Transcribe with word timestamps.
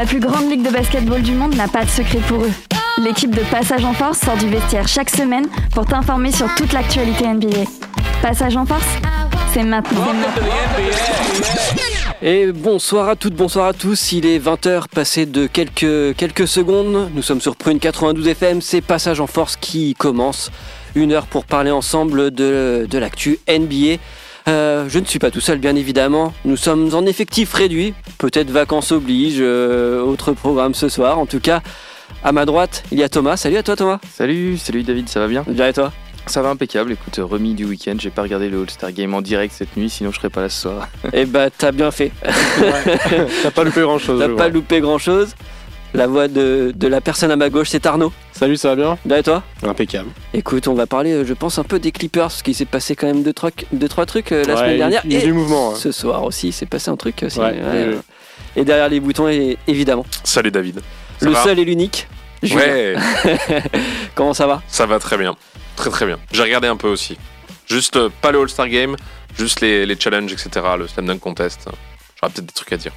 La 0.00 0.06
plus 0.06 0.18
grande 0.18 0.50
ligue 0.50 0.62
de 0.62 0.70
basketball 0.70 1.20
du 1.20 1.32
monde 1.32 1.54
n'a 1.56 1.68
pas 1.68 1.84
de 1.84 1.90
secret 1.90 2.20
pour 2.26 2.42
eux. 2.42 2.52
L'équipe 3.04 3.36
de 3.36 3.42
Passage 3.50 3.84
en 3.84 3.92
Force 3.92 4.20
sort 4.20 4.38
du 4.38 4.48
vestiaire 4.48 4.88
chaque 4.88 5.10
semaine 5.10 5.46
pour 5.74 5.84
t'informer 5.84 6.32
sur 6.32 6.46
toute 6.54 6.72
l'actualité 6.72 7.26
NBA. 7.26 7.64
Passage 8.22 8.56
en 8.56 8.64
Force, 8.64 8.86
c'est 9.52 9.62
maintenant. 9.62 10.06
Et 12.22 12.50
bonsoir 12.50 13.10
à 13.10 13.16
toutes, 13.16 13.34
bonsoir 13.34 13.66
à 13.66 13.72
tous. 13.74 14.12
Il 14.12 14.24
est 14.24 14.38
20h 14.38 14.84
passé 14.88 15.26
de 15.26 15.46
quelques, 15.46 16.16
quelques 16.16 16.48
secondes. 16.48 17.10
Nous 17.14 17.22
sommes 17.22 17.42
sur 17.42 17.54
Prune 17.54 17.78
92 17.78 18.26
FM. 18.26 18.62
C'est 18.62 18.80
Passage 18.80 19.20
en 19.20 19.26
Force 19.26 19.56
qui 19.56 19.92
commence. 19.98 20.50
Une 20.94 21.12
heure 21.12 21.26
pour 21.26 21.44
parler 21.44 21.72
ensemble 21.72 22.30
de, 22.30 22.86
de 22.88 22.98
l'actu 22.98 23.38
NBA. 23.46 23.98
Euh, 24.48 24.86
je 24.88 24.98
ne 24.98 25.04
suis 25.04 25.18
pas 25.18 25.30
tout 25.30 25.40
seul, 25.40 25.58
bien 25.58 25.76
évidemment. 25.76 26.32
Nous 26.44 26.56
sommes 26.56 26.94
en 26.94 27.04
effectif 27.06 27.52
réduit. 27.52 27.94
Peut-être 28.18 28.50
vacances 28.50 28.92
oblige, 28.92 29.38
euh, 29.38 30.00
autre 30.02 30.32
programme 30.32 30.74
ce 30.74 30.88
soir. 30.88 31.18
En 31.18 31.26
tout 31.26 31.40
cas, 31.40 31.62
à 32.24 32.32
ma 32.32 32.44
droite, 32.44 32.82
il 32.90 32.98
y 32.98 33.02
a 33.02 33.08
Thomas. 33.08 33.36
Salut 33.36 33.56
à 33.56 33.62
toi, 33.62 33.76
Thomas. 33.76 33.98
Salut, 34.12 34.58
salut 34.58 34.82
David, 34.82 35.08
ça 35.08 35.20
va 35.20 35.28
bien? 35.28 35.44
Bien 35.46 35.68
et 35.68 35.72
toi? 35.72 35.92
Ça 36.26 36.42
va 36.42 36.50
impeccable. 36.50 36.92
Écoute, 36.92 37.18
remis 37.18 37.54
du 37.54 37.64
week-end, 37.64 37.96
j'ai 37.98 38.10
pas 38.10 38.22
regardé 38.22 38.48
le 38.48 38.60
All-Star 38.60 38.92
Game 38.92 39.14
en 39.14 39.22
direct 39.22 39.54
cette 39.56 39.76
nuit, 39.76 39.90
sinon 39.90 40.12
je 40.12 40.16
serais 40.18 40.30
pas 40.30 40.42
là 40.42 40.48
ce 40.48 40.62
soir. 40.62 40.88
Eh 41.12 41.24
bah, 41.24 41.48
t'as 41.50 41.72
bien 41.72 41.90
fait. 41.90 42.12
T'as 43.42 43.50
pas 43.50 43.64
loupé 43.64 43.80
grand 43.80 43.98
chose. 43.98 44.20
T'as 44.20 44.36
pas 44.36 44.48
loupé 44.48 44.80
grand 44.80 44.98
chose. 44.98 45.34
La 45.92 46.06
voix 46.06 46.28
de, 46.28 46.72
de 46.74 46.86
la 46.88 47.00
personne 47.00 47.30
à 47.32 47.36
ma 47.36 47.50
gauche, 47.50 47.68
c'est 47.70 47.84
Arnaud. 47.84 48.12
Salut, 48.32 48.56
ça 48.56 48.68
va 48.70 48.76
bien? 48.76 48.98
Bien 49.04 49.16
et 49.18 49.22
toi? 49.24 49.42
Impeccable. 49.62 50.08
Écoute, 50.32 50.68
on 50.68 50.74
va 50.74 50.86
parler, 50.86 51.12
euh, 51.12 51.24
je 51.26 51.34
pense, 51.34 51.58
un 51.58 51.64
peu 51.64 51.80
des 51.80 51.90
Clippers, 51.90 52.22
parce 52.28 52.42
qu'il 52.42 52.54
s'est 52.54 52.64
passé 52.64 52.94
quand 52.94 53.08
même 53.08 53.22
deux, 53.24 53.32
trois, 53.32 53.50
deux, 53.72 53.88
trois 53.88 54.06
trucs 54.06 54.30
euh, 54.30 54.44
la 54.44 54.54
Ouais, 54.54 54.60
semaine 54.60 54.76
dernière. 54.78 55.00
Il 55.04 55.12
y 55.12 55.16
a 55.16 55.18
et 55.18 55.22
du 55.24 55.32
mouvement. 55.32 55.72
hein. 55.72 55.76
ce 55.76 55.90
soir 55.90 56.22
aussi, 56.22 56.48
il 56.48 56.52
s'est 56.52 56.66
passé 56.66 56.90
un 56.90 56.96
truc 56.96 57.24
aussi. 57.24 57.40
Ouais, 57.40 57.46
ouais, 57.46 57.60
euh, 57.64 57.96
Et 58.54 58.64
derrière 58.64 58.88
les 58.88 59.00
boutons, 59.00 59.28
évidemment. 59.66 60.06
Salut 60.22 60.52
David. 60.52 60.80
Ça 61.20 61.26
le 61.26 61.34
seul 61.34 61.58
et 61.58 61.64
l'unique. 61.64 62.06
Ouais, 62.54 62.94
Comment 64.14 64.32
ça 64.32 64.46
va? 64.46 64.62
Ça 64.68 64.86
va 64.86 64.98
très 64.98 65.18
bien. 65.18 65.36
Très 65.76 65.90
très 65.90 66.06
bien. 66.06 66.18
J'ai 66.32 66.42
regardé 66.42 66.68
un 66.68 66.76
peu 66.76 66.88
aussi. 66.88 67.18
Juste 67.68 67.96
euh, 67.96 68.08
pas 68.22 68.30
le 68.32 68.40
All-Star 68.40 68.68
Game, 68.68 68.96
juste 69.38 69.60
les, 69.60 69.86
les 69.86 69.98
challenges, 69.98 70.32
etc. 70.32 70.50
Le 70.78 70.86
slam 70.88 71.06
dunk 71.06 71.18
contest. 71.20 71.66
J'aurais 72.20 72.32
peut-être 72.32 72.46
des 72.46 72.52
trucs 72.52 72.72
à 72.72 72.76
dire. 72.76 72.92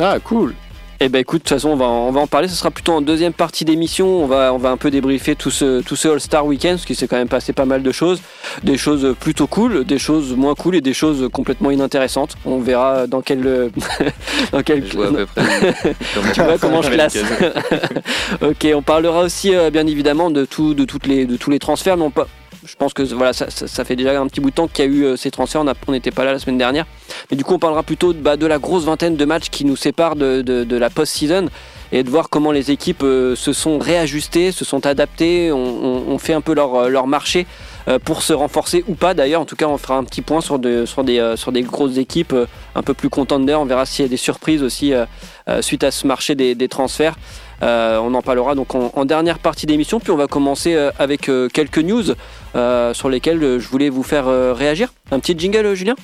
Ah, 0.00 0.18
cool. 0.22 0.54
Eh 0.98 1.10
ben 1.10 1.18
écoute, 1.18 1.40
de 1.40 1.48
toute 1.48 1.50
façon, 1.50 1.68
on 1.70 1.76
va, 1.76 1.84
en- 1.84 2.08
on 2.08 2.10
va 2.10 2.20
en 2.20 2.26
parler. 2.26 2.48
Ce 2.48 2.54
sera 2.56 2.70
plutôt 2.70 2.92
en 2.92 3.02
deuxième 3.02 3.34
partie 3.34 3.66
d'émission. 3.66 4.06
On 4.22 4.26
va, 4.26 4.52
on 4.54 4.56
va 4.58 4.70
un 4.70 4.78
peu 4.78 4.90
débriefer 4.90 5.36
tout 5.36 5.50
ce, 5.50 5.82
tout 5.82 5.94
ce 5.94 6.08
All-Star 6.08 6.46
Weekend, 6.46 6.76
parce 6.76 6.86
qu'il 6.86 6.96
s'est 6.96 7.06
quand 7.06 7.16
même 7.18 7.28
passé 7.28 7.52
pas 7.52 7.66
mal 7.66 7.82
de 7.82 7.92
choses. 7.92 8.20
Des 8.62 8.78
choses 8.78 9.14
plutôt 9.20 9.46
cool, 9.46 9.84
des 9.84 9.98
choses 9.98 10.34
moins 10.34 10.54
cool 10.54 10.74
et 10.76 10.80
des 10.80 10.94
choses 10.94 11.28
complètement 11.30 11.70
inintéressantes. 11.70 12.36
On 12.46 12.60
verra 12.60 13.06
dans 13.06 13.20
quel. 13.20 13.42
dans 14.52 14.62
quel 14.62 14.86
Je 14.86 14.96
vois 14.96 15.08
à 15.08 15.12
peu 15.12 15.26
près. 15.26 15.94
tu 16.34 16.40
vois 16.42 16.56
comment 16.58 16.80
je 16.80 16.90
classe. 16.96 17.18
ok, 18.40 18.66
on 18.74 18.82
parlera 18.82 19.20
aussi 19.22 19.54
euh, 19.54 19.68
bien 19.70 19.86
évidemment 19.86 20.30
de, 20.30 20.46
tout, 20.46 20.72
de, 20.72 20.84
toutes 20.86 21.06
les, 21.06 21.26
de 21.26 21.36
tous 21.36 21.50
les 21.50 21.58
transferts, 21.58 21.98
mais 21.98 22.04
on 22.04 22.10
peut- 22.10 22.24
je 22.66 22.76
pense 22.76 22.92
que 22.92 23.02
voilà, 23.02 23.32
ça, 23.32 23.84
fait 23.84 23.96
déjà 23.96 24.20
un 24.20 24.26
petit 24.26 24.40
bout 24.40 24.50
de 24.50 24.54
temps 24.54 24.68
qu'il 24.68 24.84
y 24.84 24.88
a 24.88 24.90
eu 24.90 25.04
euh, 25.04 25.16
ces 25.16 25.30
transferts, 25.30 25.62
on 25.62 25.72
on 25.86 25.92
n'était 25.92 26.10
pas 26.10 26.24
là 26.24 26.32
la 26.32 26.38
semaine 26.38 26.58
dernière. 26.58 26.86
Mais 27.30 27.36
du 27.36 27.44
coup, 27.44 27.54
on 27.54 27.58
parlera 27.58 27.82
plutôt 27.82 28.12
de, 28.12 28.18
bah, 28.18 28.36
de 28.36 28.46
la 28.46 28.58
grosse 28.58 28.84
vingtaine 28.84 29.16
de 29.16 29.24
matchs 29.24 29.50
qui 29.50 29.64
nous 29.64 29.76
séparent 29.76 30.16
de, 30.16 30.66
la 30.76 30.90
post-season 30.90 31.48
et 31.92 32.02
de 32.02 32.10
voir 32.10 32.28
comment 32.28 32.50
les 32.50 32.72
équipes 32.72 33.04
euh, 33.04 33.36
se 33.36 33.52
sont 33.52 33.78
réajustées, 33.78 34.50
se 34.50 34.64
sont 34.64 34.86
adaptées, 34.86 35.52
ont, 35.52 36.08
ont 36.08 36.18
fait 36.18 36.32
un 36.32 36.40
peu 36.40 36.54
leur, 36.54 36.74
euh, 36.74 37.02
marché 37.06 37.46
pour 38.04 38.22
se 38.22 38.32
renforcer 38.32 38.84
ou 38.88 38.94
pas. 38.94 39.14
D'ailleurs, 39.14 39.40
en 39.40 39.44
tout 39.44 39.54
cas, 39.54 39.68
on 39.68 39.78
fera 39.78 39.96
un 39.96 40.02
petit 40.02 40.20
point 40.20 40.40
sur, 40.40 40.58
de- 40.58 40.86
sur, 40.86 41.04
des, 41.04 41.34
sur 41.36 41.52
des 41.52 41.62
grosses 41.62 41.98
équipes 41.98 42.34
un 42.74 42.82
peu 42.82 42.94
plus 42.94 43.08
contenders. 43.08 43.60
On 43.60 43.64
verra 43.64 43.86
s'il 43.86 44.04
y 44.04 44.06
a 44.06 44.08
des 44.08 44.16
surprises 44.16 44.64
aussi 44.64 44.92
suite 45.60 45.84
à 45.84 45.92
ce 45.92 46.04
marché 46.04 46.34
des, 46.34 46.68
transferts. 46.68 47.14
On 47.62 48.12
en 48.12 48.22
parlera 48.22 48.56
donc 48.56 48.74
en, 48.74 49.04
dernière 49.04 49.38
partie 49.38 49.66
d'émission. 49.66 50.00
Puis 50.00 50.10
on 50.10 50.16
va 50.16 50.26
commencer 50.26 50.74
avec 50.98 51.30
quelques 51.52 51.78
news 51.78 52.16
euh, 52.56 52.94
sur 52.94 53.08
lesquelles 53.08 53.42
euh, 53.42 53.58
je 53.58 53.68
voulais 53.68 53.90
vous 53.90 54.02
faire 54.02 54.28
euh, 54.28 54.52
réagir. 54.52 54.92
Un 55.10 55.20
petit 55.20 55.38
jingle, 55.38 55.74
Julien? 55.74 55.94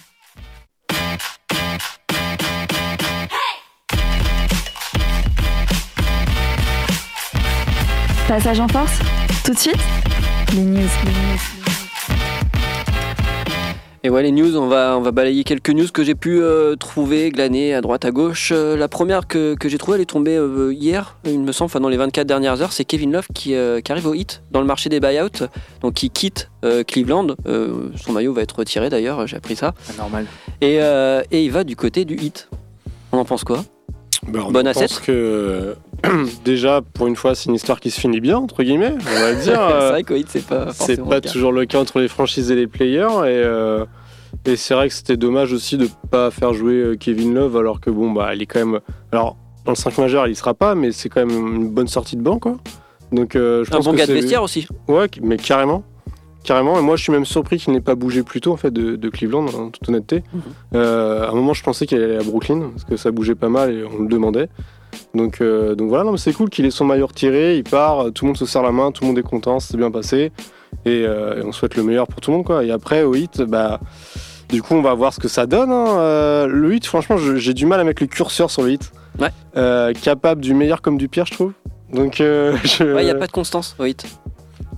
Passage 8.29 8.61
en 8.61 8.69
Force, 8.69 8.99
tout 9.45 9.53
de 9.53 9.59
suite, 9.59 9.77
les 10.55 10.63
news. 10.63 10.89
Et 14.05 14.11
ouais, 14.11 14.23
les 14.25 14.33
news, 14.33 14.57
on 14.57 14.67
va, 14.67 14.97
on 14.99 15.01
va 15.01 15.13
balayer 15.13 15.45
quelques 15.45 15.71
news 15.71 15.87
que 15.93 16.03
j'ai 16.03 16.17
pu 16.17 16.41
euh, 16.43 16.75
trouver, 16.75 17.31
glaner 17.31 17.73
à 17.73 17.81
droite, 17.81 18.05
à 18.05 18.11
gauche. 18.11 18.51
Euh, 18.53 18.77
la 18.77 18.89
première 18.89 19.29
que, 19.29 19.55
que 19.55 19.69
j'ai 19.69 19.79
trouvée, 19.79 19.95
elle 19.95 20.03
est 20.03 20.07
tombée 20.07 20.37
euh, 20.37 20.73
hier, 20.73 21.19
il 21.25 21.39
me 21.39 21.53
semble, 21.53 21.67
enfin 21.67 21.79
dans 21.79 21.89
les 21.89 21.97
24 21.97 22.27
dernières 22.27 22.61
heures. 22.63 22.73
C'est 22.73 22.85
Kevin 22.85 23.13
Love 23.13 23.29
qui, 23.33 23.55
euh, 23.55 23.81
qui 23.81 23.93
arrive 23.93 24.09
au 24.09 24.15
hit 24.15 24.43
dans 24.51 24.61
le 24.61 24.67
marché 24.67 24.89
des 24.89 24.99
buyouts, 24.99 25.47
donc 25.83 25.95
qui 25.95 26.11
quitte 26.11 26.51
euh, 26.65 26.83
Cleveland. 26.83 27.29
Euh, 27.47 27.91
son 27.95 28.13
maillot 28.13 28.33
va 28.33 28.43
être 28.43 28.59
retiré 28.59 28.91
d'ailleurs, 28.91 29.25
j'ai 29.29 29.37
appris 29.37 29.55
ça. 29.55 29.73
Normal. 29.97 30.27
Et, 30.61 30.79
euh, 30.81 31.23
et 31.31 31.45
il 31.45 31.53
va 31.53 31.63
du 31.63 31.77
côté 31.77 32.05
du 32.05 32.17
hit. 32.17 32.49
On 33.13 33.19
en 33.19 33.25
pense 33.25 33.45
quoi? 33.45 33.65
Bah, 34.27 34.41
on 34.49 34.51
Bon 34.51 34.65
pense 34.65 34.77
asset? 34.83 35.01
que 35.07 35.77
déjà, 36.45 36.81
pour 36.95 37.07
une 37.07 37.17
fois, 37.17 37.35
c'est 37.35 37.49
une 37.49 37.55
histoire 37.55 37.81
qui 37.81 37.91
se 37.91 38.01
finit 38.01 38.21
bien, 38.21 38.39
entre 38.39 38.63
guillemets, 38.63 38.95
on 39.17 39.21
va 39.21 39.33
dire. 39.35 39.43
C'est 39.69 39.75
Euh, 39.75 39.91
vrai 39.91 40.05
hit, 40.19 40.29
c'est 40.29 40.47
pas 40.47 40.67
c'est 40.73 40.77
forcément 40.97 41.09
pas 41.09 41.15
le 41.17 41.21
cas. 41.23 41.31
toujours 41.31 41.53
le 41.53 41.65
cas 41.67 41.79
entre 41.79 42.01
les 42.01 42.09
franchises 42.09 42.51
et 42.51 42.55
les 42.57 42.67
players. 42.67 43.07
Et, 43.25 43.27
euh, 43.27 43.85
et 44.47 44.57
c'est 44.57 44.75
vrai 44.75 44.89
que 44.89 44.95
c'était 44.95 45.17
dommage 45.17 45.53
aussi 45.53 45.77
de 45.77 45.89
pas 46.11 46.31
faire 46.31 46.53
jouer 46.55 46.75
euh, 46.75 46.97
Kevin 46.97 47.35
Love, 47.35 47.57
alors 47.57 47.81
que 47.81 47.91
bon, 47.91 48.11
bah, 48.11 48.35
il 48.35 48.43
est 48.43 48.47
quand 48.47 48.59
même. 48.65 48.81
Alors, 49.13 49.37
dans 49.65 49.73
le 49.73 49.77
5 49.77 49.99
majeur, 49.99 50.27
il 50.27 50.35
sera 50.37 50.55
pas, 50.55 50.75
mais 50.75 50.91
c'est 50.93 51.09
quand 51.09 51.25
même 51.25 51.57
une 51.57 51.69
bonne 51.69 51.89
sortie 51.89 52.17
de 52.17 52.23
banc, 52.23 52.39
quoi. 52.39 52.57
Donc, 53.13 53.37
euh, 53.37 53.63
je 53.65 53.71
Un 53.71 53.77
pense 53.77 53.85
bon 53.85 53.93
que 53.93 53.99
gars 53.99 54.07
de 54.07 54.13
vestiaire 54.15 54.43
aussi. 54.43 54.67
Ouais, 54.89 55.07
mais 55.21 55.37
carrément. 55.37 55.85
Carrément, 56.45 56.77
et 56.77 56.83
moi 56.83 56.97
je 56.97 57.05
suis 57.05 57.13
même 57.13 57.25
surpris 57.25 57.59
qu'il 57.59 57.73
n'ait 57.73 57.81
pas 57.81 57.95
bougé 57.95 58.25
plus 58.25 58.41
tôt 58.41 58.51
en 58.53 58.57
fait 58.57 58.73
de, 58.73 58.97
de 58.97 59.09
Cleveland, 59.11 59.47
en 59.47 59.71
toute 59.71 59.89
honnêteté. 59.89 60.25
Mhm. 60.35 60.41
Euh, 60.75 61.25
à 61.25 61.31
un 61.31 61.35
moment, 61.37 61.53
je 61.55 61.63
pensais 61.63 61.87
qu'il 61.87 62.03
allait 62.03 62.17
à 62.19 62.23
Brooklyn 62.25 62.71
parce 62.73 62.83
que 62.83 62.97
ça 62.97 63.13
bougeait 63.13 63.37
pas 63.37 63.49
mal 63.49 63.71
et 63.73 63.85
on 63.85 64.03
le 64.03 64.09
demandait. 64.09 64.49
Donc, 65.15 65.41
euh, 65.41 65.75
donc 65.75 65.89
voilà, 65.89 66.11
c'est 66.17 66.33
cool 66.33 66.49
qu'il 66.49 66.65
ait 66.65 66.71
son 66.71 66.85
maillot 66.87 67.07
retiré, 67.07 67.57
il 67.59 67.65
part, 67.65 68.07
tout 68.15 68.25
le 68.25 68.29
monde 68.29 68.37
se 68.39 68.47
serre 68.47 68.63
la 68.63 68.73
main, 68.73 68.93
tout 68.93 69.05
le 69.05 69.09
monde 69.09 69.19
est 69.19 69.23
content, 69.23 69.61
c'est 69.61 69.77
bien 69.77 69.91
passé 69.91 70.33
et, 70.87 71.05
euh, 71.07 71.41
et 71.43 71.45
on 71.45 71.53
souhaite 71.53 71.77
le 71.77 71.83
meilleur 71.83 72.07
pour 72.09 72.21
tout 72.23 72.31
le 72.31 72.39
monde 72.39 72.47
quoi. 72.47 72.65
Et 72.65 72.71
après 72.71 73.03
au 73.03 73.15
hit, 73.15 73.43
bah 73.43 73.79
du 74.49 74.63
coup 74.63 74.75
on 74.75 74.81
va 74.83 74.95
voir 74.95 75.13
ce 75.13 75.21
que 75.21 75.29
ça 75.29 75.45
donne. 75.47 75.71
hein. 75.71 75.87
Euh, 75.99 76.47
le 76.47 76.75
hit, 76.75 76.87
franchement, 76.87 77.17
j'ai 77.19 77.53
du 77.55 77.67
mal 77.67 77.79
à 77.81 77.85
mettre 77.85 78.03
le 78.03 78.07
curseur 78.07 78.51
sur 78.51 78.63
le 78.63 78.73
hit. 78.73 78.91
Ouais. 79.19 79.29
Euh, 79.57 79.93
capable 79.93 80.41
du 80.41 80.55
meilleur 80.55 80.81
comme 80.81 80.97
du 80.97 81.09
pire, 81.09 81.27
je 81.27 81.33
trouve. 81.33 81.53
Donc 81.93 82.21
euh, 82.23 82.57
je... 82.65 82.83
Ouais, 82.95 83.03
il 83.03 83.05
n'y 83.05 83.11
a 83.11 83.15
pas 83.15 83.27
de 83.27 83.33
constance 83.33 83.77
au 83.79 83.85
hit. 83.85 84.07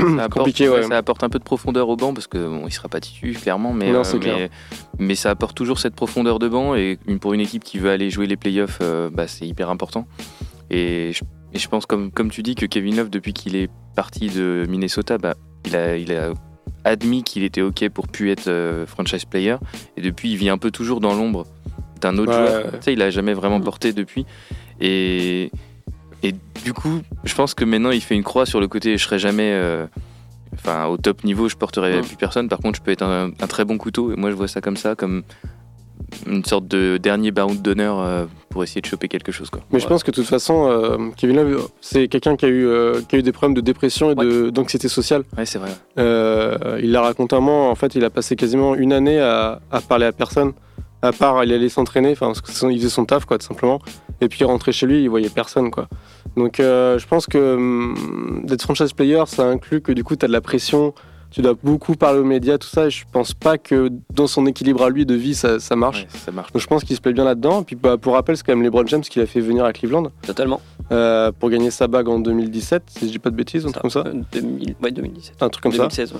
Ça 0.00 0.24
apporte, 0.24 0.32
compliqué, 0.38 0.68
ouais. 0.68 0.82
ça 0.82 0.96
apporte 0.96 1.22
un 1.24 1.28
peu 1.28 1.38
de 1.38 1.44
profondeur 1.44 1.88
au 1.88 1.96
banc 1.96 2.12
parce 2.14 2.26
que 2.26 2.38
bon, 2.38 2.66
il 2.66 2.72
sera 2.72 2.88
pas 2.88 3.00
titu 3.00 3.32
clairement, 3.32 3.72
mais, 3.72 3.92
Non, 3.92 4.02
euh, 4.04 4.18
clair. 4.18 4.36
mais, 4.36 4.50
mais 4.98 5.14
ça 5.14 5.30
apporte 5.30 5.56
toujours 5.56 5.78
cette 5.78 5.94
profondeur 5.94 6.38
de 6.38 6.48
banc 6.48 6.74
et 6.74 6.98
une- 7.06 7.18
pour 7.18 7.32
une 7.32 7.40
équipe 7.40 7.62
qui 7.64 7.78
veut 7.78 7.90
aller 7.90 8.10
jouer 8.10 8.26
les 8.26 8.36
playoffs, 8.36 8.78
euh, 8.82 9.08
bah, 9.10 9.28
c'est 9.28 9.46
hyper 9.46 9.70
important. 9.70 10.06
Et 10.70 11.12
je, 11.12 11.22
et 11.52 11.58
je 11.58 11.68
pense 11.68 11.86
comme, 11.86 12.10
comme 12.10 12.30
tu 12.30 12.42
dis 12.42 12.54
que 12.56 12.66
Kevin 12.66 12.96
Love 12.96 13.10
depuis 13.10 13.32
qu'il 13.32 13.54
est 13.56 13.68
parti 13.94 14.28
de 14.28 14.66
Minnesota, 14.68 15.18
bah, 15.18 15.34
il, 15.64 15.76
a, 15.76 15.96
il 15.96 16.12
a 16.12 16.32
admis 16.84 17.22
qu'il 17.22 17.44
était 17.44 17.62
ok 17.62 17.88
pour 17.90 18.08
plus 18.08 18.30
être 18.30 18.48
euh, 18.48 18.86
franchise 18.86 19.24
player 19.24 19.56
et 19.96 20.00
depuis 20.02 20.30
il 20.32 20.36
vit 20.36 20.48
un 20.50 20.58
peu 20.58 20.70
toujours 20.70 21.00
dans 21.00 21.14
l'ombre 21.14 21.46
d'un 22.00 22.18
autre 22.18 22.32
Ouais, 22.32 22.46
joueur. 22.48 22.70
Tu 22.72 22.76
sais, 22.82 22.92
il 22.94 23.00
a 23.02 23.10
jamais 23.10 23.32
vraiment 23.32 23.60
porté 23.60 23.92
depuis 23.92 24.26
et 24.80 25.50
et 26.24 26.34
du 26.64 26.72
coup, 26.72 27.00
je 27.24 27.34
pense 27.34 27.54
que 27.54 27.64
maintenant, 27.64 27.90
il 27.90 28.00
fait 28.00 28.14
une 28.14 28.22
croix 28.24 28.46
sur 28.46 28.60
le 28.60 28.68
côté 28.68 28.96
je 28.98 29.04
serai 29.04 29.18
jamais. 29.18 29.50
euh, 29.52 29.86
Enfin, 30.56 30.86
au 30.86 30.96
top 30.96 31.24
niveau, 31.24 31.48
je 31.48 31.56
porterai 31.56 31.96
Ouais. 31.96 32.00
plus 32.02 32.14
personne. 32.14 32.48
Par 32.48 32.60
contre, 32.60 32.78
je 32.78 32.82
peux 32.82 32.92
être 32.92 33.02
un, 33.02 33.30
un 33.40 33.46
très 33.48 33.64
bon 33.64 33.76
couteau. 33.76 34.12
Et 34.12 34.16
moi, 34.16 34.30
je 34.30 34.36
vois 34.36 34.46
ça 34.46 34.60
comme 34.60 34.76
ça, 34.76 34.94
comme 34.94 35.24
une 36.28 36.44
sorte 36.44 36.68
de 36.68 36.96
dernier 36.96 37.32
baroud 37.32 37.60
d'honneur 37.60 37.98
euh, 37.98 38.24
pour 38.50 38.62
essayer 38.62 38.80
de 38.80 38.86
choper 38.86 39.08
quelque 39.08 39.32
chose. 39.32 39.50
Quoi. 39.50 39.62
Mais 39.72 39.80
je 39.80 39.86
pense 39.88 40.04
que 40.04 40.12
de 40.12 40.14
toute 40.16 40.26
façon, 40.26 40.68
euh, 40.70 41.08
Kevin 41.16 41.36
Love, 41.36 41.68
c'est 41.80 42.06
quelqu'un 42.06 42.36
qui, 42.36 42.44
a 42.44 42.48
eu, 42.48 42.66
euh, 42.68 43.00
qui 43.08 43.16
a 43.16 43.18
eu 43.18 43.22
des 43.22 43.32
problèmes 43.32 43.56
de 43.56 43.60
dépression 43.62 44.12
et 44.12 44.14
de- 44.14 44.50
d'anxiété 44.50 44.86
sociale. 44.88 45.24
Ouais, 45.36 45.44
c'est 45.44 45.58
vrai. 45.58 45.72
Il 46.80 46.92
l'a 46.92 47.00
raconté 47.00 47.34
à 47.34 47.40
moi, 47.40 47.68
en 47.68 47.74
fait, 47.74 47.96
il 47.96 48.04
a 48.04 48.10
passé 48.10 48.36
quasiment 48.36 48.76
une 48.76 48.92
année 48.92 49.18
à, 49.18 49.60
à 49.72 49.80
parler 49.80 50.06
à 50.06 50.12
personne. 50.12 50.52
À 51.04 51.12
part, 51.12 51.44
il 51.44 51.52
allait 51.52 51.68
s'entraîner, 51.68 52.12
enfin, 52.12 52.28
parce 52.28 52.40
qu'il 52.40 52.54
faisait 52.54 52.88
son 52.88 53.04
taf, 53.04 53.26
quoi, 53.26 53.36
tout 53.36 53.46
simplement. 53.46 53.78
Et 54.22 54.28
puis, 54.28 54.38
il 54.40 54.44
rentrait 54.46 54.72
chez 54.72 54.86
lui, 54.86 55.02
il 55.02 55.10
voyait 55.10 55.28
personne, 55.28 55.70
quoi. 55.70 55.86
Donc, 56.34 56.60
euh, 56.60 56.98
je 56.98 57.06
pense 57.06 57.26
que 57.26 57.56
hum, 57.56 58.40
d'être 58.44 58.62
franchise 58.62 58.94
player, 58.94 59.22
ça 59.26 59.44
inclut 59.44 59.82
que 59.82 59.92
du 59.92 60.02
coup, 60.02 60.16
tu 60.16 60.24
as 60.24 60.28
de 60.28 60.32
la 60.32 60.40
pression, 60.40 60.94
tu 61.34 61.42
dois 61.42 61.54
beaucoup 61.60 61.96
parler 61.96 62.20
aux 62.20 62.24
médias, 62.24 62.58
tout 62.58 62.68
ça. 62.68 62.86
Et 62.86 62.90
je 62.90 63.04
pense 63.10 63.34
pas 63.34 63.58
que 63.58 63.90
dans 64.14 64.28
son 64.28 64.46
équilibre 64.46 64.84
à 64.84 64.88
lui 64.88 65.04
de 65.04 65.14
vie, 65.14 65.34
ça, 65.34 65.58
ça 65.58 65.74
marche. 65.74 66.02
Ouais, 66.02 66.18
ça 66.24 66.30
marche. 66.30 66.52
Donc, 66.52 66.62
je 66.62 66.66
pense 66.68 66.84
qu'il 66.84 66.94
se 66.94 67.00
plaît 67.00 67.12
bien 67.12 67.24
là-dedans. 67.24 67.62
Et 67.62 67.64
puis, 67.64 67.74
bah, 67.74 67.96
pour 67.96 68.12
rappel, 68.12 68.36
c'est 68.36 68.44
quand 68.46 68.52
même 68.54 68.62
LeBron 68.62 68.86
James 68.86 69.00
qui 69.00 69.18
l'a 69.18 69.26
fait 69.26 69.40
venir 69.40 69.64
à 69.64 69.72
Cleveland 69.72 70.04
Totalement. 70.24 70.60
euh, 70.92 71.32
pour 71.32 71.50
gagner 71.50 71.72
sa 71.72 71.88
bague 71.88 72.08
en 72.08 72.20
2017, 72.20 72.84
si 72.86 73.06
je 73.08 73.10
dis 73.10 73.18
pas 73.18 73.30
de 73.30 73.34
bêtises, 73.34 73.66
un 73.66 73.70
truc 73.72 73.82
comme 73.82 73.90
ça. 73.90 74.04
Euh, 74.06 74.22
2000 74.30 74.76
ouais, 74.80 74.92
2017. 74.92 75.42
Un 75.42 75.48
truc 75.48 75.64
comme 75.64 75.72
ça. 75.72 75.78
2016, 75.78 76.12
ouais. 76.12 76.18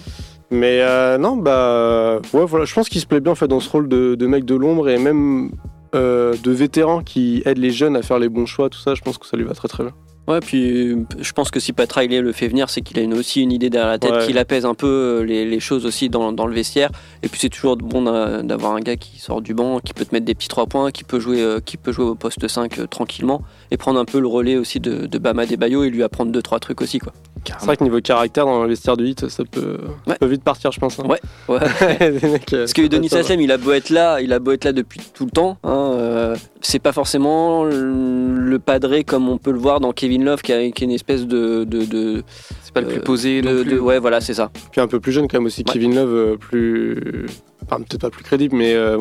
Mais 0.50 0.80
euh, 0.80 1.16
non, 1.16 1.36
bah 1.36 2.16
ouais, 2.32 2.44
voilà, 2.44 2.64
je 2.64 2.74
pense 2.74 2.88
qu'il 2.88 3.00
se 3.00 3.06
plaît 3.06 3.20
bien 3.20 3.32
en 3.32 3.36
fait 3.36 3.46
dans 3.48 3.60
ce 3.60 3.70
rôle 3.70 3.88
de, 3.88 4.16
de 4.16 4.26
mec 4.26 4.44
de 4.44 4.56
l'ombre 4.56 4.88
et 4.88 4.98
même 4.98 5.52
euh, 5.94 6.34
de 6.42 6.50
vétéran 6.50 7.02
qui 7.02 7.40
aide 7.46 7.58
les 7.58 7.70
jeunes 7.70 7.96
à 7.96 8.02
faire 8.02 8.18
les 8.18 8.28
bons 8.28 8.46
choix, 8.46 8.68
tout 8.68 8.78
ça, 8.80 8.94
je 8.96 9.00
pense 9.02 9.16
que 9.16 9.26
ça 9.26 9.36
lui 9.36 9.44
va 9.44 9.54
très 9.54 9.68
très 9.68 9.84
bien. 9.84 9.92
Ouais, 10.26 10.40
puis 10.40 10.96
je 11.20 11.32
pense 11.32 11.50
que 11.50 11.60
si 11.60 11.74
Pat 11.74 11.90
Riley 11.92 12.22
le 12.22 12.32
fait 12.32 12.48
venir, 12.48 12.70
c'est 12.70 12.80
qu'il 12.80 12.98
a 12.98 13.02
une- 13.02 13.12
aussi 13.12 13.42
une 13.42 13.52
idée 13.52 13.68
derrière 13.68 13.90
la 13.90 13.98
tête, 13.98 14.10
Ouais. 14.12 14.26
qu'il 14.26 14.38
apaise 14.38 14.64
un 14.64 14.72
peu 14.74 14.86
euh, 14.86 15.22
les, 15.22 15.44
les 15.44 15.60
choses 15.60 15.84
aussi 15.84 16.08
dans, 16.08 16.32
dans 16.32 16.46
le 16.46 16.54
vestiaire. 16.54 16.90
Et 17.22 17.28
puis 17.28 17.38
c'est 17.38 17.50
toujours 17.50 17.76
bon 17.76 18.00
d'a- 18.02 18.42
d'avoir 18.42 18.72
un 18.74 18.80
gars 18.80 18.96
qui 18.96 19.18
sort 19.18 19.42
du 19.42 19.52
banc, 19.52 19.80
qui 19.80 19.92
peut 19.92 20.04
te 20.06 20.14
mettre 20.14 20.24
des 20.24 20.34
petits 20.34 20.48
3 20.48 20.64
points, 20.66 20.90
qui 20.92 21.04
peut 21.04 21.20
jouer, 21.20 21.42
euh, 21.42 21.60
qui 21.60 21.76
peut 21.76 21.92
jouer 21.92 22.06
au 22.06 22.14
poste 22.14 22.48
5 22.48 22.78
euh, 22.78 22.86
tranquillement 22.86 23.42
et 23.70 23.76
prendre 23.76 24.00
un 24.00 24.06
peu 24.06 24.18
le 24.18 24.26
relais 24.26 24.56
aussi 24.56 24.80
de, 24.80 25.04
de 25.04 25.18
Bama 25.18 25.44
Debayo 25.44 25.84
et 25.84 25.90
lui 25.90 26.02
apprendre 26.02 26.32
2-3 26.32 26.58
trucs 26.58 26.80
aussi. 26.80 27.00
Quoi. 27.00 27.12
C'est 27.46 27.66
vrai 27.66 27.76
que 27.76 27.84
niveau 27.84 28.00
caractère 28.00 28.46
dans 28.46 28.62
le 28.62 28.68
vestiaire 28.68 28.96
de 28.96 29.04
hit, 29.04 29.28
ça 29.28 29.42
peut, 29.50 29.78
ça 30.06 30.10
Ouais. 30.12 30.16
peut 30.18 30.26
vite 30.26 30.42
partir, 30.44 30.72
je 30.72 30.80
pense. 30.80 30.98
hein. 30.98 31.04
Ouais. 31.08 31.20
Ouais. 31.48 31.58
Mecs, 32.22 32.52
euh, 32.52 32.58
Parce 32.62 32.72
que 32.72 32.86
Denis. 32.86 33.08
Sassem, 33.08 33.40
il 33.40 33.52
a 33.52 33.58
beau 33.58 33.72
être 33.72 33.90
là, 33.90 34.20
il 34.20 34.32
a 34.32 34.38
beau 34.38 34.52
être 34.52 34.64
là 34.64 34.72
depuis 34.72 35.00
tout 35.12 35.24
le 35.24 35.30
temps. 35.30 35.58
hein, 35.64 35.92
euh, 35.94 36.36
c'est 36.60 36.78
pas 36.78 36.92
forcément 36.92 37.64
le 37.64 38.58
padré 38.58 39.04
comme 39.04 39.28
on 39.28 39.38
peut 39.38 39.50
le 39.52 39.58
voir 39.58 39.80
dans 39.80 39.92
Kevin 39.92 40.24
Love, 40.24 40.42
qui 40.42 40.52
a, 40.52 40.70
qui 40.70 40.82
a 40.82 40.86
une 40.86 40.90
espèce 40.92 41.26
de, 41.26 41.64
de, 41.64 41.84
de, 41.84 42.22
C'est 42.62 42.72
pas 42.72 42.80
le 42.80 42.88
plus 42.88 42.98
Euh, 42.98 43.02
posé 43.02 43.42
non 43.42 43.52
de- 43.52 43.62
plus. 43.62 43.72
de- 43.74 43.78
ouais, 43.80 43.98
voilà, 43.98 44.20
c'est 44.20 44.34
ça. 44.34 44.50
Puis 44.72 44.80
un 44.80 44.86
peu 44.88 45.00
plus 45.00 45.12
jeune 45.12 45.28
quand 45.28 45.38
même 45.38 45.46
aussi, 45.46 45.62
Ouais. 45.66 45.72
Kevin 45.72 45.94
Love, 45.94 46.14
euh, 46.14 46.36
plus. 46.36 47.26
Enfin, 47.66 47.78
peut-être 47.82 48.00
pas 48.00 48.10
plus 48.10 48.24
crédible, 48.24 48.56
mais. 48.56 48.74
Euh, 48.74 48.98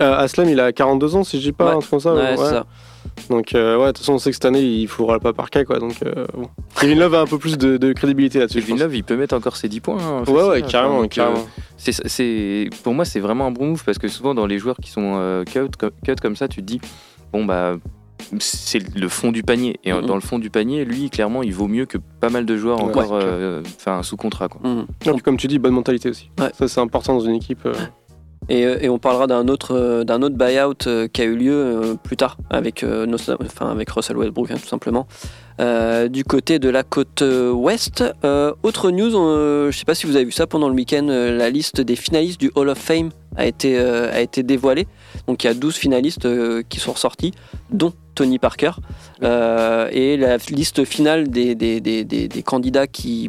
euh, 0.00 0.16
Aslam, 0.18 0.48
il 0.48 0.60
a 0.60 0.72
42 0.72 1.16
ans, 1.16 1.24
si 1.24 1.38
je 1.38 1.42
dis 1.46 1.52
pas, 1.52 1.66
Ouais. 1.66 1.70
un 1.72 1.78
truc 1.78 1.90
comme 1.90 2.00
ça. 2.00 2.14
Ouais, 2.14 2.20
ouais. 2.20 2.36
c'est 2.36 2.44
ça. 2.50 2.66
Donc, 3.30 3.54
euh, 3.54 3.76
ouais, 3.78 3.86
de 3.86 3.92
toute 3.92 3.98
façon, 3.98 4.14
on 4.14 4.18
sait 4.18 4.30
que 4.30 4.36
cette 4.36 4.44
année, 4.46 4.62
il 4.62 4.88
faudra 4.88 5.18
pas 5.20 5.32
par 5.32 5.50
cas, 5.50 5.64
quoi. 5.64 5.78
Donc, 5.78 5.96
euh, 6.04 6.26
bon. 6.34 6.48
Kevin 6.80 6.98
Love 6.98 7.14
a 7.14 7.20
un 7.22 7.26
peu 7.26 7.38
plus 7.38 7.58
de, 7.58 7.76
de 7.76 7.92
crédibilité 7.92 8.38
là-dessus. 8.38 8.60
Kevin. 8.60 8.78
Love, 8.78 8.94
il 8.96 9.04
peut 9.04 9.16
mettre 9.16 9.34
encore 9.34 9.56
ses 9.56 9.68
10 9.68 9.80
points. 9.80 9.98
hein, 10.02 10.24
Ouais, 10.26 10.42
ouais, 10.48 10.62
carrément, 10.62 11.02
Donc, 11.02 11.18
euh, 11.18 11.22
carrément. 11.24 11.46
c'est, 11.76 11.92
c'est- 12.08 12.70
pour 12.82 12.94
moi, 12.94 13.04
c'est 13.04 13.20
vraiment 13.20 13.46
un 13.46 13.50
bon 13.50 13.66
move 13.68 13.84
parce 13.84 13.98
que 13.98 14.08
souvent, 14.08 14.34
dans 14.34 14.46
les 14.46 14.58
joueurs 14.58 14.76
qui 14.82 14.90
sont 14.90 15.14
euh, 15.16 15.44
cut, 15.44 15.60
cut 16.04 16.14
comme 16.22 16.36
ça, 16.36 16.48
tu 16.48 16.60
te 16.60 16.66
dis, 16.66 16.80
bon, 17.32 17.44
bah, 17.44 17.76
c'est 18.40 18.82
le 18.96 19.08
fond 19.08 19.30
du 19.32 19.42
panier. 19.42 19.78
Et 19.84 19.92
euh, 19.92 20.00
Mhm. 20.00 20.06
dans 20.06 20.14
le 20.14 20.20
fond 20.20 20.38
du 20.38 20.50
panier, 20.50 20.84
lui, 20.84 21.10
clairement, 21.10 21.42
il 21.42 21.52
vaut 21.54 21.68
mieux 21.68 21.86
que 21.86 21.98
pas 22.20 22.30
mal 22.30 22.46
de 22.46 22.56
joueurs 22.56 22.82
Ouais, 22.82 22.90
encore 22.90 23.10
euh, 23.12 23.62
sous 24.02 24.16
contrat. 24.16 24.48
Quoi. 24.48 24.60
Et 24.64 25.10
puis, 25.12 25.20
comme 25.22 25.36
tu 25.36 25.46
dis, 25.48 25.58
bonne 25.58 25.74
mentalité 25.74 26.08
aussi. 26.08 26.30
Ouais. 26.40 26.50
Ça, 26.58 26.66
c'est 26.68 26.80
important 26.80 27.14
dans 27.14 27.20
une 27.24 27.34
équipe. 27.36 27.66
Euh. 28.50 28.78
Et, 28.80 28.88
on 28.88 28.98
parlera 28.98 29.26
d'un 29.26 29.48
autre, 29.48 29.74
euh, 29.74 30.04
d'un 30.04 30.22
autre 30.22 30.36
buyout 30.36 30.86
euh, 30.86 31.08
qui 31.08 31.22
a 31.22 31.24
eu 31.24 31.36
lieu 31.36 31.96
plus 32.02 32.16
tard 32.16 32.36
avec, 32.50 32.84
Russell 32.84 34.16
Westbrook, 34.16 34.50
hein, 34.50 34.56
tout 34.60 34.68
simplement. 34.68 35.06
Du 36.10 36.22
côté 36.24 36.58
de 36.60 36.68
la 36.68 36.84
côte 36.84 37.22
ouest, 37.52 38.04
autre 38.62 38.90
news, 38.92 39.10
je 39.10 39.76
sais 39.76 39.84
pas 39.84 39.96
si 39.96 40.06
vous 40.06 40.14
avez 40.14 40.24
vu 40.24 40.30
ça 40.32 40.46
pendant 40.46 40.68
le 40.68 40.74
week-end, 40.74 41.06
la 41.08 41.50
liste 41.50 41.80
des 41.80 41.96
finalistes 41.96 42.38
du 42.40 42.52
Hall 42.54 42.68
of 42.68 42.78
Fame 42.78 43.10
a 43.36 43.44
été, 43.44 43.76
a 43.76 44.20
été 44.20 44.44
dévoilée. 44.44 44.86
Donc 45.26 45.42
il 45.42 45.48
y 45.48 45.50
a 45.50 45.54
12 45.54 45.74
finalistes 45.74 46.28
qui 46.68 46.78
sont 46.78 46.92
ressortis, 46.92 47.32
dont 47.70 47.92
Tony 48.14 48.38
Parker. 48.38 48.70
Et 49.20 50.16
la 50.16 50.36
liste 50.50 50.84
finale 50.84 51.28
des, 51.28 51.56
des, 51.56 51.80
des- 51.80 52.04
des 52.04 52.42
candidats 52.44 52.86
qui 52.86 53.28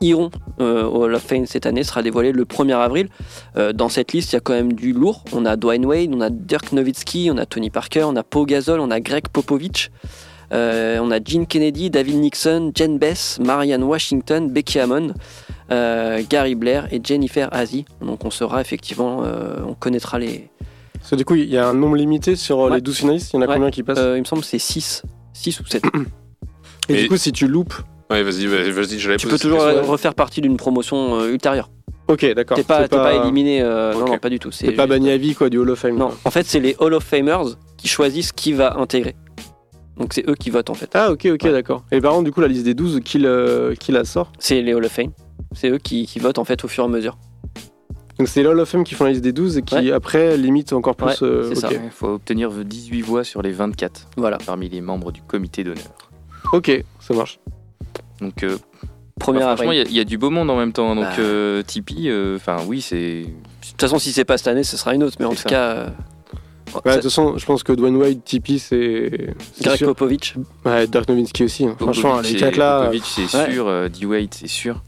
iront 0.00 0.30
euh, 0.60 0.84
au 0.84 1.04
Hall 1.04 1.14
of 1.14 1.22
Fame 1.22 1.46
cette 1.46 1.66
année 1.66 1.84
sera 1.84 2.02
dévoilée 2.02 2.32
le 2.32 2.44
1er 2.44 2.76
avril. 2.76 3.08
Euh, 3.56 3.72
dans 3.72 3.88
cette 3.88 4.12
liste, 4.12 4.32
il 4.32 4.36
y 4.36 4.38
a 4.38 4.40
quand 4.40 4.52
même 4.54 4.72
du 4.72 4.92
lourd. 4.92 5.24
On 5.32 5.44
a 5.44 5.56
Dwayne 5.56 5.84
Wade, 5.86 6.10
on 6.14 6.20
a 6.20 6.30
Dirk 6.30 6.72
Nowitzki, 6.72 7.30
on 7.32 7.36
a 7.38 7.46
Tony 7.46 7.70
Parker, 7.70 8.04
on 8.04 8.16
a 8.16 8.22
Pau 8.22 8.46
Gasol, 8.46 8.80
on 8.80 8.90
a 8.90 9.00
Greg 9.00 9.28
Popovich, 9.28 9.90
euh, 10.52 10.98
on 11.02 11.10
a 11.10 11.18
Gene 11.22 11.46
Kennedy, 11.46 11.90
David 11.90 12.16
Nixon, 12.16 12.72
Jen 12.74 12.98
Bess, 12.98 13.38
Marianne 13.40 13.82
Washington, 13.84 14.50
Becky 14.50 14.78
Hammond, 14.78 15.14
euh, 15.70 16.22
Gary 16.28 16.54
Blair 16.54 16.88
et 16.92 17.00
Jennifer 17.02 17.48
Hazy. 17.52 17.84
Donc 18.00 18.24
on 18.24 18.30
sera 18.30 18.60
effectivement, 18.60 19.22
euh, 19.24 19.56
on 19.66 19.74
connaîtra 19.74 20.18
les. 20.18 20.48
Parce 20.94 21.10
que 21.10 21.16
du 21.16 21.24
coup, 21.24 21.34
il 21.34 21.48
y 21.48 21.56
a 21.56 21.66
un 21.68 21.74
nombre 21.74 21.96
limité 21.96 22.36
sur 22.36 22.60
euh, 22.60 22.68
Ouais. 22.68 22.76
les 22.76 22.80
12 22.82 22.96
finalistes. 22.98 23.30
Il 23.32 23.36
y 23.36 23.38
en 23.38 23.42
a 23.42 23.46
Ouais. 23.46 23.54
combien 23.54 23.70
qui 23.70 23.82
passent? 23.82 23.98
Euh, 23.98 24.16
il 24.16 24.20
me 24.20 24.24
semble 24.26 24.42
que 24.42 24.48
c'est 24.48 24.58
6. 24.58 25.02
6 25.32 25.60
ou 25.60 25.66
7. 25.66 25.82
Et 26.88 26.94
Et- 26.94 27.02
du 27.02 27.08
coup, 27.08 27.16
si 27.16 27.32
tu 27.32 27.46
loupes. 27.46 27.74
Ouais, 28.10 28.22
vas-y, 28.22 28.46
vas-y, 28.46 28.98
je 28.98 29.12
tu 29.14 29.26
peux 29.28 29.38
toujours 29.38 29.64
question. 29.64 29.84
refaire 29.84 30.14
partie 30.14 30.40
d'une 30.40 30.56
promotion 30.56 31.20
euh, 31.20 31.32
ultérieure. 31.32 31.70
Ok, 32.08 32.26
d'accord. 32.34 32.56
T'es 32.56 32.64
pas, 32.64 32.88
t'es 32.88 32.96
pas 32.96 33.14
éliminé. 33.14 33.62
euh, 33.62 33.92
Non, 33.92 34.06
non, 34.06 34.18
pas 34.18 34.28
du 34.30 34.40
tout. 34.40 34.50
T'es 34.50 34.72
pas 34.72 34.88
banni 34.88 35.10
à 35.10 35.16
vie, 35.16 35.34
quoi, 35.34 35.48
du 35.48 35.58
Hall 35.58 35.70
of 35.70 35.78
Fame. 35.78 35.96
Non, 35.96 36.10
en 36.24 36.30
fait, 36.30 36.44
c'est 36.44 36.58
les 36.58 36.74
Hall 36.80 36.92
of 36.94 37.04
Famers 37.04 37.56
qui 37.76 37.86
choisissent 37.86 38.32
qui 38.32 38.52
va 38.52 38.76
intégrer. 38.78 39.14
Donc 39.96 40.12
c'est 40.14 40.28
eux 40.28 40.34
qui 40.34 40.50
votent 40.50 40.70
en 40.70 40.74
fait. 40.74 40.90
Ah, 40.94 41.12
ok, 41.12 41.26
ok, 41.32 41.42
Ouais. 41.44 41.52
d'accord. 41.52 41.84
Et 41.92 42.00
par 42.00 42.12
contre, 42.12 42.24
du 42.24 42.32
coup, 42.32 42.40
la 42.40 42.48
liste 42.48 42.64
des 42.64 42.74
12, 42.74 43.00
qui, 43.04 43.18
le- 43.18 43.74
qui 43.78 43.92
la 43.92 44.04
sort? 44.04 44.32
C'est 44.38 44.60
les 44.62 44.74
Hall 44.74 44.84
of 44.84 44.90
Fame. 44.92 45.12
C'est 45.52 45.68
eux 45.70 45.78
qui, 45.78 46.06
qui 46.06 46.18
votent 46.18 46.38
en 46.38 46.44
fait 46.44 46.64
au 46.64 46.68
fur 46.68 46.84
et 46.84 46.86
à 46.86 46.90
mesure. 46.90 47.16
Donc, 48.18 48.26
c'est 48.28 48.42
les 48.42 48.48
Hall 48.48 48.58
of 48.58 48.68
Fame 48.68 48.82
qui 48.82 48.94
font 48.94 49.04
la 49.04 49.10
liste 49.10 49.22
des 49.22 49.32
12 49.32 49.58
et 49.58 49.62
qui, 49.62 49.74
Ouais. 49.76 49.92
après, 49.92 50.36
limitent 50.36 50.72
encore 50.72 50.96
plus. 50.96 51.06
Ouais, 51.06 51.16
euh, 51.22 51.48
c'est 51.50 51.54
ça. 51.60 51.68
Il 51.72 51.90
faut 51.90 52.08
obtenir 52.08 52.50
18 52.50 53.02
voix 53.02 53.24
sur 53.24 53.40
les 53.42 53.52
24 53.52 54.08
Voilà. 54.16 54.38
parmi 54.44 54.68
les 54.68 54.80
membres 54.80 55.12
du 55.12 55.22
comité 55.22 55.62
d'honneur. 55.64 55.84
Ok, 56.52 56.82
ça 56.98 57.14
marche. 57.14 57.38
Donc, 58.20 58.42
euh, 58.42 58.58
Premier 59.18 59.40
bah, 59.40 59.54
franchement, 59.56 59.72
il 59.72 59.78
y, 59.78 59.80
a- 59.82 59.84
il 59.84 59.92
y 59.94 60.00
a 60.00 60.04
du 60.04 60.16
beau 60.18 60.30
monde 60.30 60.50
en 60.50 60.56
même 60.56 60.72
temps. 60.72 60.94
Donc, 60.94 61.04
Bah. 61.04 61.14
euh, 61.18 61.62
Tipeee, 61.62 62.08
euh, 62.08 62.36
enfin, 62.36 62.58
oui, 62.66 62.80
c'est. 62.80 63.22
De 63.22 63.26
toute 63.72 63.80
façon, 63.80 63.98
si 63.98 64.12
c'est 64.12 64.24
pas 64.24 64.38
cette 64.38 64.48
année, 64.48 64.64
ce 64.64 64.76
sera 64.76 64.94
une 64.94 65.02
autre. 65.02 65.16
Mais 65.20 65.26
en 65.26 65.30
tout 65.30 65.36
ça. 65.36 65.48
cas, 65.48 65.70
euh, 65.70 65.88
Ouais, 66.84 66.92
de 66.92 66.94
toute 66.94 67.02
façon, 67.04 67.36
je 67.36 67.44
pense 67.44 67.62
que 67.64 67.72
Dwayne 67.72 67.96
Wade, 67.96 68.22
Tipeee, 68.24 68.58
c'est. 68.60 69.34
sûr. 69.76 69.88
Popovich. 69.88 70.36
Ouais, 70.64 70.86
Dirk 70.86 71.08
Nowitzki 71.08 71.44
aussi. 71.44 71.64
hein. 71.66 71.74
Franchement, 71.78 72.10
Popovic, 72.16 72.32
les 72.32 72.38
quatre 72.38 72.56
là. 72.56 72.80
Popovic, 72.82 73.04
c'est 73.04 73.36
Ouais. 73.36 73.52
sûr. 73.52 73.66
euh, 73.68 73.88
D-Wade, 73.88 74.32
c'est 74.32 74.46
sûr. 74.48 74.82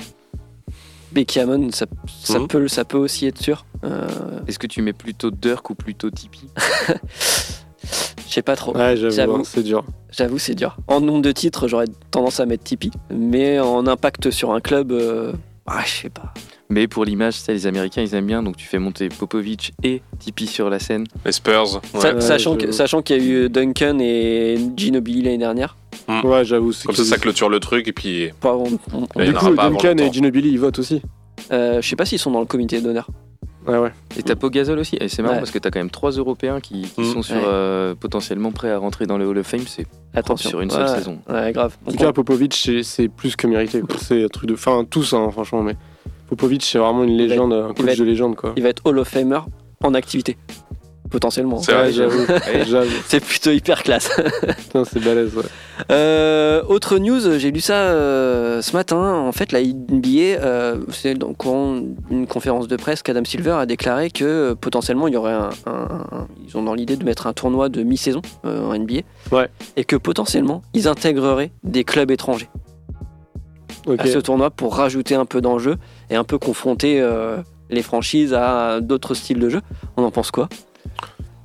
Becky 1.10 1.40
Hammon, 1.40 1.70
ça, 1.72 1.84
ça, 2.22 2.38
Mhm. 2.38 2.48
peut, 2.48 2.68
ça 2.68 2.84
peut 2.86 2.96
aussi 2.96 3.26
être 3.26 3.38
sûr. 3.42 3.66
Euh, 3.84 4.06
Est-ce 4.46 4.58
que 4.58 4.66
tu 4.68 4.80
mets 4.80 4.92
plutôt 4.94 5.30
Dirk 5.30 5.68
ou 5.70 5.74
plutôt 5.74 6.08
Tipeee? 6.10 6.48
Je 8.28 8.32
sais 8.34 8.42
pas 8.42 8.56
trop. 8.56 8.76
Ouais, 8.76 8.96
j'avoue, 8.96 9.36
hein, 9.36 9.42
c'est 9.44 9.62
dur. 9.62 9.84
J'avoue, 10.10 10.38
c'est 10.38 10.54
dur. 10.54 10.76
En 10.88 11.00
nombre 11.00 11.22
de 11.22 11.32
titres, 11.32 11.68
j'aurais 11.68 11.86
tendance 12.10 12.40
à 12.40 12.46
mettre 12.46 12.64
Tipeee. 12.64 12.90
Mais 13.10 13.58
en 13.60 13.86
impact 13.86 14.30
sur 14.30 14.52
un 14.52 14.60
club, 14.60 14.92
euh, 14.92 15.32
ah, 15.66 15.82
je 15.84 15.90
sais 16.02 16.10
pas. 16.10 16.32
Mais 16.70 16.86
pour 16.88 17.04
l'image, 17.04 17.34
ça, 17.34 17.52
les 17.52 17.66
Américains, 17.66 18.00
ils 18.02 18.14
aiment 18.14 18.26
bien. 18.26 18.42
Donc, 18.42 18.56
tu 18.56 18.66
fais 18.66 18.78
monter 18.78 19.08
Popovic 19.10 19.72
et 19.82 20.00
Tipeee 20.18 20.46
sur 20.46 20.70
la 20.70 20.78
scène. 20.78 21.04
Les 21.26 21.32
Spurs. 21.32 21.74
ouais. 21.94 22.00
Sa- 22.00 22.14
Ouais, 22.14 22.20
sachant 22.22 22.54
que- 22.54 22.60
j'avoue. 22.62 22.72
sachant 22.72 23.02
qu'il 23.02 23.16
y 23.16 23.20
a 23.20 23.22
eu 23.44 23.48
Duncan 23.50 23.98
et 24.00 24.58
Ginobili 24.76 25.22
l'année 25.22 25.38
dernière. 25.38 25.76
Ouais, 26.24 26.44
j'avoue. 26.44 26.72
c'est 26.72 26.86
Comme 26.86 26.96
ça, 26.96 27.04
ça 27.04 27.16
clôture 27.18 27.48
le 27.50 27.60
truc 27.60 27.88
et 27.88 27.92
puis. 27.92 28.30
On- 28.42 28.78
on- 28.92 29.24
Du 29.24 29.32
coup, 29.34 29.54
Duncan 29.54 29.96
et. 29.98 30.12
Ginobili, 30.12 30.48
ils 30.50 30.58
votent 30.58 30.78
aussi. 30.78 31.02
euh, 31.52 31.82
je 31.82 31.88
sais 31.88 31.96
pas 31.96 32.04
s'ils 32.06 32.18
sont 32.18 32.30
dans 32.30 32.40
le 32.40 32.46
comité 32.46 32.80
d'honneur. 32.80 33.08
Ouais, 33.66 33.78
ouais. 33.78 33.92
Et 34.18 34.22
t'as 34.22 34.34
Pau 34.34 34.50
Gasol 34.50 34.78
aussi. 34.78 34.96
Et 35.00 35.08
c'est 35.08 35.22
marrant 35.22 35.34
Ouais. 35.34 35.40
parce 35.40 35.50
que 35.52 35.58
t'as 35.58 35.70
quand 35.70 35.78
même 35.80 35.90
trois 35.90 36.10
Européens 36.12 36.60
qui, 36.60 36.82
qui 36.82 37.00
Mhm. 37.00 37.12
sont 37.12 37.22
sur, 37.22 37.36
Ouais. 37.36 37.42
euh, 37.46 37.94
potentiellement 37.94 38.50
prêts 38.52 38.70
à 38.70 38.78
rentrer 38.78 39.06
dans 39.06 39.18
le 39.18 39.26
Hall 39.26 39.38
of 39.38 39.46
Fame. 39.46 39.60
C'est 39.66 39.86
Attention. 40.14 40.50
sur 40.50 40.60
une 40.60 40.70
seule 40.70 40.82
Ouais, 40.88 40.94
saison. 40.96 41.18
Ouais, 41.28 41.52
grave. 41.52 41.76
En 41.86 41.92
tout 41.92 41.96
cas, 41.98 42.12
Popovic, 42.12 42.54
c'est- 42.82 43.08
plus 43.08 43.36
que 43.36 43.46
mérité. 43.46 43.82
C'est 43.98 44.24
un 44.24 44.28
truc 44.28 44.48
de. 44.48 44.54
Enfin, 44.54 44.84
tous, 44.88 45.12
hein, 45.12 45.28
franchement, 45.30 45.62
mais. 45.62 45.76
Popovic, 46.28 46.62
c'est 46.64 46.78
vraiment 46.78 47.04
une 47.04 47.16
légende, 47.16 47.52
un 47.52 47.72
coach 47.74 47.86
être- 47.90 47.98
de 47.98 48.04
légende, 48.04 48.36
quoi. 48.36 48.52
il 48.56 48.62
va 48.62 48.70
être 48.70 48.82
Hall 48.86 48.98
of 48.98 49.06
Famer 49.08 49.40
en 49.84 49.94
activité. 49.94 50.36
Potentiellement. 51.12 51.58
C'est 51.62 51.72
vrai, 51.72 51.84
Ouais, 51.86 51.92
j'avoue. 51.92 52.26
j'avoue. 52.66 52.90
C'est 53.06 53.20
plutôt 53.20 53.50
hyper 53.50 53.82
classe. 53.82 54.10
Putain, 54.58 54.84
c'est 54.84 54.98
balèze, 55.04 55.34
ouais. 55.36 55.42
Euh, 55.90 56.62
autre 56.68 56.98
news, 56.98 57.38
j'ai 57.38 57.50
lu 57.50 57.60
ça 57.60 57.74
euh, 57.74 58.62
ce 58.62 58.72
matin. 58.74 59.12
En 59.14 59.32
fait, 59.32 59.52
la 59.52 59.60
NBA, 59.62 60.08
euh, 60.42 60.78
c'est 60.90 61.14
dans 61.14 61.28
le 61.28 61.34
courant 61.34 61.80
d'une 62.10 62.26
conférence 62.26 62.66
de 62.66 62.76
presse 62.76 63.02
qu'Adam 63.02 63.24
Silver 63.24 63.52
a 63.52 63.66
déclaré 63.66 64.10
que 64.10 64.54
potentiellement 64.54 65.06
il 65.06 65.14
y 65.14 65.16
aurait 65.16 65.32
un, 65.32 65.50
un- 65.66 66.06
un- 66.12 66.28
Ils 66.48 66.56
ont 66.56 66.62
dans 66.62 66.74
l'idée 66.74 66.96
de 66.96 67.04
mettre 67.04 67.26
un 67.26 67.32
tournoi 67.32 67.68
de 67.68 67.82
mi-saison 67.82 68.22
en 68.44 68.74
NBA. 68.74 69.00
Ouais. 69.30 69.48
Et 69.76 69.84
que 69.84 69.96
potentiellement 69.96 70.62
ils 70.74 70.88
intégreraient 70.88 71.52
des 71.62 71.84
clubs 71.84 72.10
étrangers 72.10 72.48
à 73.98 74.06
ce 74.06 74.18
tournoi 74.18 74.50
pour 74.50 74.76
rajouter 74.76 75.14
un 75.16 75.24
peu 75.26 75.40
d'enjeu 75.40 75.76
et 76.08 76.14
un 76.16 76.24
peu 76.24 76.38
confronter 76.38 77.04
les 77.70 77.82
franchises 77.82 78.32
à 78.34 78.80
d'autres 78.80 79.14
styles 79.14 79.40
de 79.40 79.48
jeu. 79.48 79.60
On 79.96 80.04
en 80.04 80.10
pense 80.10 80.30
quoi? 80.30 80.48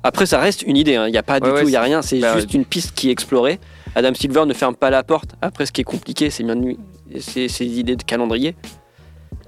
Après, 0.02 0.26
ça 0.26 0.38
reste 0.38 0.62
une 0.62 0.76
idée. 0.76 0.94
hein. 0.96 1.06
Il 1.08 1.12
n'y 1.12 1.18
a 1.18 1.22
pas 1.22 1.40
du 1.40 1.48
Ouais, 1.50 1.62
tout, 1.62 1.68
il 1.68 1.70
n'y 1.70 1.76
a 1.76 1.82
rien. 1.82 2.02
C'est 2.02 2.20
bah, 2.20 2.34
juste 2.36 2.54
une 2.54 2.64
piste 2.64 2.94
qui 2.94 3.08
est 3.08 3.12
explorée. 3.12 3.58
Adam 3.94 4.14
Silver 4.14 4.44
ne 4.46 4.54
ferme 4.54 4.74
pas 4.76 4.90
la 4.90 5.02
porte. 5.02 5.30
Après, 5.42 5.66
ce 5.66 5.72
qui 5.72 5.80
est 5.80 5.84
compliqué, 5.84 6.30
c'est 6.30 6.44
bien 6.44 6.54
lui- 6.54 6.78
c'est 7.20 7.48
ses 7.48 7.66
idées 7.66 7.96
de 7.96 8.02
calendrier. 8.02 8.54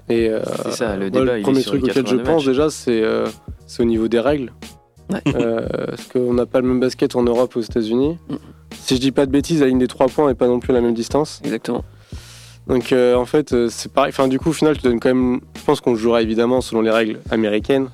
Et 0.09 0.27
euh, 0.29 0.41
C'est 0.65 0.71
ça, 0.73 0.95
le 0.97 1.09
moi, 1.09 1.21
débat, 1.21 1.37
le 1.37 1.41
premier 1.43 1.63
truc 1.63 1.83
auquel 1.83 1.93
je 1.95 2.01
82 2.01 2.23
pense 2.23 2.35
matchs. 2.35 2.45
déjà, 2.45 2.69
c'est 2.69 3.01
euh, 3.01 3.27
c'est 3.65 3.81
au 3.81 3.85
niveau 3.85 4.07
des 4.09 4.19
règles. 4.19 4.51
Ouais. 5.09 5.21
Euh, 5.35 5.67
parce 5.87 6.07
qu'on 6.07 6.33
n'a 6.33 6.45
pas 6.45 6.59
le 6.59 6.67
même 6.67 6.79
basket 6.79 7.15
en 7.15 7.23
Europe 7.23 7.55
aux 7.55 7.61
États-Unis. 7.61 8.17
Mm. 8.29 8.35
Si 8.81 8.95
je 8.95 8.99
dis 9.01 9.11
pas 9.11 9.25
de 9.25 9.31
bêtises, 9.31 9.61
la 9.61 9.67
ligne 9.67 9.79
des 9.79 9.87
trois 9.87 10.07
points 10.07 10.27
n'est 10.27 10.35
pas 10.35 10.47
non 10.47 10.59
plus 10.59 10.71
à 10.71 10.73
la 10.73 10.81
même 10.81 10.93
distance. 10.93 11.39
Exactement. 11.45 11.83
Donc 12.67 12.91
euh, 12.91 13.15
en 13.15 13.25
fait, 13.25 13.55
c'est 13.69 13.91
pareil. 13.91 14.09
Enfin, 14.09 14.27
du 14.27 14.37
coup, 14.39 14.49
au 14.49 14.53
final, 14.53 14.75
tu 14.75 14.83
donnes 14.83 14.99
quand 14.99 15.09
même. 15.09 15.39
Je 15.57 15.61
pense 15.63 15.79
qu'on 15.81 15.95
jouera 15.95 16.21
évidemment 16.21 16.59
selon 16.61 16.81
les 16.81 16.91
règles 16.91 17.19
américaines. 17.29 17.87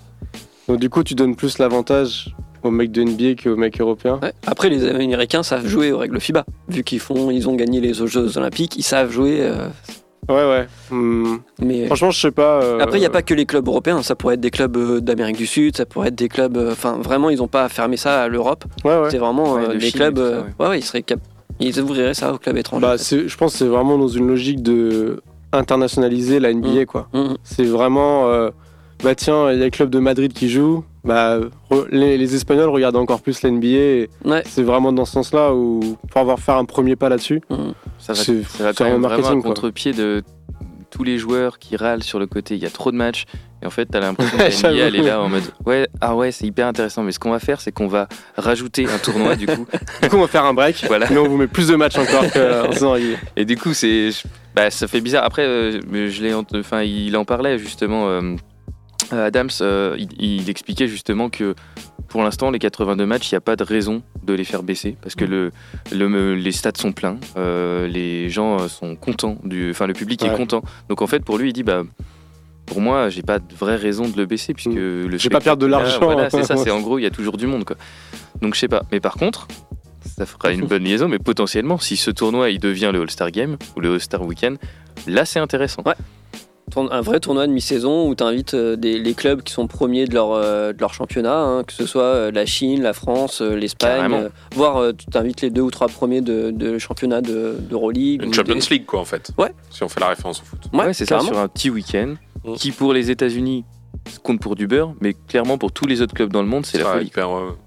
Donc 0.67 0.79
du 0.79 0.89
coup, 0.89 1.03
tu 1.03 1.15
donnes 1.15 1.35
plus 1.35 1.59
l'avantage 1.59 2.35
aux 2.63 2.71
mecs 2.71 2.91
de 2.91 3.03
NBA 3.03 3.41
qu'aux 3.41 3.55
mecs 3.55 3.79
européens? 3.79 4.19
Ouais. 4.21 4.33
Après, 4.45 4.69
les 4.69 4.85
Américains 4.87 5.43
savent 5.43 5.65
jouer 5.67 5.91
aux 5.91 5.97
règles 5.97 6.19
FIBA. 6.19 6.43
Vu 6.69 6.83
qu'ils 6.83 6.99
font, 6.99 7.31
ils 7.31 7.47
ont 7.47 7.55
gagné 7.55 7.79
les 7.79 7.93
Jeux 7.93 8.37
Olympiques, 8.37 8.75
ils 8.77 8.83
savent 8.83 9.11
jouer. 9.11 9.37
euh, 9.41 9.67
Ouais, 10.29 10.35
ouais. 10.43 10.67
Hmm. 10.91 11.37
Mais 11.61 11.85
Franchement, 11.85 12.11
je 12.11 12.19
sais 12.19 12.31
pas. 12.31 12.61
euh, 12.61 12.79
après, 12.81 12.97
il 12.97 12.99
n'y 12.99 13.05
a 13.05 13.09
pas 13.09 13.21
que 13.21 13.33
les 13.33 13.45
clubs 13.45 13.65
européens. 13.65 14.01
Ça 14.03 14.13
pourrait 14.15 14.33
être 14.33 14.41
des 14.41 14.51
clubs 14.51 14.75
euh, 14.75 14.99
d'Amérique 14.99 15.37
du 15.37 15.45
Sud, 15.47 15.77
ça 15.77 15.85
pourrait 15.85 16.09
être 16.09 16.15
des 16.15 16.27
clubs. 16.27 16.57
euh, 16.57 16.73
Enfin, 16.73 16.97
vraiment, 17.01 17.29
ils 17.29 17.37
n'ont 17.37 17.47
pas 17.47 17.69
fermé 17.69 17.95
ça 17.95 18.23
à 18.23 18.27
l'Europe. 18.27 18.65
Ouais, 18.83 18.97
ouais. 18.99 19.09
C'est 19.09 19.19
vraiment 19.19 19.53
Ouais, 19.53 19.63
euh, 19.63 19.67
de 19.69 19.73
des 19.79 19.89
Chine 19.89 19.99
clubs. 20.01 20.17
ça, 20.17 20.23
euh, 20.23 20.41
ouais. 20.41 20.47
ouais, 20.59 20.67
ouais, 20.67 20.79
ils 20.79 20.83
seraient 20.83 21.01
cap- 21.03 21.21
Ils 21.61 21.79
ouvriraient 21.79 22.13
ça 22.13 22.33
aux 22.33 22.37
clubs 22.39 22.57
étrangers. 22.57 22.85
Bah, 22.85 22.97
c'est- 22.97 23.29
je 23.29 23.37
pense 23.37 23.53
que 23.53 23.59
c'est 23.59 23.67
vraiment 23.67 23.97
dans 23.97 24.09
une 24.09 24.27
logique 24.27 24.61
de 24.61 25.21
internationaliser 25.53 26.39
la 26.41 26.51
NBA, 26.53 26.85
quoi. 26.85 27.07
Mhm. 27.13 27.37
C'est 27.43 27.63
vraiment. 27.63 28.27
euh, 28.27 28.49
bah, 29.03 29.15
tiens, 29.15 29.51
il 29.51 29.59
y 29.59 29.61
a 29.61 29.65
le 29.65 29.71
club 29.71 29.89
de 29.89 29.99
Madrid 29.99 30.33
qui 30.33 30.49
joue. 30.49 30.83
Bah, 31.03 31.39
re- 31.71 31.87
les, 31.91 32.17
les 32.17 32.35
Espagnols 32.35 32.69
regardent 32.69 32.97
encore 32.97 33.21
plus 33.21 33.41
la 33.41 33.51
NBA. 33.51 33.67
et 33.67 34.09
Ouais. 34.25 34.43
C'est 34.45 34.63
vraiment 34.63 34.91
dans 34.91 35.05
ce 35.05 35.13
sens-là 35.13 35.53
où, 35.53 35.97
pour 36.11 36.21
avoir 36.21 36.39
fait 36.39 36.51
un 36.51 36.65
premier 36.65 36.95
pas 36.95 37.07
là-dessus. 37.09 37.41
Mhm. 37.49 37.73
Ça 37.99 38.13
va, 38.13 38.19
C'est- 38.23 38.43
ça 38.43 38.63
va 38.65 38.73
quand 38.73 38.85
même 38.85 39.01
vraiment 39.03 39.41
contre-pied 39.41 39.93
de 39.93 40.23
tous 40.89 41.03
les 41.03 41.17
joueurs 41.17 41.59
qui 41.59 41.75
râlent 41.75 42.03
sur 42.03 42.17
le 42.19 42.27
côté. 42.27 42.55
Il 42.55 42.61
y 42.63 42.65
a 42.65 42.69
trop 42.69 42.91
de 42.91 42.97
matchs. 42.97 43.25
Et 43.61 43.65
en 43.65 43.69
fait, 43.69 43.85
t'as 43.87 43.99
l'impression 43.99 44.37
que 44.37 44.41
la 44.77 44.87
elle 44.87 44.95
est 44.95 45.01
là 45.01 45.21
en 45.21 45.29
mode 45.29 45.43
Ouais, 45.65 45.87
ah 46.01 46.15
ouais, 46.15 46.31
c'est 46.31 46.45
hyper 46.45 46.67
intéressant. 46.67 47.03
Mais 47.03 47.11
ce 47.11 47.19
qu'on 47.19 47.31
va 47.31 47.39
faire, 47.39 47.59
c'est 47.61 47.71
qu'on 47.71 47.87
va 47.87 48.07
rajouter 48.35 48.85
un 48.87 48.97
tournoi 48.97 49.35
du 49.35 49.45
coup. 49.47 49.65
Du 50.01 50.09
coup, 50.09 50.17
on 50.17 50.21
va 50.21 50.27
faire 50.27 50.45
un 50.45 50.53
break. 50.53 50.83
Voilà. 50.87 51.07
Mais 51.09 51.17
on 51.17 51.27
vous 51.27 51.37
met 51.37 51.47
plus 51.47 51.67
de 51.69 51.75
matchs 51.75 51.97
encore 51.97 52.23
qu'en 52.31 52.71
saison 52.71 52.91
régulière. 52.91 53.19
Et 53.35 53.45
du 53.45 53.57
coup, 53.57 53.73
c'est, 53.73 54.09
bah, 54.55 54.69
ça 54.71 54.87
fait 54.87 55.01
bizarre. 55.01 55.23
Après, 55.25 55.43
euh, 55.45 55.79
mais 55.89 56.09
je 56.09 56.21
l'ai, 56.23 56.33
enfin, 56.33 56.83
il 56.83 57.15
en 57.17 57.25
parlait 57.25 57.57
justement. 57.57 58.07
euh, 58.09 58.35
Adams, 59.11 59.49
euh, 59.61 59.95
il, 59.97 60.09
il 60.21 60.49
expliquait 60.49 60.87
justement 60.87 61.29
que 61.29 61.55
pour 62.07 62.23
l'instant, 62.23 62.51
les 62.51 62.59
82 62.59 63.05
matchs, 63.05 63.31
il 63.31 63.35
n'y 63.35 63.37
a 63.37 63.41
pas 63.41 63.55
de 63.55 63.63
raison 63.63 64.01
de 64.23 64.33
les 64.33 64.43
faire 64.45 64.63
baisser 64.63 64.95
parce 65.01 65.15
que 65.15 65.25
le, 65.25 65.51
le- 65.91 66.35
les 66.35 66.51
stades 66.51 66.77
sont 66.77 66.93
pleins, 66.93 67.17
euh, 67.37 67.87
les 67.87 68.29
gens 68.29 68.59
euh, 68.61 68.67
sont 68.67 68.95
contents, 68.95 69.37
du, 69.43 69.71
enfin, 69.71 69.87
le 69.87 69.93
public 69.93 70.23
est 70.23 70.33
content. 70.35 70.61
Donc 70.89 71.01
en 71.01 71.07
fait, 71.07 71.23
pour 71.23 71.37
lui, 71.37 71.49
il 71.49 71.53
dit 71.53 71.63
bah. 71.63 71.83
Pour 72.65 72.81
moi, 72.81 73.07
j'ai 73.07 73.21
pas 73.21 73.39
de 73.39 73.55
vraie 73.55 73.77
raison 73.77 74.09
de 74.09 74.17
le 74.17 74.25
baisser 74.25 74.53
puisque 74.53 74.73
le 74.75 75.09
Je 75.17 75.23
vais 75.23 75.29
pas 75.29 75.39
perdre 75.39 75.61
de 75.61 75.67
l'argent. 75.67 75.99
Voilà, 76.01 76.29
c'est 76.29 76.43
ça. 76.43 76.57
C'est 76.65 76.69
en 76.69 76.81
gros, 76.81 76.99
il 76.99 77.03
y 77.03 77.05
a 77.05 77.09
toujours 77.09 77.37
du 77.37 77.47
monde, 77.47 77.63
quoi. 77.63 77.77
Donc 78.41 78.55
je 78.55 78.59
sais 78.59 78.67
pas. 78.67 78.83
Mais 78.91 78.99
par 78.99 79.13
contre, 79.13 79.47
ça 80.05 80.25
fera 80.25 80.51
une 80.51 80.65
bonne 80.65 80.83
liaison. 80.83 81.07
Mais 81.07 81.17
potentiellement, 81.17 81.77
si 81.77 81.95
ce 81.95 82.11
tournoi 82.11 82.49
il 82.49 82.59
devient 82.59 82.89
le 82.93 82.99
All-Star 82.99 83.31
Game 83.31 83.55
ou 83.77 83.79
le 83.79 83.93
All-Star 83.93 84.21
Weekend, 84.21 84.57
là 85.07 85.23
c'est 85.23 85.39
intéressant. 85.39 85.81
Ouais. 85.85 85.93
Un 86.75 87.01
vrai 87.01 87.19
tournoi 87.21 87.47
de 87.47 87.51
mi-saison 87.53 88.09
où 88.09 88.13
tu 88.15 88.23
invites 88.23 88.53
les 88.53 89.13
clubs 89.13 89.41
qui 89.41 89.53
sont 89.53 89.67
premiers 89.67 90.05
de 90.05 90.13
leur, 90.13 90.31
euh, 90.33 90.73
de 90.73 90.79
leur 90.81 90.93
championnat, 90.93 91.39
hein, 91.39 91.63
que 91.63 91.71
ce 91.71 91.85
soit 91.85 92.03
euh, 92.03 92.31
la 92.31 92.45
Chine, 92.45 92.83
la 92.83 92.91
France, 92.93 93.41
euh, 93.41 93.55
l'Espagne, 93.55 94.11
euh, 94.13 94.29
voire 94.53 94.77
euh, 94.77 94.91
tu 94.91 95.05
t'invites 95.05 95.41
les 95.41 95.49
deux 95.49 95.61
ou 95.61 95.71
trois 95.71 95.87
premiers 95.87 96.19
de, 96.21 96.51
de 96.51 96.77
championnat 96.77 97.21
de- 97.21 97.55
d'Euroleague. 97.57 98.21
Une 98.21 98.29
ou 98.29 98.33
Champions 98.33 98.55
des- 98.55 98.67
League, 98.69 98.85
quoi, 98.85 98.99
en 98.99 99.05
fait. 99.05 99.31
Ouais. 99.37 99.53
Si 99.71 99.81
on 99.83 99.87
fait 99.89 100.01
la 100.01 100.09
référence 100.09 100.41
au 100.41 100.45
foot. 100.45 100.59
Ouais, 100.73 100.85
Ouais, 100.87 100.93
c'est 100.93 101.05
ça, 101.05 101.21
sur 101.21 101.37
un 101.37 101.47
petit 101.47 101.69
week-end 101.69 102.15
Mm. 102.43 102.53
qui 102.55 102.71
pour 102.71 102.93
les 102.93 103.09
États-Unis 103.11 103.63
compte 104.21 104.39
pour 104.41 104.55
du 104.55 104.67
beurre, 104.67 104.93
mais 105.01 105.15
clairement 105.27 105.57
pour 105.57 105.71
tous 105.71 105.85
les 105.87 106.01
autres 106.01 106.13
clubs 106.13 106.31
dans 106.31 106.41
le 106.41 106.47
monde, 106.49 106.65
c'est 106.65 106.77
Ce 106.79 106.83
la 106.83 106.91
folie. 106.93 107.07
hyper, 107.07 107.29
euh, 107.35 107.57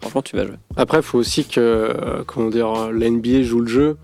Franchement, 0.00 0.22
tu 0.22 0.36
vas 0.36 0.44
jouer. 0.46 0.56
Après, 0.76 0.98
il 0.98 1.02
faut 1.02 1.18
aussi 1.18 1.44
que 1.44 1.58
euh, 1.60 2.22
comment 2.26 2.48
dire, 2.50 2.90
la 2.92 3.08
NBA 3.10 3.42
joue 3.42 3.60
le 3.60 3.66
jeu 3.68 3.96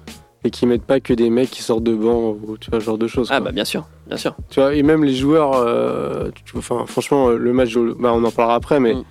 et 0.45 0.51
qu'ils 0.51 0.69
mettent 0.69 0.85
pas 0.85 1.01
que 1.01 1.13
des 1.13 1.31
mecs 1.31 1.51
qui 1.51 1.63
sortent 1.63 1.83
de 1.83 1.95
banc 1.95 2.37
ou 2.47 2.57
tu 2.59 2.71
vois, 2.71 2.81
ce 2.81 2.85
genre 2.85 2.99
de 2.99 3.07
choses. 3.07 3.29
Ah 3.31 3.39
quoi. 3.39 3.47
bah 3.47 3.53
bien 3.53 3.65
sûr, 3.65 3.87
bien 4.07 4.17
sûr. 4.17 4.37
Tu 4.51 4.61
vois, 4.61 4.75
et 4.75 4.83
même 4.83 5.05
les 5.05 5.15
joueurs, 5.15 5.55
euh, 5.55 6.31
tu 6.45 6.53
vois, 6.53 6.61
enfin, 6.61 6.85
franchement, 6.87 7.29
euh, 7.31 7.37
le 7.37 7.53
match, 7.53 7.77
bah, 7.99 8.13
on 8.15 8.23
en 8.25 8.31
parlera 8.31 8.55
après, 8.57 8.79
mais 8.81 8.95
Mm. 8.95 9.05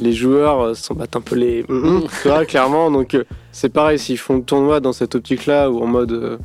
les 0.00 0.12
joueurs 0.12 0.60
euh, 0.60 0.74
s'en 0.74 0.94
battent 0.94 1.16
un 1.16 1.20
peu 1.20 1.36
les. 1.36 1.62
Mm, 1.68 2.00
tu 2.22 2.28
vois, 2.28 2.44
clairement. 2.44 2.90
Donc, 2.90 3.16
c'est 3.52 3.68
pareil, 3.72 3.98
s'ils 3.98 4.18
font 4.18 4.36
le 4.36 4.42
tournoi 4.42 4.80
dans 4.80 4.92
cette 4.92 5.14
optique-là, 5.14 5.70
ou 5.70 5.80
en 5.80 5.86
mode, 5.86 6.38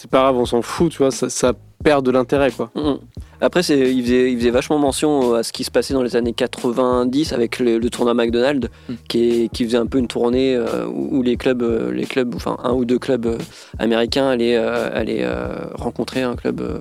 c'est 0.00 0.10
pas 0.10 0.20
grave, 0.20 0.36
on 0.36 0.46
s'en 0.46 0.62
fout, 0.62 0.92
tu 0.92 0.98
vois, 0.98 1.10
ça, 1.10 1.28
ça 1.28 1.52
perd 1.82 2.04
de 2.06 2.10
l'intérêt, 2.10 2.50
quoi. 2.50 2.70
Mhm. 2.74 2.98
Après, 3.40 3.62
c'est, 3.62 3.92
il, 3.94 4.02
faisait, 4.02 4.32
il 4.32 4.38
faisait 4.38 4.50
vachement 4.50 4.78
mention 4.78 5.34
à 5.34 5.42
ce 5.42 5.52
qui 5.52 5.62
se 5.64 5.70
passait 5.70 5.94
dans 5.94 6.02
les 6.02 6.16
années 6.16 6.32
90 6.32 7.32
avec 7.32 7.58
le, 7.60 7.78
le 7.78 7.90
tournoi 7.90 8.14
McDonald's, 8.14 8.68
Mm. 8.88 8.94
qui, 9.08 9.18
est- 9.44 9.48
qui 9.52 9.64
faisait 9.64 9.76
un 9.78 9.86
peu 9.86 9.98
une 9.98 10.08
tournée 10.08 10.54
euh, 10.56 10.86
où, 10.86 11.18
où 11.18 11.22
les 11.22 11.36
clubs, 11.36 11.62
euh, 11.62 11.92
les 11.92 12.04
clubs, 12.06 12.34
enfin 12.34 12.56
un 12.64 12.72
ou 12.72 12.84
deux 12.84 12.98
clubs 12.98 13.26
euh, 13.26 13.38
américains 13.78 14.28
allaient, 14.28 14.56
euh, 14.56 14.88
allaient 14.92 15.22
euh, 15.24 15.48
rencontrer 15.74 16.22
un 16.22 16.34
club 16.36 16.60
euh, 16.60 16.78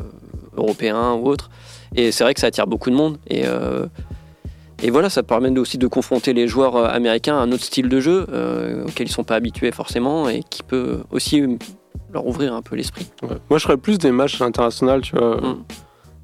européen 0.55 1.13
ou 1.13 1.27
autre. 1.27 1.49
Et 1.95 2.11
c'est 2.11 2.23
vrai 2.23 2.33
que 2.33 2.39
ça 2.39 2.47
attire 2.47 2.67
beaucoup 2.67 2.89
de 2.89 2.95
monde. 2.95 3.17
Et, 3.29 3.43
euh, 3.45 3.85
et 4.83 4.89
voilà, 4.91 5.09
ça 5.09 5.23
permet 5.23 5.57
aussi 5.59 5.77
de 5.77 5.87
confronter 5.87 6.33
les 6.33 6.47
joueurs 6.47 6.75
euh, 6.75 6.87
américains 6.87 7.35
à 7.37 7.41
un 7.41 7.51
autre 7.51 7.63
style 7.63 7.87
de 7.89 7.99
jeu 7.99 8.25
euh, 8.31 8.85
auquel 8.85 9.07
ils 9.07 9.11
sont 9.11 9.23
pas 9.23 9.35
habitués 9.35 9.71
forcément 9.71 10.27
et 10.29 10.41
qui 10.49 10.61
peut 10.63 10.99
aussi 11.11 11.41
euh, 11.41 11.55
leur 12.11 12.25
ouvrir 12.25 12.53
un 12.53 12.61
peu 12.61 12.75
l'esprit. 12.75 13.11
Ouais. 13.23 13.37
Moi, 13.49 13.59
je 13.59 13.63
ferais 13.63 13.77
plus 13.77 13.97
des 13.97 14.11
matchs 14.11 14.41
internationaux, 14.41 15.01
tu 15.01 15.15
vois. 15.15 15.37
Mm. 15.37 15.63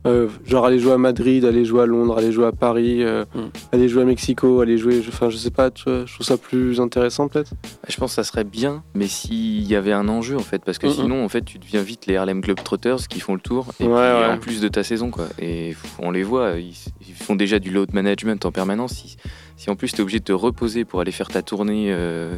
Euh, 0.05 0.27
genre 0.45 0.65
aller 0.65 0.79
jouer 0.79 0.91
à 0.93 0.97
Madrid, 0.97 1.45
aller 1.45 1.63
jouer 1.63 1.83
à 1.83 1.85
Londres, 1.85 2.17
aller 2.17 2.33
jouer 2.33 2.45
à 2.47 2.51
Paris, 2.51 3.03
euh, 3.03 3.23
Mm. 3.35 3.39
aller 3.71 3.87
jouer 3.87 4.01
à 4.01 4.05
Mexico, 4.05 4.59
aller 4.59 4.77
jouer. 4.77 5.01
Enfin, 5.07 5.29
je 5.29 5.37
sais 5.37 5.49
pas, 5.49 5.71
tu 5.71 5.83
vois, 5.85 6.05
je 6.05 6.13
trouve 6.13 6.25
ça 6.27 6.35
plus 6.37 6.81
intéressant 6.81 7.29
peut-être. 7.29 7.51
Je 7.87 7.95
pense 7.95 8.11
que 8.11 8.15
ça 8.15 8.23
serait 8.25 8.43
bien, 8.43 8.83
mais 8.95 9.07
s'il 9.07 9.63
y 9.63 9.75
avait 9.77 9.93
un 9.93 10.09
enjeu 10.09 10.35
en 10.35 10.39
fait, 10.43 10.61
parce 10.65 10.77
que 10.77 10.87
Mhm. 10.87 10.93
sinon 10.93 11.23
en 11.23 11.29
fait 11.29 11.45
tu 11.45 11.57
deviens 11.57 11.81
vite 11.81 12.05
les 12.07 12.17
Harlem 12.17 12.41
Globetrotters 12.41 13.07
qui 13.09 13.21
font 13.21 13.33
le 13.33 13.39
tour 13.39 13.67
et 13.79 13.83
Ouais, 13.85 13.89
puis, 13.89 13.95
ouais. 14.27 14.33
en 14.33 14.37
plus 14.39 14.59
de 14.59 14.67
ta 14.67 14.83
saison 14.83 15.09
quoi. 15.09 15.27
Et 15.39 15.73
on 15.99 16.11
les 16.11 16.23
voit, 16.23 16.51
ils, 16.59 16.73
ils 17.07 17.13
font 17.13 17.35
déjà 17.35 17.59
du 17.59 17.71
load 17.71 17.93
management 17.93 18.45
en 18.45 18.51
permanence. 18.51 18.91
Si, 18.93 19.15
si 19.55 19.69
en 19.69 19.75
plus 19.77 19.91
tu 19.93 19.99
es 19.99 20.01
obligé 20.01 20.19
de 20.19 20.25
te 20.25 20.33
reposer 20.33 20.83
pour 20.83 20.99
aller 20.99 21.11
faire 21.13 21.29
ta 21.29 21.41
tournée 21.41 21.93
euh, 21.93 22.35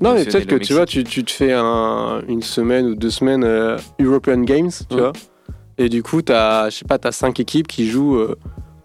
Non, 0.00 0.14
mais 0.14 0.24
peut-être 0.24 0.46
que 0.46 0.56
tu 0.56 0.72
vois, 0.72 0.86
tu, 0.86 1.04
tu 1.04 1.22
te 1.22 1.30
fais 1.30 1.52
un- 1.52 2.22
une 2.26 2.42
semaine 2.42 2.86
ou 2.86 2.94
deux 2.96 3.10
semaines 3.10 3.44
euh, 3.44 3.76
European 4.00 4.40
Games, 4.40 4.70
tu 4.90 4.96
vois. 4.96 5.12
Et 5.78 5.88
du 5.88 6.02
coup, 6.02 6.22
t'as, 6.22 6.70
je 6.70 6.76
sais 6.78 6.84
pas, 6.84 6.98
t'as 6.98 7.12
cinq 7.12 7.38
équipes 7.40 7.66
qui 7.68 7.86
jouent 7.88 8.16
euh, 8.16 8.36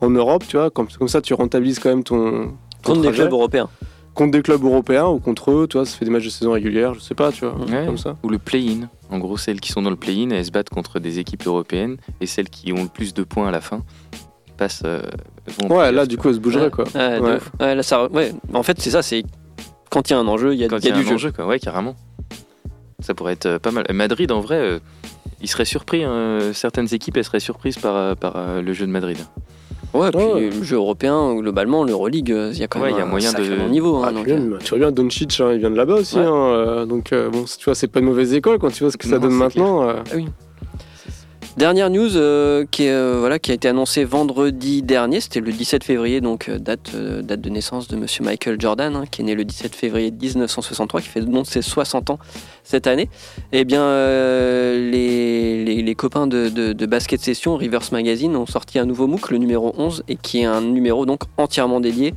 en 0.02 0.10
Europe, 0.10 0.44
tu 0.48 0.58
vois. 0.58 0.70
Comme, 0.70 0.88
comme 0.88 1.08
ça, 1.08 1.22
tu 1.22 1.34
rentabilises 1.34 1.80
quand 1.80 1.90
même 1.90 2.04
ton. 2.04 2.54
ton 2.84 2.94
Contre 2.96 3.02
des 3.02 3.12
clubs 3.12 3.32
européens. 3.32 3.70
Contre 4.14 4.32
des 4.32 4.42
clubs 4.42 4.62
européens 4.64 5.08
ou 5.08 5.20
contre 5.20 5.52
eux, 5.52 5.68
tu 5.70 5.78
vois, 5.78 5.86
ça 5.86 5.96
fait 5.98 6.04
des 6.04 6.12
matchs 6.12 6.26
de 6.26 6.30
saison 6.30 6.52
régulière, 6.52 6.94
je 6.94 7.00
sais 7.00 7.16
pas, 7.16 7.32
tu 7.32 7.46
vois. 7.46 7.56
Ouais. 7.66 7.86
Comme 7.86 7.98
ça. 7.98 8.18
ou 8.24 8.30
le 8.30 8.38
play-in. 8.40 8.90
En 9.10 9.20
gros, 9.20 9.38
celles 9.38 9.62
qui 9.62 9.72
sont 9.72 9.82
dans 9.82 9.90
le 9.90 9.96
play-in, 9.96 10.30
elles 10.32 10.46
se 10.46 10.52
battent 10.52 10.70
contre 10.70 11.00
des 11.00 11.20
équipes 11.20 11.48
européennes 11.48 11.96
et 12.20 12.26
celles 12.26 12.50
qui 12.50 12.74
ont 12.74 12.84
le 12.84 12.90
plus 12.90 13.14
de 13.14 13.24
points 13.24 13.48
à 13.48 13.52
la 13.52 13.62
fin 13.62 13.84
passent. 14.58 14.84
euh, 14.86 15.02
Ouais, 15.70 15.92
là, 15.94 16.06
du 16.06 16.18
coup, 16.18 16.28
elle 16.28 16.36
se 16.36 16.40
bougerait, 16.40 16.66
Ouais. 16.66 16.70
quoi. 16.72 16.84
Ouais, 16.94 17.20
de 17.20 17.24
Ouais. 17.24 17.36
ouf. 17.38 17.52
Ouais, 17.62 17.74
là, 17.76 17.84
ça, 17.84 18.06
ouais. 18.12 18.34
En 18.54 18.64
fait, 18.64 18.82
c'est 18.82 18.90
ça, 18.92 19.02
c'est 19.02 19.24
quand 19.90 20.10
il 20.10 20.14
y 20.14 20.16
a 20.16 20.20
un 20.20 20.28
enjeu, 20.28 20.54
il 20.54 20.60
y 20.60 20.66
a, 20.66 20.68
quand 20.68 20.84
y 20.84 20.88
a 20.88 20.90
il 20.90 20.96
y 20.96 21.00
a 21.00 21.02
du 21.02 21.08
jeu. 21.08 21.16
enjeu, 21.16 21.32
quoi. 21.32 21.48
Ouais, 21.48 21.60
carrément. 21.60 21.96
Ça 23.00 23.14
pourrait 23.14 23.34
être 23.34 23.46
euh, 23.46 23.60
pas 23.60 23.72
mal. 23.72 23.86
Madrid, 23.94 24.30
en 24.34 24.42
vrai, 24.42 24.80
ils 25.42 25.48
seraient 25.50 25.66
surpris. 25.66 26.04
hein. 26.04 26.40
Certaines 26.54 26.94
équipes, 26.94 27.18
elles 27.18 27.24
seraient 27.24 27.40
surprises 27.40 27.78
par, 27.78 27.96
euh, 27.96 28.16
par 28.16 28.34
euh, 28.36 28.62
le 28.62 28.74
jeu 28.74 28.86
de 28.86 28.92
Madrid. 28.92 29.18
Ouais, 29.94 30.10
puis 30.12 30.22
Ouais. 30.24 30.50
le 30.50 30.64
jeu 30.64 30.78
européen, 30.78 31.36
globalement, 31.36 31.84
l'Euroleague, 31.84 32.32
euh, 32.32 32.52
il 32.54 32.60
y 32.60 32.64
a 32.64 32.68
quand 32.68 32.80
Ouais, 32.80 32.88
même 32.88 32.96
il 32.96 33.00
y 33.00 33.02
a 33.02 33.06
un 33.06 33.10
moyen 33.10 33.34
de- 33.34 33.68
niveau. 33.70 33.98
hein, 33.98 34.06
Ah, 34.08 34.12
donc, 34.14 34.26
tu, 34.64 34.76
bien, 34.80 34.92
Doncic, 34.92 35.42
hein, 35.42 35.52
il 35.52 35.60
vient 35.60 35.70
de 35.70 35.76
là-bas 35.76 35.96
aussi. 35.96 36.16
Ouais. 36.16 36.24
hein, 36.24 36.34
euh, 36.34 36.86
donc, 36.86 37.12
euh, 37.12 37.30
bon, 37.30 37.44
tu 37.44 37.66
vois, 37.66 37.76
c'est 37.76 37.88
pas 37.88 38.00
une 38.00 38.06
mauvaise 38.06 38.34
école 38.34 38.58
quand 38.58 38.72
tu 38.72 38.84
vois 38.84 38.92
ce 38.92 38.98
que 38.98 39.06
ça 39.08 39.16
Non, 39.18 39.24
donne 39.24 39.34
maintenant. 39.34 39.84
euh. 39.90 39.96
Dernière 41.58 41.90
news 41.90 42.16
euh, 42.16 42.66
qui, 42.72 42.88
euh, 42.88 43.18
voilà, 43.20 43.38
qui 43.38 43.52
a 43.52 43.54
été 43.54 43.68
annoncée 43.68 44.06
vendredi 44.06 44.82
dernier, 44.84 45.20
c'était 45.20 45.42
le 45.42 45.52
17 45.52 45.84
février, 45.84 46.22
donc 46.22 46.48
euh, 46.48 46.58
date, 46.58 46.96
date 46.96 47.42
de 47.42 47.50
naissance 47.50 47.90
de 47.90 47.98
monsieur 47.98 48.24
Michael 48.24 48.56
Jordan, 48.60 48.96
hein, 48.96 49.04
qui 49.12 49.22
est 49.22 49.26
né 49.26 49.36
le 49.36 49.44
17 49.44 49.76
février 49.76 50.12
1963, 50.12 51.02
qui 51.02 51.10
fait 51.10 51.22
donc 51.22 51.48
ses 51.48 51.62
60 51.62 52.10
ans 52.10 52.20
cette 52.64 52.88
année. 52.88 53.10
Eh 53.52 53.66
bien, 53.66 53.84
les, 54.78 55.94
copains 55.98 56.26
de 56.26 56.86
Basket 56.86 57.20
Session, 57.20 57.58
Rivers 57.58 57.92
Magazine, 57.92 58.38
ont 58.38 58.46
sorti 58.46 58.80
un 58.80 58.86
nouveau 58.86 59.08
MOOC, 59.08 59.32
le 59.32 59.38
numéro 59.38 59.74
11, 59.78 60.04
et 60.08 60.16
qui 60.16 60.40
est 60.40 60.46
un 60.46 60.62
numéro 60.62 61.06
donc 61.06 61.24
entièrement 61.38 61.82
dédié 61.82 62.14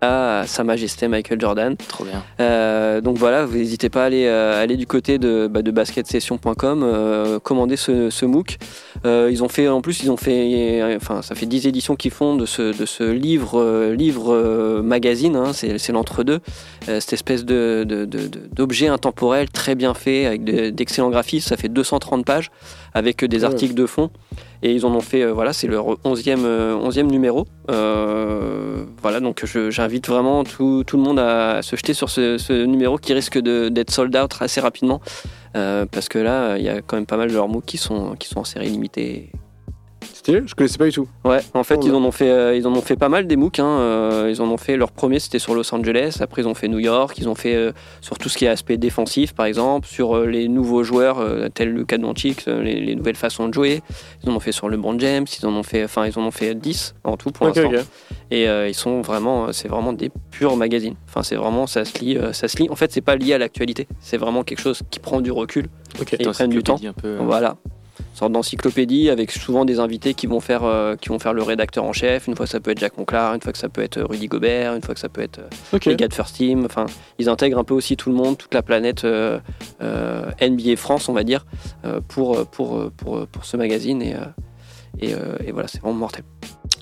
à 0.00 0.44
Sa 0.46 0.64
Majesté 0.64 1.08
Michael 1.08 1.40
Jordan. 1.40 1.76
Trop 1.88 2.04
bien. 2.04 2.22
Euh, 2.40 3.00
donc 3.00 3.16
voilà, 3.18 3.44
vous 3.46 3.56
n'hésitez 3.56 3.88
pas 3.88 4.02
à 4.02 4.06
aller, 4.06 4.26
euh, 4.26 4.62
aller 4.62 4.76
du 4.76 4.86
côté 4.86 5.18
de, 5.18 5.48
bah, 5.50 5.62
de 5.62 5.70
basketsession.com, 5.70 6.82
euh, 6.84 7.38
commander 7.38 7.76
ce, 7.76 8.10
ce 8.10 8.24
MOOC. 8.26 8.58
Euh, 9.04 9.28
ils 9.30 9.42
ont 9.42 9.48
fait, 9.48 9.68
en 9.68 9.80
plus, 9.80 10.02
ils 10.02 10.10
ont 10.10 10.16
fait, 10.16 10.82
enfin, 10.96 11.22
ça 11.22 11.34
fait 11.34 11.46
10 11.46 11.66
éditions 11.66 11.96
qu'ils 11.96 12.10
font 12.10 12.36
de 12.36 12.46
ce, 12.46 12.76
de 12.78 12.86
ce 12.86 13.04
livre, 13.04 13.92
livre 13.92 14.80
magazine, 14.82 15.36
hein, 15.36 15.52
c'est, 15.52 15.88
l'entre-deux, 15.92 16.40
cette 16.86 17.12
espèce 17.12 17.44
de- 17.44 17.84
de- 17.88 18.04
d'objet 18.52 18.88
intemporel 18.88 19.48
très 19.50 19.74
bien 19.74 19.94
fait, 19.94 20.26
avec 20.26 20.44
de- 20.44 20.70
d'excellents 20.70 21.10
graphismes, 21.10 21.48
ça 21.48 21.56
fait 21.56 21.68
230 21.68 22.24
pages, 22.24 22.50
avec 22.94 23.24
des 23.24 23.38
Ouais. 23.38 23.44
articles 23.44 23.74
de 23.74 23.86
fond. 23.86 24.10
Et 24.62 24.72
ils 24.72 24.84
en 24.84 24.94
ont 24.94 25.00
fait, 25.00 25.22
euh, 25.22 25.32
voilà, 25.32 25.52
c'est 25.52 25.68
leur 25.68 25.86
11e, 26.04 26.44
euh, 26.44 26.76
11e 26.76 27.06
numéro. 27.06 27.46
Euh, 27.70 28.84
voilà, 29.02 29.20
donc 29.20 29.44
j'invite 29.44 30.08
vraiment 30.08 30.42
tout, 30.44 30.84
le 30.92 30.98
monde 30.98 31.18
à, 31.18 31.62
se 31.62 31.76
jeter 31.76 31.94
sur 31.94 32.10
ce, 32.10 32.64
numéro 32.64 32.98
qui 32.98 33.12
risque 33.14 33.38
d'être 33.38 33.90
sold 33.90 34.16
out 34.16 34.34
assez 34.40 34.60
rapidement. 34.60 35.00
Parce 35.52 36.08
que 36.08 36.18
là, 36.18 36.56
il 36.56 36.64
y 36.64 36.68
a 36.68 36.82
quand 36.82 36.96
même 36.96 37.06
pas 37.06 37.16
mal 37.16 37.28
de 37.28 37.34
leurs 37.34 37.48
mots 37.48 37.62
qui 37.64 37.78
sont, 37.78 38.14
qui 38.16 38.28
sont 38.28 38.40
en 38.40 38.44
série 38.44 38.68
limitée. 38.68 39.32
Stylé, 40.28 40.42
je 40.46 40.54
connaissais 40.54 40.76
pas 40.78 40.84
du 40.84 40.92
tout. 40.92 41.08
Ouais, 41.24 41.38
en 41.54 41.64
fait, 41.64 41.76
Oh, 41.78 41.80
ils 41.84 41.90
ouais. 41.90 41.96
en 41.96 42.04
ont 42.04 42.10
fait, 42.10 42.28
euh, 42.28 42.54
ils 42.54 42.66
en 42.66 42.72
ont 42.74 42.82
fait 42.82 42.96
pas 42.96 43.08
mal 43.08 43.26
des 43.26 43.36
MOOC. 43.36 43.60
Hein, 43.60 43.66
euh, 43.66 44.28
ils 44.30 44.42
en 44.42 44.50
ont 44.50 44.58
fait. 44.58 44.76
Leur 44.76 44.92
premier, 44.92 45.18
c'était 45.20 45.38
sur 45.38 45.54
Los 45.54 45.74
Angeles. 45.74 46.18
Après, 46.20 46.42
ils 46.42 46.48
ont 46.48 46.54
fait 46.54 46.68
New 46.68 46.78
York. 46.78 47.16
Ils 47.18 47.28
ont 47.30 47.34
fait 47.34 47.54
euh, 47.54 47.72
sur 48.02 48.18
tout 48.18 48.28
ce 48.28 48.36
qui 48.36 48.44
est 48.44 48.48
aspect 48.48 48.76
défensif, 48.76 49.32
par 49.34 49.46
exemple, 49.46 49.86
sur 49.88 50.16
euh, 50.16 50.26
les 50.26 50.48
nouveaux 50.48 50.82
joueurs 50.84 51.18
euh, 51.18 51.48
tels 51.48 51.72
Luka 51.72 51.96
Doncic, 51.96 52.44
les, 52.46 52.80
les 52.80 52.94
nouvelles 52.94 53.16
façons 53.16 53.48
de 53.48 53.54
jouer. 53.54 53.80
Ils 54.22 54.28
en 54.30 54.34
ont 54.36 54.40
fait 54.40 54.52
sur 54.52 54.68
LeBron 54.68 54.98
James. 54.98 55.24
Ils 55.40 55.46
en 55.46 55.54
ont 55.54 55.62
fait, 55.62 55.84
enfin, 55.84 56.06
ils 56.06 56.18
en 56.18 56.22
ont 56.26 56.30
fait 56.30 56.54
10 56.54 56.94
en 57.04 57.16
tout 57.16 57.30
pour 57.30 57.46
l'instant. 57.46 57.70
Et 58.30 58.46
euh, 58.48 58.68
ils 58.68 58.74
sont 58.74 59.00
vraiment, 59.00 59.52
c'est 59.52 59.68
vraiment 59.68 59.94
des 59.94 60.10
purs 60.30 60.56
magazines. 60.56 60.96
Enfin, 61.08 61.22
c'est 61.22 61.36
vraiment, 61.36 61.66
ça 61.66 61.86
se 61.86 61.98
lit, 62.04 62.18
euh, 62.18 62.34
ça 62.34 62.48
se 62.48 62.58
lit. 62.58 62.68
En 62.68 62.76
fait, 62.76 62.92
c'est 62.92 63.00
pas 63.00 63.16
lié 63.16 63.32
à 63.32 63.38
l'actualité. 63.38 63.88
C'est 64.00 64.18
vraiment 64.18 64.42
quelque 64.44 64.60
chose 64.60 64.82
qui 64.90 65.00
prend 65.00 65.22
du 65.22 65.30
recul. 65.32 65.68
Ok. 65.98 66.12
Et 66.12 66.16
ils 66.20 66.28
prennent 66.28 66.50
du 66.50 66.62
temps. 66.62 66.76
Un 66.86 66.92
peu, 66.92 67.08
euh, 67.08 67.18
Voilà. 67.22 67.56
Sorte 68.18 68.32
d'encyclopédie 68.32 69.10
avec 69.10 69.30
souvent 69.30 69.64
des 69.64 69.78
invités 69.78 70.12
qui 70.12 70.26
vont 70.26 70.40
faire 70.40 70.64
euh, 70.64 70.96
qui 70.96 71.08
vont 71.08 71.20
faire 71.20 71.32
le 71.32 71.42
rédacteur 71.44 71.84
en 71.84 71.92
chef. 71.92 72.26
Une 72.26 72.34
fois 72.34 72.48
ça 72.48 72.58
peut 72.58 72.72
être 72.72 72.80
Jacques 72.80 72.98
Monclar, 72.98 73.32
une 73.32 73.40
fois 73.40 73.52
que 73.52 73.58
ça 73.58 73.68
peut 73.68 73.80
être 73.80 74.02
Rudy 74.02 74.26
Gobert, 74.26 74.74
une 74.74 74.82
fois 74.82 74.92
que 74.92 75.00
ça 75.00 75.08
peut 75.08 75.20
être 75.20 75.38
euh, 75.38 75.78
les 75.86 75.94
gars 75.94 76.08
de 76.08 76.14
First 76.14 76.34
Team. 76.34 76.64
Enfin, 76.64 76.86
ils 77.20 77.28
intègrent 77.28 77.58
un 77.58 77.64
peu 77.64 77.74
aussi 77.74 77.96
tout 77.96 78.10
le 78.10 78.16
monde, 78.16 78.36
toute 78.36 78.52
la 78.54 78.62
planète 78.62 79.04
euh, 79.04 79.38
euh, 79.80 80.32
NBA 80.42 80.74
France, 80.74 81.08
on 81.08 81.12
va 81.12 81.22
dire, 81.22 81.46
euh, 81.84 82.00
pour, 82.08 82.44
pour, 82.48 82.90
pour, 82.96 83.24
pour 83.28 83.44
ce 83.44 83.56
magazine. 83.56 84.02
Et, 84.02 84.16
euh, 84.16 84.18
et, 84.98 85.14
euh, 85.14 85.36
et 85.46 85.52
voilà, 85.52 85.68
c'est 85.68 85.80
vraiment 85.80 85.94
mortel. 85.94 86.24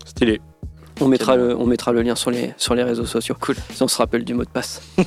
Stylé. 0.07 0.41
On 1.01 1.09
mettra, 1.09 1.37
le, 1.37 1.55
on 1.57 1.67
mettra 1.67 1.93
le 1.93 2.03
lien 2.03 2.15
sur 2.15 2.31
les, 2.31 2.55
sur 2.57 2.75
les 2.75 2.83
réseaux 2.83 3.05
sociaux. 3.07 3.37
Cool. 3.41 3.57
Si 3.75 3.83
on 3.83 3.89
se 3.89 3.99
rappelle 3.99 4.25
du 4.25 4.35
mot 4.35 4.45
de 4.45 4.49
passe. 4.51 4.81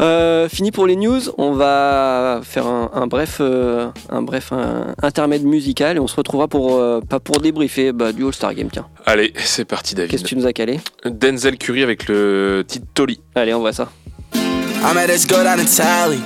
Euh, 0.00 0.48
fini 0.48 0.72
pour 0.72 0.86
les 0.88 0.96
news. 0.96 1.20
On 1.38 1.52
va 1.52 2.40
faire 2.42 2.66
un, 2.66 2.90
un 2.92 3.06
bref, 3.06 3.36
euh, 3.40 3.88
un 4.10 4.22
bref 4.22 4.50
un 4.52 4.94
intermède 5.00 5.44
musical 5.44 5.96
et 5.96 6.00
on 6.00 6.08
se 6.08 6.16
retrouvera 6.16 6.48
pour, 6.48 6.74
euh, 6.76 7.00
pas 7.00 7.20
pour 7.20 7.38
débriefer 7.38 7.92
bah, 7.92 8.12
du 8.12 8.24
All-Star 8.26 8.52
Game. 8.54 8.68
Tiens, 8.72 8.86
Allez, 9.06 9.32
c'est 9.36 9.64
parti, 9.64 9.94
qu'est-ce 9.94 10.06
que 10.08 10.12
David. 10.16 10.26
tu 10.26 10.36
nous 10.36 10.46
as 10.46 10.52
calé? 10.52 10.80
Denzel 11.04 11.56
Curry 11.56 11.84
avec 11.84 12.08
le 12.08 12.64
titre 12.66 12.86
Tolly. 12.94 13.20
Allez, 13.36 13.54
on 13.54 13.60
voit 13.60 13.72
ça. 13.72 13.90
I 14.82 14.92
met 14.94 15.06
this 15.06 15.24
girl 15.24 15.44
down 15.44 15.60
in 15.60 15.66
Tally. 15.66 16.18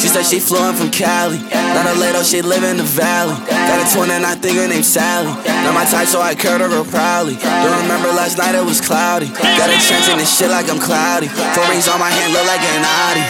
She 0.00 0.08
said 0.08 0.24
she 0.24 0.40
flew 0.40 0.72
from 0.72 0.90
Cali. 0.90 1.38
Not 1.52 1.84
a 1.84 1.94
little, 2.00 2.22
she 2.24 2.40
live 2.40 2.64
in 2.64 2.78
the 2.78 2.88
valley. 2.88 3.36
Got 3.44 3.84
a 3.84 3.86
twin 3.92 4.10
and 4.10 4.24
I 4.24 4.34
think 4.34 4.56
her 4.56 4.66
name's 4.66 4.88
Sally. 4.88 5.28
Not 5.44 5.74
my 5.74 5.84
type, 5.84 6.08
so 6.08 6.20
I 6.20 6.34
curved 6.34 6.64
her 6.64 6.68
real 6.72 6.88
proudly. 6.88 7.36
Don't 7.36 7.82
remember 7.84 8.08
last 8.08 8.38
night, 8.38 8.54
it 8.54 8.64
was 8.64 8.80
cloudy. 8.80 9.28
Got 9.28 9.68
a 9.68 9.76
trench 9.76 10.08
in 10.08 10.16
this 10.16 10.32
shit 10.32 10.48
like 10.48 10.70
I'm 10.72 10.80
cloudy. 10.80 11.28
Four 11.28 11.68
rings 11.68 11.86
on 11.86 12.00
my 12.00 12.08
hand, 12.08 12.32
look 12.32 12.46
like 12.48 12.64
an 12.64 12.80
Audi. 12.80 13.24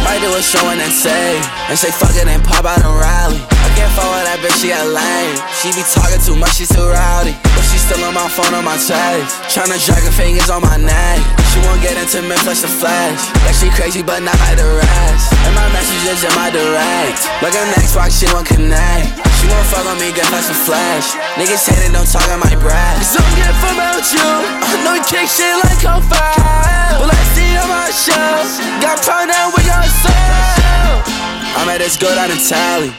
Might 0.00 0.24
do 0.24 0.32
a 0.32 0.42
show 0.42 0.64
and 0.72 0.80
then 0.80 0.90
say, 0.90 1.36
and 1.68 1.78
say 1.78 1.92
fuck 1.92 2.16
it 2.16 2.26
and 2.26 2.42
pop 2.42 2.64
out 2.64 2.80
and 2.80 2.88
rally. 2.88 3.51
I 3.72 3.88
can't 3.88 3.94
fuck 3.96 4.04
with 4.04 4.28
that 4.28 4.36
bitch, 4.44 4.60
she 4.60 4.68
a 4.68 4.84
lame. 4.84 5.32
She 5.56 5.72
be 5.72 5.80
talking 5.80 6.20
too 6.20 6.36
much, 6.36 6.60
she 6.60 6.68
too 6.68 6.92
rowdy. 6.92 7.32
But 7.56 7.64
she 7.72 7.80
still 7.80 8.04
on 8.04 8.12
my 8.12 8.28
phone 8.28 8.52
on 8.52 8.68
my 8.68 8.76
tape. 8.76 9.24
Tryna 9.48 9.80
drag 9.80 10.04
her 10.04 10.12
fingers 10.12 10.52
on 10.52 10.60
my 10.60 10.76
neck. 10.76 11.24
She 11.48 11.56
won't 11.64 11.80
get 11.80 11.96
into 11.96 12.20
me, 12.20 12.36
flash 12.44 12.60
the 12.60 12.68
flash. 12.68 13.16
Like 13.48 13.56
she 13.56 13.72
crazy, 13.72 14.04
but 14.04 14.20
not 14.20 14.36
like 14.44 14.60
the 14.60 14.68
rest. 14.76 15.32
And 15.48 15.56
my 15.56 15.64
messages 15.72 16.20
in 16.20 16.32
my 16.36 16.52
direct. 16.52 17.24
Like 17.40 17.56
an 17.56 17.72
Xbox, 17.80 18.20
she 18.20 18.28
won't 18.28 18.44
connect. 18.44 19.08
She 19.40 19.48
won't 19.48 19.64
fuck 19.72 19.88
on 19.88 19.96
me, 19.96 20.12
get 20.12 20.28
flash 20.28 20.52
the 20.52 20.58
flash. 20.68 21.16
Niggas 21.40 21.64
say 21.64 21.72
they 21.80 21.88
don't 21.88 22.04
talk 22.04 22.28
on 22.28 22.44
my 22.44 22.52
breath. 22.60 23.00
Cause 23.00 23.16
I'm 23.16 23.24
getting 23.40 23.56
from 23.56 23.80
out 23.80 24.04
you. 24.04 24.20
I 24.20 24.84
know 24.84 25.00
you 25.00 25.04
kick 25.08 25.32
shit 25.32 25.56
like 25.64 25.80
fire. 25.80 26.92
But 27.00 27.08
I 27.08 27.22
see 27.32 27.56
on 27.56 27.72
my 27.72 27.88
show. 27.88 28.36
Got 28.84 29.00
proud 29.00 29.32
now 29.32 29.48
we 29.56 29.64
soul. 29.64 30.12
I 31.54 31.66
met 31.68 31.78
this 31.78 31.96
girl 32.00 32.14
down 32.16 32.32
in 32.32 32.40
Tally. 32.40 32.90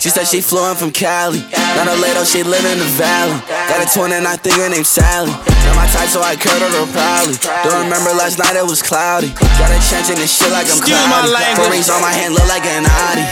She 0.00 0.08
said 0.08 0.24
she 0.24 0.40
flew 0.40 0.64
in 0.70 0.76
from 0.76 0.90
Cali. 0.90 1.44
Not 1.76 1.86
a 1.86 1.96
little, 2.00 2.24
she 2.24 2.42
live 2.42 2.64
in 2.64 2.78
the 2.80 2.90
valley. 2.96 3.36
Got 3.68 3.84
a 3.84 3.86
twin 3.86 4.12
and 4.16 4.26
I 4.26 4.36
think 4.36 4.56
her 4.56 4.68
name's 4.68 4.88
Sally. 4.88 5.30
Not 5.30 5.76
my 5.76 5.86
type, 5.92 6.08
so 6.08 6.24
I 6.24 6.34
curved 6.34 6.64
her 6.64 6.88
proudly. 6.90 7.36
Don't 7.62 7.84
remember 7.84 8.10
last 8.16 8.40
night, 8.40 8.56
it 8.56 8.64
was 8.64 8.80
cloudy. 8.80 9.30
Got 9.60 9.70
a 9.70 9.78
chance 9.92 10.08
in 10.08 10.16
this 10.16 10.32
shit 10.32 10.50
like 10.50 10.66
I'm 10.66 10.80
Excuse 10.80 10.98
my 11.12 11.20
cloudy. 11.28 11.54
Four 11.60 11.70
rings 11.70 11.92
on 11.92 12.00
my 12.00 12.10
hand, 12.10 12.32
look 12.34 12.48
like 12.48 12.64
an 12.64 12.88
Audi. 12.88 13.24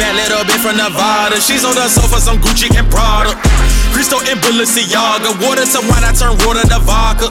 Bad 0.00 0.16
little 0.16 0.42
bitch 0.48 0.62
from 0.64 0.80
Nevada. 0.80 1.38
She's 1.38 1.62
on 1.62 1.76
the 1.76 1.86
sofa, 1.86 2.18
some 2.18 2.40
Gucci 2.40 2.72
and 2.74 2.88
Prada. 2.88 3.36
Cristo 3.92 4.18
and 4.24 4.40
Balenciaga. 4.40 5.36
Water 5.44 5.68
to 5.68 5.80
wine, 5.86 6.02
I 6.02 6.10
turn 6.16 6.34
water 6.42 6.64
to 6.66 6.80
vodka. 6.82 7.30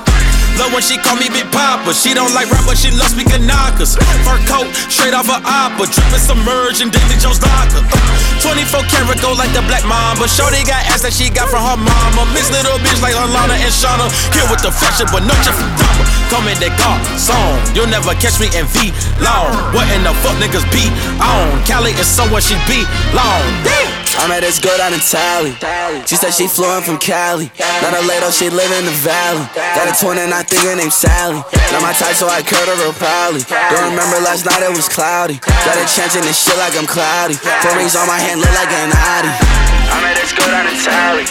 Love 0.58 0.74
when 0.74 0.84
she 0.86 0.98
call 1.02 1.18
me 1.18 1.30
Big 1.34 1.50
Papa. 1.50 1.94
She 1.94 2.14
don't 2.14 2.34
like 2.34 2.50
rap, 2.52 2.66
but 2.66 2.78
she 2.78 2.92
loves 2.94 3.16
me 3.18 3.26
knockers. 3.42 3.98
Fur 4.26 4.40
coat, 4.46 4.70
straight 4.90 5.14
off 5.14 5.28
her 5.28 5.42
opera. 5.42 5.86
Drippin' 5.90 6.22
submerged 6.22 6.82
in 6.82 6.90
David 6.90 7.20
Jones 7.20 7.42
locker. 7.42 7.82
24 8.42 8.86
karat 8.92 9.20
gold 9.22 9.38
like 9.38 9.52
the 9.54 9.64
black 9.66 9.86
mamba. 9.86 10.28
Shorty 10.28 10.62
got 10.64 10.84
ass 10.92 11.02
that 11.02 11.14
she 11.14 11.30
got 11.30 11.50
from 11.50 11.64
her 11.64 11.80
mama. 11.80 12.28
Miss 12.34 12.52
little 12.52 12.78
bitch 12.82 13.02
like 13.02 13.16
Alana 13.16 13.56
and 13.58 13.74
Shauna. 13.74 14.10
Here 14.34 14.46
with 14.50 14.62
the 14.62 14.72
fashion, 14.72 15.08
but 15.10 15.26
no 15.26 15.34
just 15.42 15.58
from 15.58 15.70
Come 16.30 16.50
in 16.50 16.58
that 16.66 16.74
car 16.82 16.98
song. 17.18 17.62
You'll 17.78 17.92
never 17.92 18.14
catch 18.18 18.42
me 18.42 18.50
in 18.58 18.66
V 18.74 18.90
long. 19.22 19.54
What 19.74 19.86
in 19.94 20.02
the 20.02 20.14
fuck 20.26 20.38
niggas 20.42 20.66
beat 20.74 20.90
on? 21.22 21.62
Cali 21.66 21.94
is 21.94 22.10
somewhere 22.10 22.42
she 22.42 22.58
beat 22.66 22.90
long. 23.14 23.44
I 24.18 24.28
met 24.30 24.42
this 24.42 24.60
girl 24.62 24.78
down 24.78 24.94
in 24.94 25.02
Tally. 25.02 25.58
She 26.06 26.16
said 26.16 26.32
she 26.32 26.48
flew 26.48 26.70
in 26.78 26.84
from 26.84 26.98
Cali. 26.98 27.52
Not 27.82 27.98
a 27.98 28.02
lady, 28.06 28.30
she 28.30 28.50
live 28.50 28.72
in 28.78 28.86
the 28.86 28.96
valley. 29.02 29.46
Got 29.56 29.90
a 29.90 29.94
29 29.94 30.30
my 30.52 30.76
nigga 30.76 30.92
Sally. 30.92 31.42
Not 31.72 31.82
my 31.82 31.94
type, 31.94 32.16
so 32.16 32.28
I 32.28 32.42
curled 32.42 32.68
her 32.68 32.76
real 32.84 32.94
proudly. 32.94 33.42
Don't 33.48 33.92
remember 33.92 34.20
last 34.24 34.46
night, 34.46 34.64
it 34.64 34.76
was 34.76 34.90
cloudy. 34.90 35.40
Got 35.40 35.78
a 35.78 35.86
chance 35.88 36.16
in 36.16 36.22
this 36.24 36.38
shit 36.38 36.58
like 36.58 36.76
I'm 36.78 36.86
cloudy. 36.86 37.36
Four 37.36 37.76
rings 37.78 37.96
on 37.96 38.08
my 38.08 38.20
hand 38.20 38.42
look 38.42 38.54
like 38.54 38.72
an 38.72 38.92
Audi. 38.92 39.32
I'm 39.94 40.04
at 40.04 40.16
this 40.20 40.34
go 40.34 40.44
down 40.46 40.68
in 40.68 40.76
Tally. 40.84 41.26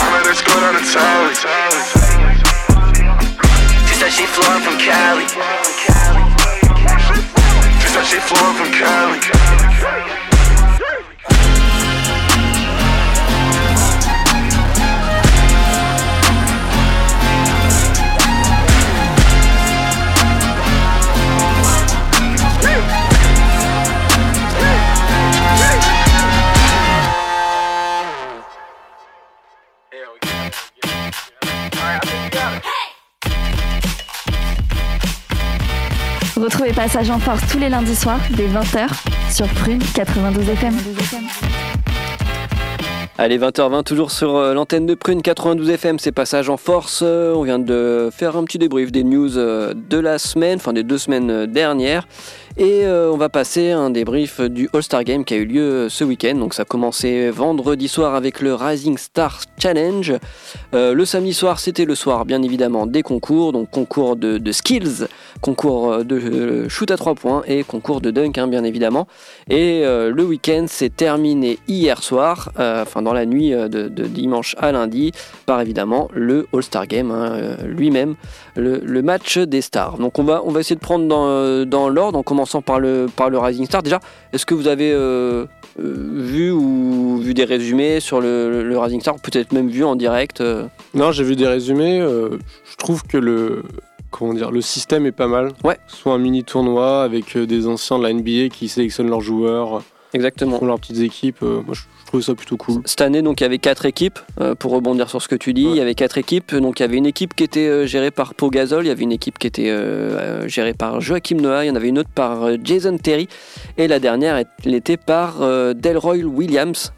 I'm 0.00 0.14
at 0.14 0.24
this 0.24 0.42
go 0.42 0.54
down 0.58 0.76
in 0.76 0.84
Tally. 0.88 1.34
She 3.86 3.94
said 3.94 4.10
she 4.12 4.26
flew 4.26 4.60
from 4.60 4.78
Cali. 4.78 5.26
She 7.78 7.88
said 7.88 8.04
she 8.04 8.18
flew 8.18 8.52
from 8.54 8.70
Cali. 8.72 9.67
Passage 36.90 37.10
en 37.10 37.18
Force 37.18 37.42
tous 37.52 37.58
les 37.58 37.68
lundis 37.68 37.94
soirs 37.94 38.18
dès 38.30 38.46
20h 38.46 38.88
sur 39.30 39.46
Prune 39.48 39.78
92 39.94 40.48
FM. 40.48 40.74
Allez, 43.18 43.38
20h20, 43.38 43.82
toujours 43.82 44.10
sur 44.10 44.36
euh, 44.36 44.54
l'antenne 44.54 44.86
de 44.86 44.94
Prune 44.94 45.20
92 45.20 45.68
FM, 45.68 45.98
c'est 45.98 46.12
Passage 46.12 46.48
en 46.48 46.56
Force. 46.56 47.00
Euh, 47.02 47.34
on 47.34 47.42
vient 47.42 47.58
de 47.58 48.08
faire 48.10 48.38
un 48.38 48.44
petit 48.44 48.56
débrief 48.56 48.90
des 48.90 49.04
news 49.04 49.36
euh, 49.36 49.74
de 49.74 49.98
la 49.98 50.18
semaine, 50.18 50.56
enfin 50.56 50.72
des 50.72 50.82
deux 50.82 50.96
semaines 50.96 51.44
dernières. 51.44 52.08
Et 52.60 52.84
euh, 52.84 53.08
on 53.12 53.16
va 53.16 53.28
passer 53.28 53.70
un 53.70 53.88
débrief 53.88 54.40
du 54.40 54.68
All-Star 54.72 55.04
Game 55.04 55.24
qui 55.24 55.32
a 55.32 55.36
eu 55.36 55.44
lieu 55.44 55.62
euh, 55.62 55.88
ce 55.88 56.02
week-end. 56.02 56.34
Donc 56.34 56.54
ça 56.54 56.62
a 56.62 56.64
commencé 56.64 57.30
vendredi 57.30 57.86
soir 57.86 58.16
avec 58.16 58.40
le 58.40 58.52
Rising 58.52 58.98
Stars 58.98 59.42
Challenge. 59.58 60.14
Euh, 60.74 60.92
le 60.92 61.04
samedi 61.04 61.34
soir, 61.34 61.60
c'était 61.60 61.84
le 61.84 61.94
soir 61.94 62.24
bien 62.24 62.42
évidemment 62.42 62.88
des 62.88 63.04
concours, 63.04 63.52
donc 63.52 63.70
concours 63.70 64.16
de, 64.16 64.50
skills, 64.50 65.06
concours 65.40 66.04
de 66.04 66.66
shoot 66.68 66.90
à 66.90 66.96
3 66.96 67.14
points 67.14 67.44
et 67.46 67.62
concours 67.62 68.00
de 68.00 68.10
dunk 68.10 68.38
hein, 68.38 68.48
bien 68.48 68.64
évidemment. 68.64 69.06
Et 69.48 69.82
le 69.84 70.24
week-end 70.24 70.64
s'est 70.66 70.90
terminé 70.90 71.58
hier 71.68 72.02
soir, 72.02 72.50
enfin 72.56 73.02
dans 73.02 73.12
la 73.12 73.26
nuit 73.26 73.50
de, 73.50 73.88
dimanche 73.88 74.56
à 74.58 74.72
lundi, 74.72 75.12
par 75.46 75.60
évidemment 75.60 76.08
le 76.12 76.48
All-Star 76.52 76.86
Game 76.86 77.10
hein, 77.10 77.56
lui-même, 77.66 78.16
le, 78.56 79.02
match 79.02 79.38
des 79.38 79.60
stars. 79.60 79.98
Donc 79.98 80.18
on 80.18 80.24
va, 80.24 80.42
on 80.44 80.50
va 80.50 80.60
essayer 80.60 80.76
de 80.76 80.80
prendre 80.80 81.06
dans, 81.06 81.64
dans 81.64 81.88
l'ordre 81.88 82.22
commençant 82.48 82.62
par 82.62 82.80
le, 82.80 83.06
par 83.14 83.30
le 83.30 83.38
Rising 83.38 83.66
Star. 83.66 83.82
Déjà, 83.82 84.00
est-ce 84.32 84.46
que 84.46 84.54
vous 84.54 84.68
avez 84.68 84.90
euh, 84.92 85.44
euh, 85.80 85.94
vu 86.14 86.50
ou 86.50 87.18
vu 87.18 87.34
des 87.34 87.44
résumés 87.44 88.00
sur 88.00 88.20
le, 88.20 88.62
le 88.64 88.78
Rising 88.78 89.00
Star, 89.00 89.16
peut-être 89.16 89.52
même 89.52 89.68
vu 89.68 89.84
en 89.84 89.96
direct 89.96 90.40
euh 90.40 90.66
Non, 90.94 91.12
j'ai 91.12 91.24
vu 91.24 91.36
des 91.36 91.46
résumés. 91.46 92.00
euh, 92.00 92.38
je 92.70 92.76
trouve 92.76 93.02
que 93.04 93.18
le 93.18 93.62
comment 94.10 94.32
dire, 94.32 94.50
le 94.50 94.62
système 94.62 95.04
est 95.04 95.12
pas 95.12 95.26
mal. 95.26 95.52
Ouais. 95.64 95.76
Soit 95.86 96.14
un 96.14 96.18
mini 96.18 96.42
tournoi 96.42 97.02
avec 97.02 97.36
des 97.36 97.66
anciens 97.66 97.98
de 97.98 98.04
la 98.04 98.12
NBA 98.12 98.48
qui 98.50 98.68
sélectionnent 98.68 99.10
leurs 99.10 99.20
joueurs 99.20 99.82
Exactement. 100.14 100.58
font 100.58 100.64
leurs 100.66 100.80
petites 100.80 101.00
équipes. 101.00 101.42
moi, 101.42 101.74
je 101.74 101.82
je 102.08 102.12
trouve 102.12 102.22
ça 102.22 102.34
plutôt 102.34 102.56
cool. 102.56 102.80
Cette 102.86 103.02
année, 103.02 103.20
donc, 103.20 103.42
il 103.42 103.44
y 103.44 103.46
avait 103.46 103.58
quatre 103.58 103.84
équipes. 103.84 104.18
euh, 104.40 104.54
pour 104.54 104.72
rebondir 104.72 105.10
sur 105.10 105.20
ce 105.20 105.28
que 105.28 105.34
tu 105.34 105.52
dis, 105.52 105.66
Ouais. 105.66 105.72
il 105.72 105.76
y 105.76 105.80
avait 105.82 105.94
quatre 105.94 106.16
équipes. 106.16 106.54
Donc, 106.54 106.80
il 106.80 106.82
y 106.82 106.84
avait 106.84 106.96
une 106.96 107.04
équipe 107.04 107.34
qui 107.36 107.44
était 107.44 107.68
euh, 107.68 107.86
gérée 107.86 108.10
par 108.10 108.32
Pau 108.34 108.48
Gasol, 108.48 108.86
il 108.86 108.88
y 108.88 108.90
avait 108.90 109.02
une 109.02 109.12
équipe 109.12 109.38
qui 109.38 109.46
était 109.46 109.68
euh, 109.68 110.48
gérée 110.48 110.72
par 110.72 111.02
Joachim 111.02 111.36
Noah, 111.36 111.66
il 111.66 111.68
y 111.68 111.70
en 111.70 111.74
avait 111.74 111.88
une 111.88 111.98
autre 111.98 112.08
par 112.14 112.48
Jason 112.64 112.96
Terry, 112.96 113.28
et 113.76 113.88
la 113.88 113.98
dernière, 114.00 114.42
elle 114.64 114.74
était 114.74 114.96
par 114.96 115.40
Delroy 115.74 116.22
Williams, 116.24 116.94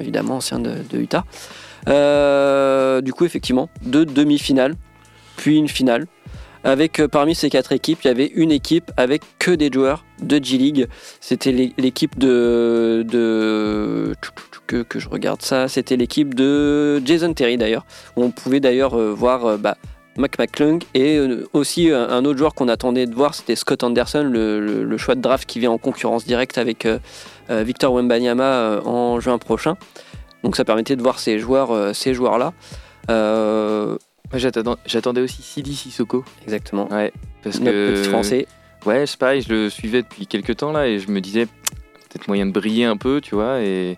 évidemment 0.00 0.36
ancien 0.36 0.60
de, 0.60 0.70
de 0.90 0.98
Utah. 0.98 1.24
Du 3.02 3.12
coup, 3.12 3.26
effectivement, 3.26 3.68
deux 3.82 4.06
demi-finales, 4.06 4.76
puis 5.36 5.58
une 5.58 5.68
finale. 5.68 6.06
Avec 6.68 7.00
euh, 7.00 7.08
parmi 7.08 7.34
ces 7.34 7.48
quatre 7.48 7.72
équipes, 7.72 8.00
il 8.04 8.08
y 8.08 8.10
avait 8.10 8.30
une 8.34 8.52
équipe 8.52 8.90
avec 8.98 9.22
que 9.38 9.50
des 9.52 9.70
joueurs 9.72 10.04
de 10.20 10.36
G-League. 10.36 10.86
C'était 11.18 11.50
l'é- 11.50 11.72
l'équipe 11.78 12.18
de, 12.18 13.06
que, 14.66 14.84
je 14.94 15.08
regarde 15.08 15.40
ça. 15.40 15.68
C'était 15.68 15.96
l'équipe 15.96 16.34
de 16.34 17.00
Jason 17.06 17.32
Terry 17.32 17.56
d'ailleurs. 17.56 17.86
On 18.16 18.30
pouvait 18.30 18.60
d'ailleurs 18.60 18.92
euh, 19.00 19.14
voir 19.14 19.46
euh, 19.46 19.56
bah, 19.56 19.78
Mac 20.18 20.38
McClung 20.38 20.82
et 20.92 21.18
aussi 21.54 21.90
un 21.90 22.24
autre 22.26 22.38
joueur 22.38 22.54
qu'on 22.54 22.68
attendait 22.68 23.06
de 23.06 23.14
voir, 23.14 23.34
c'était 23.34 23.56
Scott 23.56 23.82
Anderson, 23.82 24.28
le, 24.30 24.96
choix 24.98 25.14
de 25.14 25.22
draft 25.22 25.48
qui 25.48 25.60
vient 25.60 25.70
en 25.70 25.78
concurrence 25.78 26.24
directe 26.26 26.58
avec 26.58 26.88
Victor 27.48 27.92
Wembanyama 27.94 28.80
en 28.84 29.20
juin 29.20 29.38
prochain. 29.38 29.76
Donc 30.42 30.56
ça 30.56 30.64
permettait 30.64 30.96
de 30.96 31.02
voir 31.02 31.20
ces 31.20 31.38
joueurs, 31.38 31.94
ces 31.94 32.14
joueurs 32.14 32.36
là. 32.36 32.52
Moi, 34.32 34.38
j'attendais- 34.86 35.20
aussi 35.22 35.42
Sidi 35.42 35.74
Sissoko. 35.74 36.24
exactement. 36.44 36.88
Ouais, 36.92 37.12
parce 37.42 37.58
Notre 37.60 37.70
que. 37.72 37.94
petit 38.00 38.08
français. 38.08 38.46
Ouais, 38.86 39.06
c'est 39.06 39.18
pareil, 39.18 39.42
je 39.42 39.52
le 39.52 39.70
suivais 39.70 40.02
depuis 40.02 40.26
quelques 40.26 40.56
temps 40.56 40.70
là 40.72 40.86
et 40.86 40.98
je 40.98 41.10
me 41.10 41.20
disais 41.20 41.46
peut-être 41.46 42.28
moyen 42.28 42.46
de 42.46 42.52
briller 42.52 42.84
un 42.84 42.96
peu, 42.96 43.20
tu 43.20 43.34
vois. 43.34 43.60
Et 43.60 43.96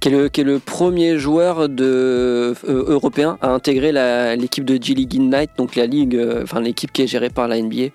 qui 0.00 0.08
est 0.08 0.10
le, 0.12 0.28
qui 0.28 0.42
est 0.42 0.44
le 0.44 0.58
premier 0.58 1.18
joueur 1.18 1.68
de, 1.68 1.84
euh, 1.84 2.54
européen 2.64 3.38
à 3.40 3.50
intégrer 3.50 3.92
l'équipe 4.36 4.64
de 4.64 4.82
G-League 4.82 5.12
Ignite, 5.14 5.50
donc 5.56 5.74
la 5.76 5.86
ligue, 5.86 6.16
euh, 6.16 6.42
enfin 6.42 6.60
l'équipe 6.60 6.92
qui 6.92 7.02
est 7.02 7.06
gérée 7.06 7.30
par 7.30 7.48
la 7.48 7.56
NBA 7.60 7.88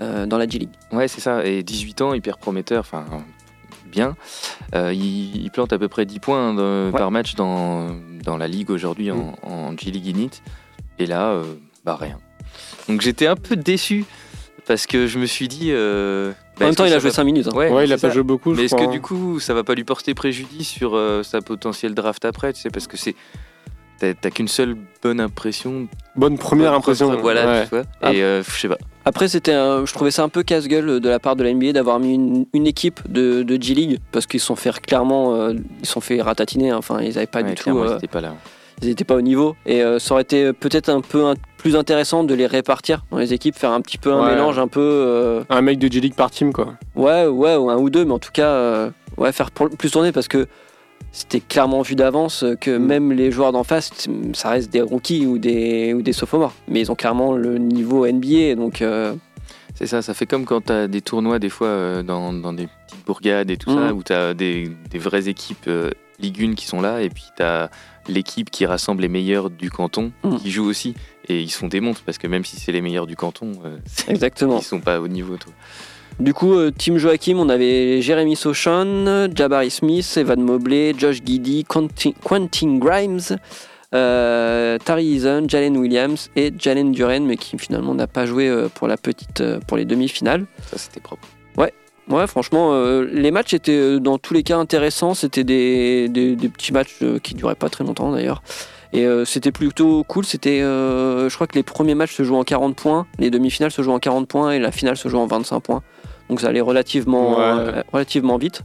euh, 0.00 0.26
dans 0.26 0.36
la 0.38 0.46
G-League. 0.48 0.70
ouais, 0.92 1.06
c'est 1.08 1.20
ça. 1.20 1.44
Et 1.46 1.62
18 1.62 2.00
ans, 2.02 2.12
hyper 2.14 2.38
prometteur, 2.38 2.80
enfin 2.80 3.04
bien. 3.86 4.16
Il, 4.74 5.36
il 5.44 5.50
plante 5.52 5.72
à 5.72 5.78
peu 5.78 5.88
près 5.88 6.04
10 6.04 6.18
points 6.18 6.52
dans- 6.54 6.90
par 6.92 7.10
match 7.12 7.36
dans, 7.36 7.88
dans 8.24 8.36
la 8.36 8.48
ligue 8.48 8.70
aujourd'hui 8.70 9.10
en, 9.12 9.34
en 9.42 9.76
G-League 9.76 10.06
Init. 10.06 10.42
Et 10.98 11.06
là, 11.06 11.30
euh, 11.32 11.44
bah 11.84 11.96
rien. 12.00 12.18
Donc 12.88 13.00
j'étais 13.00 13.26
un 13.26 13.36
peu 13.36 13.56
déçu 13.56 14.04
parce 14.66 14.86
que 14.86 15.06
je 15.06 15.18
me 15.18 15.26
suis 15.26 15.48
dit. 15.48 15.68
euh, 15.70 16.32
bah, 16.58 16.66
En 16.66 16.68
même 16.68 16.74
temps, 16.74 16.84
il 16.84 16.92
a 16.92 16.98
joué 16.98 17.10
va- 17.10 17.14
5 17.16 17.24
minutes. 17.24 17.48
hein. 17.52 17.56
Ouais, 17.56 17.70
Ouais, 17.70 17.84
il 17.84 17.92
a 17.92 17.96
pas 17.96 18.08
ça. 18.08 18.10
joué 18.10 18.22
beaucoup, 18.22 18.54
je 18.54 18.60
Mais 18.60 18.66
est-ce 18.66 18.74
que 18.76 18.90
du 18.90 19.00
coup, 19.00 19.40
ça 19.40 19.54
va 19.54 19.64
pas 19.64 19.74
lui 19.74 19.84
porter 19.84 20.14
préjudice 20.14 20.68
sur 20.68 20.94
euh, 20.96 21.22
sa 21.22 21.40
potentielle 21.40 21.94
draft 21.94 22.24
après, 22.24 22.52
tu 22.52 22.60
sais, 22.60 22.70
parce 22.70 22.86
que 22.86 22.96
c'est 22.96 23.14
t'as 23.98 24.12
t'as 24.14 24.30
qu'une 24.30 24.48
seule 24.48 24.76
bonne 25.02 25.20
impression. 25.20 25.86
Bonne 26.16 26.38
première 26.38 26.70
Bonne 26.70 26.78
impression. 26.78 27.06
première- 27.08 27.22
Voilà, 27.22 27.46
Ouais. 27.46 27.62
tu 27.64 27.70
vois. 27.70 27.82
Ah. 28.02 28.12
Et 28.12 28.22
euh, 28.22 28.42
je 28.42 28.50
sais 28.58 28.68
pas. 28.68 28.78
Après, 29.04 29.28
c'était, 29.28 29.52
un- 29.52 29.84
je 29.84 29.92
trouvais 29.92 30.10
ça 30.10 30.22
un 30.22 30.28
peu 30.30 30.42
casse-gueule 30.42 30.98
de 31.00 31.08
la 31.08 31.18
part 31.18 31.36
de 31.36 31.44
la 31.44 31.50
NBA 31.52 31.72
d'avoir 31.72 31.98
mis 32.00 32.14
une, 32.14 32.46
une 32.54 32.66
équipe 32.66 33.00
de, 33.10 33.42
de 33.42 33.60
G-League 33.62 33.98
parce 34.12 34.26
qu'ils 34.26 34.40
se 34.40 34.46
sont 34.46 34.56
fait 34.56 34.72
clairement, 34.80 35.34
euh, 35.34 35.52
ils 35.80 35.86
se 35.86 35.92
sont 35.92 36.00
fait 36.00 36.22
ratatiner. 36.22 36.70
hein. 36.70 36.76
Enfin, 36.78 37.00
ils 37.02 37.16
avaient 37.18 37.26
pas 37.26 37.42
Ouais, 37.42 37.50
du 37.50 37.54
tout, 37.54 37.76
euh, 37.78 37.88
ils 37.92 37.96
étaient 37.96 38.06
pas 38.08 38.20
là. 38.22 38.34
Ils 38.82 38.88
n'étaient 38.88 39.04
pas 39.04 39.14
au 39.16 39.20
niveau. 39.22 39.56
Et 39.66 39.82
euh, 39.82 39.98
ça 39.98 40.14
aurait 40.14 40.22
été 40.22 40.52
peut-être 40.52 40.88
un 40.88 41.00
peu 41.00 41.24
un- 41.26 41.34
plus 41.58 41.76
intéressant 41.76 42.24
de 42.24 42.34
les 42.34 42.46
répartir 42.46 43.04
dans 43.10 43.18
les 43.18 43.32
équipes, 43.32 43.56
faire 43.56 43.70
un 43.70 43.80
petit 43.80 43.98
peu 43.98 44.12
un 44.12 44.22
Ouais. 44.24 44.34
mélange, 44.34 44.58
un 44.58 44.68
peu. 44.68 44.80
euh, 44.82 45.44
Un 45.48 45.62
mec 45.62 45.78
de 45.78 45.90
G-League 45.90 46.14
par 46.14 46.30
team, 46.30 46.52
quoi. 46.52 46.74
Ouais, 46.94 47.26
ouais, 47.26 47.56
ou 47.56 47.70
un 47.70 47.76
ou 47.76 47.88
deux, 47.90 48.04
mais 48.04 48.12
en 48.12 48.18
tout 48.18 48.32
cas, 48.32 48.48
euh, 48.48 48.90
ouais, 49.16 49.32
faire 49.32 49.50
pour- 49.50 49.70
plus 49.70 49.90
tourner 49.90 50.12
parce 50.12 50.28
que 50.28 50.46
c'était 51.12 51.40
clairement 51.40 51.82
vu 51.82 51.94
d'avance 51.94 52.44
que 52.60 52.76
Mm. 52.76 52.84
même 52.84 53.12
les 53.12 53.30
joueurs 53.30 53.52
d'en 53.52 53.64
face, 53.64 53.90
ça 54.34 54.50
reste 54.50 54.70
des 54.72 54.82
rookies 54.82 55.26
ou 55.26 55.38
des, 55.38 55.94
ou 55.94 56.02
des 56.02 56.12
sophomores. 56.12 56.52
Mais 56.68 56.80
ils 56.80 56.90
ont 56.92 56.96
clairement 56.96 57.32
le 57.34 57.56
niveau 57.58 58.04
NBA, 58.06 58.56
donc 58.56 58.82
euh, 58.82 59.14
C'est 59.76 59.86
ça, 59.86 60.02
ça 60.02 60.14
fait 60.14 60.26
comme 60.26 60.44
quand 60.44 60.60
t'as 60.66 60.86
des 60.86 61.00
tournois 61.00 61.38
des 61.40 61.48
fois 61.48 61.66
euh, 61.66 62.02
dans, 62.04 62.32
dans 62.32 62.52
des 62.52 62.68
petites 62.86 63.04
bourgades 63.06 63.50
et 63.50 63.56
tout 63.56 63.70
Mhm. 63.70 63.88
ça, 63.88 63.94
où 63.94 64.02
t'as 64.04 64.32
des, 64.34 64.70
des 64.90 64.98
vraies 64.98 65.28
équipes 65.28 65.66
euh, 65.68 65.90
Ligue 66.20 66.40
1 66.44 66.54
qui 66.54 66.66
sont 66.66 66.80
là, 66.80 67.00
et 67.02 67.08
puis 67.08 67.24
t'as 67.36 67.70
l'équipe 68.08 68.50
qui 68.50 68.66
rassemble 68.66 69.02
les 69.02 69.08
meilleurs 69.08 69.50
du 69.50 69.70
canton 69.70 70.12
Mhm. 70.24 70.38
qui 70.38 70.50
joue 70.50 70.64
aussi. 70.64 70.94
Et 71.28 71.40
ils 71.40 71.50
se 71.50 71.58
font 71.58 71.68
des 71.68 71.80
montres 71.80 72.02
parce 72.04 72.18
que 72.18 72.26
même 72.26 72.44
si 72.44 72.56
c'est 72.56 72.72
les 72.72 72.80
meilleurs 72.80 73.06
du 73.06 73.16
canton, 73.16 73.52
euh, 73.64 73.76
c'est- 73.86 74.10
exactement. 74.10 74.58
ils 74.58 74.64
sont 74.64 74.80
pas 74.80 75.00
au 75.00 75.08
niveau. 75.08 75.36
Toi. 75.36 75.52
Du 76.20 76.32
coup, 76.32 76.52
euh, 76.54 76.70
Team 76.70 76.96
Joachim, 76.98 77.36
on 77.38 77.48
avait 77.48 78.00
Jeremy 78.00 78.36
Sochan, 78.36 79.28
Jabari 79.34 79.70
Smith, 79.70 80.14
Evan 80.16 80.40
Mobley, 80.42 80.94
Josh 80.96 81.20
Giddy, 81.24 81.64
Quentin, 81.64 82.12
Quentin 82.22 82.76
Grimes, 82.78 83.38
euh, 83.94 84.78
Tari 84.78 85.06
Eason, 85.14 85.44
Jalen 85.48 85.76
Williams 85.76 86.30
et 86.36 86.52
Jalen 86.58 86.92
Duren, 86.92 87.24
mais 87.26 87.36
qui 87.36 87.56
finalement 87.58 87.94
n'a 87.94 88.06
pas 88.06 88.26
joué 88.26 88.48
euh, 88.48 88.68
pour 88.68 88.86
la 88.88 88.96
petite, 88.96 89.42
pour 89.66 89.76
les 89.76 89.84
demi-finales. 89.84 90.46
Ça, 90.70 90.78
c'était 90.78 91.00
propre. 91.00 91.26
Ouais, 92.08 92.26
franchement, 92.26 92.70
euh, 92.72 93.08
les 93.10 93.30
matchs 93.30 93.54
étaient 93.54 93.72
euh, 93.72 93.98
dans 93.98 94.18
tous 94.18 94.34
les 94.34 94.42
cas 94.42 94.58
intéressants. 94.58 95.14
C'était 95.14 95.44
des, 95.44 96.08
des, 96.08 96.36
des 96.36 96.48
petits 96.48 96.72
matchs 96.72 96.96
euh, 97.02 97.18
qui 97.18 97.34
duraient 97.34 97.54
pas 97.54 97.70
très 97.70 97.82
longtemps 97.84 98.12
d'ailleurs. 98.12 98.42
Et 98.92 99.06
euh, 99.06 99.24
c'était 99.24 99.52
plutôt 99.52 100.04
cool. 100.04 100.24
C'était, 100.26 100.60
euh, 100.60 101.28
je 101.28 101.34
crois 101.34 101.46
que 101.46 101.54
les 101.54 101.62
premiers 101.62 101.94
matchs 101.94 102.14
se 102.14 102.22
jouent 102.22 102.36
en 102.36 102.44
40 102.44 102.76
points, 102.76 103.06
les 103.18 103.30
demi-finales 103.30 103.70
se 103.70 103.80
jouent 103.82 103.92
en 103.92 103.98
40 103.98 104.28
points 104.28 104.52
et 104.52 104.58
la 104.58 104.70
finale 104.70 104.96
se 104.96 105.08
joue 105.08 105.18
en 105.18 105.26
25 105.26 105.60
points. 105.60 105.82
Donc 106.28 106.40
ça 106.40 106.48
allait 106.48 106.60
relativement, 106.60 107.38
Ouais. 107.38 107.42
euh, 107.44 107.82
relativement 107.92 108.36
vite. 108.36 108.62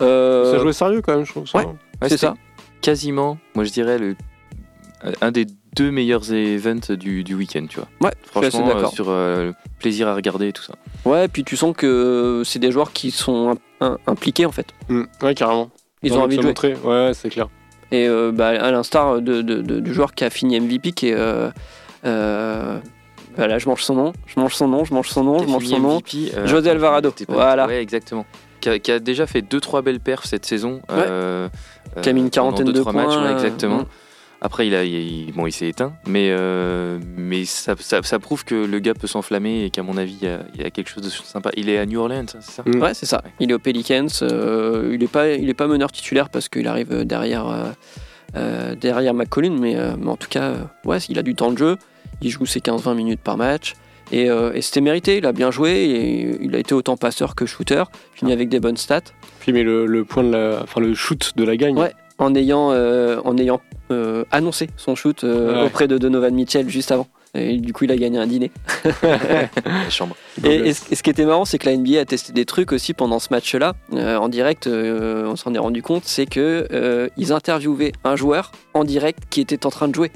Euh, 0.00 0.50
Ça 0.52 0.58
jouait 0.58 0.72
sérieux, 0.72 1.02
quand 1.02 1.14
même, 1.14 1.26
je 1.26 1.30
trouve. 1.32 1.46
ça. 1.46 1.58
ouais. 1.58 1.66
Ouais, 1.66 2.08
c'est 2.08 2.16
ça. 2.16 2.34
Quasiment, 2.80 3.36
moi 3.54 3.64
je 3.64 3.70
dirais, 3.72 3.98
le, 3.98 4.16
un 5.20 5.30
des 5.30 5.46
deux 5.76 5.90
meilleurs 5.90 6.32
events 6.32 6.92
du, 6.98 7.22
du 7.24 7.34
week-end, 7.34 7.66
tu 7.68 7.78
vois. 7.78 7.88
Ouais, 8.00 8.10
je 8.24 8.30
suis 8.30 8.38
assez 8.46 8.50
Franchement, 8.58 8.70
euh, 8.70 8.74
d'accord. 8.74 8.92
sur 8.92 9.06
euh, 9.08 9.44
le 9.46 9.54
plaisir 9.78 10.08
à 10.08 10.14
regarder 10.14 10.48
et 10.48 10.52
tout 10.52 10.62
ça. 10.62 10.74
Ouais, 11.04 11.28
puis 11.28 11.44
tu 11.44 11.56
sens 11.56 11.74
que 11.76 12.42
c'est 12.44 12.58
des 12.58 12.72
joueurs 12.72 12.92
qui 12.92 13.10
sont 13.10 13.50
im- 13.50 13.86
im- 13.86 13.98
impliqués 14.06 14.46
en 14.46 14.52
fait. 14.52 14.66
Mm. 14.88 15.02
Ouais, 15.22 15.34
carrément. 15.34 15.70
Ils 16.02 16.14
ont 16.14 16.22
envie 16.22 16.36
de 16.36 16.42
jouer. 16.42 16.50
montrer. 16.50 16.74
Ouais, 16.82 17.06
ouais, 17.06 17.14
c'est 17.14 17.28
clair. 17.28 17.48
Et 17.92 18.06
euh, 18.08 18.32
bah, 18.32 18.48
à 18.48 18.70
l'instar 18.70 19.20
de, 19.20 19.42
de- 19.42 19.60
de- 19.62 19.80
du 19.80 19.92
joueur 19.94 20.14
qui 20.14 20.24
a 20.24 20.30
fini 20.30 20.58
MVP, 20.60 20.92
qui 20.92 21.08
est. 21.08 21.14
Euh, 21.14 21.50
euh, 22.04 22.78
bah 23.36 23.46
là, 23.46 23.58
je 23.58 23.68
mange 23.68 23.82
son 23.82 23.94
nom, 23.94 24.12
je 24.26 24.40
mange 24.40 24.54
son 24.54 24.66
nom, 24.68 24.84
je 24.84 24.92
mange 24.94 25.08
son 25.08 25.24
nom, 25.24 25.38
je 25.38 25.46
mange 25.48 25.66
son 25.66 25.78
nom. 25.78 25.96
MVP, 25.98 26.32
euh, 26.36 26.46
José 26.46 26.70
Alvarado, 26.70 27.12
voilà. 27.28 27.66
Ouais, 27.66 27.80
exactement. 27.82 28.26
Qui 28.60 28.68
a, 28.68 28.78
qui 28.78 28.92
a 28.92 28.98
déjà 28.98 29.26
fait 29.26 29.40
2-3 29.40 29.82
belles 29.82 30.00
perfs 30.00 30.26
cette 30.26 30.44
saison. 30.44 30.80
Ouais. 30.88 31.04
euh, 31.08 31.48
Qui 32.02 32.08
a 32.10 32.12
mis 32.12 32.20
une 32.20 32.30
quarantaine 32.30 32.66
deux, 32.66 32.72
de 32.72 32.82
points, 32.82 32.92
matchs, 32.92 33.16
ouais, 33.16 33.22
euh, 33.26 33.32
exactement. 33.32 33.78
mm. 33.78 33.86
Après, 34.42 34.66
il, 34.66 34.74
a, 34.74 34.84
il, 34.84 35.32
bon, 35.34 35.46
il 35.46 35.52
s'est 35.52 35.68
éteint, 35.68 35.92
mais, 36.06 36.28
euh, 36.30 36.98
mais 37.16 37.44
ça, 37.44 37.74
ça, 37.78 38.02
ça 38.02 38.18
prouve 38.18 38.44
que 38.44 38.54
le 38.54 38.78
gars 38.78 38.94
peut 38.94 39.06
s'enflammer 39.06 39.64
et 39.64 39.70
qu'à 39.70 39.82
mon 39.82 39.98
avis, 39.98 40.16
il 40.22 40.26
y, 40.26 40.30
a, 40.30 40.40
il 40.54 40.62
y 40.62 40.64
a 40.64 40.70
quelque 40.70 40.88
chose 40.88 41.02
de 41.02 41.10
sympa. 41.10 41.50
Il 41.56 41.68
est 41.68 41.76
à 41.78 41.84
New 41.84 42.00
Orleans, 42.00 42.20
hein, 42.34 42.38
c'est 42.40 42.50
ça? 42.52 42.62
Mm. 42.64 42.80
Ouais, 42.80 42.94
c'est 42.94 43.04
ça. 43.06 43.22
Il 43.38 43.50
est 43.50 43.54
au 43.54 43.58
Pelicans. 43.58 44.06
euh, 44.22 44.90
il 44.94 45.00
n'est 45.00 45.08
pas, 45.08 45.28
il 45.30 45.48
est 45.50 45.54
pas 45.54 45.66
meneur 45.66 45.92
titulaire 45.92 46.30
parce 46.30 46.48
qu'il 46.48 46.66
arrive 46.68 47.04
derrière, 47.04 47.46
euh, 47.48 47.70
euh, 48.36 48.74
derrière 48.74 49.12
McCollum, 49.12 49.58
mais, 49.60 49.76
euh, 49.76 49.92
mais 49.98 50.08
en 50.10 50.16
tout 50.16 50.28
cas, 50.30 50.44
euh, 50.44 50.58
ouais, 50.86 50.98
il 51.10 51.18
a 51.18 51.22
du 51.22 51.34
temps 51.34 51.52
de 51.52 51.58
jeu. 51.58 51.76
Il 52.22 52.30
joue 52.30 52.46
ses 52.46 52.60
15-20 52.60 52.94
minutes 52.94 53.20
par 53.20 53.36
match. 53.36 53.74
Et, 54.12 54.28
euh, 54.30 54.52
et 54.54 54.62
c'était 54.62 54.80
mérité, 54.80 55.18
il 55.18 55.26
a 55.26 55.32
bien 55.32 55.50
joué, 55.50 55.70
et 55.70 56.36
il 56.42 56.54
a 56.56 56.58
été 56.58 56.74
autant 56.74 56.96
passeur 56.96 57.34
que 57.36 57.46
shooter, 57.46 57.84
fini 58.14 58.32
avec 58.32 58.48
des 58.48 58.58
bonnes 58.58 58.76
stats, 58.76 59.02
Puis, 59.38 59.52
mais 59.52 59.62
le, 59.62 59.86
le 59.86 60.04
point 60.04 60.24
de 60.24 60.32
la. 60.32 60.60
Enfin, 60.64 60.80
le 60.80 60.94
shoot 60.94 61.32
de 61.36 61.44
la 61.44 61.56
gagne. 61.56 61.78
Ouais. 61.78 61.92
en 62.18 62.34
ayant, 62.34 62.72
euh, 62.72 63.20
en 63.24 63.38
ayant 63.38 63.60
euh, 63.90 64.24
annoncé 64.30 64.68
son 64.76 64.94
shoot 64.94 65.24
euh, 65.24 65.54
Ouais. 65.60 65.66
auprès 65.66 65.88
de 65.88 65.98
Donovan 65.98 66.34
Mitchell 66.34 66.68
juste 66.68 66.92
avant. 66.92 67.06
Et 67.34 67.58
du 67.58 67.72
coup, 67.72 67.84
il 67.84 67.92
a 67.92 67.96
gagné 67.96 68.18
un 68.18 68.26
dîner. 68.26 68.50
Chambre. 69.90 70.16
Et, 70.44 70.54
et 70.68 70.74
ce, 70.74 70.92
et 70.92 70.96
ce 70.96 71.02
qui 71.02 71.10
était 71.10 71.24
marrant, 71.24 71.44
c'est 71.44 71.58
que 71.58 71.68
la 71.68 71.76
NBA 71.76 72.00
a 72.00 72.04
testé 72.04 72.32
des 72.32 72.44
trucs 72.44 72.72
aussi 72.72 72.92
pendant 72.94 73.18
ce 73.18 73.28
match-là. 73.30 73.74
Euh, 73.94 74.16
en 74.16 74.28
direct, 74.28 74.66
euh, 74.66 75.26
on 75.26 75.36
s'en 75.36 75.54
est 75.54 75.58
rendu 75.58 75.82
compte, 75.82 76.04
c'est 76.04 76.26
que 76.26 76.66
euh, 76.72 77.08
ils 77.16 77.32
interviewaient 77.32 77.92
un 78.04 78.16
joueur 78.16 78.50
en 78.74 78.84
direct 78.84 79.24
qui 79.30 79.40
était 79.40 79.64
en 79.66 79.70
train 79.70 79.88
de 79.88 79.94
jouer. 79.94 80.10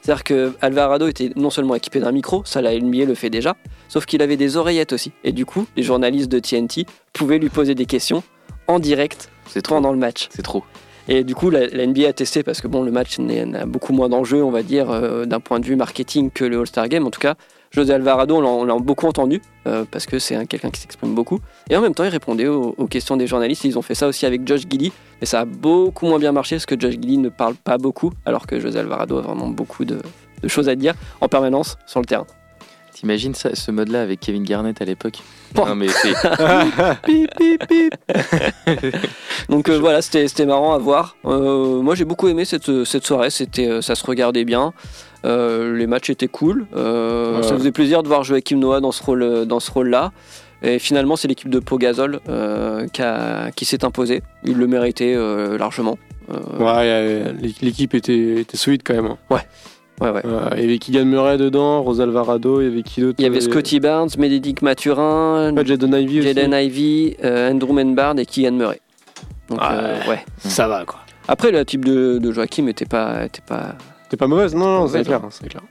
C'est-à-dire 0.00 0.24
que 0.24 0.52
Alvarado 0.60 1.06
était 1.08 1.30
non 1.36 1.48
seulement 1.50 1.74
équipé 1.74 1.98
d'un 2.00 2.12
micro, 2.12 2.42
ça 2.44 2.60
la 2.60 2.78
NBA 2.78 3.04
le 3.06 3.14
fait 3.14 3.30
déjà, 3.30 3.56
sauf 3.88 4.04
qu'il 4.04 4.20
avait 4.20 4.36
des 4.36 4.56
oreillettes 4.58 4.92
aussi. 4.92 5.12
Et 5.24 5.32
du 5.32 5.46
coup, 5.46 5.66
les 5.76 5.82
journalistes 5.82 6.30
de 6.30 6.38
TNT 6.38 6.84
pouvaient 7.14 7.38
lui 7.38 7.48
poser 7.48 7.74
des 7.74 7.86
questions 7.86 8.22
en 8.66 8.78
direct 8.78 9.30
C'est 9.46 9.62
trop. 9.62 9.76
pendant 9.76 9.92
le 9.92 9.98
match. 9.98 10.28
C'est 10.30 10.42
trop. 10.42 10.62
Et 11.08 11.22
du 11.22 11.34
coup, 11.34 11.50
la, 11.50 11.66
NBA 11.86 12.08
a 12.08 12.12
testé 12.12 12.42
parce 12.42 12.60
que 12.60 12.68
bon, 12.68 12.82
le 12.82 12.90
match 12.90 13.18
n'a 13.18 13.66
beaucoup 13.66 13.92
moins 13.92 14.08
d'enjeux, 14.08 14.42
on 14.42 14.50
va 14.50 14.62
dire, 14.62 14.90
euh, 14.90 15.26
d'un 15.26 15.40
point 15.40 15.60
de 15.60 15.66
vue 15.66 15.76
marketing 15.76 16.30
que 16.30 16.44
le 16.44 16.60
All-Star 16.60 16.88
Game. 16.88 17.06
En 17.06 17.10
tout 17.10 17.20
cas, 17.20 17.34
José 17.72 17.92
Alvarado, 17.92 18.36
on 18.36 18.64
l'a- 18.64 18.74
beaucoup 18.78 19.06
entendu 19.06 19.42
euh, 19.66 19.84
parce 19.90 20.06
que 20.06 20.18
c'est 20.18 20.34
un- 20.34 20.46
quelqu'un 20.46 20.70
qui 20.70 20.80
s'exprime 20.80 21.14
beaucoup. 21.14 21.40
Et 21.68 21.76
en 21.76 21.82
même 21.82 21.94
temps, 21.94 22.04
il 22.04 22.08
répondait 22.10 22.46
aux, 22.46 22.72
questions 22.88 23.16
des 23.16 23.26
journalistes. 23.26 23.64
Ils 23.64 23.78
ont 23.78 23.82
fait 23.82 23.94
ça 23.94 24.06
aussi 24.06 24.24
avec 24.24 24.46
Josh 24.46 24.62
Giddy, 24.62 24.92
mais 25.20 25.26
ça 25.26 25.40
a 25.40 25.44
beaucoup 25.44 26.06
moins 26.06 26.18
bien 26.18 26.32
marché 26.32 26.56
parce 26.56 26.66
que 26.66 26.78
Josh 26.78 26.92
Giddy 26.92 27.18
ne 27.18 27.28
parle 27.28 27.54
pas 27.54 27.76
beaucoup, 27.76 28.10
alors 28.24 28.46
que 28.46 28.58
José 28.58 28.78
Alvarado 28.78 29.18
a 29.18 29.22
vraiment 29.22 29.48
beaucoup 29.48 29.84
de 29.84 29.98
choses 30.46 30.68
à 30.68 30.74
dire 30.74 30.94
en 31.20 31.28
permanence 31.28 31.76
sur 31.86 32.00
le 32.00 32.06
terrain. 32.06 32.26
T'imagines 33.04 33.34
ça, 33.34 33.54
ce 33.54 33.70
mode-là 33.70 34.00
avec 34.00 34.18
Kevin 34.20 34.44
Garnett 34.44 34.80
à 34.80 34.86
l'époque. 34.86 35.18
Non 35.54 35.74
mais 35.74 35.88
c'est 35.88 36.14
Pip, 37.04 37.30
pip, 37.36 37.66
pip. 37.68 37.94
Donc 39.50 39.68
euh, 39.68 39.78
voilà, 39.78 40.00
c'était 40.00 40.26
c'était 40.26 40.46
marrant 40.46 40.72
à 40.72 40.78
voir. 40.78 41.14
Euh, 41.26 41.82
moi 41.82 41.94
j'ai 41.94 42.06
beaucoup 42.06 42.28
aimé 42.28 42.46
cette, 42.46 42.84
cette 42.84 43.04
soirée, 43.04 43.28
c'était 43.28 43.68
euh, 43.68 43.82
ça 43.82 43.94
se 43.94 44.06
regardait 44.06 44.46
bien. 44.46 44.72
Euh, 45.26 45.76
les 45.76 45.86
matchs 45.86 46.08
étaient 46.08 46.28
cool. 46.28 46.64
Euh, 46.74 47.36
Ouais. 47.36 47.42
Ça 47.42 47.54
faisait 47.58 47.72
plaisir 47.72 48.02
de 48.02 48.08
voir 48.08 48.24
Joachim 48.24 48.56
Noah 48.56 48.80
dans 48.80 48.90
ce 48.92 49.02
rôle 49.02 49.44
dans 49.44 49.60
ce 49.60 49.70
rôle-là. 49.70 50.10
Et 50.62 50.78
finalement, 50.78 51.16
c'est 51.16 51.28
l'équipe 51.28 51.50
de 51.50 51.58
Pogazol 51.58 52.20
euh, 52.30 52.86
qui, 52.88 53.02
qui 53.54 53.64
s'est 53.66 53.84
imposée. 53.84 54.22
Il 54.44 54.56
le 54.56 54.66
méritait 54.66 55.12
euh, 55.14 55.58
largement. 55.58 55.98
Euh, 56.32 56.38
Ouais, 56.58 57.34
l'équipe 57.60 57.92
était, 57.94 58.40
était 58.40 58.56
solide 58.56 58.80
quand 58.82 58.94
même. 58.94 59.06
hein. 59.30 59.40
Ouais, 60.00 60.10
ouais. 60.10 60.22
Euh, 60.24 60.50
il 60.56 60.60
y 60.62 60.64
avait 60.64 60.78
Keegan 60.78 61.04
Murray 61.04 61.38
dedans, 61.38 61.82
Rose 61.82 62.00
Alvarado, 62.00 62.60
il 62.60 62.64
y 62.68 62.72
avait 62.72 62.82
qui 62.82 63.00
d'autre 63.00 63.16
Il 63.18 63.22
y 63.22 63.26
avait 63.26 63.40
Scotty 63.40 63.80
Barnes, 63.80 64.08
Médéric 64.18 64.62
Mathurin, 64.62 65.52
Pas 65.54 65.64
Jaden 65.64 65.94
aussi. 65.94 66.22
Jaden 66.22 66.52
Ivy, 66.52 67.16
euh, 67.24 67.50
Andrew 67.50 67.72
Menbard 67.72 68.18
et 68.18 68.26
Keegan 68.26 68.52
Murray. 68.52 68.80
Donc, 69.48 69.60
Ouais. 69.60 69.66
euh, 69.72 69.98
ouais. 70.08 70.24
Ça 70.38 70.68
va 70.68 70.84
quoi. 70.84 71.00
Après, 71.28 71.50
le 71.50 71.64
type 71.64 71.84
de, 71.84 72.18
de 72.18 72.32
Joachim 72.32 72.66
était 72.68 72.84
pas, 72.86 73.24
était 73.24 73.42
pas. 73.46 73.74
Pas 74.18 74.26
mauvaise 74.28 74.54
Non, 74.54 74.80
non, 74.80 74.86
c'est 74.86 75.02
clair, 75.02 75.20
c'est 75.30 75.48
clair. 75.48 75.62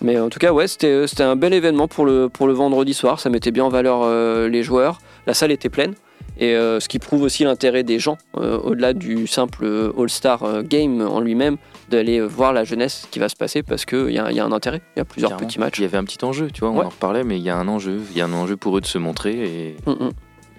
Mais 0.00 0.18
en 0.18 0.30
tout 0.30 0.38
cas, 0.38 0.50
ouais, 0.52 0.66
c'était, 0.66 1.06
c'était 1.06 1.22
un 1.24 1.36
bel 1.36 1.52
événement 1.52 1.88
pour 1.88 2.06
le, 2.06 2.28
pour 2.30 2.46
le 2.46 2.54
vendredi 2.54 2.94
soir. 2.94 3.20
Ça 3.20 3.28
mettait 3.28 3.50
bien 3.50 3.64
en 3.64 3.68
valeur 3.68 4.00
euh, 4.02 4.48
les 4.48 4.62
joueurs. 4.62 4.98
La 5.26 5.34
salle 5.34 5.50
était 5.52 5.68
pleine. 5.68 5.92
Et 6.38 6.54
euh, 6.56 6.80
ce 6.80 6.88
qui 6.88 6.98
prouve 6.98 7.22
aussi 7.22 7.44
l'intérêt 7.44 7.82
des 7.82 7.98
gens, 7.98 8.16
euh, 8.36 8.58
au-delà 8.58 8.94
du 8.94 9.26
simple 9.26 9.64
euh, 9.64 9.92
All-Star 9.98 10.62
Game 10.64 11.00
en 11.02 11.20
lui-même, 11.20 11.56
d'aller 11.90 12.20
voir 12.20 12.52
la 12.52 12.64
jeunesse 12.64 13.06
qui 13.10 13.18
va 13.18 13.28
se 13.28 13.36
passer 13.36 13.62
parce 13.62 13.84
qu'il 13.84 14.10
y, 14.10 14.18
a- 14.18 14.30
il 14.30 14.36
y 14.36 14.40
a 14.40 14.44
un 14.44 14.52
intérêt. 14.52 14.80
Il 14.96 15.00
y 15.00 15.02
a 15.02 15.04
plusieurs 15.04 15.30
Clairement. 15.32 15.46
petits 15.46 15.58
matchs. 15.58 15.78
Il 15.78 15.82
y 15.82 15.84
avait 15.84 15.98
un 15.98 16.04
petit 16.04 16.24
enjeu, 16.24 16.50
tu 16.50 16.60
vois, 16.60 16.70
on 16.70 16.78
Ouais. 16.78 16.84
en 16.86 16.88
reparlait, 16.88 17.22
mais 17.24 17.36
il 17.38 17.42
y 17.44 17.50
a 17.50 17.56
un 17.56 17.68
enjeu. 17.68 18.00
Il 18.12 18.16
y 18.16 18.20
a 18.22 18.24
un 18.24 18.32
enjeu 18.32 18.56
pour 18.56 18.76
eux 18.76 18.80
de 18.80 18.86
se 18.86 18.98
montrer 18.98 19.32
et, 19.34 19.76
Mm, 19.86 19.90
mm. 20.06 20.10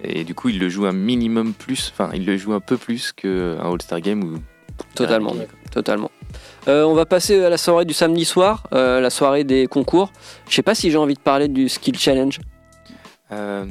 et 0.04 0.24
du 0.24 0.34
coup, 0.34 0.48
ils 0.48 0.58
le 0.60 0.68
jouent 0.68 0.86
un 0.86 0.92
minimum 0.92 1.52
plus, 1.54 1.92
enfin, 1.92 2.10
ils 2.14 2.24
le 2.24 2.36
jouent 2.36 2.54
un 2.54 2.60
peu 2.60 2.76
plus 2.76 3.12
qu'un 3.12 3.58
All-Star 3.60 4.00
Game 4.00 4.22
où. 4.22 4.34
Totalement. 4.94 5.34
Totalement. 5.72 6.10
Euh, 6.68 6.84
on 6.84 6.94
va 6.94 7.04
passer 7.06 7.42
à 7.44 7.48
la 7.50 7.58
soirée 7.58 7.84
du 7.84 7.94
samedi 7.94 8.24
soir, 8.24 8.64
la 8.72 9.10
soirée 9.10 9.44
des 9.44 9.66
concours. 9.66 10.12
Je 10.48 10.54
sais 10.54 10.62
pas 10.62 10.74
si 10.74 10.90
j'ai 10.90 10.96
envie 10.98 11.14
de 11.14 11.20
parler 11.20 11.48
du 11.48 11.68
Skill 11.68 11.98
Challenge. 11.98 12.38
Euh, 13.32 13.64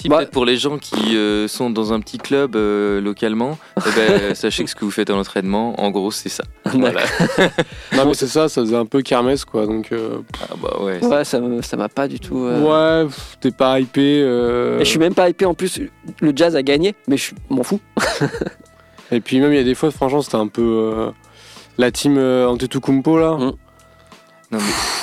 si 0.00 0.08
Bah- 0.08 0.18
peut-être 0.18 0.30
pour 0.30 0.44
les 0.44 0.56
gens 0.56 0.78
qui 0.78 1.16
euh, 1.16 1.48
sont 1.48 1.70
dans 1.70 1.92
un 1.92 2.00
petit 2.00 2.18
club 2.18 2.54
euh, 2.56 3.00
localement, 3.00 3.58
eh 3.78 3.90
ben, 3.96 4.34
sachez 4.34 4.62
que 4.64 4.70
ce 4.70 4.74
que 4.74 4.84
vous 4.84 4.90
faites 4.90 5.10
à 5.10 5.14
l'entraînement, 5.14 5.80
en 5.80 5.90
gros, 5.90 6.10
c'est 6.10 6.28
ça. 6.28 6.44
Voilà. 6.66 7.00
Non, 7.96 8.04
mais 8.06 8.14
c'est 8.14 8.26
ça, 8.28 8.48
ça 8.48 8.60
faisait 8.60 8.76
un 8.76 8.86
peu 8.86 9.00
kermesse 9.02 9.44
quoi. 9.44 9.66
Donc, 9.66 9.90
euh, 9.92 10.18
Ah 10.42 10.54
bah 10.62 10.76
ouais. 10.80 11.04
Ouais, 11.04 11.24
ça 11.24 11.40
me- 11.40 11.62
ça 11.62 11.76
m'a 11.76 11.88
pas 11.88 12.06
du 12.06 12.20
tout. 12.20 12.44
euh, 12.44 13.04
ouais, 13.04 13.10
t'es 13.40 13.50
pas 13.50 13.80
hypé. 13.80 14.20
euh, 14.22 14.78
Et 14.78 14.84
je 14.84 14.90
suis 14.90 14.98
même 14.98 15.14
pas 15.14 15.28
hypé 15.28 15.44
en 15.46 15.54
plus. 15.54 15.80
Le 16.20 16.32
jazz 16.36 16.54
a 16.54 16.62
gagné, 16.62 16.94
mais 17.08 17.16
je 17.16 17.32
m'en 17.50 17.62
fous. 17.64 17.80
Et 19.10 19.20
puis 19.20 19.40
même, 19.40 19.52
il 19.52 19.56
y 19.56 19.60
a 19.60 19.64
des 19.64 19.74
fois, 19.74 19.90
franchement, 19.90 20.22
c'était 20.22 20.36
un 20.36 20.48
peu. 20.48 20.62
euh, 20.62 21.10
La 21.78 21.90
team 21.90 22.16
euh, 22.18 22.46
Antetokounmpo 22.48 23.18
là, 23.18 23.36
Mm. 23.38 23.52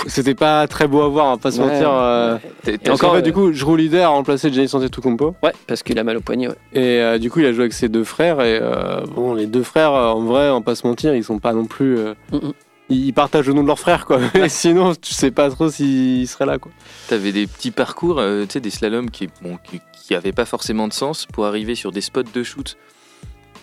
C'était 0.08 0.34
pas 0.36 0.68
très 0.68 0.88
beau 0.88 1.02
à 1.02 1.08
voir, 1.10 1.26
on 1.28 1.32
va 1.32 1.38
pas 1.38 1.52
se 1.52 1.60
Ouais, 1.62 1.68
mentir. 1.68 1.92
euh, 1.92 2.38
t'es- 2.64 2.78
t'es- 2.78 2.90
encore, 2.90 3.12
fait, 3.14 3.18
euh, 3.20 3.22
du 3.22 3.32
coup, 3.34 3.52
Drew 3.52 3.76
Leader 3.78 4.06
a 4.06 4.08
remplacé 4.10 4.52
Giannis 4.52 4.72
Antetokounmpo. 4.74 5.36
Ouais, 5.44 5.54
parce 5.68 5.84
qu'il 5.84 5.98
a 6.00 6.04
mal 6.04 6.18
au 6.18 6.22
poignet. 6.22 6.48
ouais. 6.48 6.56
Et 6.74 7.00
euh, 7.02 7.18
du 7.20 7.30
coup, 7.30 7.40
il 7.42 7.46
a 7.46 7.52
joué 7.52 7.62
avec 7.62 7.74
ses 7.74 7.88
deux 7.90 8.04
frères. 8.04 8.42
Et 8.42 8.60
euh, 8.62 9.02
bon, 9.16 9.34
les 9.36 9.46
deux 9.46 9.62
frères, 9.64 9.92
en 9.92 10.22
vrai, 10.22 10.50
on 10.50 10.56
va 10.56 10.62
pas 10.62 10.76
se 10.76 10.88
mentir, 10.88 11.16
ils 11.16 11.24
sont 11.24 11.40
pas 11.40 11.54
non 11.54 11.66
plus. 11.66 11.98
Mm, 12.32 12.38
mm. 12.38 12.54
Ils 12.90 13.14
partagent 13.14 13.48
le 13.48 13.54
nom 13.54 13.64
de 13.64 13.68
leur 13.68 13.80
frère, 13.80 14.06
quoi. 14.06 14.20
Sinon, 14.48 14.94
tu 14.96 15.14
sais 15.14 15.32
pas 15.32 15.50
trop 15.50 15.70
s'ils 15.70 16.28
seraient 16.28 16.46
là, 16.46 16.58
quoi. 16.60 16.72
T'avais 17.08 17.32
des 17.32 17.46
petits 17.48 17.72
parcours, 17.72 18.18
tu 18.18 18.46
sais, 18.50 18.60
des 18.60 18.70
slaloms 18.72 19.10
qui, 19.12 19.28
bon, 19.42 19.58
qui, 19.64 19.80
qui 19.94 20.14
avaient 20.16 20.32
pas 20.34 20.46
forcément 20.46 20.88
de 20.88 20.94
sens 20.94 21.26
pour 21.26 21.46
arriver 21.46 21.74
sur 21.76 21.92
des 21.92 22.02
spots 22.02 22.24
de 22.34 22.44
shoot 22.44 22.78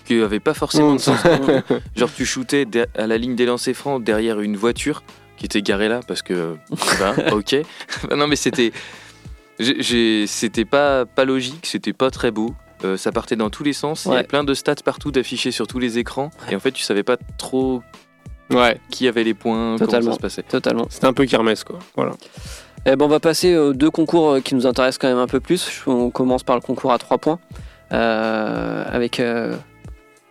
qui 0.05 0.21
avaient 0.21 0.40
pas 0.40 0.55
forcément 0.55 0.92
Mm. 0.92 0.97
de 0.97 1.01
sens. 1.01 1.18
Genre, 1.97 2.11
tu 2.16 2.25
shootais 2.27 2.66
à 2.99 3.07
la 3.07 3.16
ligne 3.18 3.37
des 3.37 3.47
lancers 3.47 3.75
francs 3.77 4.03
derrière 4.03 4.40
une 4.40 4.57
voiture 4.57 5.03
qui 5.42 5.46
était 5.46 5.61
garée 5.62 5.88
là 5.88 5.98
parce 6.07 6.22
que, 6.22 6.55
ben, 7.00 7.33
ok. 7.33 7.57
non, 8.16 8.28
mais 8.28 8.37
c'était, 8.37 8.70
c'était 9.59 10.64
pas, 10.64 11.05
pas 11.05 11.24
logique, 11.24 11.66
c'était 11.66 11.92
pas 11.92 12.11
très 12.11 12.31
beau. 12.31 12.55
Euh, 12.85 12.96
ça 12.96 13.11
partait 13.11 13.35
dans 13.35 13.50
tous 13.50 13.64
les 13.64 13.72
sens. 13.72 14.05
Il 14.07 14.12
y 14.12 14.14
avait 14.14 14.22
plein 14.22 14.44
de 14.44 14.55
stats 14.55 14.76
partout 14.85 15.11
d'affichés 15.11 15.50
sur 15.50 15.66
tous 15.66 15.81
les 15.81 15.98
écrans. 15.98 16.31
Et 16.48 16.55
en 16.55 16.61
fait, 16.61 16.70
tu 16.70 16.83
savais 16.85 17.02
pas 17.02 17.16
trop 17.38 17.83
Ouais, 18.50 18.78
qui 18.90 19.09
avait 19.09 19.24
les 19.24 19.35
points, 19.35 19.76
comment 19.78 19.78
Totalement. 19.78 20.11
ça 20.12 20.16
se 20.16 20.20
passait. 20.22 20.42
Totalement. 20.42 20.87
c'était 20.90 21.07
un 21.07 21.12
peu 21.12 21.24
kermesse, 21.26 21.64
quoi. 21.64 21.78
Voilà. 21.96 22.12
Eh 22.87 22.94
ben, 22.94 23.05
on 23.05 23.09
va 23.09 23.18
passer 23.18 23.57
aux 23.57 23.72
deux 23.72 23.90
concours 23.90 24.31
euh, 24.31 24.40
qui 24.40 24.55
nous 24.55 24.66
intéressent 24.66 24.98
quand 24.98 25.09
même 25.09 25.18
un 25.22 25.26
peu 25.28 25.40
plus. 25.40 25.83
On 25.88 26.11
commence 26.11 26.44
par 26.44 26.55
le 26.55 26.62
concours 26.62 26.92
à 26.92 26.98
3 26.98 27.18
points. 27.18 27.40
euh, 27.92 28.85
avec 28.88 29.18
euh, 29.18 29.57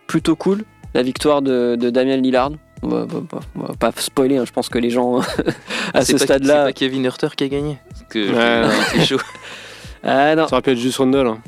plutôt 0.06 0.36
cool 0.36 0.64
la 0.94 1.02
victoire 1.02 1.42
de, 1.42 1.76
de 1.78 1.90
Damien 1.90 2.16
Lillard. 2.16 2.52
On 2.84 2.88
va, 2.88 2.96
on 3.02 3.06
va- 3.06 3.40
on 3.56 3.60
va 3.62 3.74
pas 3.78 3.92
spoiler, 3.96 4.36
hein, 4.38 4.44
je 4.46 4.52
pense 4.52 4.68
que 4.68 4.78
les 4.78 4.90
gens 4.90 5.20
à 5.94 6.04
C'est 6.04 6.12
ce 6.12 6.18
stade-là. 6.18 6.54
C'est 6.54 6.64
pas 6.68 6.72
Kevin 6.72 7.04
Hurter 7.04 7.28
qui 7.36 7.44
a 7.44 7.48
gagné. 7.48 7.78
Parce 7.90 8.02
que 8.10 8.32
Ouais. 8.98 9.04
chaud. 9.04 9.18
Ah 10.04 10.34
non, 10.34 10.48
Ça 10.48 10.56
aurait 10.56 10.62
pu 10.62 10.70
être 10.72 10.78
juste 10.78 10.98
Rundle. 10.98 11.28
hein. 11.28 11.38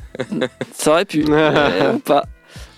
ça 0.73 0.93
aurait 0.93 1.05
pu. 1.05 1.25
euh, 1.29 1.95
pas. 2.05 2.23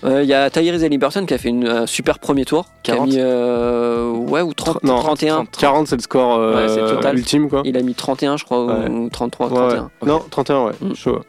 Euh, 0.03 0.23
Il 0.23 0.27
y 0.27 0.33
a 0.33 0.49
Tyrese 0.49 0.83
Halliburton 0.83 1.27
qui 1.27 1.35
a 1.35 1.37
fait 1.37 1.49
une, 1.49 1.67
un 1.67 1.85
super 1.85 2.17
premier 2.17 2.45
tour. 2.45 2.65
Qui 2.81 2.89
a 2.89 2.95
40. 2.95 3.09
mis, 3.09 3.17
euh, 3.19 4.09
ouais, 4.11 4.41
ou 4.41 4.55
30, 4.55 4.83
Non, 4.83 4.97
31. 5.01 5.45
40, 5.45 5.87
c'est 5.87 5.95
le 5.97 6.01
score 6.01 6.35
euh, 6.39 6.55
Ouais, 6.55 6.67
c'est 6.73 6.95
total. 6.95 7.15
ultime, 7.15 7.47
quoi. 7.47 7.61
Il 7.63 7.77
a 7.77 7.83
mis 7.83 7.93
31, 7.93 8.37
je 8.37 8.43
crois, 8.45 8.65
Ouais. 8.65 8.89
ou 8.89 9.07
33, 9.11 9.49
Ouais, 9.49 9.53
31. 9.55 9.83
ouais. 9.83 10.07
Non, 10.07 10.23
31, 10.31 10.65
ouais. 10.65 10.73
Mm. 10.81 10.95
Chaud. 10.95 11.19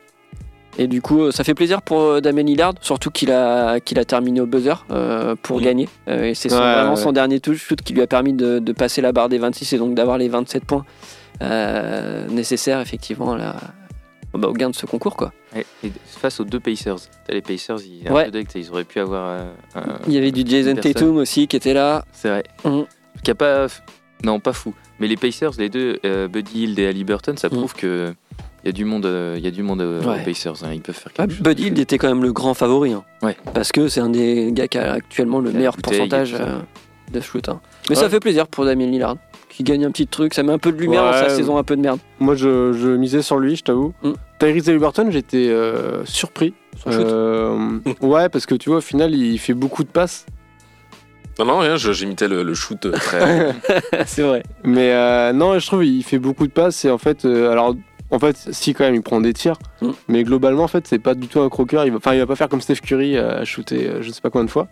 Et 0.78 0.86
du 0.86 1.02
coup, 1.02 1.22
euh, 1.24 1.30
ça 1.32 1.42
fait 1.44 1.54
plaisir 1.54 1.82
pour 1.82 2.00
euh, 2.00 2.20
Damien 2.20 2.44
Lillard, 2.44 2.74
surtout 2.80 3.10
qu'il 3.10 3.32
a, 3.32 3.80
qu'il 3.80 3.98
a 3.98 4.04
terminé 4.04 4.40
au 4.40 4.46
buzzer 4.46 4.84
euh, 4.90 5.34
pour 5.42 5.58
Mm. 5.58 5.62
gagner. 5.62 5.88
Euh, 6.08 6.24
et 6.24 6.34
c'est 6.34 6.52
Ouais, 6.52 6.58
vraiment 6.58 6.90
ouais. 6.90 6.96
son 6.96 7.12
dernier 7.12 7.40
touch 7.40 7.58
shoot 7.58 7.82
qui 7.82 7.92
lui 7.94 8.00
a 8.02 8.06
permis 8.06 8.32
de, 8.32 8.58
de 8.60 8.72
passer 8.72 9.00
la 9.00 9.10
barre 9.12 9.28
des 9.28 9.38
26 9.38 9.72
et 9.72 9.78
donc 9.78 9.94
d'avoir 9.94 10.18
les 10.18 10.28
27 10.28 10.64
points 10.64 10.84
euh, 11.42 12.26
nécessaires, 12.28 12.80
effectivement, 12.80 13.36
bah, 13.36 14.48
au 14.48 14.52
gain 14.52 14.70
de 14.70 14.74
ce 14.76 14.86
concours. 14.86 15.16
Quoi. 15.16 15.32
Et 15.56 15.64
face 16.06 16.40
aux 16.40 16.44
deux 16.44 16.60
Pacers. 16.60 16.96
Les 17.28 17.40
Pacers, 17.40 17.78
ils, 17.84 18.10
Ouais. 18.12 18.30
ils 18.54 18.70
auraient 18.70 18.84
pu 18.84 19.00
avoir 19.00 19.40
un- 19.74 19.82
Il 20.06 20.12
y 20.14 20.18
avait 20.18 20.32
du 20.32 20.44
Jason. 20.46 20.74
Tatum 20.74 21.16
aussi 21.16 21.46
qui 21.48 21.56
était 21.56 21.74
là. 21.74 22.04
C'est 22.12 22.28
vrai. 22.28 22.44
Mhm. 22.64 22.86
Qui 23.24 23.30
a 23.30 23.34
pas. 23.34 23.66
Non, 24.24 24.40
pas 24.40 24.52
fou. 24.52 24.74
Mais 25.00 25.06
les 25.06 25.16
Pacers, 25.16 25.52
les 25.58 25.68
deux, 25.68 25.98
Buddy 26.30 26.62
Hield 26.64 26.78
et 26.78 26.86
Halliburton, 26.88 27.36
ça 27.36 27.48
Mhm. 27.48 27.56
prouve 27.56 27.74
que. 27.74 28.12
Il 28.64 28.66
y 28.66 28.70
a 28.70 28.72
du 28.72 28.84
monde, 28.84 29.06
euh, 29.06 29.34
il 29.38 29.44
y 29.44 29.46
a 29.46 29.50
du 29.50 29.62
monde 29.62 29.80
euh, 29.80 30.02
Ouais. 30.02 30.20
aux 30.20 30.24
Pacers, 30.24 30.64
hein, 30.64 30.70
ils 30.74 30.80
peuvent 30.80 30.94
faire 30.94 31.12
Ah, 31.18 31.22
quelque 31.22 31.32
chose. 31.36 31.42
Buddy 31.42 31.62
Hield 31.64 31.78
était 31.78 31.96
quand 31.98 32.08
même 32.08 32.22
le 32.22 32.32
grand 32.32 32.54
favori. 32.54 32.92
hein. 32.92 33.04
Ouais. 33.22 33.36
Parce 33.54 33.70
que 33.72 33.88
c'est 33.88 34.00
un 34.00 34.08
des 34.10 34.50
gars 34.52 34.66
qui 34.68 34.78
a 34.78 34.92
actuellement 34.92 35.38
le 35.40 35.52
meilleur 35.52 35.76
pourcentage 35.76 36.34
euh, 36.34 36.58
de 37.12 37.20
shoot. 37.20 37.48
hein. 37.48 37.60
Mais 37.88 37.96
Ouais. 37.96 38.02
ça 38.02 38.08
fait 38.10 38.20
plaisir 38.20 38.48
pour 38.48 38.64
Damien 38.64 38.86
Lillard 38.86 39.16
qui 39.48 39.62
gagne 39.62 39.84
un 39.86 39.90
petit 39.90 40.06
truc. 40.06 40.34
Ça 40.34 40.42
met 40.42 40.52
un 40.52 40.58
peu 40.58 40.70
de 40.72 40.76
lumière 40.80 41.02
dans 41.04 41.12
sa 41.12 41.28
saison 41.30 41.56
un 41.56 41.64
peu 41.64 41.74
de 41.76 41.80
merde. 41.80 41.98
Moi, 42.20 42.34
je, 42.34 42.72
je 42.72 42.88
misais 42.90 43.22
sur 43.22 43.38
lui, 43.38 43.56
je 43.56 43.62
t'avoue. 43.64 43.92
Mm. 44.02 44.12
Tyrese 44.38 44.68
Halliburton, 44.68 45.08
j'étais 45.10 45.48
euh, 45.48 46.04
surpris. 46.04 46.52
Son 46.84 46.92
shoot. 46.92 47.06
Euh, 47.06 47.78
ouais, 48.02 48.28
parce 48.28 48.46
que 48.46 48.54
tu 48.54 48.68
vois, 48.70 48.78
au 48.78 48.82
final, 48.82 49.14
il 49.14 49.38
fait 49.38 49.54
beaucoup 49.54 49.82
de 49.84 49.88
passes. 49.88 50.26
Non, 51.38 51.44
non, 51.44 51.58
rien, 51.60 51.76
j'imitais 51.76 52.26
le, 52.28 52.42
le 52.42 52.54
shoot 52.54 52.90
très. 52.92 53.52
c'est 54.06 54.22
vrai. 54.22 54.42
Mais 54.64 54.92
euh, 54.92 55.32
non, 55.32 55.58
je 55.58 55.66
trouve 55.66 55.84
il 55.84 56.02
fait 56.02 56.18
beaucoup 56.18 56.46
de 56.48 56.52
passes 56.52 56.84
et 56.84 56.90
en 56.90 56.98
fait, 56.98 57.24
euh, 57.24 57.50
alors 57.50 57.74
en 58.10 58.18
fait, 58.18 58.36
si 58.52 58.72
quand 58.74 58.84
même 58.84 58.94
il 58.94 59.02
prend 59.02 59.20
des 59.20 59.32
tirs, 59.32 59.56
Mm. 59.82 59.90
mais 60.08 60.24
globalement 60.24 60.64
en 60.64 60.68
fait 60.68 60.86
c'est 60.86 60.98
pas 60.98 61.14
du 61.14 61.28
tout 61.28 61.40
un 61.40 61.48
croqueur. 61.48 61.84
Il 61.84 61.90
va, 61.90 61.96
enfin 61.98 62.14
il 62.14 62.18
va 62.20 62.26
pas 62.26 62.36
faire 62.36 62.48
comme 62.48 62.60
Steph 62.60 62.76
Curry 62.76 63.16
à 63.18 63.44
shooter, 63.44 63.86
euh, 63.88 64.02
je 64.02 64.10
sais 64.10 64.20
pas 64.20 64.30
combien 64.30 64.44
de 64.46 64.50
fois. 64.50 64.68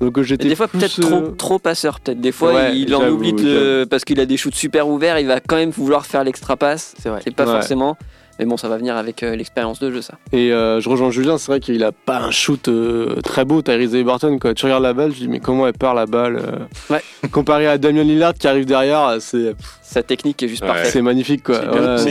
Donc 0.00 0.18
euh, 0.18 0.20
Et 0.20 0.24
j'étais 0.24 0.48
des 0.48 0.54
fois 0.56 0.68
peut-être 0.68 0.98
euh, 0.98 1.02
trop, 1.02 1.28
trop 1.30 1.58
passeur 1.58 2.00
peut-être 2.00 2.20
des 2.20 2.32
fois 2.32 2.52
Ouais, 2.52 2.76
il 2.76 2.94
en 2.94 3.08
oublie 3.08 3.32
de- 3.32 3.86
parce 3.88 4.04
qu'il 4.04 4.20
a 4.20 4.26
des 4.26 4.36
shoots 4.36 4.54
super 4.54 4.88
ouverts 4.88 5.18
il 5.18 5.26
va 5.26 5.40
quand 5.40 5.56
même 5.56 5.70
vouloir 5.70 6.04
faire 6.04 6.22
l'extra 6.22 6.56
passe 6.58 6.94
C'est 6.98 7.08
vrai. 7.08 7.20
c'est 7.24 7.34
pas 7.34 7.46
Ouais. 7.46 7.52
forcément 7.52 7.96
mais 8.38 8.44
bon 8.44 8.56
ça 8.56 8.68
va 8.68 8.76
venir 8.76 8.96
avec 8.96 9.22
euh, 9.22 9.34
l'expérience 9.36 9.78
de 9.80 9.90
jeu 9.90 10.02
ça 10.02 10.14
Et 10.32 10.52
euh, 10.52 10.80
je 10.80 10.88
rejoins 10.88 11.10
Julien, 11.10 11.38
c'est 11.38 11.50
vrai 11.52 11.60
qu'il 11.60 11.82
a 11.84 11.92
pas 11.92 12.18
un 12.18 12.30
shoot 12.30 12.68
euh, 12.68 13.20
très 13.22 13.44
beau, 13.44 13.62
Tyrese 13.62 13.94
Halliburton. 13.94 14.38
Quand 14.38 14.52
tu 14.54 14.64
regardes 14.66 14.82
la 14.82 14.92
balle, 14.92 15.12
je 15.12 15.18
dis 15.18 15.28
mais 15.28 15.40
comment 15.40 15.66
elle 15.66 15.72
part 15.74 15.94
la 15.94 16.06
balle 16.06 16.36
euh, 16.36 16.92
Ouais. 16.94 17.02
Comparé 17.32 17.66
à 17.66 17.78
Damien 17.78 18.02
Lillard 18.04 18.34
qui 18.34 18.46
arrive 18.48 18.66
derrière, 18.66 19.16
c'est 19.20 19.54
sa 19.82 20.02
technique 20.02 20.42
est 20.42 20.48
juste 20.48 20.62
Ouais. 20.62 20.68
parfaite 20.68 20.90
c'est 20.92 21.02
magnifique 21.02 21.42
quoi. 21.44 21.60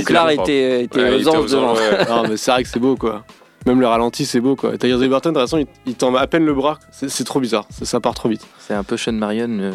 Clair, 0.05 0.29
était, 0.29 0.83
était 0.83 0.99
Ouais, 1.01 1.23
aux 1.25 1.29
anges 1.29 1.51
devant 1.51 1.73
non 2.09 2.27
mais 2.29 2.37
c'est 2.37 2.51
vrai 2.51 2.63
que 2.63 2.69
c'est 2.69 2.79
beau 2.79 2.95
quoi. 2.95 3.23
Même 3.67 3.79
le 3.79 3.87
ralenti 3.87 4.25
c'est 4.25 4.39
beau 4.41 4.55
quoi. 4.55 4.77
Tyrese 4.77 4.95
Halliburton 5.01 5.31
de 5.31 5.39
toute 5.39 5.43
façon 5.43 5.57
il, 5.57 5.67
il 5.87 5.95
tend 5.95 6.13
à 6.15 6.27
peine 6.27 6.45
le 6.45 6.53
bras, 6.53 6.77
c'est 6.91 7.09
c'est 7.09 7.23
trop 7.23 7.39
bizarre, 7.39 7.65
ça, 7.71 7.83
ça 7.85 7.99
part 7.99 8.13
trop 8.13 8.29
vite. 8.29 8.45
C'est 8.59 8.73
un 8.75 8.83
peu 8.83 8.95
Sean 8.97 9.13
Marion. 9.13 9.47
euh, 9.59 9.71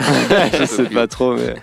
je 0.60 0.64
sais 0.64 0.84
pas 0.84 1.06
trop 1.06 1.34
mais. 1.34 1.54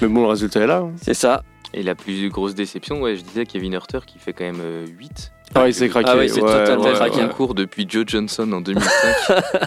Mais 0.00 0.08
bon 0.08 0.22
le 0.22 0.28
résultat 0.28 0.60
est 0.60 0.66
là. 0.66 0.78
hein. 0.84 0.92
c'est 1.02 1.14
ça 1.14 1.42
Et 1.74 1.82
la 1.82 1.94
plus 1.94 2.28
grosse 2.30 2.54
déception, 2.54 3.00
ouais, 3.02 3.16
je 3.16 3.22
disais 3.22 3.44
Kevin 3.46 3.72
Hurter 3.74 4.00
qui 4.06 4.18
fait 4.18 4.32
quand 4.32 4.44
même 4.44 4.60
euh, 4.62 4.86
8. 4.86 5.32
Ah, 5.54 5.66
il 5.68 5.74
s'est 5.74 5.88
craqué. 5.88 6.08
Ah 6.12 6.16
ouais, 6.16 6.28
c'est 6.28 6.40
totalement 6.40 6.84
ouais, 6.84 6.92
craqué. 6.92 7.20
un 7.20 7.26
ouais. 7.28 7.32
cours 7.34 7.54
depuis 7.54 7.86
Joe 7.88 8.04
Johnson 8.06 8.50
en 8.52 8.60
2005. 8.60 8.90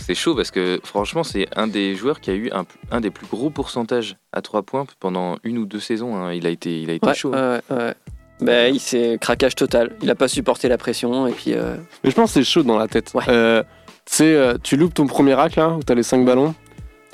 c'est 0.00 0.14
chaud 0.14 0.34
parce 0.34 0.50
que 0.50 0.80
franchement, 0.84 1.22
c'est 1.24 1.46
un 1.56 1.66
des 1.66 1.94
joueurs 1.94 2.20
qui 2.20 2.30
a 2.30 2.34
eu 2.34 2.50
un, 2.52 2.64
un 2.90 3.00
des 3.00 3.10
plus 3.10 3.26
gros 3.26 3.50
pourcentages 3.50 4.16
à 4.32 4.40
3 4.42 4.62
points 4.62 4.86
pendant 5.00 5.36
une 5.44 5.58
ou 5.58 5.66
deux 5.66 5.80
saisons. 5.80 6.16
hein. 6.16 6.32
Il 6.32 6.46
a 6.46 6.50
été, 6.50 6.80
il 6.80 6.90
a 6.90 6.94
été 6.94 7.06
Ouais, 7.06 7.14
chaud. 7.14 7.30
ouais, 7.32 7.60
ouais. 7.70 7.94
Bah, 8.40 8.68
il 8.68 8.80
s'est 8.80 9.18
craquage 9.20 9.54
total. 9.54 9.92
Il 10.02 10.10
a 10.10 10.14
pas 10.16 10.28
supporté 10.28 10.68
la 10.68 10.78
pression 10.78 11.26
et 11.26 11.32
puis. 11.32 11.52
euh, 11.54 11.76
Mais 12.02 12.10
je 12.10 12.14
pense 12.16 12.30
que 12.34 12.42
c'est 12.42 12.50
chaud 12.50 12.62
dans 12.62 12.78
la 12.78 12.88
tête. 12.88 13.12
Ouais. 13.14 13.22
Euh, 13.28 13.62
tu 14.04 14.16
sais, 14.16 14.34
euh, 14.34 14.54
tu 14.62 14.76
loupes 14.76 14.94
ton 14.94 15.06
premier 15.06 15.34
rack 15.34 15.56
là, 15.56 15.68
où 15.70 15.82
t'as 15.82 15.94
les 15.94 16.02
5 16.02 16.24
ballons. 16.24 16.54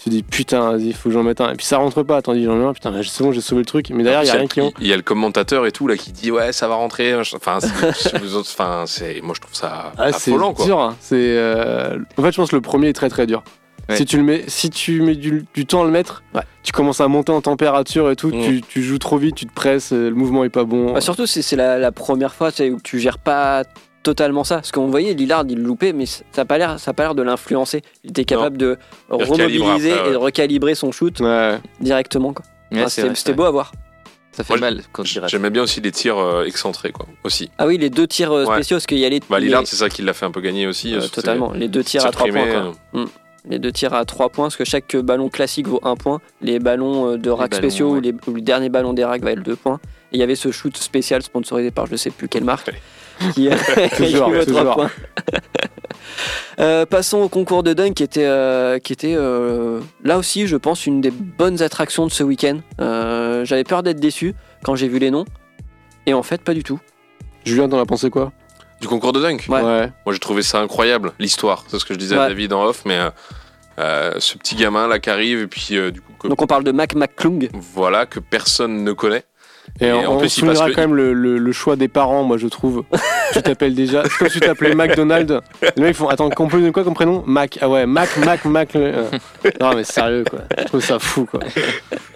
Tu 0.00 0.10
dis 0.10 0.22
putain, 0.22 0.70
vas-y, 0.72 0.92
faut 0.92 1.08
que 1.08 1.12
j'en 1.14 1.24
mette 1.24 1.40
un. 1.40 1.52
Et 1.52 1.56
puis 1.56 1.66
ça 1.66 1.78
rentre 1.78 2.04
pas. 2.04 2.22
T'en 2.22 2.32
dis 2.34 2.44
j'en 2.44 2.54
mets 2.54 2.64
un, 2.66 2.72
putain, 2.72 2.92
c'est 3.02 3.24
bon, 3.24 3.32
j'ai 3.32 3.40
sauvé 3.40 3.62
le 3.62 3.66
truc. 3.66 3.90
Mais 3.90 4.04
derrière, 4.04 4.22
il 4.22 4.26
y 4.26 4.30
a 4.30 4.34
rien 4.34 4.46
qui 4.46 4.60
il, 4.60 4.62
ont. 4.62 4.72
il 4.80 4.86
y 4.86 4.92
a 4.92 4.96
le 4.96 5.02
commentateur 5.02 5.66
et 5.66 5.72
tout 5.72 5.88
là 5.88 5.96
qui 5.96 6.12
dit 6.12 6.30
ouais 6.30 6.52
ça 6.52 6.68
va 6.68 6.76
rentrer. 6.76 7.14
Enfin, 7.16 7.58
c'est- 7.60 8.16
vous 8.22 8.36
autres, 8.36 8.48
enfin, 8.52 8.84
c'est, 8.86 9.20
moi 9.22 9.34
je 9.34 9.40
trouve 9.40 9.54
ça 9.54 9.92
Ah, 9.98 10.12
c'est 10.12 10.30
affolant 10.30 10.54
quoi. 10.54 10.64
dur. 10.64 10.78
hein. 10.80 10.96
C'est, 11.00 11.16
euh, 11.18 11.98
En 12.16 12.22
fait, 12.22 12.30
je 12.32 12.36
pense 12.36 12.50
que 12.50 12.56
le 12.56 12.62
premier 12.62 12.88
est 12.88 12.92
très 12.92 13.08
très 13.08 13.26
dur. 13.26 13.42
Ouais. 13.88 13.96
Si 13.96 14.04
tu 14.04 14.18
le 14.18 14.22
mets, 14.22 14.44
si 14.48 14.68
tu 14.70 15.00
mets 15.00 15.14
du, 15.16 15.46
du 15.54 15.64
temps 15.66 15.80
à 15.82 15.84
le 15.86 15.90
mettre, 15.90 16.22
Ouais. 16.34 16.42
tu 16.62 16.72
commences 16.72 17.00
à 17.00 17.08
monter 17.08 17.32
en 17.32 17.40
température 17.40 18.10
et 18.10 18.16
tout. 18.16 18.28
Mm. 18.28 18.42
Tu, 18.44 18.60
tu 18.60 18.82
joues 18.82 18.98
trop 18.98 19.16
vite, 19.16 19.34
tu 19.34 19.46
te 19.46 19.52
presses, 19.54 19.92
euh, 19.94 20.10
le 20.10 20.14
mouvement 20.14 20.44
est 20.44 20.50
pas 20.50 20.64
bon. 20.64 20.92
bah, 20.92 21.00
surtout, 21.00 21.26
c'est 21.26 21.40
c'est 21.42 21.56
la, 21.56 21.78
la 21.78 21.90
première 21.90 22.34
fois 22.34 22.50
où 22.60 22.80
tu 22.84 23.00
gères 23.00 23.16
pas 23.18 23.64
totalement 24.02 24.44
ça. 24.44 24.56
Parce 24.56 24.72
qu'on 24.72 24.88
voyait 24.88 25.14
Lillard, 25.14 25.44
il 25.48 25.58
loupait, 25.62 25.92
mais 25.92 26.06
ça 26.06 26.22
n'a 26.36 26.44
pas 26.44 26.58
l'air, 26.58 26.78
ça 26.80 26.90
a 26.92 26.94
pas 26.94 27.04
l'air 27.04 27.14
de 27.14 27.22
l'influencer. 27.22 27.82
Il 28.04 28.10
était 28.10 28.24
capable 28.24 28.56
de 28.56 28.78
remobiliser 29.08 29.92
après, 29.92 30.02
ouais. 30.04 30.08
et 30.08 30.12
de 30.12 30.16
recalibrer 30.16 30.74
son 30.74 30.92
shoot 30.92 31.20
Ouais. 31.20 31.58
directement. 31.80 32.32
quoi. 32.32 32.44
Ouais, 32.72 32.80
Enfin, 32.80 32.88
c'est 32.88 33.16
c'était 33.16 33.32
beau 33.34 33.44
à 33.44 33.50
voir. 33.50 33.72
Ça 34.32 34.44
fait 34.44 34.52
Moi, 34.54 34.60
mal 34.70 34.82
quand. 34.92 35.04
J'aimais 35.04 35.50
bien 35.50 35.62
aussi 35.62 35.80
les 35.80 35.90
tirs 35.90 36.18
euh, 36.18 36.44
excentrés 36.44 36.92
quoi. 36.92 37.06
Aussi. 37.24 37.50
Ah 37.58 37.66
oui, 37.66 37.76
les 37.78 37.90
deux 37.90 38.06
tirs 38.06 38.30
euh, 38.30 38.44
Ouais. 38.44 38.54
spéciaux, 38.54 38.76
parce 38.76 38.86
qu'il 38.86 38.98
y 38.98 39.04
a 39.04 39.08
les. 39.08 39.20
Bah 39.28 39.40
les- 39.40 39.46
Lillard 39.46 39.66
c'est 39.66 39.74
ça 39.76 39.88
qui 39.88 40.02
l'a 40.02 40.12
fait 40.12 40.26
un 40.26 40.30
peu 40.30 40.40
gagner 40.40 40.66
aussi. 40.66 40.94
euh, 40.94 41.00
totalement. 41.08 41.52
Les 41.52 41.66
deux 41.68 41.82
tirs 41.82 42.06
à 42.06 42.10
3 42.10 42.26
supprimé, 42.26 42.52
points. 42.52 42.72
quoi. 42.92 43.00
euh, 43.00 43.06
Les 43.48 43.58
deux 43.58 43.72
tirs 43.72 43.94
à 43.94 44.04
3 44.04 44.28
points, 44.28 44.44
parce 44.44 44.56
que 44.56 44.64
chaque 44.64 44.94
ballon 44.96 45.28
classique 45.28 45.66
vaut 45.66 45.80
1 45.82 45.96
point. 45.96 46.20
Les 46.40 46.60
ballons 46.60 47.12
euh, 47.14 47.16
de 47.18 47.30
rack 47.30 47.54
spéciaux 47.54 47.96
ou, 47.96 48.00
les, 48.00 48.12
ou 48.28 48.32
le 48.34 48.40
dernier 48.42 48.68
ballon 48.68 48.92
des 48.92 49.04
racks 49.04 49.24
valent 49.24 49.42
2 49.42 49.56
points. 49.56 49.80
Et 50.12 50.16
il 50.16 50.20
y 50.20 50.22
avait 50.22 50.36
ce 50.36 50.52
shoot 50.52 50.76
spécial 50.76 51.22
sponsorisé 51.22 51.70
par 51.72 51.86
je 51.86 51.96
sais 51.96 52.10
plus 52.10 52.28
quelle 52.28 52.44
marque. 52.44 52.70
Qui, 53.34 53.48
qui 53.48 53.48
Toujours, 53.96 54.30
vaut 54.30 54.44
3 54.44 54.44
toujours. 54.44 54.74
points. 54.74 54.90
Euh, 56.60 56.86
passons 56.86 57.18
au 57.18 57.28
concours 57.28 57.62
de 57.62 57.72
dunk 57.72 57.94
qui 57.94 58.02
était, 58.02 58.24
euh, 58.26 58.80
qui 58.80 58.92
était 58.92 59.14
euh, 59.16 59.80
là 60.02 60.18
aussi, 60.18 60.48
je 60.48 60.56
pense, 60.56 60.86
une 60.86 61.00
des 61.00 61.12
bonnes 61.12 61.62
attractions 61.62 62.04
de 62.06 62.10
ce 62.10 62.24
week-end. 62.24 62.58
Euh, 62.80 63.44
J'avais 63.44 63.62
peur 63.62 63.84
d'être 63.84 64.00
déçu 64.00 64.34
quand 64.64 64.74
j'ai 64.74 64.88
vu 64.88 64.98
les 64.98 65.12
noms. 65.12 65.24
Et 66.06 66.14
en 66.14 66.24
fait, 66.24 66.42
pas 66.42 66.54
du 66.54 66.64
tout. 66.64 66.80
Julien, 67.44 67.68
t'en 67.68 67.78
as 67.80 67.86
pensé 67.86 68.10
quoi? 68.10 68.32
Du 68.80 68.88
concours 68.88 69.12
de 69.12 69.20
dunk? 69.20 69.44
Ouais. 69.48 69.62
Moi 69.62 69.90
j'ai 70.12 70.18
trouvé 70.18 70.42
ça 70.42 70.60
incroyable 70.60 71.12
l'histoire. 71.20 71.64
C'est 71.68 71.78
ce 71.78 71.84
que 71.84 71.94
je 71.94 71.98
disais 71.98 72.16
à. 72.18 72.26
David 72.28 72.52
en 72.52 72.64
off, 72.64 72.82
mais 72.84 72.98
euh, 72.98 73.10
euh, 73.78 74.12
ce 74.18 74.36
petit 74.36 74.56
gamin 74.56 74.88
là 74.88 74.98
qui 74.98 75.10
arrive 75.10 75.40
et 75.42 75.46
puis 75.46 75.68
euh, 75.76 75.92
du 75.92 76.00
coup 76.00 76.12
que- 76.18 76.26
Donc 76.28 76.42
on 76.42 76.46
parle 76.48 76.64
de 76.64 76.72
Mac 76.72 76.94
McClung. 76.96 77.48
voilà 77.74 78.04
que 78.06 78.18
personne 78.18 78.82
ne 78.82 78.92
connaît. 78.92 79.24
Et, 79.80 79.86
Et 79.86 79.92
on, 79.92 79.98
en 80.08 80.14
on 80.14 80.18
plus, 80.18 80.42
le- 80.42 80.54
quand 80.54 80.76
même 80.80 80.94
le, 80.94 81.12
le- 81.12 81.38
le 81.38 81.52
choix 81.52 81.76
des 81.76 81.88
parents, 81.88 82.22
moi 82.24 82.36
je 82.38 82.48
trouve. 82.48 82.84
tu 83.32 83.42
t'appelles 83.42 83.74
déjà. 83.74 84.02
C'est 84.04 84.16
comme 84.18 84.28
si 84.28 84.40
tu 84.40 84.46
t'appelais 84.46 84.74
McDonald. 84.74 85.40
Les 85.76 85.82
mecs 85.82 85.96
font 85.96 86.08
Attends, 86.08 86.30
qu'on 86.30 86.48
peut 86.48 86.58
donner 86.58 86.72
quoi 86.72 86.84
comme 86.84 86.94
prénom? 86.94 87.22
Mac. 87.26 87.58
Ah 87.60 87.68
ouais, 87.68 87.86
Mac, 87.86 88.16
Mac, 88.18 88.44
Mac. 88.44 88.74
euh. 88.76 89.04
Non 89.60 89.74
mais 89.74 89.84
sérieux 89.84 90.24
quoi. 90.28 90.40
Je 90.58 90.64
trouve 90.64 90.80
ça 90.84 90.98
fou 90.98 91.26
quoi. 91.26 91.40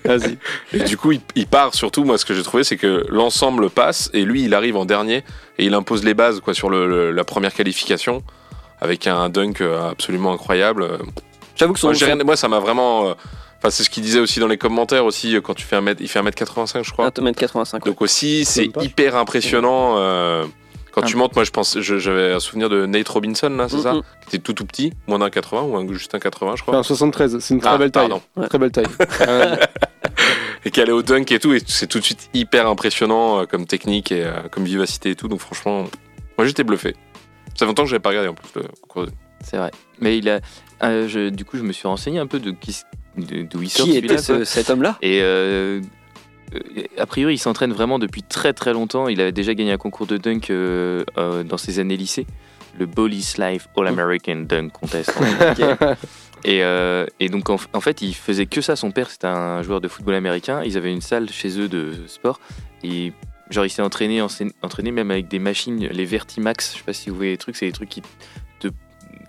Vas-y. 0.05 0.39
Et 0.73 0.81
du 0.81 0.97
coup, 0.97 1.13
il, 1.13 1.21
il 1.37 1.47
part 1.47 1.75
surtout. 1.75 2.05
Moi, 2.05 2.19
ce 2.19 2.25
que 2.25 2.35
j'ai 2.35 2.43
trouvé, 2.43 2.65
c'est 2.65 2.77
que 2.77 3.05
l'ensemble 3.09 3.71
passe 3.71 4.11
et 4.13 4.25
lui, 4.25 4.45
il 4.45 4.55
arrive 4.55 4.77
en 4.77 4.85
dernier 4.85 5.19
et 5.59 5.67
il 5.67 5.75
impose 5.75 6.05
les 6.05 6.15
bases 6.15 6.41
quoi 6.41 6.55
sur 6.55 6.69
le- 6.71 6.89
le- 6.89 7.13
la 7.13 7.25
première 7.25 7.55
qualification 7.55 8.23
avec 8.81 9.07
un 9.07 9.29
dunk 9.29 9.61
euh, 9.61 9.91
absolument 9.91 10.33
incroyable. 10.33 10.89
J'avoue 11.55 11.75
que 11.75 11.79
son, 11.79 11.89
Moi, 11.89 11.97
rien- 12.01 12.17
moi, 12.25 12.35
ça 12.37 12.49
m'a 12.49 12.59
vraiment. 12.59 13.15
Enfin, 13.63 13.71
c'est 13.71 13.85
ce 13.85 13.91
qu'il 13.91 14.03
disait 14.03 14.19
aussi 14.19 14.41
dans 14.41 14.49
les 14.49 14.59
commentaires 14.59 15.05
aussi 15.05 15.37
euh, 15.37 15.41
quand 15.41 15.55
tu 15.55 15.65
fais 15.65 15.77
un 15.77 15.81
mètre, 15.83 16.01
il 16.03 16.09
fait 16.09 16.19
1m85 16.21 16.83
je 16.85 16.91
crois. 16.91 17.11
1m85. 17.11 17.75
ouais. 17.75 17.81
Donc 17.87 18.03
aussi, 18.03 18.45
c'est 18.45 18.69
hyper 18.83 19.15
impressionnant. 19.17 19.95
euh, 19.99 20.45
quand 20.91 21.03
Ah. 21.05 21.07
tu 21.07 21.17
montes, 21.17 21.35
moi, 21.37 21.45
je 21.45 21.51
pense, 21.53 21.81
je- 21.81 21.99
j'avais 21.99 22.33
un 22.35 22.41
souvenir 22.41 22.69
de 22.69 22.85
Nate 22.85 23.09
Robinson 23.09 23.49
là, 23.49 23.67
c'est 23.69 23.79
ça, 23.81 23.95
Mhm. 23.95 24.03
qui 24.29 24.37
était 24.37 24.43
tout 24.43 24.53
tout 24.53 24.67
petit, 24.67 24.93
moins 25.07 25.19
d'un 25.21 25.31
80 25.31 25.63
ou 25.63 25.77
un, 25.77 25.87
juste 25.91 26.15
un 26.15 26.19
80 26.19 26.55
je 26.57 26.63
crois. 26.63 26.75
Enfin, 26.75 26.83
73, 26.83 27.39
c'est 27.39 27.55
une 27.55 27.61
très 27.61 27.71
Ah, 27.71 27.79
belle 27.79 27.91
taille. 27.93 28.11
Ouais. 28.37 28.49
Très 28.49 28.59
belle 28.59 28.73
taille. 28.73 28.85
Et 30.65 30.71
qui 30.71 30.81
allait 30.81 30.93
au 30.93 31.03
dunk 31.03 31.33
et 31.33 31.39
tout, 31.41 31.53
et 31.55 31.61
c'est 31.67 31.87
tout 31.89 31.99
de 31.99 32.05
suite 32.05 32.29
hyper 32.35 32.69
impressionnant 32.69 33.41
euh, 33.41 33.47
comme 33.47 33.67
technique 33.67 34.13
et 34.13 34.25
euh, 34.25 34.43
comme 34.51 34.65
vivacité 34.65 35.11
et 35.11 35.17
tout. 35.17 35.27
Donc 35.29 35.41
franchement, 35.41 35.85
moi 36.39 36.47
j'étais 36.47 36.63
bluffé. 36.63 36.95
Ça 37.55 37.61
fait 37.61 37.65
longtemps 37.67 37.83
que 37.85 37.89
j'avais 37.91 38.01
pas 38.01 38.11
regardé 38.11 38.29
en 38.29 38.35
plus 38.35 38.49
le 38.55 38.63
concours 38.83 39.07
de 39.07 39.13
C'est 39.45 39.57
vrai. 39.57 39.71
Mais 39.99 40.19
il 40.19 40.29
a. 40.29 40.41
euh, 40.85 41.09
je- 41.09 41.31
du 41.31 41.45
coup, 41.45 41.57
je 41.57 41.63
me 41.63 41.73
suis 41.73 41.89
renseigné 41.89 42.19
un 42.21 42.27
peu 42.29 42.39
de 42.39 42.53
qui, 42.53 42.71
de- 42.71 42.77
d'où 43.17 43.63
il 43.63 43.71
sort 43.71 43.87
Qui 43.87 43.97
était 43.97 44.19
ce- 44.19 44.45
cet 44.45 44.71
homme-là 44.71 44.99
Et 45.03 45.21
euh, 45.23 45.81
euh, 46.55 46.59
a 46.99 47.07
priori, 47.07 47.35
il 47.35 47.39
s'entraîne 47.39 47.73
vraiment 47.73 47.99
depuis 47.99 48.23
très 48.23 48.53
très 48.53 48.73
longtemps. 48.73 49.09
Il 49.09 49.21
avait 49.21 49.33
déjà 49.33 49.55
gagné 49.55 49.73
un 49.73 49.77
concours 49.79 50.07
de 50.07 50.17
dunk 50.17 50.51
euh, 50.51 51.05
euh, 51.19 51.43
dans 51.45 51.59
ses 51.59 51.79
années 51.79 51.97
lycée, 51.97 52.27
le 52.79 52.87
Bolly's 52.87 53.39
Life 53.39 53.69
All-American 53.77 54.45
Dunk 54.49 54.71
Contest. 54.73 55.13
et, 56.45 56.59
et 57.21 57.29
donc 57.29 57.51
en, 57.51 57.57
en 57.73 57.81
fait, 57.81 58.03
il 58.03 58.15
faisait 58.15 58.47
que 58.47 58.61
ça. 58.61 58.77
Son 58.77 58.91
père, 58.91 59.11
c'était 59.11 59.27
un 59.29 59.63
joueur 59.63 59.81
de 59.81 59.89
football 59.89 60.15
américain. 60.15 60.63
Ils 60.65 60.77
avaient 60.77 60.93
une 60.93 61.01
salle 61.01 61.31
chez 61.31 61.59
eux 61.61 61.69
de 61.69 61.93
sport. 62.07 62.41
Et 62.83 63.13
genre, 63.51 63.65
il 63.67 63.71
s'est 63.71 63.83
entraîné, 63.83 64.21
entraîné 64.63 64.91
même 64.91 65.11
avec 65.11 65.29
des 65.29 65.39
machines, 65.39 65.79
les 65.87 66.05
Vertimax. 66.05 66.73
Je 66.73 66.79
sais 66.79 66.85
pas 66.85 66.93
si 66.93 67.11
vous 67.11 67.17
voyez 67.17 67.33
les 67.33 67.39
trucs. 67.39 67.57
C'est 67.57 67.67
des 67.67 67.73
trucs 67.73 67.89
qui 67.91 68.03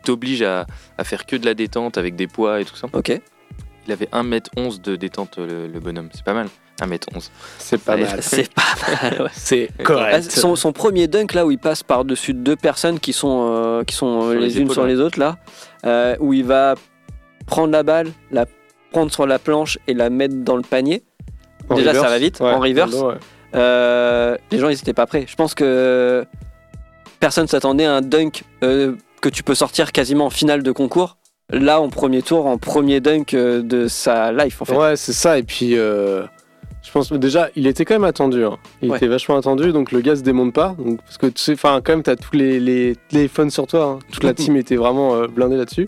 t'obligent 0.04 0.42
à, 0.44 0.66
à 0.98 1.04
faire 1.06 1.26
que 1.26 1.36
de 1.38 1.46
la 1.46 1.54
détente 1.54 1.98
avec 1.98 2.16
des 2.18 2.28
poids 2.28 2.60
et 2.60 2.66
tout 2.66 2.76
ça. 2.76 2.88
Ok. 2.92 3.22
Il 3.88 3.92
avait 3.94 4.06
1m11 4.08 4.82
de 4.82 4.96
détente, 4.96 5.38
le, 5.38 5.68
le 5.68 5.80
bonhomme. 5.80 6.10
C'est 6.14 6.24
pas 6.24 6.34
mal. 6.34 6.48
1m11. 6.82 7.30
c'est 7.60 7.78
pas 7.82 7.96
mal. 7.98 8.18
C'est 8.22 8.52
pas 8.54 8.64
mal. 9.02 9.22
ouais. 9.22 9.28
C'est 9.34 9.70
Ah, 9.80 9.84
correct. 9.84 10.32
Son, 10.32 10.56
son 10.56 10.74
premier 10.74 11.08
dunk 11.08 11.34
là 11.36 11.46
où 11.46 11.52
il 11.52 11.60
passe 11.60 11.84
par-dessus 11.84 12.34
deux 12.34 12.56
personnes 12.56 13.00
qui 13.00 13.14
sont, 13.14 13.50
euh, 13.52 13.84
qui 13.84 13.94
sont 13.96 14.24
euh, 14.24 14.32
Sur 14.32 14.40
les, 14.40 14.48
les 14.48 14.60
unes 14.62 14.70
sur 14.72 14.86
les 14.86 15.00
autres 15.00 15.20
là, 15.20 15.38
euh, 15.86 16.16
où 16.20 16.34
il 16.34 16.44
va 16.46 16.74
prendre 17.46 17.72
la 17.72 17.84
balle, 17.84 18.12
la 18.32 18.46
prendre 18.92 19.12
sur 19.12 19.28
la 19.28 19.38
planche 19.38 19.78
et 19.88 19.94
la 19.94 20.10
mettre 20.10 20.36
dans 20.38 20.56
le 20.56 20.62
panier. 20.64 21.04
En 21.70 21.76
Déjà, 21.76 21.90
reverse. 21.92 22.06
ça 22.06 22.10
va 22.12 22.20
vite, 22.20 22.40
Ouais, 22.40 22.52
en 22.52 22.60
reverse. 22.60 22.94
ouais. 22.96 23.16
Euh, 23.56 24.36
les 24.52 24.58
gens 24.60 24.70
ils 24.70 24.74
étaient 24.80 24.94
pas 24.94 25.06
prêts. 25.06 25.26
Je 25.28 25.36
pense 25.36 25.54
que 25.54 26.26
personne 27.20 27.48
s'attendait 27.48 27.86
à 27.86 27.94
un 27.94 28.02
dunk 28.02 28.44
euh, 28.64 28.96
que 29.22 29.30
tu 29.30 29.44
peux 29.44 29.56
sortir 29.56 29.92
quasiment 29.92 30.26
en 30.26 30.30
finale 30.32 30.64
de 30.64 30.72
concours. 30.72 31.18
Là 31.54 31.80
en 31.80 31.90
premier 31.90 32.22
tour, 32.22 32.46
en 32.48 32.58
premier 32.58 33.00
dunk 33.00 33.34
euh, 33.34 33.62
de 33.62 33.88
sa 33.88 34.32
life 34.32 34.62
en 34.62 34.66
fait. 34.66 34.76
Ouais, 34.76 34.96
c'est 34.96 35.14
ça. 35.14 35.38
Et 35.38 35.44
puis, 35.44 35.78
euh, 35.78 36.24
je 36.82 36.92
pense 36.92 37.12
déjà, 37.14 37.50
il 37.56 37.68
était 37.68 37.86
quand 37.86 37.94
même 37.96 38.04
attendu. 38.04 38.44
hein. 38.44 38.58
Il 38.82 38.90
Ouais. 38.92 38.98
était 38.98 39.08
vachement 39.08 39.38
attendu. 39.38 39.72
Donc, 39.72 39.92
le 39.92 40.02
gars 40.02 40.16
se 40.16 40.22
démonte 40.24 40.54
pas. 40.54 40.76
Donc, 40.78 41.00
parce 41.02 41.18
que 41.18 41.28
tu 41.28 41.42
sais, 41.42 41.54
enfin, 41.54 41.80
quand 41.84 41.94
même, 41.94 42.04
t'as 42.04 42.16
tous 42.16 42.36
les, 42.36 42.60
les 42.60 42.96
téléphones 43.08 43.50
sur 43.52 43.68
toi. 43.68 43.84
hein. 43.86 44.00
Toute 44.12 44.24
la 44.24 44.34
team 44.34 44.56
était 44.58 44.76
vraiment 44.76 45.16
euh, 45.16 45.28
blindée 45.28 45.58
là-dessus. 45.58 45.88